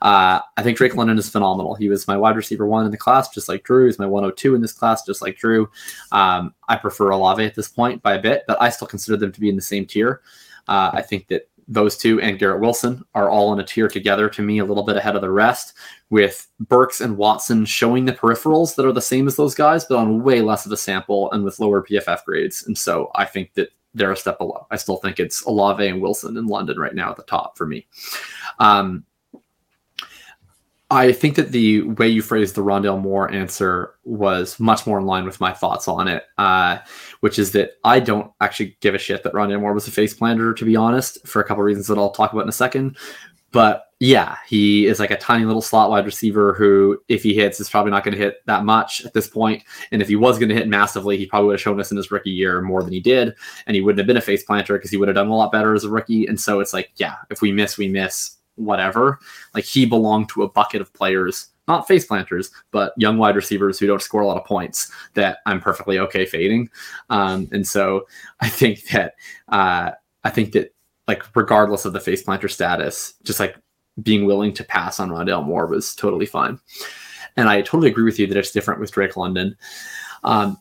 Uh, 0.02 0.40
I 0.56 0.62
think 0.62 0.78
Drake 0.78 0.94
London 0.94 1.18
is 1.18 1.28
phenomenal. 1.28 1.74
He 1.74 1.88
was 1.88 2.08
my 2.08 2.16
wide 2.16 2.36
receiver 2.36 2.66
one 2.66 2.84
in 2.84 2.90
the 2.90 2.96
class, 2.96 3.28
just 3.28 3.48
like 3.48 3.64
Drew. 3.64 3.86
He's 3.86 3.98
my 3.98 4.06
102 4.06 4.54
in 4.54 4.60
this 4.60 4.72
class, 4.72 5.04
just 5.04 5.22
like 5.22 5.36
Drew. 5.36 5.70
Um, 6.12 6.54
I 6.68 6.76
prefer 6.76 7.10
Olave 7.10 7.44
at 7.44 7.54
this 7.54 7.68
point 7.68 8.02
by 8.02 8.14
a 8.14 8.22
bit, 8.22 8.44
but 8.46 8.60
I 8.60 8.70
still 8.70 8.88
consider 8.88 9.16
them 9.16 9.32
to 9.32 9.40
be 9.40 9.48
in 9.48 9.56
the 9.56 9.62
same 9.62 9.86
tier. 9.86 10.22
Uh, 10.68 10.90
I 10.92 11.02
think 11.02 11.28
that 11.28 11.48
those 11.68 11.98
two 11.98 12.20
and 12.20 12.38
Garrett 12.38 12.60
Wilson 12.60 13.04
are 13.14 13.28
all 13.28 13.52
in 13.52 13.60
a 13.60 13.64
tier 13.64 13.88
together 13.88 14.28
to 14.30 14.42
me, 14.42 14.58
a 14.58 14.64
little 14.64 14.82
bit 14.82 14.96
ahead 14.96 15.14
of 15.14 15.20
the 15.20 15.30
rest, 15.30 15.74
with 16.08 16.48
Burks 16.58 17.02
and 17.02 17.18
Watson 17.18 17.66
showing 17.66 18.06
the 18.06 18.12
peripherals 18.12 18.74
that 18.74 18.86
are 18.86 18.92
the 18.92 19.02
same 19.02 19.26
as 19.28 19.36
those 19.36 19.54
guys, 19.54 19.84
but 19.84 19.98
on 19.98 20.22
way 20.22 20.40
less 20.40 20.64
of 20.64 20.72
a 20.72 20.76
sample 20.76 21.30
and 21.32 21.44
with 21.44 21.60
lower 21.60 21.82
PFF 21.82 22.24
grades. 22.24 22.66
And 22.66 22.76
so 22.76 23.10
I 23.14 23.26
think 23.26 23.52
that 23.54 23.68
they're 23.92 24.12
a 24.12 24.16
step 24.16 24.38
below. 24.38 24.66
I 24.70 24.76
still 24.76 24.96
think 24.96 25.20
it's 25.20 25.44
Olave 25.44 25.86
and 25.86 26.00
Wilson 26.00 26.36
in 26.36 26.46
London 26.46 26.78
right 26.78 26.94
now 26.94 27.10
at 27.10 27.16
the 27.16 27.22
top 27.24 27.58
for 27.58 27.66
me. 27.66 27.86
Um, 28.58 29.04
I 30.90 31.12
think 31.12 31.36
that 31.36 31.52
the 31.52 31.82
way 31.82 32.08
you 32.08 32.22
phrased 32.22 32.54
the 32.54 32.62
Rondale 32.62 33.00
Moore 33.00 33.30
answer 33.30 33.94
was 34.04 34.58
much 34.58 34.86
more 34.86 34.98
in 34.98 35.04
line 35.04 35.26
with 35.26 35.38
my 35.38 35.52
thoughts 35.52 35.86
on 35.86 36.08
it, 36.08 36.24
uh, 36.38 36.78
which 37.20 37.38
is 37.38 37.52
that 37.52 37.72
I 37.84 38.00
don't 38.00 38.32
actually 38.40 38.78
give 38.80 38.94
a 38.94 38.98
shit 38.98 39.22
that 39.22 39.34
Rondale 39.34 39.60
Moore 39.60 39.74
was 39.74 39.86
a 39.86 39.90
face 39.90 40.14
planter, 40.14 40.54
to 40.54 40.64
be 40.64 40.76
honest, 40.76 41.26
for 41.26 41.42
a 41.42 41.44
couple 41.44 41.62
of 41.62 41.66
reasons 41.66 41.88
that 41.88 41.98
I'll 41.98 42.10
talk 42.10 42.32
about 42.32 42.44
in 42.44 42.48
a 42.48 42.52
second. 42.52 42.96
But 43.52 43.84
yeah, 44.00 44.36
he 44.46 44.86
is 44.86 45.00
like 45.00 45.10
a 45.10 45.16
tiny 45.16 45.44
little 45.44 45.60
slot 45.60 45.90
wide 45.90 46.06
receiver 46.06 46.54
who, 46.54 46.98
if 47.08 47.22
he 47.22 47.34
hits, 47.34 47.60
is 47.60 47.68
probably 47.68 47.90
not 47.90 48.04
going 48.04 48.16
to 48.16 48.22
hit 48.22 48.46
that 48.46 48.64
much 48.64 49.04
at 49.04 49.12
this 49.12 49.28
point. 49.28 49.64
And 49.90 50.00
if 50.00 50.08
he 50.08 50.16
was 50.16 50.38
going 50.38 50.50
to 50.50 50.54
hit 50.54 50.68
massively, 50.68 51.18
he 51.18 51.26
probably 51.26 51.48
would 51.48 51.54
have 51.54 51.60
shown 51.60 51.80
us 51.80 51.90
in 51.90 51.96
his 51.96 52.10
rookie 52.10 52.30
year 52.30 52.62
more 52.62 52.82
than 52.82 52.92
he 52.92 53.00
did. 53.00 53.34
And 53.66 53.74
he 53.74 53.80
wouldn't 53.80 53.98
have 53.98 54.06
been 54.06 54.16
a 54.16 54.22
face 54.22 54.44
planter 54.44 54.78
because 54.78 54.90
he 54.90 54.96
would 54.96 55.08
have 55.08 55.16
done 55.16 55.28
a 55.28 55.34
lot 55.34 55.52
better 55.52 55.74
as 55.74 55.84
a 55.84 55.90
rookie. 55.90 56.26
And 56.26 56.40
so 56.40 56.60
it's 56.60 56.72
like, 56.72 56.92
yeah, 56.96 57.16
if 57.30 57.42
we 57.42 57.50
miss, 57.52 57.76
we 57.76 57.88
miss 57.88 58.37
whatever. 58.58 59.18
Like 59.54 59.64
he 59.64 59.86
belonged 59.86 60.28
to 60.30 60.42
a 60.42 60.48
bucket 60.48 60.80
of 60.80 60.92
players, 60.92 61.48
not 61.66 61.88
face 61.88 62.06
planters, 62.06 62.50
but 62.70 62.92
young 62.96 63.18
wide 63.18 63.36
receivers 63.36 63.78
who 63.78 63.86
don't 63.86 64.02
score 64.02 64.22
a 64.22 64.26
lot 64.26 64.36
of 64.36 64.44
points 64.44 64.90
that 65.14 65.38
I'm 65.46 65.60
perfectly 65.60 65.98
okay 65.98 66.26
fading. 66.26 66.70
Um, 67.10 67.48
and 67.52 67.66
so 67.66 68.06
I 68.40 68.48
think 68.48 68.88
that 68.88 69.14
uh, 69.48 69.92
I 70.24 70.30
think 70.30 70.52
that 70.52 70.74
like 71.06 71.24
regardless 71.34 71.84
of 71.84 71.92
the 71.92 72.00
face 72.00 72.22
planter 72.22 72.48
status, 72.48 73.14
just 73.24 73.40
like 73.40 73.56
being 74.02 74.26
willing 74.26 74.52
to 74.54 74.64
pass 74.64 75.00
on 75.00 75.10
Rondale 75.10 75.44
Moore 75.44 75.66
was 75.66 75.94
totally 75.94 76.26
fine. 76.26 76.60
And 77.36 77.48
I 77.48 77.62
totally 77.62 77.90
agree 77.90 78.04
with 78.04 78.18
you 78.18 78.26
that 78.26 78.36
it's 78.36 78.50
different 78.50 78.80
with 78.80 78.92
Drake 78.92 79.16
London. 79.16 79.56
Um, 80.24 80.58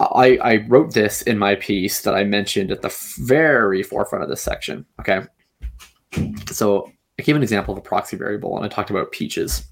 I, 0.00 0.38
I 0.42 0.66
wrote 0.68 0.92
this 0.92 1.22
in 1.22 1.38
my 1.38 1.54
piece 1.54 2.02
that 2.02 2.14
I 2.14 2.24
mentioned 2.24 2.70
at 2.70 2.82
the 2.82 2.94
very 3.18 3.82
forefront 3.82 4.24
of 4.24 4.28
this 4.28 4.42
section. 4.42 4.84
Okay. 5.00 5.22
So 6.50 6.90
I 7.18 7.22
gave 7.22 7.36
an 7.36 7.42
example 7.42 7.72
of 7.72 7.78
a 7.78 7.82
proxy 7.82 8.16
variable 8.16 8.56
and 8.56 8.64
I 8.64 8.68
talked 8.68 8.90
about 8.90 9.12
peaches. 9.12 9.66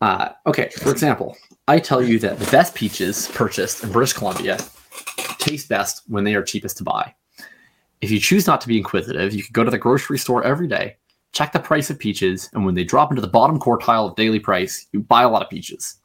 Uh, 0.00 0.30
okay, 0.46 0.70
for 0.78 0.90
example, 0.90 1.36
I 1.68 1.78
tell 1.78 2.02
you 2.02 2.18
that 2.20 2.38
the 2.38 2.50
best 2.50 2.74
peaches 2.74 3.28
purchased 3.28 3.84
in 3.84 3.92
British 3.92 4.14
Columbia 4.14 4.58
taste 5.38 5.68
best 5.68 6.02
when 6.06 6.24
they 6.24 6.34
are 6.34 6.42
cheapest 6.42 6.76
to 6.78 6.84
buy. 6.84 7.14
If 8.00 8.10
you 8.10 8.18
choose 8.18 8.46
not 8.46 8.60
to 8.62 8.68
be 8.68 8.78
inquisitive, 8.78 9.34
you 9.34 9.42
can 9.42 9.52
go 9.52 9.64
to 9.64 9.70
the 9.70 9.78
grocery 9.78 10.18
store 10.18 10.42
every 10.42 10.66
day, 10.66 10.96
check 11.32 11.52
the 11.52 11.58
price 11.58 11.90
of 11.90 11.98
peaches, 11.98 12.48
and 12.54 12.64
when 12.64 12.74
they 12.74 12.84
drop 12.84 13.10
into 13.10 13.20
the 13.20 13.28
bottom 13.28 13.58
quartile 13.58 14.08
of 14.08 14.16
daily 14.16 14.40
price, 14.40 14.86
you 14.92 15.00
buy 15.00 15.22
a 15.22 15.28
lot 15.28 15.42
of 15.42 15.50
peaches. 15.50 15.96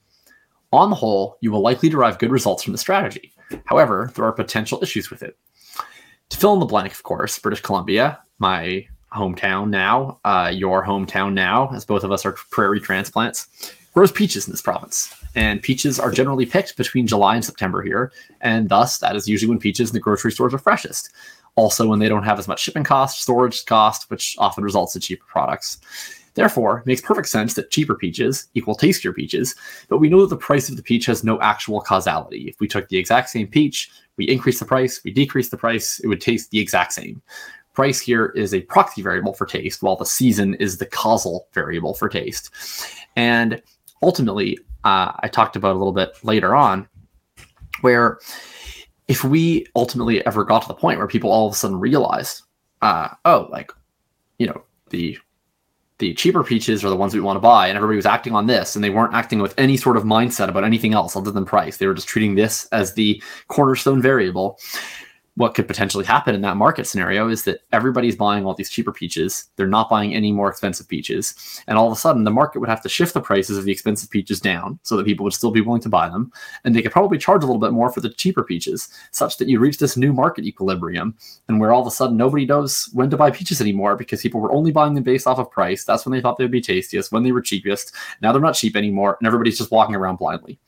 On 0.73 0.90
the 0.90 0.95
whole, 0.95 1.38
you 1.41 1.52
will 1.52 1.61
likely 1.61 1.88
derive 1.88 2.19
good 2.19 2.32
results 2.32 2.64
from 2.64 2.73
the 2.73 2.77
strategy. 2.77 3.34
However, 3.65 4.11
there 4.15 4.26
are 4.26 4.34
potential 4.34 4.80
issues 4.82 5.10
with 5.10 5.23
it. 5.23 5.38
To 6.30 6.38
fill 6.38 6.53
in 6.53 6.60
the 6.60 6.65
blank, 6.65 6.91
of 6.91 7.03
course, 7.03 7.40
British 7.40 7.61
Columbia, 7.61 8.19
my 8.40 8.88
hometown 9.15 9.69
now, 9.69 10.19
uh, 10.25 10.51
your 10.53 10.85
hometown 10.85 11.33
now, 11.33 11.69
as 11.73 11.85
both 11.85 12.03
of 12.03 12.11
us 12.11 12.25
are 12.25 12.33
prairie 12.33 12.79
transplants, 12.79 13.47
grows 13.93 14.11
peaches 14.11 14.45
in 14.45 14.51
this 14.51 14.61
province. 14.61 15.15
And 15.35 15.61
peaches 15.61 15.99
are 15.99 16.11
generally 16.11 16.45
picked 16.45 16.77
between 16.77 17.07
July 17.07 17.35
and 17.35 17.43
September 17.43 17.81
here. 17.81 18.11
And 18.41 18.69
thus, 18.69 18.99
that 18.99 19.15
is 19.15 19.27
usually 19.27 19.49
when 19.49 19.59
peaches 19.59 19.89
in 19.89 19.93
the 19.93 19.99
grocery 19.99 20.31
stores 20.31 20.53
are 20.53 20.59
freshest. 20.59 21.11
Also, 21.55 21.87
when 21.87 21.99
they 21.99 22.09
don't 22.09 22.23
have 22.23 22.37
as 22.39 22.47
much 22.47 22.59
shipping 22.59 22.83
cost, 22.83 23.21
storage 23.21 23.65
cost, 23.65 24.09
which 24.09 24.35
often 24.37 24.63
results 24.63 24.95
in 24.95 25.01
cheaper 25.01 25.25
products. 25.25 25.79
Therefore, 26.33 26.79
it 26.79 26.85
makes 26.85 26.99
perfect 26.99 27.29
sense 27.29 27.53
that 27.53 27.71
cheaper 27.71 27.95
peaches 27.95 28.49
equal 28.53 28.75
tastier 28.75 29.13
peaches, 29.13 29.55
but 29.87 29.99
we 29.99 30.09
know 30.09 30.19
that 30.19 30.29
the 30.29 30.37
price 30.37 30.67
of 30.67 30.75
the 30.75 30.83
peach 30.83 31.05
has 31.05 31.23
no 31.23 31.39
actual 31.39 31.79
causality. 31.79 32.49
If 32.49 32.59
we 32.59 32.67
took 32.67 32.89
the 32.89 32.97
exact 32.97 33.29
same 33.29 33.47
peach, 33.47 33.89
we 34.17 34.25
increase 34.25 34.59
the 34.59 34.65
price, 34.65 35.01
we 35.05 35.11
decrease 35.11 35.47
the 35.47 35.57
price, 35.57 35.99
it 36.01 36.07
would 36.07 36.19
taste 36.19 36.51
the 36.51 36.59
exact 36.59 36.91
same. 36.91 37.21
Price 37.76 37.99
here 37.99 38.27
is 38.27 38.53
a 38.53 38.61
proxy 38.61 39.02
variable 39.02 39.34
for 39.34 39.45
taste, 39.45 39.84
while 39.84 39.97
the 39.97 40.06
season 40.06 40.56
is 40.56 40.77
the 40.77 40.85
causal 40.85 41.47
variable 41.53 41.93
for 41.93 42.10
taste. 42.10 42.49
And 43.15 43.61
ultimately, 44.02 44.57
uh, 44.85 45.11
I 45.19 45.27
talked 45.27 45.56
about 45.56 45.76
a 45.76 45.77
little 45.77 45.93
bit 45.93 46.18
later 46.23 46.56
on, 46.56 46.88
where 47.81 48.19
if 49.07 49.23
we 49.23 49.68
ultimately 49.76 50.26
ever 50.26 50.43
got 50.43 50.64
to 50.64 50.68
the 50.69 50.73
point 50.73 50.97
where 50.97 51.07
people 51.07 51.31
all 51.31 51.47
of 51.47 51.53
a 51.53 51.56
sudden 51.56 51.80
realized, 51.80 52.43
uh, 52.81 53.10
oh, 53.26 53.47
like, 53.52 53.72
you 54.39 54.47
know, 54.47 54.64
the 54.89 55.18
the 55.97 56.14
cheaper 56.14 56.43
peaches 56.43 56.84
are 56.84 56.89
the 56.89 56.95
ones 56.95 57.14
we 57.14 57.22
want 57.22 57.38
to 57.38 57.41
buy, 57.41 57.68
and 57.68 57.77
everybody 57.77 57.95
was 57.95 58.06
acting 58.06 58.35
on 58.35 58.47
this, 58.47 58.76
and 58.76 58.84
they 58.84 58.89
weren't 58.89 59.14
acting 59.14 59.39
with 59.39 59.53
any 59.57 59.77
sort 59.77 59.95
of 59.95 60.03
mindset 60.03 60.49
about 60.49 60.65
anything 60.65 60.93
else 60.93 61.15
other 61.15 61.31
than 61.31 61.45
price. 61.45 61.77
They 61.77 61.88
were 61.88 61.93
just 61.93 62.07
treating 62.07 62.35
this 62.35 62.68
as 62.73 62.93
the 62.93 63.22
cornerstone 63.47 64.02
variable 64.02 64.60
what 65.36 65.53
could 65.53 65.68
potentially 65.68 66.06
happen 66.06 66.34
in 66.34 66.41
that 66.41 66.56
market 66.56 66.88
scenario 66.88 67.28
is 67.28 67.44
that 67.44 67.60
everybody's 67.74 68.16
buying 68.16 68.45
all 68.45 68.53
these 68.53 68.70
cheaper 68.70 68.94
peaches. 68.94 69.49
They're 69.57 69.68
not 69.68 69.90
buying 69.90 70.16
any 70.16 70.32
more 70.32 70.49
expensive 70.49 70.88
peaches. 70.88 71.62
And 71.68 71.78
all 71.78 71.88
of 71.88 71.94
a 71.94 71.99
sudden, 71.99 72.24
the 72.24 72.32
market 72.32 72.60
would 72.60 72.70
have 72.70 72.82
to 72.84 72.90
shift 72.90 73.14
the 73.14 73.22
prices 73.22 73.57
of 73.57 73.66
the 73.66 73.72
expensive 73.72 74.10
peaches 74.10 74.40
down 74.40 74.80
so 74.84 74.95
that 74.95 75.06
people 75.06 75.26
would 75.26 75.34
still 75.34 75.52
be 75.52 75.60
willing 75.60 75.82
to 75.82 75.90
buy 75.90 76.07
them. 76.07 76.32
And 76.64 76.74
they 76.74 76.82
could 76.82 76.94
probably 76.94 77.18
charge 77.18 77.44
a 77.44 77.48
little 77.48 77.60
bit 77.60 77.74
more 77.74 77.91
for 77.91 77.99
the 77.99 78.10
cheaper 78.10 78.44
peaches, 78.44 78.90
such 79.12 79.38
that 79.38 79.49
you 79.49 79.60
reach 79.60 79.78
this 79.78 79.98
new 79.98 80.14
market 80.14 80.45
equilibrium 80.45 81.18
and 81.49 81.60
where 81.60 81.74
all 81.74 81.82
of 81.82 81.88
a 81.88 81.91
sudden 81.91 82.16
nobody 82.16 82.45
knows 82.45 82.90
when 82.94 83.10
to 83.10 83.18
buy 83.18 83.30
peaches 83.30 83.60
anymore 83.60 83.98
because 83.98 84.22
people 84.22 84.40
were 84.40 84.53
only 84.53 84.72
buying 84.72 84.94
them 84.94 85.03
based 85.03 85.28
off 85.28 85.40
of 85.40 85.52
price. 85.52 85.84
That's 85.84 86.06
when 86.06 86.14
they 86.14 86.22
thought 86.22 86.38
they 86.38 86.45
would 86.45 86.52
be 86.52 86.62
tastiest, 86.62 87.12
when 87.12 87.24
they 87.24 87.34
were 87.34 87.41
cheapest. 87.41 87.94
Now 88.22 88.32
they're 88.32 88.41
not 88.41 88.56
cheap 88.56 88.78
anymore, 88.78 89.18
and 89.20 89.28
everybody's 89.28 89.57
just 89.57 89.72
walking 89.72 89.95
around 89.95 90.16
blindly. 90.16 90.60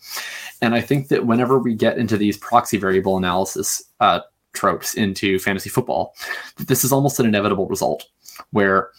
And 0.61 0.76
I 0.76 0.81
think 0.81 1.07
that 1.07 1.26
whenever 1.26 1.57
we 1.57 1.73
get 1.73 1.98
into 1.98 2.18
these 2.18 2.38
proxy 2.38 2.77
variable 2.77 3.18
analysis, 3.18 3.84
uh, 4.02 4.22
tropes 4.57 4.95
into 4.95 5.39
fantasy 5.39 5.69
football, 5.69 6.15
this 6.57 6.84
is 6.84 6.91
almost 6.91 7.19
an 7.19 7.25
inevitable 7.25 7.67
result 7.67 8.05
where 8.51 8.91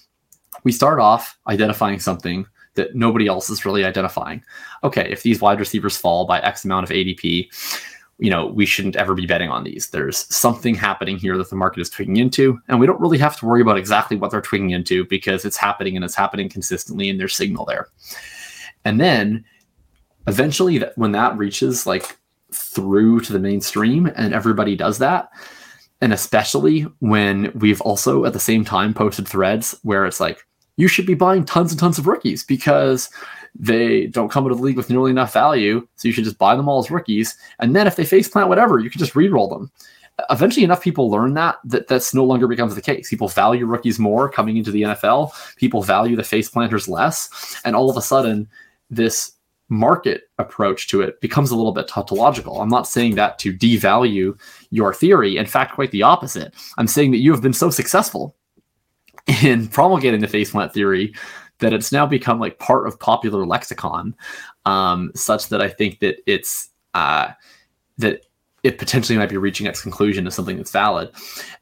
we 0.65 0.73
start 0.73 1.01
off 1.01 1.39
identifying 1.47 1.99
something 1.99 2.47
that 2.75 2.95
nobody 2.95 3.27
else 3.27 3.51
is 3.51 3.65
really 3.65 3.85
identifying. 3.85 4.43
Okay, 4.85 5.11
if 5.11 5.23
these 5.23 5.41
wide 5.41 5.61
receivers 5.61 5.97
fall 5.97 6.27
by 6.27 6.41
X 6.41 6.65
amount 6.65 6.85
of 6.85 6.91
ADP, 6.91 7.49
you 8.19 8.31
know, 8.31 8.47
we 8.47 8.67
shouldn't 8.67 8.97
ever 8.97 9.15
be 9.15 9.27
betting 9.27 9.49
on 9.49 9.65
these. 9.65 9.91
There's 9.91 10.33
something 10.35 10.75
happening 10.75 11.19
here 11.19 11.37
that 11.37 11.51
the 11.51 11.57
market 11.57 11.81
is 11.81 11.91
tweaking 11.91 12.17
into, 12.17 12.59
and 12.69 12.81
we 12.81 12.87
don't 12.87 13.01
really 13.01 13.19
have 13.19 13.37
to 13.39 13.47
worry 13.47 13.61
about 13.61 13.79
exactly 13.79 14.17
what 14.17 14.31
they're 14.31 14.41
tweaking 14.41 14.71
into 14.71 15.05
because 15.05 15.45
it's 15.45 15.57
happening 15.57 15.95
and 15.97 16.05
it's 16.05 16.15
happening 16.15 16.49
consistently 16.49 17.11
and 17.11 17.21
there's 17.21 17.37
signal 17.37 17.65
there. 17.65 17.89
And 18.85 19.01
then 19.01 19.45
eventually 20.27 20.79
when 20.97 21.13
that 21.13 21.37
reaches 21.37 21.87
like 21.87 22.19
through 22.53 23.21
to 23.21 23.33
the 23.33 23.39
mainstream 23.39 24.11
and 24.17 24.33
everybody 24.33 24.77
does 24.77 24.99
that. 24.99 25.31
And 26.01 26.13
especially 26.13 26.83
when 27.01 27.53
we've 27.55 27.81
also 27.81 28.25
at 28.25 28.33
the 28.33 28.41
same 28.41 28.65
time 28.65 28.95
posted 28.95 29.27
threads 29.27 29.75
where 29.83 30.07
it's 30.07 30.21
like 30.21 30.47
you 30.77 30.89
should 30.89 31.07
be 31.07 31.15
buying 31.15 31.45
tons 31.45 31.73
and 31.73 31.81
tons 31.81 31.99
of 31.99 32.07
rookies 32.07 32.45
because 32.45 33.11
they 33.59 34.07
don't 34.07 34.31
come 34.31 34.45
into 34.45 34.55
the 34.55 34.63
league 34.63 34.77
with 34.77 34.91
nearly 34.91 35.11
enough 35.11 35.33
value 35.33 35.87
so 35.97 36.07
you 36.07 36.13
should 36.13 36.25
just 36.25 36.39
buy 36.39 36.55
them 36.55 36.69
all 36.69 36.79
as 36.79 36.91
rookies. 36.91 37.37
And 37.59 37.75
then 37.75 37.87
if 37.87 37.97
they 37.97 38.05
face 38.05 38.29
plant 38.29 38.49
whatever 38.49 38.79
you 38.79 38.91
can 38.91 39.01
just 39.01 39.17
re-roll 39.17 39.49
them. 39.49 39.71
Eventually 40.31 40.65
enough 40.65 40.83
people 40.83 41.11
learn 41.11 41.35
that 41.35 41.57
that 41.65 41.89
that's 41.89 42.15
no 42.15 42.25
longer 42.25 42.47
becomes 42.47 42.75
the 42.75 42.83
case. 42.83 43.11
People 43.11 43.29
value 43.29 43.67
rookies 43.67 43.99
more 43.99 44.29
coming 44.29 44.57
into 44.57 44.71
the 44.71 44.83
nfl 44.83 45.33
people 45.57 45.83
value 45.83 46.17
the 46.17 46.25
face 46.25 46.49
planters 46.49 46.89
less. 46.89 47.61
And 47.65 47.75
all 47.75 47.91
of 47.91 47.97
a 47.97 48.03
sudden 48.03 48.49
this 48.91 49.33
market 49.69 50.23
approach 50.39 50.89
to 50.89 51.03
it 51.03 51.21
becomes 51.21 51.51
a 51.51 51.57
little 51.57 51.73
bit 51.73 51.89
tautological. 51.89 52.61
I'm 52.61 52.69
not 52.69 52.89
saying 52.89 53.17
that 53.17 53.39
to 53.41 53.53
devalue 53.53 54.39
your 54.71 54.95
theory. 54.95 55.37
In 55.37 55.47
fact, 55.47 55.75
quite 55.75 55.91
the 55.91 56.03
opposite. 56.03 56.55
I'm 56.79 56.87
saying 56.87 57.11
that 57.11 57.19
you 57.19 57.33
have 57.33 57.43
been 57.43 57.53
so 57.53 57.71
successful 57.71 58.35
in 59.43 59.69
promulgating 59.79 60.21
the 60.21 60.27
faceplant 60.27 60.73
theory 60.73 61.15
that 61.59 61.73
it's 61.73 61.93
now 61.93 62.07
become 62.07 62.39
like 62.39 62.59
part 62.59 62.87
of 62.87 62.99
popular 63.01 63.45
lexicon, 63.45 64.15
um, 64.65 65.11
such 65.15 65.49
that 65.49 65.61
I 65.61 65.69
think 65.69 65.99
that 66.01 66.17
it's 66.27 66.71
uh, 66.95 67.33
that 67.99 68.25
it 68.69 68.77
potentially 68.77 69.19
might 69.19 69.31
be 69.31 69.39
reaching 69.39 69.67
its 69.67 69.81
conclusion 69.81 70.27
as 70.27 70.35
something 70.35 70.59
that's 70.59 70.71
valid. 70.71 71.11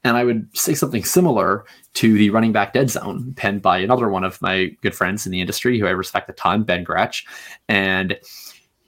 And 0.02 0.16
I 0.16 0.24
would 0.24 0.48
say 0.56 0.74
something 0.74 1.04
similar 1.04 1.64
to 1.94 2.14
the 2.14 2.30
running 2.30 2.50
back 2.50 2.72
dead 2.72 2.90
zone, 2.90 3.32
penned 3.36 3.62
by 3.62 3.78
another 3.78 4.08
one 4.08 4.24
of 4.24 4.42
my 4.42 4.76
good 4.82 4.92
friends 4.92 5.24
in 5.24 5.30
the 5.30 5.40
industry 5.40 5.78
who 5.78 5.86
I 5.86 5.90
respect 5.90 6.28
a 6.28 6.32
ton, 6.32 6.64
Ben 6.64 6.82
Gretch. 6.82 7.24
And 7.68 8.18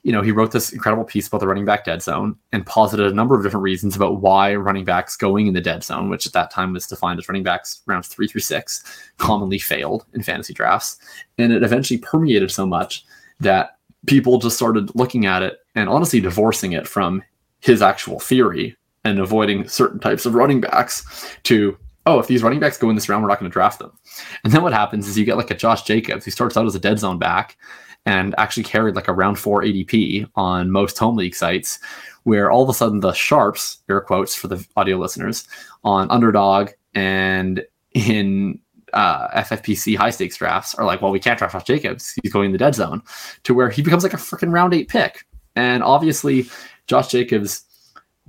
you 0.03 0.11
know, 0.11 0.21
he 0.21 0.31
wrote 0.31 0.51
this 0.51 0.73
incredible 0.73 1.05
piece 1.05 1.27
about 1.27 1.39
the 1.39 1.47
running 1.47 1.63
back 1.63 1.85
dead 1.85 2.01
zone 2.01 2.35
and 2.51 2.65
posited 2.65 3.05
a 3.05 3.15
number 3.15 3.37
of 3.37 3.43
different 3.43 3.63
reasons 3.63 3.95
about 3.95 4.21
why 4.21 4.53
running 4.53 4.83
backs 4.83 5.15
going 5.15 5.47
in 5.47 5.53
the 5.53 5.61
dead 5.61 5.83
zone, 5.83 6.09
which 6.09 6.25
at 6.27 6.33
that 6.33 6.51
time 6.51 6.73
was 6.73 6.87
defined 6.87 7.19
as 7.19 7.29
running 7.29 7.43
backs 7.43 7.81
rounds 7.85 8.09
three 8.09 8.27
through 8.27 8.41
six, 8.41 8.83
commonly 9.17 9.59
failed 9.59 10.05
in 10.13 10.23
fantasy 10.23 10.53
drafts. 10.53 10.97
And 11.37 11.53
it 11.53 11.63
eventually 11.63 11.99
permeated 11.99 12.51
so 12.51 12.65
much 12.65 13.05
that 13.39 13.77
people 14.07 14.39
just 14.39 14.57
started 14.57 14.93
looking 14.93 15.25
at 15.25 15.41
it 15.41 15.59
and 15.75 15.87
honestly 15.87 16.19
divorcing 16.19 16.73
it 16.73 16.87
from 16.87 17.23
his 17.59 17.81
actual 17.81 18.19
theory 18.19 18.75
and 19.03 19.19
avoiding 19.19 19.67
certain 19.67 19.99
types 19.99 20.25
of 20.25 20.35
running 20.35 20.61
backs 20.61 21.37
to 21.43 21.77
oh 22.05 22.19
if 22.19 22.27
these 22.27 22.43
running 22.43 22.59
backs 22.59 22.77
go 22.77 22.89
in 22.89 22.95
this 22.95 23.09
round 23.09 23.23
we're 23.23 23.29
not 23.29 23.39
going 23.39 23.49
to 23.49 23.53
draft 23.53 23.79
them 23.79 23.91
and 24.43 24.53
then 24.53 24.61
what 24.61 24.73
happens 24.73 25.07
is 25.07 25.17
you 25.17 25.25
get 25.25 25.37
like 25.37 25.51
a 25.51 25.55
josh 25.55 25.83
jacobs 25.83 26.25
who 26.25 26.31
starts 26.31 26.57
out 26.57 26.65
as 26.65 26.75
a 26.75 26.79
dead 26.79 26.99
zone 26.99 27.17
back 27.17 27.57
and 28.05 28.33
actually 28.37 28.63
carried 28.63 28.95
like 28.95 29.07
a 29.07 29.13
round 29.13 29.37
four 29.37 29.61
adp 29.61 30.29
on 30.35 30.71
most 30.71 30.97
home 30.97 31.15
league 31.15 31.35
sites 31.35 31.79
where 32.23 32.51
all 32.51 32.63
of 32.63 32.69
a 32.69 32.73
sudden 32.73 32.99
the 32.99 33.13
sharps 33.13 33.79
air 33.89 34.01
quotes 34.01 34.35
for 34.35 34.47
the 34.47 34.65
audio 34.75 34.97
listeners 34.97 35.47
on 35.83 36.09
underdog 36.11 36.69
and 36.93 37.65
in 37.93 38.59
uh, 38.93 39.27
FFPC 39.41 39.95
high 39.95 40.09
stakes 40.09 40.37
drafts 40.37 40.75
are 40.75 40.85
like, 40.85 41.01
well, 41.01 41.11
we 41.11 41.19
can't 41.19 41.37
draft 41.37 41.53
Josh 41.53 41.63
Jacobs. 41.63 42.17
He's 42.21 42.33
going 42.33 42.47
in 42.47 42.51
the 42.51 42.57
dead 42.57 42.75
zone 42.75 43.01
to 43.43 43.53
where 43.53 43.69
he 43.69 43.81
becomes 43.81 44.03
like 44.03 44.13
a 44.13 44.17
freaking 44.17 44.51
round 44.51 44.73
eight 44.73 44.89
pick. 44.89 45.25
And 45.55 45.83
obviously, 45.83 46.47
Josh 46.89 47.09
Jacobs 47.09 47.65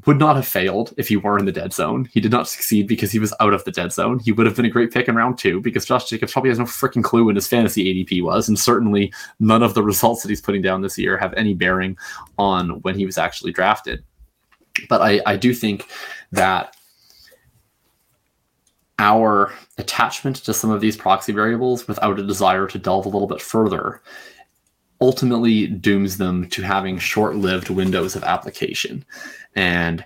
would 0.07 0.19
not 0.19 0.37
have 0.37 0.47
failed 0.47 0.93
if 0.99 1.09
he 1.09 1.17
were 1.17 1.39
in 1.39 1.47
the 1.47 1.53
dead 1.53 1.73
zone. 1.73 2.09
He 2.13 2.21
did 2.21 2.31
not 2.31 2.47
succeed 2.47 2.87
because 2.87 3.11
he 3.11 3.19
was 3.19 3.35
out 3.41 3.55
of 3.55 3.65
the 3.65 3.73
dead 3.73 3.93
zone. 3.93 4.19
He 4.19 4.33
would 4.33 4.47
have 4.47 4.55
been 4.55 4.67
a 4.67 4.71
great 4.71 4.93
pick 4.93 5.09
in 5.09 5.17
round 5.17 5.39
two 5.39 5.61
because 5.61 5.87
Josh 5.87 6.09
Jacobs 6.09 6.33
probably 6.33 6.51
has 6.51 6.59
no 6.59 6.67
freaking 6.67 7.03
clue 7.03 7.25
what 7.25 7.37
his 7.37 7.49
fantasy 7.49 8.05
ADP 8.05 8.23
was. 8.23 8.49
And 8.49 8.59
certainly 8.59 9.13
none 9.41 9.63
of 9.63 9.75
the 9.75 9.83
results 9.83 10.23
that 10.23 10.29
he's 10.29 10.41
putting 10.43 10.63
down 10.63 10.83
this 10.83 10.99
year 10.99 11.17
have 11.17 11.35
any 11.35 11.55
bearing 11.55 11.97
on 12.39 12.81
when 12.83 12.95
he 12.95 13.07
was 13.07 13.19
actually 13.19 13.53
drafted. 13.53 14.05
But 14.89 15.01
I, 15.01 15.21
I 15.27 15.37
do 15.37 15.53
think 15.55 15.89
that 16.33 16.77
our 18.99 19.53
attachment 19.79 20.37
to 20.37 20.53
some 20.53 20.71
of 20.71 20.83
these 20.83 20.97
proxy 20.97 21.33
variables 21.33 21.89
without 21.89 22.19
a 22.19 22.27
desire 22.27 22.67
to 22.67 22.79
delve 22.79 23.07
a 23.07 23.09
little 23.09 23.29
bit 23.29 23.41
further 23.41 24.03
ultimately 25.01 25.67
dooms 25.67 26.19
them 26.19 26.49
to 26.51 26.63
having 26.63 26.99
short-lived 26.99 27.71
windows 27.71 28.15
of 28.15 28.25
application. 28.25 29.05
And 29.57 30.05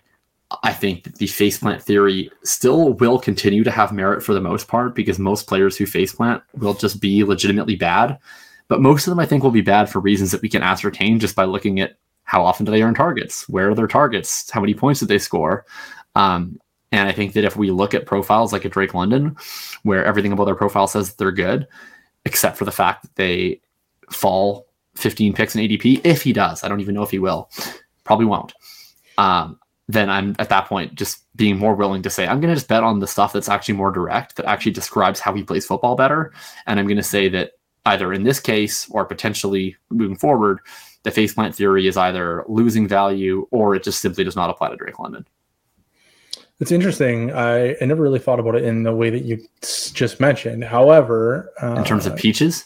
I 0.62 0.72
think 0.72 1.16
the 1.16 1.26
faceplant 1.26 1.82
theory 1.82 2.30
still 2.44 2.92
will 2.94 3.18
continue 3.18 3.64
to 3.64 3.70
have 3.70 3.92
merit 3.92 4.22
for 4.22 4.34
the 4.34 4.40
most 4.40 4.68
part 4.68 4.94
because 4.94 5.18
most 5.18 5.48
players 5.48 5.76
who 5.76 5.84
faceplant 5.84 6.42
will 6.54 6.74
just 6.74 7.00
be 7.00 7.24
legitimately 7.24 7.76
bad. 7.76 8.18
But 8.68 8.80
most 8.80 9.06
of 9.06 9.10
them, 9.10 9.18
I 9.18 9.26
think, 9.26 9.42
will 9.42 9.50
be 9.50 9.60
bad 9.60 9.90
for 9.90 10.00
reasons 10.00 10.30
that 10.30 10.42
we 10.42 10.48
can 10.48 10.62
ascertain 10.62 11.18
just 11.18 11.34
by 11.34 11.44
looking 11.44 11.80
at 11.80 11.96
how 12.22 12.44
often 12.44 12.64
do 12.64 12.72
they 12.72 12.82
earn 12.82 12.94
targets, 12.94 13.48
where 13.48 13.70
are 13.70 13.74
their 13.74 13.86
targets, 13.86 14.50
how 14.50 14.60
many 14.60 14.74
points 14.74 15.00
did 15.00 15.08
they 15.08 15.18
score. 15.18 15.66
Um, 16.14 16.58
and 16.92 17.08
I 17.08 17.12
think 17.12 17.32
that 17.32 17.44
if 17.44 17.56
we 17.56 17.70
look 17.70 17.92
at 17.92 18.06
profiles 18.06 18.52
like 18.52 18.64
a 18.64 18.68
Drake 18.68 18.94
London, 18.94 19.36
where 19.82 20.04
everything 20.04 20.32
about 20.32 20.44
their 20.44 20.54
profile 20.54 20.86
says 20.86 21.14
they're 21.14 21.32
good, 21.32 21.66
except 22.24 22.56
for 22.56 22.64
the 22.64 22.72
fact 22.72 23.02
that 23.02 23.14
they 23.16 23.60
fall 24.10 24.66
15 24.96 25.32
picks 25.32 25.54
in 25.54 25.62
ADP, 25.62 26.00
if 26.04 26.22
he 26.22 26.32
does, 26.32 26.62
I 26.62 26.68
don't 26.68 26.80
even 26.80 26.94
know 26.94 27.02
if 27.02 27.10
he 27.10 27.18
will, 27.18 27.50
probably 28.04 28.26
won't. 28.26 28.52
Um, 29.18 29.58
then 29.88 30.08
I'm 30.08 30.34
at 30.38 30.48
that 30.48 30.66
point 30.66 30.94
just 30.94 31.24
being 31.36 31.58
more 31.58 31.74
willing 31.74 32.02
to 32.02 32.10
say, 32.10 32.26
I'm 32.26 32.40
going 32.40 32.48
to 32.48 32.56
just 32.56 32.68
bet 32.68 32.82
on 32.82 33.00
the 33.00 33.06
stuff 33.06 33.32
that's 33.32 33.48
actually 33.48 33.74
more 33.74 33.90
direct, 33.90 34.36
that 34.36 34.46
actually 34.46 34.72
describes 34.72 35.20
how 35.20 35.34
he 35.34 35.42
plays 35.42 35.66
football 35.66 35.94
better. 35.94 36.32
And 36.66 36.80
I'm 36.80 36.86
going 36.86 36.96
to 36.96 37.02
say 37.02 37.28
that 37.30 37.52
either 37.86 38.12
in 38.12 38.22
this 38.22 38.40
case 38.40 38.88
or 38.90 39.04
potentially 39.04 39.76
moving 39.90 40.16
forward, 40.16 40.60
the 41.02 41.10
faceplant 41.10 41.54
theory 41.54 41.86
is 41.86 41.96
either 41.96 42.44
losing 42.48 42.88
value 42.88 43.46
or 43.50 43.74
it 43.74 43.82
just 43.82 44.00
simply 44.00 44.24
does 44.24 44.36
not 44.36 44.48
apply 44.48 44.70
to 44.70 44.76
Drake 44.76 44.98
London. 44.98 45.26
It's 46.60 46.72
interesting. 46.72 47.32
I, 47.32 47.76
I 47.80 47.84
never 47.84 48.02
really 48.02 48.20
thought 48.20 48.40
about 48.40 48.54
it 48.54 48.64
in 48.64 48.84
the 48.84 48.94
way 48.94 49.10
that 49.10 49.24
you 49.24 49.44
just 49.58 50.20
mentioned. 50.20 50.64
However, 50.64 51.52
uh, 51.62 51.74
in 51.74 51.84
terms 51.84 52.06
of 52.06 52.16
peaches, 52.16 52.64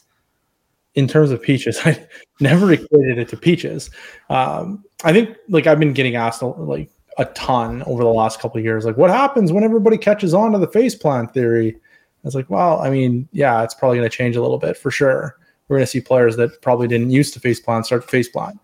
in 0.98 1.06
terms 1.06 1.30
of 1.30 1.40
peaches, 1.40 1.78
I 1.84 2.06
never 2.40 2.72
equated 2.72 3.18
it 3.18 3.28
to 3.28 3.36
peaches. 3.36 3.88
Um, 4.28 4.84
I 5.04 5.12
think 5.12 5.36
like 5.48 5.68
I've 5.68 5.78
been 5.78 5.92
getting 5.92 6.16
asked 6.16 6.42
like 6.42 6.90
a 7.18 7.24
ton 7.26 7.84
over 7.84 8.02
the 8.02 8.10
last 8.10 8.40
couple 8.40 8.58
of 8.58 8.64
years, 8.64 8.84
like 8.84 8.96
what 8.96 9.10
happens 9.10 9.52
when 9.52 9.62
everybody 9.62 9.96
catches 9.96 10.34
on 10.34 10.52
to 10.52 10.58
the 10.58 10.66
face 10.66 10.96
plant 10.96 11.32
theory? 11.32 11.76
I 11.76 12.26
was 12.26 12.34
like, 12.34 12.50
well, 12.50 12.80
I 12.80 12.90
mean, 12.90 13.28
yeah, 13.32 13.62
it's 13.62 13.74
probably 13.74 13.98
going 13.98 14.10
to 14.10 14.16
change 14.16 14.34
a 14.34 14.42
little 14.42 14.58
bit 14.58 14.76
for 14.76 14.90
sure. 14.90 15.36
We're 15.68 15.76
going 15.76 15.84
to 15.84 15.90
see 15.90 16.00
players 16.00 16.36
that 16.36 16.60
probably 16.62 16.88
didn't 16.88 17.10
use 17.10 17.30
to 17.32 17.40
face 17.40 17.60
plant 17.60 17.86
start 17.86 18.02
to 18.02 18.08
face 18.08 18.28
plant. 18.28 18.58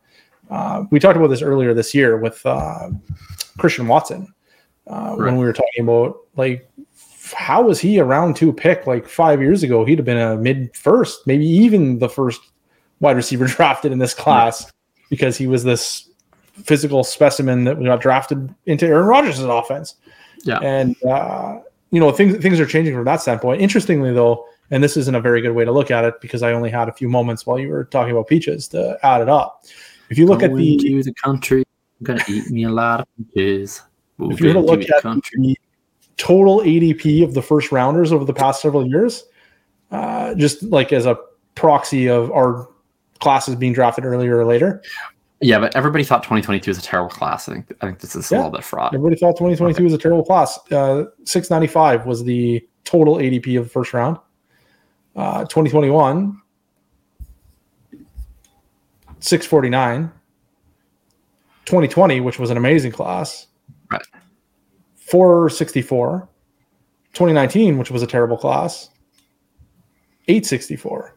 Uh, 0.50 0.84
we 0.90 0.98
talked 0.98 1.16
about 1.16 1.28
this 1.28 1.40
earlier 1.40 1.72
this 1.72 1.94
year 1.94 2.16
with 2.16 2.44
uh, 2.44 2.90
Christian 3.58 3.86
Watson 3.86 4.34
uh, 4.88 5.14
right. 5.16 5.26
when 5.26 5.36
we 5.36 5.44
were 5.44 5.52
talking 5.52 5.84
about 5.84 6.18
like 6.36 6.68
how 7.34 7.62
was 7.62 7.80
he 7.80 7.98
a 7.98 8.04
round 8.04 8.36
two 8.36 8.52
pick 8.52 8.86
like 8.86 9.08
five 9.08 9.40
years 9.40 9.62
ago? 9.62 9.84
He'd 9.84 9.98
have 9.98 10.04
been 10.04 10.18
a 10.18 10.36
mid 10.36 10.74
first, 10.76 11.26
maybe 11.26 11.46
even 11.46 11.98
the 11.98 12.08
first 12.08 12.40
wide 13.00 13.16
receiver 13.16 13.46
drafted 13.48 13.92
in 13.92 13.98
this 13.98 14.14
class 14.14 14.70
because 15.10 15.36
he 15.36 15.46
was 15.46 15.64
this 15.64 16.08
physical 16.52 17.04
specimen 17.04 17.64
that 17.64 17.82
got 17.82 18.00
drafted 18.00 18.54
into 18.66 18.86
Aaron 18.86 19.06
Rodgers' 19.06 19.40
offense. 19.40 19.96
Yeah. 20.44 20.58
And, 20.58 20.96
uh, 21.04 21.58
you 21.90 22.00
know, 22.00 22.10
things, 22.12 22.36
things 22.38 22.60
are 22.60 22.66
changing 22.66 22.94
from 22.94 23.04
that 23.04 23.20
standpoint. 23.20 23.60
Interestingly, 23.60 24.12
though, 24.12 24.46
and 24.70 24.82
this 24.82 24.96
isn't 24.96 25.14
a 25.14 25.20
very 25.20 25.40
good 25.40 25.52
way 25.52 25.64
to 25.64 25.72
look 25.72 25.90
at 25.90 26.04
it 26.04 26.20
because 26.20 26.42
I 26.42 26.52
only 26.52 26.70
had 26.70 26.88
a 26.88 26.92
few 26.92 27.08
moments 27.08 27.46
while 27.46 27.58
you 27.58 27.68
were 27.68 27.84
talking 27.84 28.12
about 28.12 28.28
peaches 28.28 28.68
to 28.68 28.98
add 29.02 29.20
it 29.20 29.28
up. 29.28 29.64
If 30.10 30.18
you 30.18 30.26
look 30.26 30.40
Going 30.40 30.52
at 30.52 30.56
the 30.56 30.76
to 30.76 31.02
the 31.02 31.14
country, 31.14 31.64
I'm 32.00 32.04
gonna 32.04 32.24
eat 32.28 32.50
me 32.50 32.64
a 32.64 32.70
lot 32.70 33.00
of 33.00 33.06
peaches 33.16 33.82
if 34.18 34.40
you 34.40 34.52
to 34.52 34.60
look 34.60 34.88
at 34.88 35.02
the 35.02 35.56
total 36.16 36.60
ADP 36.60 37.22
of 37.24 37.34
the 37.34 37.42
first 37.42 37.72
rounders 37.72 38.12
over 38.12 38.24
the 38.24 38.34
past 38.34 38.62
several 38.62 38.86
years, 38.86 39.24
uh, 39.90 40.34
just 40.34 40.62
like 40.64 40.92
as 40.92 41.06
a 41.06 41.16
proxy 41.54 42.08
of 42.08 42.30
our 42.32 42.68
classes 43.20 43.56
being 43.56 43.72
drafted 43.72 44.04
earlier 44.04 44.38
or 44.38 44.44
later. 44.44 44.82
Yeah, 45.40 45.58
but 45.58 45.74
everybody 45.76 46.04
thought 46.04 46.22
2022 46.22 46.70
was 46.70 46.78
a 46.78 46.82
terrible 46.82 47.10
class. 47.10 47.48
I 47.48 47.54
think 47.54 47.72
I 47.80 47.86
think 47.86 48.00
this 48.00 48.16
is 48.16 48.30
yeah, 48.30 48.38
a 48.38 48.38
little 48.38 48.52
bit 48.52 48.64
fraud. 48.64 48.94
Everybody 48.94 49.16
thought 49.16 49.32
2022 49.32 49.76
okay. 49.76 49.84
was 49.84 49.92
a 49.92 49.98
terrible 49.98 50.24
class. 50.24 50.58
Uh, 50.70 51.04
695 51.24 52.06
was 52.06 52.24
the 52.24 52.66
total 52.84 53.16
ADP 53.16 53.58
of 53.58 53.64
the 53.64 53.70
first 53.70 53.92
round. 53.92 54.18
Uh, 55.16 55.40
2021, 55.44 56.40
649. 59.20 60.12
2020, 61.66 62.20
which 62.20 62.38
was 62.38 62.50
an 62.50 62.56
amazing 62.56 62.92
class. 62.92 63.46
464. 65.06 66.28
2019, 67.14 67.78
which 67.78 67.90
was 67.90 68.02
a 68.02 68.06
terrible 68.06 68.36
class, 68.36 68.90
864. 70.26 71.14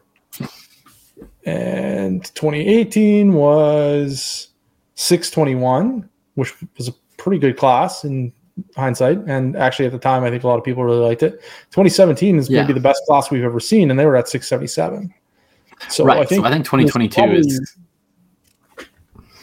And 1.44 2.24
2018 2.34 3.32
was 3.32 4.48
621, 4.94 6.08
which 6.34 6.54
was 6.76 6.88
a 6.88 6.92
pretty 7.16 7.38
good 7.38 7.56
class 7.56 8.04
in 8.04 8.32
hindsight. 8.76 9.18
And 9.26 9.56
actually, 9.56 9.86
at 9.86 9.92
the 9.92 9.98
time, 9.98 10.22
I 10.22 10.30
think 10.30 10.44
a 10.44 10.46
lot 10.46 10.58
of 10.58 10.64
people 10.64 10.84
really 10.84 11.04
liked 11.04 11.22
it. 11.22 11.40
2017 11.70 12.38
is 12.38 12.48
yeah. 12.48 12.60
maybe 12.60 12.74
the 12.74 12.80
best 12.80 13.02
class 13.06 13.30
we've 13.30 13.44
ever 13.44 13.60
seen, 13.60 13.90
and 13.90 13.98
they 13.98 14.06
were 14.06 14.16
at 14.16 14.28
677. 14.28 15.12
So 15.88 16.04
right. 16.04 16.18
I 16.18 16.24
think, 16.24 16.42
so 16.42 16.46
I 16.46 16.50
think 16.50 16.64
2022 16.64 17.14
probably, 17.14 17.38
is. 17.40 17.76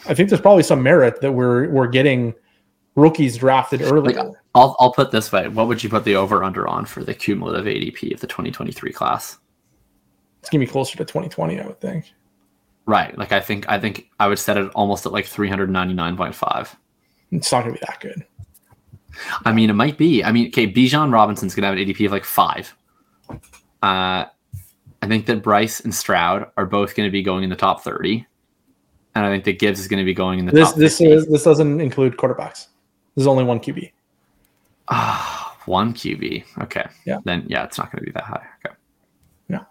I 0.08 0.14
think 0.14 0.28
there's 0.28 0.40
probably 0.40 0.62
some 0.62 0.82
merit 0.82 1.20
that 1.20 1.32
we're 1.32 1.68
we're 1.70 1.88
getting 1.88 2.34
rookies 2.96 3.36
drafted 3.36 3.82
early. 3.82 4.14
Like, 4.14 4.34
I'll 4.54 4.76
I'll 4.80 4.92
put 4.92 5.12
this 5.12 5.30
way: 5.30 5.48
What 5.48 5.68
would 5.68 5.84
you 5.84 5.88
put 5.88 6.04
the 6.04 6.16
over 6.16 6.42
under 6.42 6.66
on 6.66 6.84
for 6.84 7.04
the 7.04 7.14
cumulative 7.14 7.66
ADP 7.66 8.12
of 8.12 8.20
the 8.20 8.26
2023 8.26 8.92
class? 8.92 9.38
It's 10.40 10.50
gonna 10.50 10.64
be 10.64 10.70
closer 10.70 10.96
to 10.96 11.04
2020, 11.04 11.60
I 11.60 11.66
would 11.66 11.80
think. 11.80 12.12
Right. 12.86 13.16
Like 13.16 13.32
I 13.32 13.40
think 13.40 13.68
I 13.68 13.78
think 13.78 14.10
I 14.18 14.26
would 14.28 14.38
set 14.38 14.56
it 14.56 14.70
almost 14.74 15.06
at 15.06 15.12
like 15.12 15.26
399.5. 15.26 16.76
It's 17.32 17.52
not 17.52 17.62
gonna 17.62 17.74
be 17.74 17.80
that 17.86 18.00
good. 18.00 18.26
I 19.44 19.52
mean, 19.52 19.70
it 19.70 19.74
might 19.74 19.96
be. 19.96 20.22
I 20.24 20.32
mean, 20.32 20.48
okay, 20.48 20.70
Bijan 20.70 21.12
Robinson's 21.12 21.54
gonna 21.54 21.68
have 21.68 21.76
an 21.76 21.84
ADP 21.84 22.06
of 22.06 22.12
like 22.12 22.24
five. 22.24 22.76
Uh, 23.82 24.26
I 25.02 25.08
think 25.08 25.26
that 25.26 25.42
Bryce 25.42 25.80
and 25.80 25.94
Stroud 25.94 26.50
are 26.56 26.66
both 26.66 26.96
going 26.96 27.06
to 27.06 27.10
be 27.12 27.22
going 27.22 27.44
in 27.44 27.50
the 27.50 27.56
top 27.56 27.82
30. 27.82 28.26
And 29.14 29.24
I 29.24 29.30
think 29.30 29.44
that 29.44 29.58
Gibbs 29.58 29.78
is 29.78 29.88
going 29.88 30.00
to 30.00 30.04
be 30.04 30.14
going 30.14 30.40
in 30.40 30.46
the 30.46 30.52
this, 30.52 30.70
top. 30.70 30.78
This 30.78 31.00
is 31.00 31.26
this 31.28 31.44
doesn't 31.44 31.80
include 31.80 32.16
quarterbacks. 32.16 32.66
There's 33.16 33.26
only 33.26 33.44
one 33.44 33.58
QB. 33.58 33.90
Ah, 34.88 35.56
one 35.66 35.94
QB. 35.94 36.44
Okay. 36.62 36.86
Yeah. 37.04 37.18
Then 37.24 37.44
yeah, 37.48 37.64
it's 37.64 37.78
not 37.78 37.90
going 37.90 38.00
to 38.00 38.06
be 38.06 38.12
that 38.12 38.24
high. 38.24 38.46
Okay. 38.64 38.74
Yeah. 39.48 39.64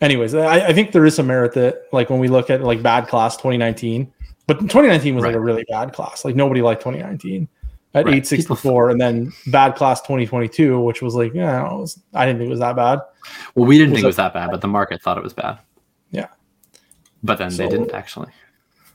Anyways, 0.00 0.34
I, 0.34 0.68
I, 0.68 0.72
think 0.72 0.92
there 0.92 1.04
is 1.04 1.16
some 1.16 1.26
merit 1.26 1.54
that 1.54 1.88
like 1.92 2.10
when 2.10 2.20
we 2.20 2.28
look 2.28 2.50
at 2.50 2.62
like 2.62 2.82
bad 2.82 3.08
class 3.08 3.36
2019, 3.36 4.12
but 4.46 4.60
2019 4.60 5.14
was 5.14 5.24
right. 5.24 5.30
like 5.30 5.36
a 5.36 5.40
really 5.40 5.64
bad 5.70 5.92
class. 5.92 6.24
Like 6.24 6.36
nobody 6.36 6.62
liked 6.62 6.82
2019 6.82 7.48
at 7.94 8.04
right. 8.04 8.14
864, 8.14 8.90
and 8.90 9.00
then 9.00 9.32
bad 9.48 9.74
class 9.74 10.00
2022, 10.02 10.80
which 10.80 11.02
was 11.02 11.14
like 11.14 11.32
yeah, 11.34 11.62
was, 11.72 11.98
I 12.14 12.26
didn't 12.26 12.38
think 12.38 12.48
it 12.48 12.50
was 12.50 12.60
that 12.60 12.76
bad. 12.76 13.00
Well, 13.54 13.66
we 13.66 13.78
didn't 13.78 13.92
was 13.92 13.98
think 13.98 14.04
it 14.04 14.08
was 14.08 14.16
that 14.16 14.34
bad, 14.34 14.50
but 14.50 14.60
the 14.60 14.68
market 14.68 15.02
thought 15.02 15.18
it 15.18 15.24
was 15.24 15.32
bad. 15.32 15.58
Yeah. 16.10 16.28
But 17.22 17.38
then 17.38 17.50
so, 17.50 17.62
they 17.62 17.68
didn't 17.68 17.92
actually. 17.92 18.30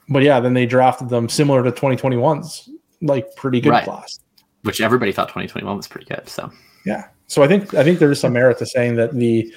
But 0.08 0.22
yeah, 0.22 0.40
then 0.40 0.54
they 0.54 0.66
drafted 0.66 1.08
them 1.10 1.28
similar 1.28 1.62
to 1.62 1.70
2021's 1.70 2.70
like 3.00 3.34
pretty 3.36 3.60
good 3.60 3.70
right. 3.70 3.84
class. 3.84 4.20
Which 4.62 4.80
everybody 4.80 5.12
thought 5.12 5.28
2021 5.28 5.76
was 5.76 5.88
pretty 5.88 6.06
good. 6.06 6.28
So 6.28 6.50
yeah. 6.84 7.08
So 7.26 7.42
I 7.42 7.48
think 7.48 7.74
I 7.74 7.84
think 7.84 7.98
there 7.98 8.10
is 8.10 8.20
some 8.20 8.32
merit 8.32 8.58
to 8.58 8.66
saying 8.66 8.96
that 8.96 9.12
the 9.12 9.52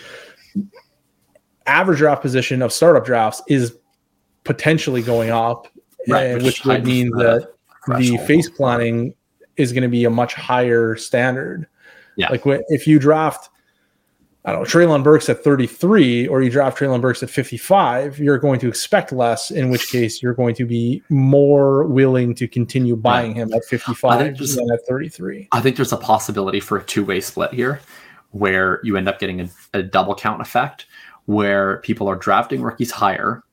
average 1.65 1.99
draft 1.99 2.22
position 2.22 2.61
of 2.61 2.73
startup 2.73 3.05
drafts 3.05 3.41
is 3.47 3.77
potentially 4.43 5.01
going 5.01 5.30
up, 5.30 5.68
right, 6.07 6.23
and, 6.23 6.43
which, 6.43 6.65
which 6.65 6.65
would 6.65 6.85
mean 6.85 7.09
that 7.11 7.47
the 7.97 8.18
face 8.27 8.49
planning 8.49 9.13
is 9.57 9.72
going 9.72 9.84
to 9.84 9.89
be 9.89 10.05
a 10.05 10.09
much 10.09 10.34
higher 10.34 10.95
standard. 10.95 11.68
Yeah. 12.18 12.30
Like 12.30 12.41
if 12.45 12.88
you 12.88 12.99
draft 12.99 13.49
I 14.43 14.51
don't 14.51 14.61
know, 14.61 14.65
Treylon 14.65 15.03
Burks 15.03 15.30
at 15.30 15.43
33 15.43 16.27
or 16.27 16.41
you 16.41 16.49
draft 16.49 16.80
Treylon 16.80 16.99
Burks 16.99 17.22
at 17.22 17.30
55, 17.30 18.18
you're 18.18 18.39
going 18.39 18.59
to 18.61 18.68
expect 18.68 19.11
less, 19.11 19.51
in 19.51 19.69
which 19.69 19.91
case 19.91 20.23
you're 20.23 20.34
going 20.34 20.55
to 20.55 20.65
be 20.65 21.03
more 21.09 21.84
willing 21.84 22.34
to 22.35 22.47
continue 22.47 22.95
buying 22.95 23.35
him 23.35 23.53
at 23.53 23.63
55 23.65 24.38
than 24.38 24.72
at 24.72 24.80
33. 24.88 25.47
I 25.51 25.61
think 25.61 25.76
there's 25.76 25.93
a 25.93 25.97
possibility 25.97 26.59
for 26.59 26.77
a 26.77 26.84
two 26.84 27.05
way 27.05 27.22
split 27.22 27.53
here 27.53 27.81
where 28.31 28.80
you 28.84 28.97
end 28.97 29.07
up 29.07 29.19
getting 29.19 29.41
a, 29.41 29.49
a 29.76 29.84
double 29.84 30.15
count 30.15 30.41
effect 30.41 30.88
where 31.26 31.77
people 31.77 32.07
are 32.07 32.15
drafting 32.15 32.63
rookies 32.63 32.89
higher, 32.89 33.43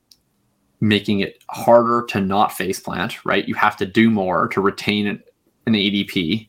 making 0.80 1.20
it 1.20 1.42
harder 1.50 2.06
to 2.08 2.20
not 2.20 2.50
face 2.50 2.80
plant, 2.80 3.26
right? 3.26 3.46
You 3.46 3.54
have 3.56 3.76
to 3.76 3.84
do 3.84 4.10
more 4.10 4.48
to 4.48 4.60
retain 4.62 5.06
an 5.06 5.22
ADP. 5.66 6.48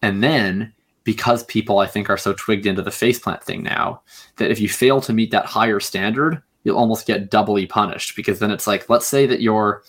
And 0.00 0.22
then 0.22 0.72
because 1.06 1.42
people 1.44 1.78
I 1.78 1.86
think 1.86 2.10
are 2.10 2.18
so 2.18 2.34
twigged 2.34 2.66
into 2.66 2.82
the 2.82 2.90
face 2.90 3.18
plant 3.18 3.42
thing 3.42 3.62
now 3.62 4.02
that 4.36 4.50
if 4.50 4.60
you 4.60 4.68
fail 4.68 5.00
to 5.00 5.14
meet 5.14 5.30
that 5.30 5.46
higher 5.46 5.80
standard, 5.80 6.42
you'll 6.64 6.76
almost 6.76 7.06
get 7.06 7.30
doubly 7.30 7.64
punished 7.64 8.14
because 8.14 8.40
then 8.40 8.50
it's 8.50 8.66
like 8.66 8.90
let's 8.90 9.06
say 9.06 9.24
that 9.24 9.40
you're 9.40 9.82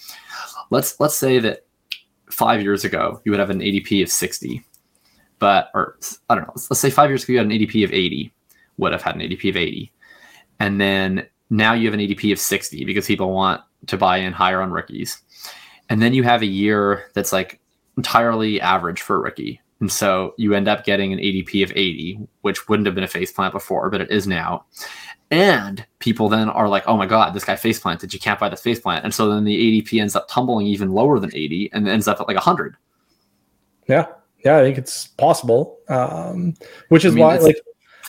let's 0.69 0.97
let's 1.01 1.17
say 1.17 1.39
that 1.39 1.65
5 2.29 2.61
years 2.61 2.85
ago 2.85 3.19
you 3.25 3.31
would 3.31 3.39
have 3.39 3.49
an 3.49 3.59
ADP 3.59 4.03
of 4.03 4.09
60 4.09 4.63
but 5.39 5.69
or 5.73 5.97
I 6.29 6.35
don't 6.35 6.47
know 6.47 6.53
let's 6.69 6.79
say 6.79 6.89
5 6.89 7.09
years 7.09 7.23
ago 7.23 7.33
you 7.33 7.39
had 7.39 7.47
an 7.47 7.51
ADP 7.51 7.83
of 7.83 7.91
80 7.91 8.31
would 8.77 8.91
have 8.93 9.01
had 9.01 9.15
an 9.15 9.21
ADP 9.21 9.49
of 9.49 9.57
80 9.57 9.91
and 10.59 10.79
then 10.79 11.27
now 11.49 11.73
you 11.73 11.85
have 11.85 11.93
an 11.93 12.05
ADP 12.05 12.31
of 12.31 12.39
60 12.39 12.85
because 12.85 13.07
people 13.07 13.31
want 13.31 13.61
to 13.87 13.97
buy 13.97 14.17
in 14.17 14.33
higher 14.33 14.61
on 14.61 14.71
rookies. 14.71 15.21
And 15.89 16.01
then 16.01 16.13
you 16.13 16.23
have 16.23 16.41
a 16.41 16.47
year 16.47 17.09
that's 17.13 17.31
like 17.31 17.59
entirely 17.95 18.59
average 18.59 19.01
for 19.01 19.15
a 19.15 19.19
rookie. 19.19 19.61
And 19.79 19.91
so 19.91 20.33
you 20.37 20.53
end 20.53 20.67
up 20.67 20.85
getting 20.85 21.13
an 21.13 21.19
ADP 21.19 21.63
of 21.63 21.71
80, 21.75 22.19
which 22.41 22.67
wouldn't 22.67 22.87
have 22.87 22.95
been 22.95 23.03
a 23.03 23.07
face 23.07 23.31
plant 23.31 23.53
before, 23.53 23.89
but 23.89 24.01
it 24.01 24.11
is 24.11 24.27
now. 24.27 24.65
And 25.29 25.85
people 25.99 26.29
then 26.29 26.49
are 26.49 26.69
like, 26.69 26.87
oh 26.87 26.97
my 26.97 27.05
God, 27.05 27.33
this 27.33 27.43
guy 27.43 27.55
face 27.55 27.79
planted. 27.79 28.13
You 28.13 28.19
can't 28.19 28.39
buy 28.39 28.49
this 28.49 28.61
face 28.61 28.79
plant. 28.79 29.03
And 29.03 29.13
so 29.13 29.29
then 29.29 29.43
the 29.43 29.81
ADP 29.81 29.99
ends 29.99 30.15
up 30.15 30.27
tumbling 30.29 30.67
even 30.67 30.91
lower 30.91 31.19
than 31.19 31.31
80 31.35 31.71
and 31.73 31.87
ends 31.87 32.07
up 32.07 32.21
at 32.21 32.27
like 32.27 32.35
100. 32.35 32.75
Yeah. 33.87 34.07
Yeah. 34.43 34.57
I 34.57 34.61
think 34.63 34.77
it's 34.77 35.07
possible. 35.07 35.79
Um, 35.89 36.55
which 36.89 37.05
is 37.05 37.11
I 37.11 37.15
mean, 37.15 37.25
why, 37.25 37.37
like, 37.37 37.57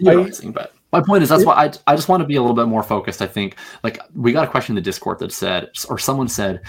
I, 0.06 0.30
but 0.50 0.72
my 0.92 1.02
point 1.02 1.22
is 1.22 1.28
that's 1.28 1.44
why 1.44 1.54
I, 1.54 1.72
I 1.86 1.96
just 1.96 2.08
want 2.08 2.20
to 2.22 2.26
be 2.26 2.36
a 2.36 2.40
little 2.40 2.56
bit 2.56 2.68
more 2.68 2.82
focused. 2.82 3.20
I 3.20 3.26
think 3.26 3.56
like 3.82 4.00
we 4.14 4.32
got 4.32 4.46
a 4.46 4.50
question 4.50 4.72
in 4.72 4.76
the 4.76 4.82
Discord 4.84 5.18
that 5.18 5.32
said, 5.32 5.70
or 5.88 5.98
someone 5.98 6.28
said, 6.28 6.62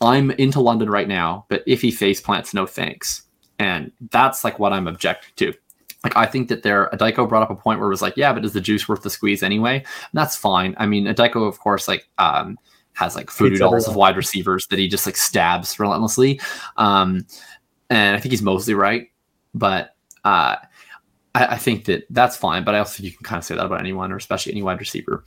I'm 0.00 0.30
into 0.32 0.60
London 0.60 0.88
right 0.88 1.08
now, 1.08 1.46
but 1.48 1.62
if 1.66 1.82
he 1.82 1.90
face 1.90 2.20
plants, 2.20 2.54
no 2.54 2.64
thanks. 2.64 3.22
And 3.60 3.92
that's 4.10 4.42
like 4.42 4.58
what 4.58 4.72
I'm 4.72 4.88
objecting 4.88 5.30
to. 5.36 5.56
Like 6.02 6.16
I 6.16 6.24
think 6.24 6.48
that 6.48 6.62
there, 6.62 6.88
Adeiko 6.94 7.28
brought 7.28 7.42
up 7.42 7.50
a 7.50 7.54
point 7.54 7.78
where 7.78 7.88
it 7.88 7.90
was 7.90 8.00
like, 8.00 8.16
yeah, 8.16 8.32
but 8.32 8.42
is 8.42 8.54
the 8.54 8.60
juice 8.60 8.88
worth 8.88 9.02
the 9.02 9.10
squeeze 9.10 9.42
anyway? 9.42 9.76
And 9.76 10.14
that's 10.14 10.34
fine. 10.34 10.74
I 10.78 10.86
mean, 10.86 11.04
Adeiko, 11.04 11.46
of 11.46 11.60
course, 11.60 11.86
like 11.86 12.08
um, 12.16 12.58
has 12.94 13.14
like 13.14 13.30
food 13.30 13.58
dolls 13.58 13.86
of 13.86 13.96
wide 13.96 14.16
receivers 14.16 14.66
that 14.68 14.78
he 14.78 14.88
just 14.88 15.04
like 15.04 15.16
stabs 15.16 15.78
relentlessly. 15.78 16.40
Um, 16.78 17.26
and 17.90 18.16
I 18.16 18.20
think 18.20 18.32
he's 18.32 18.40
mostly 18.40 18.72
right, 18.72 19.10
but 19.52 19.94
uh, 20.24 20.56
I, 21.34 21.46
I, 21.46 21.56
think 21.56 21.84
that 21.84 22.06
that's 22.08 22.36
fine, 22.36 22.64
but 22.64 22.74
I 22.74 22.78
also 22.78 22.96
think 22.96 23.10
you 23.10 23.16
can 23.16 23.24
kind 23.24 23.38
of 23.38 23.44
say 23.44 23.54
that 23.56 23.66
about 23.66 23.80
anyone, 23.80 24.10
or 24.10 24.16
especially 24.16 24.52
any 24.52 24.62
wide 24.62 24.78
receiver. 24.78 25.24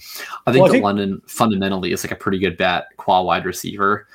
I 0.47 0.51
think 0.51 0.63
well, 0.63 0.65
I 0.65 0.67
that 0.67 0.71
think- 0.71 0.83
London 0.83 1.21
fundamentally 1.27 1.91
is 1.91 2.03
like 2.03 2.11
a 2.11 2.15
pretty 2.15 2.39
good 2.39 2.57
bet, 2.57 2.87
qua 2.97 3.21
wide 3.21 3.45
receiver, 3.45 4.07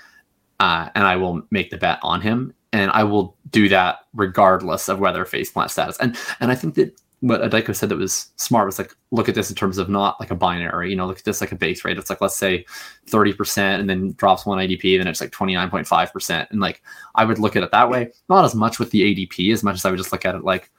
uh, 0.59 0.89
and 0.97 1.07
I 1.07 1.17
will 1.17 1.43
make 1.51 1.71
the 1.71 1.79
bet 1.79 1.99
on 2.03 2.21
him, 2.21 2.53
and 2.73 2.91
I 2.91 3.05
will 3.05 3.37
do 3.51 3.69
that 3.69 4.01
regardless 4.15 4.89
of 4.89 4.99
whether 4.99 5.25
face 5.25 5.51
plant 5.51 5.71
status. 5.71 5.97
And 5.99 6.17
and 6.41 6.51
I 6.51 6.55
think 6.55 6.75
that 6.75 6.99
what 7.21 7.41
Adeiko 7.41 7.75
said 7.75 7.89
that 7.89 7.97
was 7.97 8.31
smart 8.37 8.67
was 8.67 8.79
like 8.79 8.95
look 9.11 9.29
at 9.29 9.35
this 9.35 9.51
in 9.51 9.57
terms 9.57 9.79
of 9.79 9.89
not 9.89 10.21
like 10.21 10.31
a 10.31 10.37
binary, 10.37 10.91
you 10.91 10.97
know, 10.97 11.07
look 11.07 11.19
at 11.19 11.25
this 11.25 11.41
like 11.41 11.51
a 11.51 11.57
base 11.57 11.85
rate. 11.85 11.99
It's 11.99 12.11
like 12.11 12.21
let's 12.21 12.37
say 12.37 12.65
30% 13.09 13.81
and 13.81 13.91
then 13.91 14.13
drops 14.13 14.47
one 14.47 14.59
ADP, 14.59 14.99
then 14.99 15.09
it's 15.09 15.21
like 15.21 15.33
29.5%. 15.33 16.51
And 16.51 16.61
like 16.61 16.83
I 17.17 17.25
would 17.25 17.41
look 17.41 17.57
at 17.57 17.65
it 17.65 17.73
that 17.73 17.91
way, 17.91 18.13
not 18.29 18.45
as 18.45 18.55
much 18.55 18.79
with 18.79 18.91
the 18.91 19.03
ADP 19.03 19.53
as 19.53 19.65
much 19.65 19.75
as 19.75 19.85
I 19.85 19.91
would 19.91 19.99
just 19.99 20.13
look 20.13 20.25
at 20.25 20.37
it 20.37 20.45
like 20.45 20.71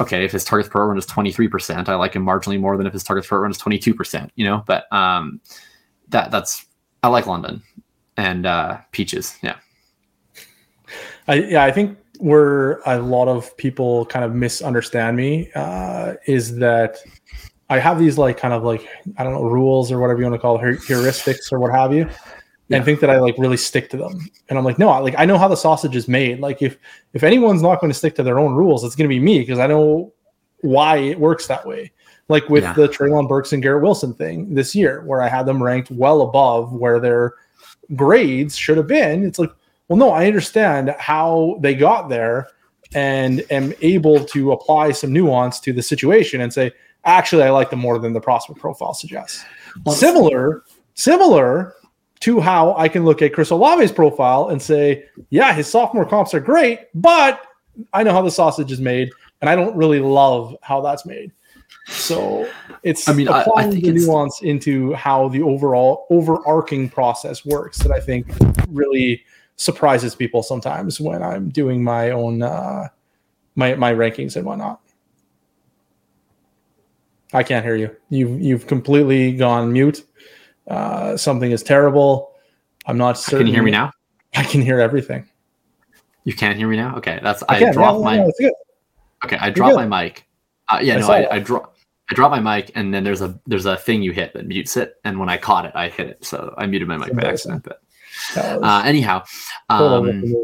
okay, 0.00 0.24
if 0.24 0.32
his 0.32 0.44
targets 0.44 0.68
per 0.68 0.86
run 0.86 0.98
is 0.98 1.06
23%, 1.06 1.88
I 1.88 1.94
like 1.94 2.14
him 2.14 2.24
marginally 2.24 2.60
more 2.60 2.76
than 2.76 2.86
if 2.86 2.92
his 2.92 3.04
targets 3.04 3.28
per 3.28 3.40
run 3.40 3.50
is 3.50 3.58
22%, 3.58 4.30
you 4.36 4.44
know, 4.44 4.62
but 4.66 4.92
um, 4.92 5.40
that 6.08 6.30
that's, 6.30 6.66
I 7.02 7.08
like 7.08 7.26
London 7.26 7.62
and 8.16 8.46
uh, 8.46 8.78
Peaches. 8.92 9.38
Yeah. 9.42 9.56
I, 11.28 11.34
yeah, 11.34 11.64
I 11.64 11.72
think 11.72 11.98
where 12.18 12.80
a 12.86 12.98
lot 12.98 13.28
of 13.28 13.56
people 13.56 14.06
kind 14.06 14.24
of 14.24 14.34
misunderstand 14.34 15.16
me 15.16 15.50
uh, 15.54 16.14
is 16.26 16.56
that 16.56 16.98
I 17.68 17.78
have 17.78 17.98
these 17.98 18.16
like 18.16 18.38
kind 18.38 18.54
of 18.54 18.62
like, 18.62 18.88
I 19.18 19.24
don't 19.24 19.34
know, 19.34 19.42
rules 19.42 19.90
or 19.90 19.98
whatever 19.98 20.20
you 20.20 20.24
want 20.24 20.34
to 20.34 20.40
call 20.40 20.56
it, 20.56 20.62
heuristics 20.80 21.52
or 21.52 21.58
what 21.58 21.72
have 21.72 21.92
you 21.92 22.08
yeah. 22.68 22.76
and 22.76 22.84
think 22.84 23.00
that 23.00 23.10
I 23.10 23.18
like 23.18 23.36
really 23.38 23.56
stick 23.56 23.90
to 23.90 23.96
them. 23.96 24.28
And 24.48 24.58
I'm 24.58 24.64
like, 24.64 24.78
no, 24.78 24.88
like 25.02 25.14
I 25.18 25.24
know 25.24 25.38
how 25.38 25.48
the 25.48 25.56
sausage 25.56 25.96
is 25.96 26.08
made. 26.08 26.40
Like 26.40 26.62
if 26.62 26.78
if 27.12 27.22
anyone's 27.22 27.62
not 27.62 27.80
going 27.80 27.90
to 27.92 27.98
stick 27.98 28.14
to 28.16 28.22
their 28.22 28.38
own 28.38 28.54
rules, 28.54 28.84
it's 28.84 28.96
going 28.96 29.08
to 29.08 29.14
be 29.14 29.20
me 29.20 29.40
because 29.40 29.58
I 29.58 29.66
know 29.66 30.12
why 30.60 30.98
it 30.98 31.18
works 31.18 31.46
that 31.46 31.66
way. 31.66 31.92
Like 32.28 32.48
with 32.48 32.64
yeah. 32.64 32.72
the 32.72 32.88
Treylon 32.88 33.28
Burks 33.28 33.52
and 33.52 33.62
Garrett 33.62 33.84
Wilson 33.84 34.12
thing 34.14 34.52
this 34.52 34.74
year, 34.74 35.02
where 35.02 35.22
I 35.22 35.28
had 35.28 35.46
them 35.46 35.62
ranked 35.62 35.90
well 35.92 36.22
above 36.22 36.72
where 36.72 36.98
their 36.98 37.34
grades 37.94 38.56
should 38.56 38.76
have 38.76 38.88
been. 38.88 39.24
It's 39.24 39.38
like, 39.38 39.52
well, 39.88 39.96
no, 39.96 40.10
I 40.10 40.26
understand 40.26 40.94
how 40.98 41.58
they 41.60 41.74
got 41.74 42.08
there 42.08 42.48
and 42.94 43.44
am 43.50 43.72
able 43.82 44.24
to 44.26 44.52
apply 44.52 44.92
some 44.92 45.12
nuance 45.12 45.60
to 45.60 45.72
the 45.72 45.82
situation 45.82 46.40
and 46.40 46.52
say, 46.52 46.72
actually, 47.04 47.42
I 47.42 47.50
like 47.50 47.70
them 47.70 47.78
more 47.78 47.98
than 47.98 48.12
the 48.12 48.20
prospect 48.20 48.58
profile 48.58 48.94
suggests. 48.94 49.44
Well, 49.84 49.94
similar, 49.94 50.64
similar 50.94 51.74
to 52.20 52.40
how 52.40 52.74
I 52.76 52.88
can 52.88 53.04
look 53.04 53.22
at 53.22 53.32
Chris 53.32 53.50
Olave's 53.50 53.92
profile 53.92 54.48
and 54.48 54.60
say, 54.60 55.04
yeah, 55.30 55.52
his 55.52 55.66
sophomore 55.66 56.06
comps 56.06 56.34
are 56.34 56.40
great, 56.40 56.80
but 56.94 57.40
I 57.92 58.02
know 58.02 58.12
how 58.12 58.22
the 58.22 58.30
sausage 58.30 58.72
is 58.72 58.80
made, 58.80 59.10
and 59.40 59.50
I 59.50 59.54
don't 59.54 59.76
really 59.76 60.00
love 60.00 60.56
how 60.62 60.80
that's 60.80 61.04
made. 61.04 61.32
So 61.88 62.48
it's 62.82 63.08
I 63.08 63.12
mean 63.12 63.28
applying 63.28 63.74
I, 63.74 63.76
I 63.76 63.80
the 63.80 63.92
nuance 63.92 64.42
into 64.42 64.92
how 64.94 65.28
the 65.28 65.42
overall 65.42 66.06
overarching 66.10 66.88
process 66.88 67.44
works 67.44 67.78
that 67.78 67.92
I 67.92 68.00
think 68.00 68.26
really 68.68 69.22
surprises 69.56 70.14
people 70.14 70.42
sometimes 70.42 71.00
when 71.00 71.22
I'm 71.22 71.48
doing 71.48 71.82
my 71.82 72.10
own 72.10 72.42
uh, 72.42 72.88
my 73.54 73.74
my 73.74 73.92
rankings 73.92 74.36
and 74.36 74.44
whatnot. 74.44 74.80
I 77.32 77.42
can't 77.42 77.64
hear 77.64 77.76
you. 77.76 77.94
You've 78.10 78.40
you've 78.40 78.66
completely 78.66 79.32
gone 79.32 79.72
mute 79.72 80.04
uh, 80.68 81.16
something 81.16 81.50
is 81.50 81.62
terrible. 81.62 82.32
I'm 82.86 82.98
not 82.98 83.18
certain. 83.18 83.38
Can 83.38 83.46
you 83.48 83.52
hear 83.54 83.62
me 83.62 83.70
now? 83.70 83.92
I 84.34 84.44
can 84.44 84.60
hear 84.60 84.80
everything. 84.80 85.26
You 86.24 86.34
can't 86.34 86.56
hear 86.58 86.68
me 86.68 86.76
now. 86.76 86.96
Okay, 86.96 87.20
that's 87.22 87.42
I, 87.48 87.64
I 87.64 87.72
dropped 87.72 88.02
my. 88.02 88.28
okay, 89.24 89.38
I 89.38 89.50
dropped 89.50 89.76
my 89.76 89.86
mic. 89.86 90.26
Uh, 90.68 90.80
yeah, 90.82 90.96
I 90.96 91.00
no, 91.00 91.08
I, 91.08 91.34
I 91.36 91.38
dropped. 91.38 91.78
I 92.10 92.14
dropped 92.14 92.32
my 92.32 92.56
mic, 92.56 92.70
and 92.74 92.92
then 92.92 93.04
there's 93.04 93.22
a 93.22 93.38
there's 93.46 93.66
a 93.66 93.76
thing 93.76 94.02
you 94.02 94.12
hit 94.12 94.32
that 94.34 94.46
mutes 94.46 94.76
it, 94.76 94.96
and 95.04 95.18
when 95.18 95.28
I 95.28 95.36
caught 95.36 95.66
it, 95.66 95.72
I 95.74 95.88
hit 95.88 96.08
it, 96.08 96.24
so 96.24 96.54
I 96.58 96.66
muted 96.66 96.88
my 96.88 96.96
mic 96.96 97.14
by 97.14 97.22
accident. 97.22 97.64
But 97.64 97.80
uh, 98.36 98.82
anyhow, 98.84 99.22
um, 99.68 100.34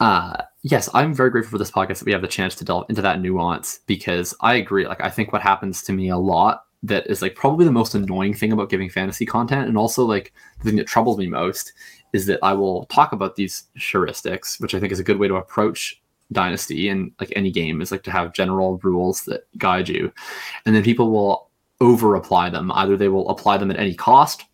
uh, 0.00 0.36
yes, 0.62 0.88
I'm 0.94 1.14
very 1.14 1.30
grateful 1.30 1.52
for 1.52 1.58
this 1.58 1.70
podcast 1.70 1.98
that 1.98 2.06
we 2.06 2.12
have 2.12 2.22
the 2.22 2.28
chance 2.28 2.54
to 2.56 2.64
delve 2.64 2.86
into 2.88 3.02
that 3.02 3.20
nuance 3.20 3.80
because 3.86 4.34
I 4.40 4.54
agree. 4.54 4.86
Like, 4.86 5.00
I 5.00 5.10
think 5.10 5.32
what 5.32 5.42
happens 5.42 5.82
to 5.84 5.92
me 5.92 6.08
a 6.08 6.18
lot 6.18 6.64
that 6.82 7.06
is 7.06 7.22
like 7.22 7.34
probably 7.34 7.64
the 7.64 7.72
most 7.72 7.94
annoying 7.94 8.34
thing 8.34 8.52
about 8.52 8.68
giving 8.68 8.90
fantasy 8.90 9.26
content 9.26 9.68
and 9.68 9.78
also 9.78 10.04
like 10.04 10.32
the 10.58 10.64
thing 10.64 10.76
that 10.76 10.86
troubles 10.86 11.18
me 11.18 11.26
most 11.26 11.72
is 12.12 12.26
that 12.26 12.38
I 12.42 12.52
will 12.52 12.86
talk 12.86 13.12
about 13.12 13.36
these 13.36 13.64
heuristics, 13.78 14.60
which 14.60 14.74
I 14.74 14.80
think 14.80 14.92
is 14.92 15.00
a 15.00 15.04
good 15.04 15.18
way 15.18 15.28
to 15.28 15.36
approach 15.36 16.00
dynasty 16.32 16.88
and 16.88 17.12
like 17.20 17.32
any 17.34 17.50
game 17.50 17.80
is 17.80 17.90
like 17.90 18.02
to 18.02 18.10
have 18.10 18.34
general 18.34 18.78
rules 18.82 19.22
that 19.24 19.46
guide 19.58 19.88
you. 19.88 20.12
And 20.64 20.74
then 20.74 20.82
people 20.82 21.10
will 21.10 21.50
over 21.80 22.14
apply 22.14 22.50
them. 22.50 22.70
Either 22.72 22.96
they 22.96 23.08
will 23.08 23.28
apply 23.28 23.58
them 23.58 23.70
at 23.70 23.78
any 23.78 23.94
cost 23.94 24.44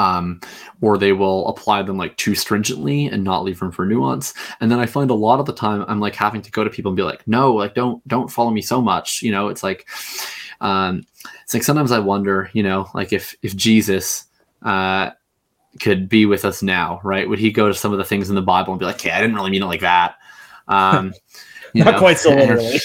um, 0.00 0.40
or 0.80 0.96
they 0.96 1.12
will 1.12 1.46
apply 1.48 1.82
them 1.82 1.98
like 1.98 2.16
too 2.16 2.34
stringently 2.34 3.04
and 3.06 3.22
not 3.22 3.44
leave 3.44 3.60
room 3.60 3.70
for 3.70 3.84
nuance. 3.84 4.32
And 4.60 4.70
then 4.70 4.78
I 4.80 4.86
find 4.86 5.10
a 5.10 5.14
lot 5.14 5.40
of 5.40 5.46
the 5.46 5.52
time 5.52 5.84
I'm 5.88 6.00
like 6.00 6.14
having 6.14 6.40
to 6.40 6.50
go 6.50 6.64
to 6.64 6.70
people 6.70 6.90
and 6.90 6.96
be 6.96 7.02
like, 7.02 7.28
no, 7.28 7.52
like 7.52 7.74
don't 7.74 8.06
don't 8.08 8.30
follow 8.30 8.50
me 8.50 8.62
so 8.62 8.80
much. 8.80 9.20
You 9.20 9.30
know, 9.30 9.48
it's 9.48 9.62
like 9.62 9.86
um, 10.62 11.04
it's 11.42 11.52
like 11.52 11.62
sometimes 11.62 11.92
I 11.92 11.98
wonder, 11.98 12.50
you 12.54 12.62
know, 12.62 12.88
like 12.94 13.12
if 13.12 13.34
if 13.42 13.54
Jesus 13.54 14.24
uh, 14.62 15.10
could 15.80 16.08
be 16.08 16.24
with 16.24 16.46
us 16.46 16.62
now, 16.62 17.00
right? 17.04 17.28
Would 17.28 17.38
he 17.38 17.52
go 17.52 17.68
to 17.68 17.74
some 17.74 17.92
of 17.92 17.98
the 17.98 18.04
things 18.04 18.30
in 18.30 18.36
the 18.36 18.42
Bible 18.42 18.72
and 18.72 18.80
be 18.80 18.86
like, 18.86 18.96
"Okay, 18.96 19.10
I 19.10 19.20
didn't 19.20 19.36
really 19.36 19.50
mean 19.50 19.62
it 19.62 19.66
like 19.66 19.82
that." 19.82 20.14
Um, 20.66 21.12
not 21.74 21.92
know? 21.92 21.98
quite 21.98 22.18
so 22.18 22.30
literally, 22.34 22.80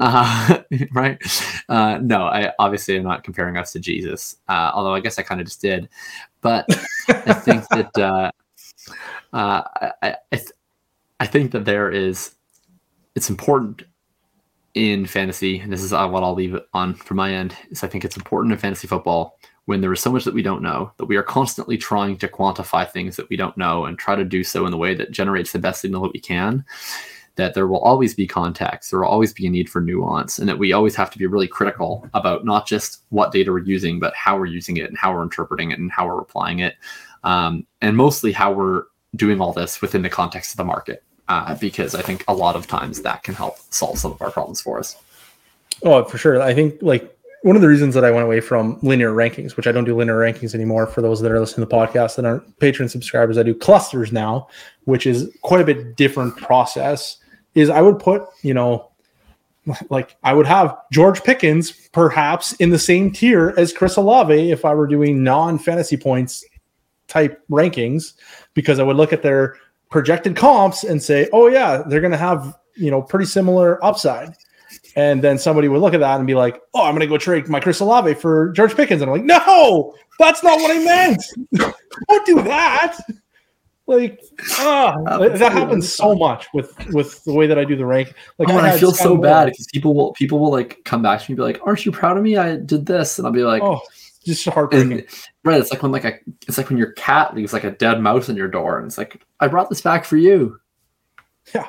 uh, 0.00 0.58
right? 0.92 1.18
Uh, 1.68 1.98
no, 2.02 2.24
I 2.24 2.52
obviously 2.58 2.96
am 2.96 3.04
not 3.04 3.24
comparing 3.24 3.56
us 3.56 3.72
to 3.72 3.80
Jesus, 3.80 4.36
uh, 4.48 4.70
although 4.74 4.94
I 4.94 5.00
guess 5.00 5.18
I 5.18 5.22
kind 5.22 5.40
of 5.40 5.46
just 5.46 5.60
did. 5.60 5.88
But 6.42 6.66
I 7.08 7.32
think 7.32 7.66
that 7.68 7.90
uh, 7.98 8.30
uh, 9.32 9.62
I 10.02 10.16
I, 10.32 10.36
th- 10.36 10.52
I 11.20 11.26
think 11.26 11.52
that 11.52 11.64
there 11.64 11.90
is 11.90 12.34
it's 13.14 13.30
important 13.30 13.84
in 14.74 15.06
fantasy, 15.06 15.58
and 15.58 15.72
this 15.72 15.82
is 15.82 15.92
uh, 15.92 16.08
what 16.08 16.22
I'll 16.22 16.34
leave 16.34 16.54
it 16.54 16.66
on 16.72 16.94
from 16.94 17.18
my 17.18 17.32
end, 17.32 17.56
is 17.70 17.84
I 17.84 17.88
think 17.88 18.04
it's 18.04 18.16
important 18.16 18.52
in 18.52 18.58
fantasy 18.58 18.86
football 18.86 19.38
when 19.66 19.80
there 19.80 19.92
is 19.92 20.00
so 20.00 20.10
much 20.10 20.24
that 20.24 20.34
we 20.34 20.42
don't 20.42 20.62
know 20.62 20.92
that 20.96 21.04
we 21.04 21.16
are 21.16 21.22
constantly 21.22 21.78
trying 21.78 22.16
to 22.18 22.28
quantify 22.28 22.88
things 22.90 23.16
that 23.16 23.28
we 23.28 23.36
don't 23.36 23.56
know 23.56 23.84
and 23.84 23.98
try 23.98 24.16
to 24.16 24.24
do 24.24 24.42
so 24.42 24.64
in 24.64 24.72
the 24.72 24.76
way 24.76 24.94
that 24.94 25.12
generates 25.12 25.52
the 25.52 25.58
best 25.58 25.80
signal 25.82 26.02
that 26.02 26.12
we 26.12 26.20
can. 26.20 26.64
That 27.36 27.54
there 27.54 27.66
will 27.66 27.80
always 27.80 28.14
be 28.14 28.26
context, 28.26 28.90
there 28.90 29.00
will 29.00 29.08
always 29.08 29.32
be 29.32 29.46
a 29.46 29.50
need 29.50 29.68
for 29.70 29.80
nuance, 29.80 30.38
and 30.38 30.48
that 30.48 30.58
we 30.58 30.72
always 30.72 30.94
have 30.94 31.10
to 31.10 31.18
be 31.18 31.26
really 31.26 31.48
critical 31.48 32.08
about 32.14 32.44
not 32.44 32.66
just 32.66 33.02
what 33.08 33.32
data 33.32 33.50
we're 33.50 33.60
using, 33.60 33.98
but 33.98 34.14
how 34.14 34.36
we're 34.36 34.46
using 34.46 34.76
it 34.76 34.88
and 34.88 34.98
how 34.98 35.14
we're 35.14 35.22
interpreting 35.22 35.70
it 35.70 35.78
and 35.78 35.90
how 35.90 36.06
we're 36.06 36.20
applying 36.20 36.58
it, 36.58 36.76
um, 37.24 37.66
and 37.80 37.96
mostly 37.96 38.32
how 38.32 38.52
we're 38.52 38.84
doing 39.16 39.40
all 39.40 39.52
this 39.52 39.80
within 39.80 40.02
the 40.02 40.10
context 40.10 40.52
of 40.52 40.56
the 40.56 40.64
market. 40.64 41.02
Uh, 41.28 41.54
because 41.54 41.94
I 41.94 42.02
think 42.02 42.24
a 42.28 42.34
lot 42.34 42.56
of 42.56 42.66
times 42.66 43.00
that 43.02 43.22
can 43.22 43.34
help 43.34 43.56
solve 43.70 43.96
some 43.96 44.12
of 44.12 44.20
our 44.20 44.30
problems 44.30 44.60
for 44.60 44.78
us. 44.78 44.96
Oh, 45.82 46.04
for 46.04 46.18
sure. 46.18 46.42
I 46.42 46.52
think 46.52 46.82
like 46.82 47.16
one 47.42 47.56
of 47.56 47.62
the 47.62 47.68
reasons 47.68 47.94
that 47.94 48.04
I 48.04 48.10
went 48.10 48.24
away 48.24 48.40
from 48.40 48.78
linear 48.82 49.12
rankings, 49.12 49.56
which 49.56 49.66
I 49.66 49.72
don't 49.72 49.84
do 49.84 49.96
linear 49.96 50.18
rankings 50.18 50.54
anymore 50.54 50.86
for 50.86 51.00
those 51.00 51.20
that 51.20 51.30
are 51.32 51.40
listening 51.40 51.66
to 51.66 51.70
the 51.70 51.76
podcast 51.76 52.18
and 52.18 52.26
aren't 52.26 52.58
Patreon 52.58 52.90
subscribers, 52.90 53.38
I 53.38 53.42
do 53.44 53.54
clusters 53.54 54.12
now, 54.12 54.48
which 54.84 55.06
is 55.06 55.30
quite 55.42 55.60
a 55.60 55.64
bit 55.64 55.96
different 55.96 56.36
process. 56.36 57.18
Is 57.54 57.70
I 57.70 57.82
would 57.82 57.98
put, 57.98 58.22
you 58.42 58.54
know, 58.54 58.90
like 59.90 60.16
I 60.22 60.32
would 60.32 60.46
have 60.46 60.76
George 60.90 61.22
Pickens 61.22 61.70
perhaps 61.92 62.52
in 62.54 62.70
the 62.70 62.78
same 62.78 63.12
tier 63.12 63.54
as 63.56 63.72
Chris 63.72 63.96
Olave 63.96 64.50
if 64.50 64.64
I 64.64 64.74
were 64.74 64.86
doing 64.86 65.22
non 65.22 65.58
fantasy 65.58 65.96
points 65.96 66.44
type 67.08 67.42
rankings, 67.50 68.14
because 68.54 68.78
I 68.78 68.82
would 68.82 68.96
look 68.96 69.12
at 69.12 69.22
their 69.22 69.56
projected 69.90 70.34
comps 70.34 70.84
and 70.84 71.02
say, 71.02 71.28
oh 71.32 71.48
yeah, 71.48 71.82
they're 71.86 72.00
going 72.00 72.12
to 72.12 72.18
have 72.18 72.58
you 72.74 72.90
know 72.90 73.02
pretty 73.02 73.26
similar 73.26 73.84
upside 73.84 74.34
and 74.96 75.22
then 75.22 75.38
somebody 75.38 75.68
would 75.68 75.80
look 75.80 75.94
at 75.94 76.00
that 76.00 76.18
and 76.18 76.26
be 76.26 76.34
like, 76.34 76.60
"Oh, 76.74 76.84
I'm 76.84 76.92
going 76.92 77.00
to 77.00 77.06
go 77.06 77.18
trade 77.18 77.48
my 77.48 77.60
Chris 77.60 77.80
Olave 77.80 78.14
for 78.14 78.50
George 78.52 78.74
Pickens," 78.74 79.02
and 79.02 79.10
I'm 79.10 79.16
like, 79.16 79.24
"No, 79.24 79.94
that's 80.18 80.42
not 80.42 80.60
what 80.60 80.70
I 80.70 80.84
meant. 80.84 81.22
Don't 82.08 82.26
do 82.26 82.42
that." 82.42 82.98
Like, 83.86 84.22
ah, 84.58 84.96
that 85.18 85.52
happens 85.52 85.92
so 85.92 86.14
much 86.14 86.46
with 86.54 86.74
with 86.92 87.22
the 87.24 87.32
way 87.32 87.46
that 87.46 87.58
I 87.58 87.64
do 87.64 87.76
the 87.76 87.86
rank. 87.86 88.14
Like, 88.38 88.48
oh, 88.48 88.56
I, 88.56 88.72
I 88.72 88.78
feel 88.78 88.92
so 88.92 89.16
bad 89.16 89.46
because 89.46 89.66
people 89.72 89.94
will 89.94 90.12
people 90.12 90.38
will 90.38 90.52
like 90.52 90.82
come 90.84 91.02
back 91.02 91.20
to 91.20 91.24
me 91.24 91.32
and 91.32 91.36
be 91.36 91.42
like, 91.42 91.60
"Aren't 91.66 91.84
you 91.84 91.92
proud 91.92 92.16
of 92.16 92.22
me? 92.22 92.36
I 92.36 92.56
did 92.56 92.86
this," 92.86 93.18
and 93.18 93.26
I'll 93.26 93.32
be 93.32 93.44
like, 93.44 93.62
"Oh." 93.62 93.80
Just 94.24 94.48
heartbreaking, 94.48 94.92
and, 94.92 95.06
right? 95.42 95.60
It's 95.60 95.72
like 95.72 95.82
when 95.82 95.90
like 95.90 96.04
a, 96.04 96.12
it's 96.46 96.56
like 96.56 96.68
when 96.68 96.78
your 96.78 96.92
cat 96.92 97.34
leaves 97.34 97.52
like 97.52 97.64
a 97.64 97.72
dead 97.72 98.00
mouse 98.00 98.28
in 98.28 98.36
your 98.36 98.46
door, 98.46 98.78
and 98.78 98.86
it's 98.86 98.96
like, 98.96 99.20
I 99.40 99.48
brought 99.48 99.68
this 99.68 99.80
back 99.80 100.04
for 100.04 100.16
you. 100.16 100.58
Yeah, 101.52 101.66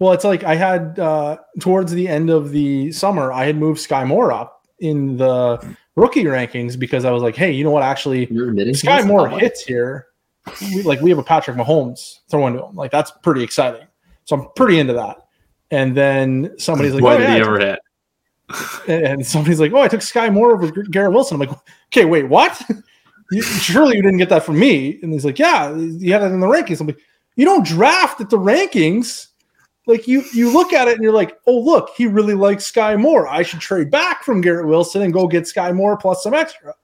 well, 0.00 0.12
it's 0.12 0.24
like 0.24 0.42
I 0.42 0.56
had 0.56 0.98
uh, 0.98 1.36
towards 1.60 1.92
the 1.92 2.08
end 2.08 2.28
of 2.28 2.50
the 2.50 2.90
summer, 2.90 3.32
I 3.32 3.44
had 3.44 3.56
moved 3.56 3.78
Sky 3.78 4.04
Moore 4.04 4.32
up 4.32 4.66
in 4.80 5.16
the 5.16 5.76
rookie 5.94 6.24
rankings 6.24 6.76
because 6.76 7.04
I 7.04 7.12
was 7.12 7.22
like, 7.22 7.36
hey, 7.36 7.52
you 7.52 7.62
know 7.62 7.70
what? 7.70 7.84
Actually, 7.84 8.26
Sky 8.74 9.02
Moore 9.02 9.28
hits 9.28 9.62
here. 9.62 10.08
We, 10.60 10.82
like 10.82 11.00
we 11.00 11.10
have 11.10 11.18
a 11.18 11.22
Patrick 11.22 11.56
Mahomes 11.56 12.18
throwing 12.28 12.54
to 12.54 12.66
him. 12.66 12.74
Like 12.74 12.90
that's 12.90 13.10
pretty 13.22 13.42
exciting. 13.42 13.86
So 14.24 14.36
I'm 14.36 14.48
pretty 14.56 14.78
into 14.78 14.92
that. 14.94 15.18
And 15.70 15.96
then 15.96 16.58
somebody's 16.58 16.94
like, 16.94 17.02
"What 17.02 17.14
oh, 17.14 17.18
did 17.18 17.28
yeah, 17.28 17.34
he 17.34 17.40
ever 17.40 17.58
hit?" 17.58 17.78
And 18.88 19.26
somebody's 19.26 19.60
like, 19.60 19.72
"Oh, 19.72 19.80
I 19.80 19.88
took 19.88 20.00
Skyy 20.00 20.32
Moore 20.32 20.52
over 20.52 20.70
Garrett 20.70 21.12
Wilson." 21.12 21.40
I'm 21.40 21.48
like, 21.48 21.58
"Okay, 21.88 22.04
wait, 22.04 22.28
what? 22.28 22.60
you, 23.30 23.42
surely 23.42 23.96
you 23.96 24.02
didn't 24.02 24.18
get 24.18 24.28
that 24.28 24.44
from 24.44 24.58
me?" 24.58 24.98
And 25.02 25.12
he's 25.12 25.24
like, 25.24 25.38
"Yeah, 25.38 25.74
you 25.74 26.12
had 26.12 26.22
it 26.22 26.26
in 26.26 26.40
the 26.40 26.46
rankings." 26.46 26.80
I'm 26.80 26.88
like, 26.88 27.00
"You 27.36 27.44
don't 27.44 27.64
draft 27.64 28.20
at 28.20 28.30
the 28.30 28.38
rankings." 28.38 29.28
like 29.86 30.06
you 30.06 30.22
you 30.32 30.52
look 30.52 30.72
at 30.72 30.88
it 30.88 30.94
and 30.94 31.02
you're 31.02 31.12
like, 31.12 31.38
oh 31.46 31.58
look, 31.58 31.90
he 31.96 32.06
really 32.06 32.34
likes 32.34 32.70
Skyy 32.70 32.98
Moore. 33.00 33.26
I 33.26 33.42
should 33.42 33.60
trade 33.60 33.90
back 33.90 34.22
from 34.22 34.40
Garrett 34.40 34.66
Wilson 34.66 35.02
and 35.02 35.12
go 35.12 35.26
get 35.26 35.44
Skyy 35.44 35.74
Moore 35.74 35.96
plus 35.96 36.22
some 36.22 36.34
extra. 36.34 36.74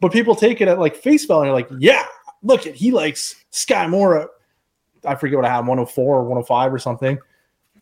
But 0.00 0.12
people 0.12 0.34
take 0.34 0.60
it 0.60 0.68
at 0.68 0.78
like 0.78 0.96
face 0.96 1.24
value 1.24 1.42
and 1.42 1.48
you're 1.48 1.54
like, 1.54 1.68
yeah, 1.82 2.06
look 2.46 2.66
at 2.66 2.74
he 2.74 2.90
likes 2.90 3.36
Skyy 3.52 3.88
Moore. 3.88 4.30
I 5.04 5.14
forget 5.14 5.36
what 5.36 5.44
I 5.44 5.50
had, 5.50 5.60
104 5.60 6.16
or 6.16 6.22
105 6.22 6.72
or 6.72 6.78
something. 6.78 7.18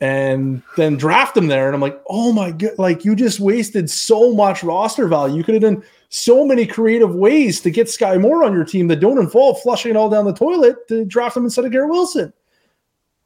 And 0.00 0.62
then 0.76 0.96
draft 0.96 1.36
him 1.36 1.46
there. 1.46 1.66
And 1.66 1.74
I'm 1.74 1.80
like, 1.80 2.00
oh 2.08 2.32
my 2.32 2.50
god, 2.50 2.72
like 2.78 3.04
you 3.04 3.14
just 3.14 3.40
wasted 3.40 3.88
so 3.88 4.34
much 4.34 4.64
roster 4.64 5.06
value. 5.06 5.36
You 5.36 5.44
could 5.44 5.54
have 5.54 5.62
done 5.62 5.82
so 6.08 6.44
many 6.44 6.66
creative 6.66 7.14
ways 7.14 7.60
to 7.60 7.70
get 7.70 7.86
Skyy 7.86 8.20
Moore 8.20 8.44
on 8.44 8.52
your 8.52 8.64
team 8.64 8.88
that 8.88 9.00
don't 9.00 9.18
involve 9.18 9.60
flushing 9.62 9.90
it 9.90 9.96
all 9.96 10.10
down 10.10 10.24
the 10.24 10.34
toilet 10.34 10.88
to 10.88 11.04
draft 11.04 11.36
him 11.36 11.44
instead 11.44 11.64
of 11.64 11.72
Garrett 11.72 11.90
Wilson 11.90 12.32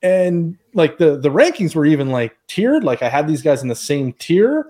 and 0.03 0.57
like 0.75 0.99
the 0.99 1.19
the 1.19 1.31
rankings 1.31 1.75
were 1.75 1.87
even 1.87 2.11
like 2.11 2.37
tiered. 2.47 2.85
Like 2.85 3.03
I 3.03 3.09
had 3.09 3.27
these 3.27 3.43
guys 3.43 3.63
in 3.63 3.69
the 3.69 3.75
same 3.75 4.13
tier. 4.15 4.61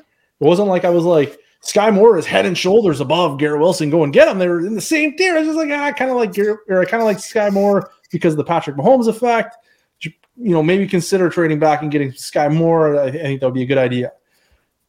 It 0.40 0.44
wasn't 0.44 0.68
like 0.68 0.84
I 0.84 0.90
was 0.90 1.04
like 1.04 1.38
Skyy 1.62 1.92
Moore 1.92 2.16
is 2.18 2.26
head 2.26 2.46
and 2.46 2.56
shoulders 2.56 3.00
above 3.00 3.38
Garrett 3.38 3.60
Wilson. 3.60 3.90
Go 3.90 4.04
and 4.04 4.12
get 4.12 4.28
him. 4.28 4.38
They 4.38 4.48
were 4.48 4.64
in 4.64 4.74
the 4.74 4.80
same 4.80 5.16
tier. 5.16 5.34
I 5.34 5.40
was 5.40 5.48
just 5.48 5.58
like, 5.58 5.70
ah, 5.72 5.84
I 5.84 5.92
kind 5.92 6.10
of 6.10 6.16
like 6.16 6.32
Garrett, 6.32 6.60
or 6.68 6.80
I 6.80 6.84
kind 6.84 7.02
of 7.02 7.06
like 7.06 7.18
Skyy 7.18 7.52
Moore 7.52 7.90
because 8.10 8.34
of 8.34 8.38
the 8.38 8.44
Patrick 8.44 8.76
Mahomes 8.76 9.08
effect. 9.08 9.56
You 10.00 10.52
know, 10.52 10.62
maybe 10.62 10.86
consider 10.86 11.28
trading 11.28 11.58
back 11.58 11.82
and 11.82 11.90
getting 11.90 12.12
Skyy 12.12 12.54
Moore. 12.54 13.00
I 13.00 13.10
think 13.10 13.40
that 13.40 13.46
would 13.46 13.54
be 13.54 13.64
a 13.64 13.66
good 13.66 13.78
idea. 13.78 14.12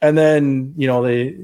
And 0.01 0.17
then 0.17 0.73
you 0.77 0.87
know 0.87 1.01
they 1.01 1.37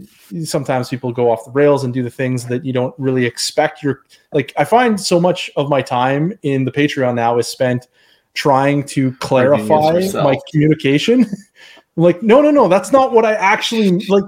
sometimes 0.45 0.89
people 0.89 1.11
go 1.11 1.30
off 1.30 1.43
the 1.43 1.52
rails 1.52 1.84
and 1.84 1.93
do 1.93 2.03
the 2.03 2.10
things 2.10 2.45
that 2.45 2.64
you 2.64 2.72
don't 2.72 2.93
really 2.97 3.26
expect. 3.26 3.81
Your 3.81 4.03
like 4.31 4.53
I 4.57 4.64
find 4.64 5.02
so 5.02 5.19
much 5.19 5.49
of 5.57 5.69
my 5.69 5.81
time 5.81 6.38
in 6.43 6.65
the 6.65 6.72
Patreon 6.72 7.15
now 7.15 7.38
is 7.39 7.47
spent 7.47 7.88
trying 8.35 8.84
to 8.84 9.14
clarify 9.14 9.99
my 10.14 10.38
communication. 10.52 11.26
like, 11.95 12.22
no, 12.22 12.41
no, 12.41 12.52
no, 12.52 12.68
that's 12.68 12.91
not 12.91 13.11
what 13.11 13.26
I 13.26 13.34
actually 13.34 14.06
like. 14.07 14.23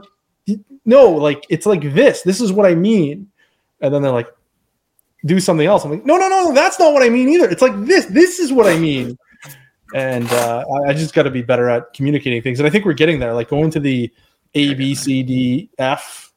No, 0.87 1.11
like 1.11 1.45
it's 1.49 1.65
like 1.65 1.81
this. 1.93 2.23
This 2.23 2.41
is 2.41 2.51
what 2.51 2.65
I 2.65 2.73
mean. 2.73 3.29
And 3.81 3.93
then 3.93 4.01
they're 4.01 4.11
like, 4.11 4.29
do 5.25 5.39
something 5.39 5.67
else. 5.67 5.83
I'm 5.83 5.91
like, 5.91 6.05
no, 6.05 6.17
no, 6.17 6.29
no, 6.29 6.53
that's 6.53 6.79
not 6.79 6.93
what 6.93 7.03
I 7.03 7.09
mean 7.09 7.27
either. 7.27 7.49
It's 7.49 7.61
like 7.61 7.85
this. 7.85 8.05
This 8.05 8.39
is 8.39 8.53
what 8.53 8.65
I 8.67 8.79
mean. 8.79 9.17
And 9.93 10.31
uh, 10.31 10.63
I 10.87 10.93
just 10.93 11.13
got 11.13 11.23
to 11.23 11.29
be 11.29 11.41
better 11.41 11.69
at 11.69 11.93
communicating 11.93 12.41
things. 12.41 12.59
And 12.59 12.65
I 12.65 12.69
think 12.69 12.85
we're 12.85 12.93
getting 12.93 13.19
there. 13.19 13.33
Like 13.33 13.49
going 13.49 13.69
to 13.71 13.79
the 13.81 14.11
A, 14.55 14.73
B, 14.73 14.95
C, 14.95 15.23
D, 15.23 15.69
F 15.77 16.33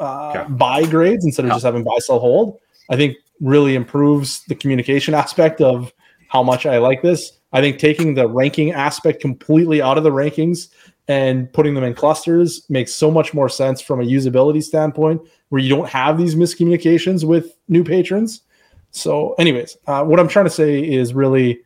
uh, 0.00 0.30
okay. 0.30 0.52
buy 0.52 0.84
grades 0.84 1.24
instead 1.24 1.44
of 1.44 1.50
yeah. 1.50 1.54
just 1.54 1.64
having 1.64 1.84
buy, 1.84 1.98
sell, 1.98 2.18
hold. 2.18 2.58
I 2.90 2.96
think 2.96 3.16
really 3.40 3.76
improves 3.76 4.44
the 4.46 4.56
communication 4.56 5.14
aspect 5.14 5.60
of 5.60 5.92
how 6.28 6.42
much 6.42 6.66
I 6.66 6.78
like 6.78 7.00
this. 7.02 7.38
I 7.52 7.60
think 7.60 7.78
taking 7.78 8.14
the 8.14 8.28
ranking 8.28 8.72
aspect 8.72 9.20
completely 9.20 9.80
out 9.80 9.98
of 9.98 10.04
the 10.04 10.10
rankings 10.10 10.68
and 11.08 11.50
putting 11.52 11.74
them 11.74 11.84
in 11.84 11.94
clusters 11.94 12.68
makes 12.68 12.92
so 12.94 13.10
much 13.10 13.32
more 13.32 13.48
sense 13.48 13.80
from 13.80 14.00
a 14.00 14.04
usability 14.04 14.62
standpoint 14.62 15.22
where 15.48 15.60
you 15.60 15.68
don't 15.68 15.88
have 15.88 16.18
these 16.18 16.34
miscommunications 16.34 17.24
with 17.24 17.56
new 17.68 17.82
patrons. 17.82 18.42
So, 18.90 19.34
anyways, 19.34 19.76
uh, 19.86 20.04
what 20.04 20.20
I'm 20.20 20.28
trying 20.28 20.44
to 20.46 20.50
say 20.50 20.86
is 20.86 21.14
really 21.14 21.60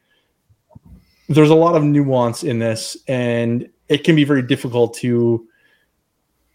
there's 1.29 1.51
a 1.51 1.55
lot 1.55 1.75
of 1.75 1.83
nuance 1.83 2.45
in 2.45 2.59
this, 2.59 2.97
and 3.09 3.69
it 3.89 4.05
can 4.05 4.15
be 4.15 4.25
very 4.25 4.43
difficult 4.43 4.95
to 4.95 5.47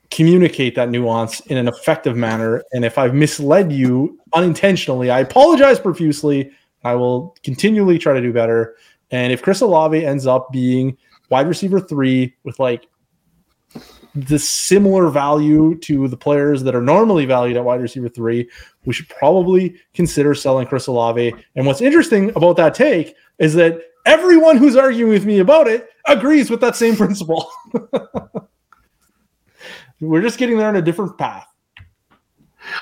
communicate 0.10 0.76
that 0.76 0.90
nuance 0.90 1.42
in 1.42 1.58
an 1.58 1.68
effective 1.68 2.16
manner. 2.16 2.64
And 2.72 2.86
if 2.86 2.98
I've 2.98 3.14
misled 3.14 3.72
you 3.72 4.20
unintentionally, 4.34 5.10
I 5.10 5.20
apologize 5.20 5.80
profusely. 5.80 6.52
I 6.84 6.96
will 6.96 7.36
continually 7.44 7.98
try 7.98 8.14
to 8.14 8.22
do 8.22 8.32
better. 8.32 8.76
And 9.12 9.34
if 9.34 9.42
Chris 9.42 9.62
Olave 9.62 10.06
ends 10.06 10.26
up 10.26 10.52
being 10.52 10.98
wide 11.30 11.48
receiver 11.48 11.80
three 11.80 12.36
with 12.44 12.60
like 12.60 12.88
the 14.16 14.40
similar 14.40 15.10
value 15.10 15.78
to 15.80 16.08
the 16.08 16.18
players 16.18 16.64
that 16.64 16.76
are 16.76 16.82
normally 16.82 17.26
valued 17.26 17.58
at 17.58 17.64
wide 17.64 17.82
receiver 17.82 18.10
three, 18.10 18.50
we 18.86 18.94
should 18.94 19.08
probably 19.10 19.76
consider 19.94 20.34
selling 20.34 20.66
Chris 20.66 20.88
Olave. 20.88 21.34
And 21.56 21.66
what's 21.68 21.82
interesting 21.82 22.32
about 22.36 22.58
that 22.58 22.74
take 22.74 23.16
is 23.38 23.54
that 23.56 23.80
everyone 24.06 24.58
who's 24.58 24.76
arguing 24.76 25.12
with 25.12 25.26
me 25.26 25.40
about 25.40 25.68
it 25.68 25.90
agrees 26.06 26.50
with 26.50 26.62
that 26.62 26.76
same 26.76 26.96
principle. 26.96 27.52
We're 30.00 30.22
just 30.22 30.40
getting 30.40 30.58
there 30.58 30.68
on 30.68 30.76
a 30.76 30.82
different 30.82 31.18
path. 31.18 31.48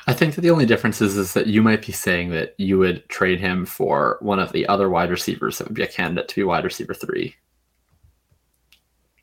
I 0.07 0.13
think 0.13 0.35
that 0.35 0.41
the 0.41 0.51
only 0.51 0.65
difference 0.65 1.01
is, 1.01 1.17
is 1.17 1.33
that 1.33 1.47
you 1.47 1.61
might 1.61 1.85
be 1.85 1.91
saying 1.91 2.31
that 2.31 2.55
you 2.57 2.77
would 2.79 3.07
trade 3.09 3.39
him 3.39 3.65
for 3.65 4.17
one 4.21 4.39
of 4.39 4.51
the 4.51 4.65
other 4.67 4.89
wide 4.89 5.11
receivers 5.11 5.57
that 5.57 5.67
would 5.67 5.75
be 5.75 5.83
a 5.83 5.87
candidate 5.87 6.27
to 6.29 6.35
be 6.35 6.43
wide 6.43 6.63
receiver 6.63 6.93
three. 6.93 7.35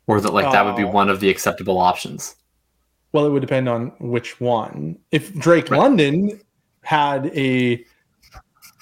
Or 0.07 0.19
that 0.19 0.33
like 0.33 0.51
that 0.51 0.65
would 0.65 0.75
be 0.75 0.83
oh. 0.83 0.91
one 0.91 1.09
of 1.09 1.19
the 1.19 1.29
acceptable 1.29 1.77
options. 1.77 2.35
Well, 3.11 3.25
it 3.25 3.29
would 3.29 3.41
depend 3.41 3.69
on 3.69 3.93
which 3.99 4.39
one. 4.41 4.97
If 5.11 5.33
Drake 5.35 5.69
right. 5.69 5.79
London 5.79 6.41
had 6.81 7.27
a 7.27 7.85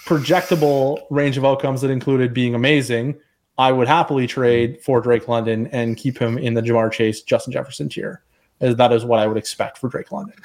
projectable 0.06 1.03
range 1.10 1.38
of 1.38 1.45
outcomes 1.45 1.81
that 1.81 1.91
included 1.91 2.34
being 2.34 2.56
amazing, 2.56 3.19
I 3.57 3.72
would 3.72 3.88
happily 3.88 4.26
trade 4.26 4.81
for 4.81 5.02
Drake 5.02 5.27
London 5.27 5.68
and 5.68 5.98
keep 5.98 6.18
him 6.18 6.38
in 6.38 6.53
the 6.53 6.61
Ja'Marr 6.61 6.91
Chase, 6.91 7.22
Justin 7.22 7.53
Jefferson 7.53 7.89
tier 7.89 8.23
as 8.61 8.76
that 8.76 8.93
is 8.93 9.03
what 9.03 9.19
I 9.19 9.27
would 9.27 9.38
expect 9.38 9.80
for 9.80 9.89
Drake 9.89 10.11
London. 10.11 10.35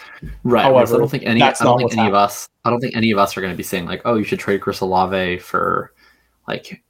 Right. 0.42 0.62
However, 0.62 0.96
I 0.96 0.98
don't 0.98 1.08
think 1.08 1.24
any. 1.24 1.42
I 1.42 1.52
don't 1.52 1.78
think 1.78 1.92
any 1.92 2.00
happening. 2.00 2.06
of 2.08 2.14
us. 2.14 2.48
I 2.64 2.70
don't 2.70 2.80
think 2.80 2.96
any 2.96 3.10
of 3.10 3.18
us 3.18 3.36
are 3.36 3.40
going 3.40 3.52
to 3.52 3.56
be 3.56 3.62
saying 3.62 3.86
like, 3.86 4.02
"Oh, 4.04 4.14
you 4.14 4.24
should 4.24 4.40
trade 4.40 4.62
Chris 4.62 4.80
Olave 4.80 5.38
for, 5.38 5.92
like, 6.48 6.82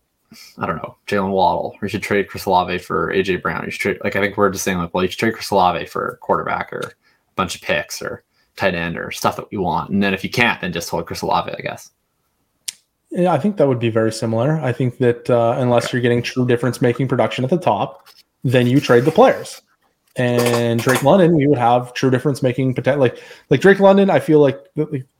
I 0.58 0.66
don't 0.66 0.76
know, 0.76 0.96
Jaylen 1.06 1.30
Waddle, 1.30 1.74
or 1.74 1.78
you 1.82 1.88
should 1.88 2.02
trade 2.02 2.28
Chris 2.28 2.46
Olave 2.46 2.78
for 2.78 3.12
AJ 3.12 3.42
Brown." 3.42 3.64
You 3.64 3.70
should 3.70 3.80
trade. 3.80 3.98
Like, 4.02 4.16
I 4.16 4.20
think 4.20 4.36
we're 4.36 4.50
just 4.50 4.64
saying 4.64 4.78
like, 4.78 4.92
"Well, 4.92 5.04
you 5.04 5.10
should 5.10 5.20
trade 5.20 5.34
Chris 5.34 5.50
Olave 5.50 5.86
for 5.86 6.18
quarterback 6.20 6.72
or 6.72 6.80
a 6.80 7.34
bunch 7.36 7.54
of 7.54 7.62
picks 7.62 8.02
or 8.02 8.24
tight 8.56 8.74
end 8.74 8.98
or 8.98 9.10
stuff 9.10 9.36
that 9.36 9.50
we 9.50 9.58
want." 9.58 9.90
And 9.90 10.02
then 10.02 10.14
if 10.14 10.24
you 10.24 10.30
can't, 10.30 10.60
then 10.60 10.72
just 10.72 10.90
hold 10.90 11.06
Chris 11.06 11.22
Olave, 11.22 11.52
I 11.52 11.60
guess. 11.60 11.90
Yeah, 13.10 13.32
I 13.32 13.38
think 13.38 13.56
that 13.56 13.68
would 13.68 13.78
be 13.78 13.90
very 13.90 14.12
similar. 14.12 14.60
I 14.60 14.72
think 14.72 14.98
that 14.98 15.30
uh, 15.30 15.54
unless 15.58 15.92
you're 15.92 16.02
getting 16.02 16.22
true 16.22 16.46
difference 16.46 16.82
making 16.82 17.08
production 17.08 17.44
at 17.44 17.50
the 17.50 17.58
top, 17.58 18.08
then 18.42 18.66
you 18.66 18.80
trade 18.80 19.04
the 19.04 19.12
players. 19.12 19.62
And 20.16 20.80
Drake 20.80 21.02
London, 21.02 21.36
we 21.36 21.46
would 21.46 21.58
have 21.58 21.92
true 21.92 22.10
difference 22.10 22.42
making 22.42 22.74
potential. 22.74 23.00
Like 23.00 23.22
like 23.50 23.60
Drake 23.60 23.80
London, 23.80 24.08
I 24.08 24.18
feel 24.18 24.40
like 24.40 24.58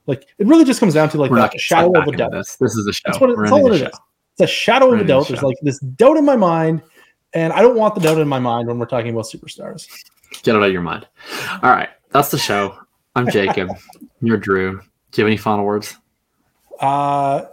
like 0.07 0.27
it 0.39 0.47
really 0.47 0.65
just 0.65 0.79
comes 0.79 0.95
down 0.95 1.09
to 1.09 1.17
like 1.19 1.29
We're 1.29 1.37
that 1.37 1.59
shadow 1.59 1.99
of 1.99 2.07
a 2.07 2.11
doubt. 2.11 2.31
This. 2.31 2.55
this 2.55 2.75
is 2.75 2.87
a 2.87 2.93
show. 2.93 3.03
That's 3.05 3.19
what 3.19 3.29
it, 3.29 3.37
We're 3.37 3.43
that's 3.43 3.51
all 3.53 3.71
it 3.71 3.77
the 3.77 3.89
is. 3.89 3.99
It's 4.39 4.51
a 4.51 4.53
shadow 4.53 4.93
of 4.93 4.99
a 4.99 5.03
doubt. 5.03 5.27
There's 5.27 5.41
like 5.41 5.57
this 5.63 5.79
doubt 5.79 6.15
in 6.15 6.23
my 6.23 6.35
mind, 6.35 6.83
and 7.33 7.51
I 7.51 7.63
don't 7.63 7.75
want 7.75 7.95
the 7.95 8.01
doubt 8.01 8.19
in 8.19 8.27
my 8.27 8.37
mind 8.37 8.67
when 8.67 8.77
we're 8.77 8.85
talking 8.85 9.09
about 9.09 9.25
superstars. 9.25 9.87
Get 10.43 10.53
it 10.53 10.57
out 10.59 10.63
of 10.63 10.71
your 10.71 10.83
mind. 10.83 11.07
All 11.63 11.71
right, 11.71 11.89
that's 12.11 12.29
the 12.29 12.37
show. 12.37 12.77
I'm 13.15 13.27
Jakob. 13.31 13.69
You're 14.21 14.37
Drew. 14.37 14.79
Do 15.11 15.21
you 15.21 15.23
have 15.23 15.27
any 15.27 15.37
final 15.37 15.65
words? 15.65 15.95
Uh, 16.79 17.45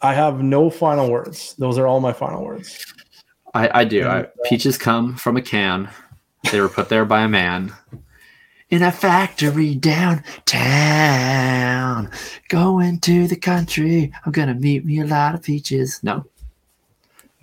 I 0.00 0.12
have 0.12 0.42
no 0.42 0.70
final 0.70 1.08
words. 1.08 1.54
Those 1.54 1.78
are 1.78 1.86
all 1.86 2.00
my 2.00 2.12
final 2.12 2.44
words. 2.44 2.84
I, 3.54 3.82
I 3.82 3.84
do. 3.84 4.08
I, 4.08 4.26
peaches 4.46 4.76
come 4.76 5.14
from 5.14 5.36
a 5.36 5.42
can. 5.42 5.88
They 6.50 6.60
were 6.60 6.68
put 6.68 6.88
there 6.88 7.04
by 7.04 7.22
a 7.22 7.28
man 7.28 7.72
in 8.72 8.82
a 8.82 8.90
factory 8.90 9.76
downtown. 9.76 10.32
Going 12.48 12.98
to 13.00 13.28
the 13.28 13.36
country. 13.36 14.10
I'm 14.24 14.32
gonna 14.32 14.54
meet 14.54 14.86
me 14.86 15.00
a 15.00 15.06
lot 15.06 15.34
of 15.34 15.42
peaches. 15.42 16.00
No, 16.02 16.24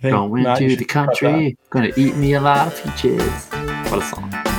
going 0.02 0.44
to 0.56 0.76
the 0.76 0.84
country. 0.84 1.56
Gonna 1.70 1.92
eat 1.96 2.16
me 2.16 2.34
a 2.34 2.40
lot 2.40 2.66
of 2.66 2.82
peaches. 2.82 3.46
What 3.90 4.02
a 4.02 4.04
song. 4.04 4.49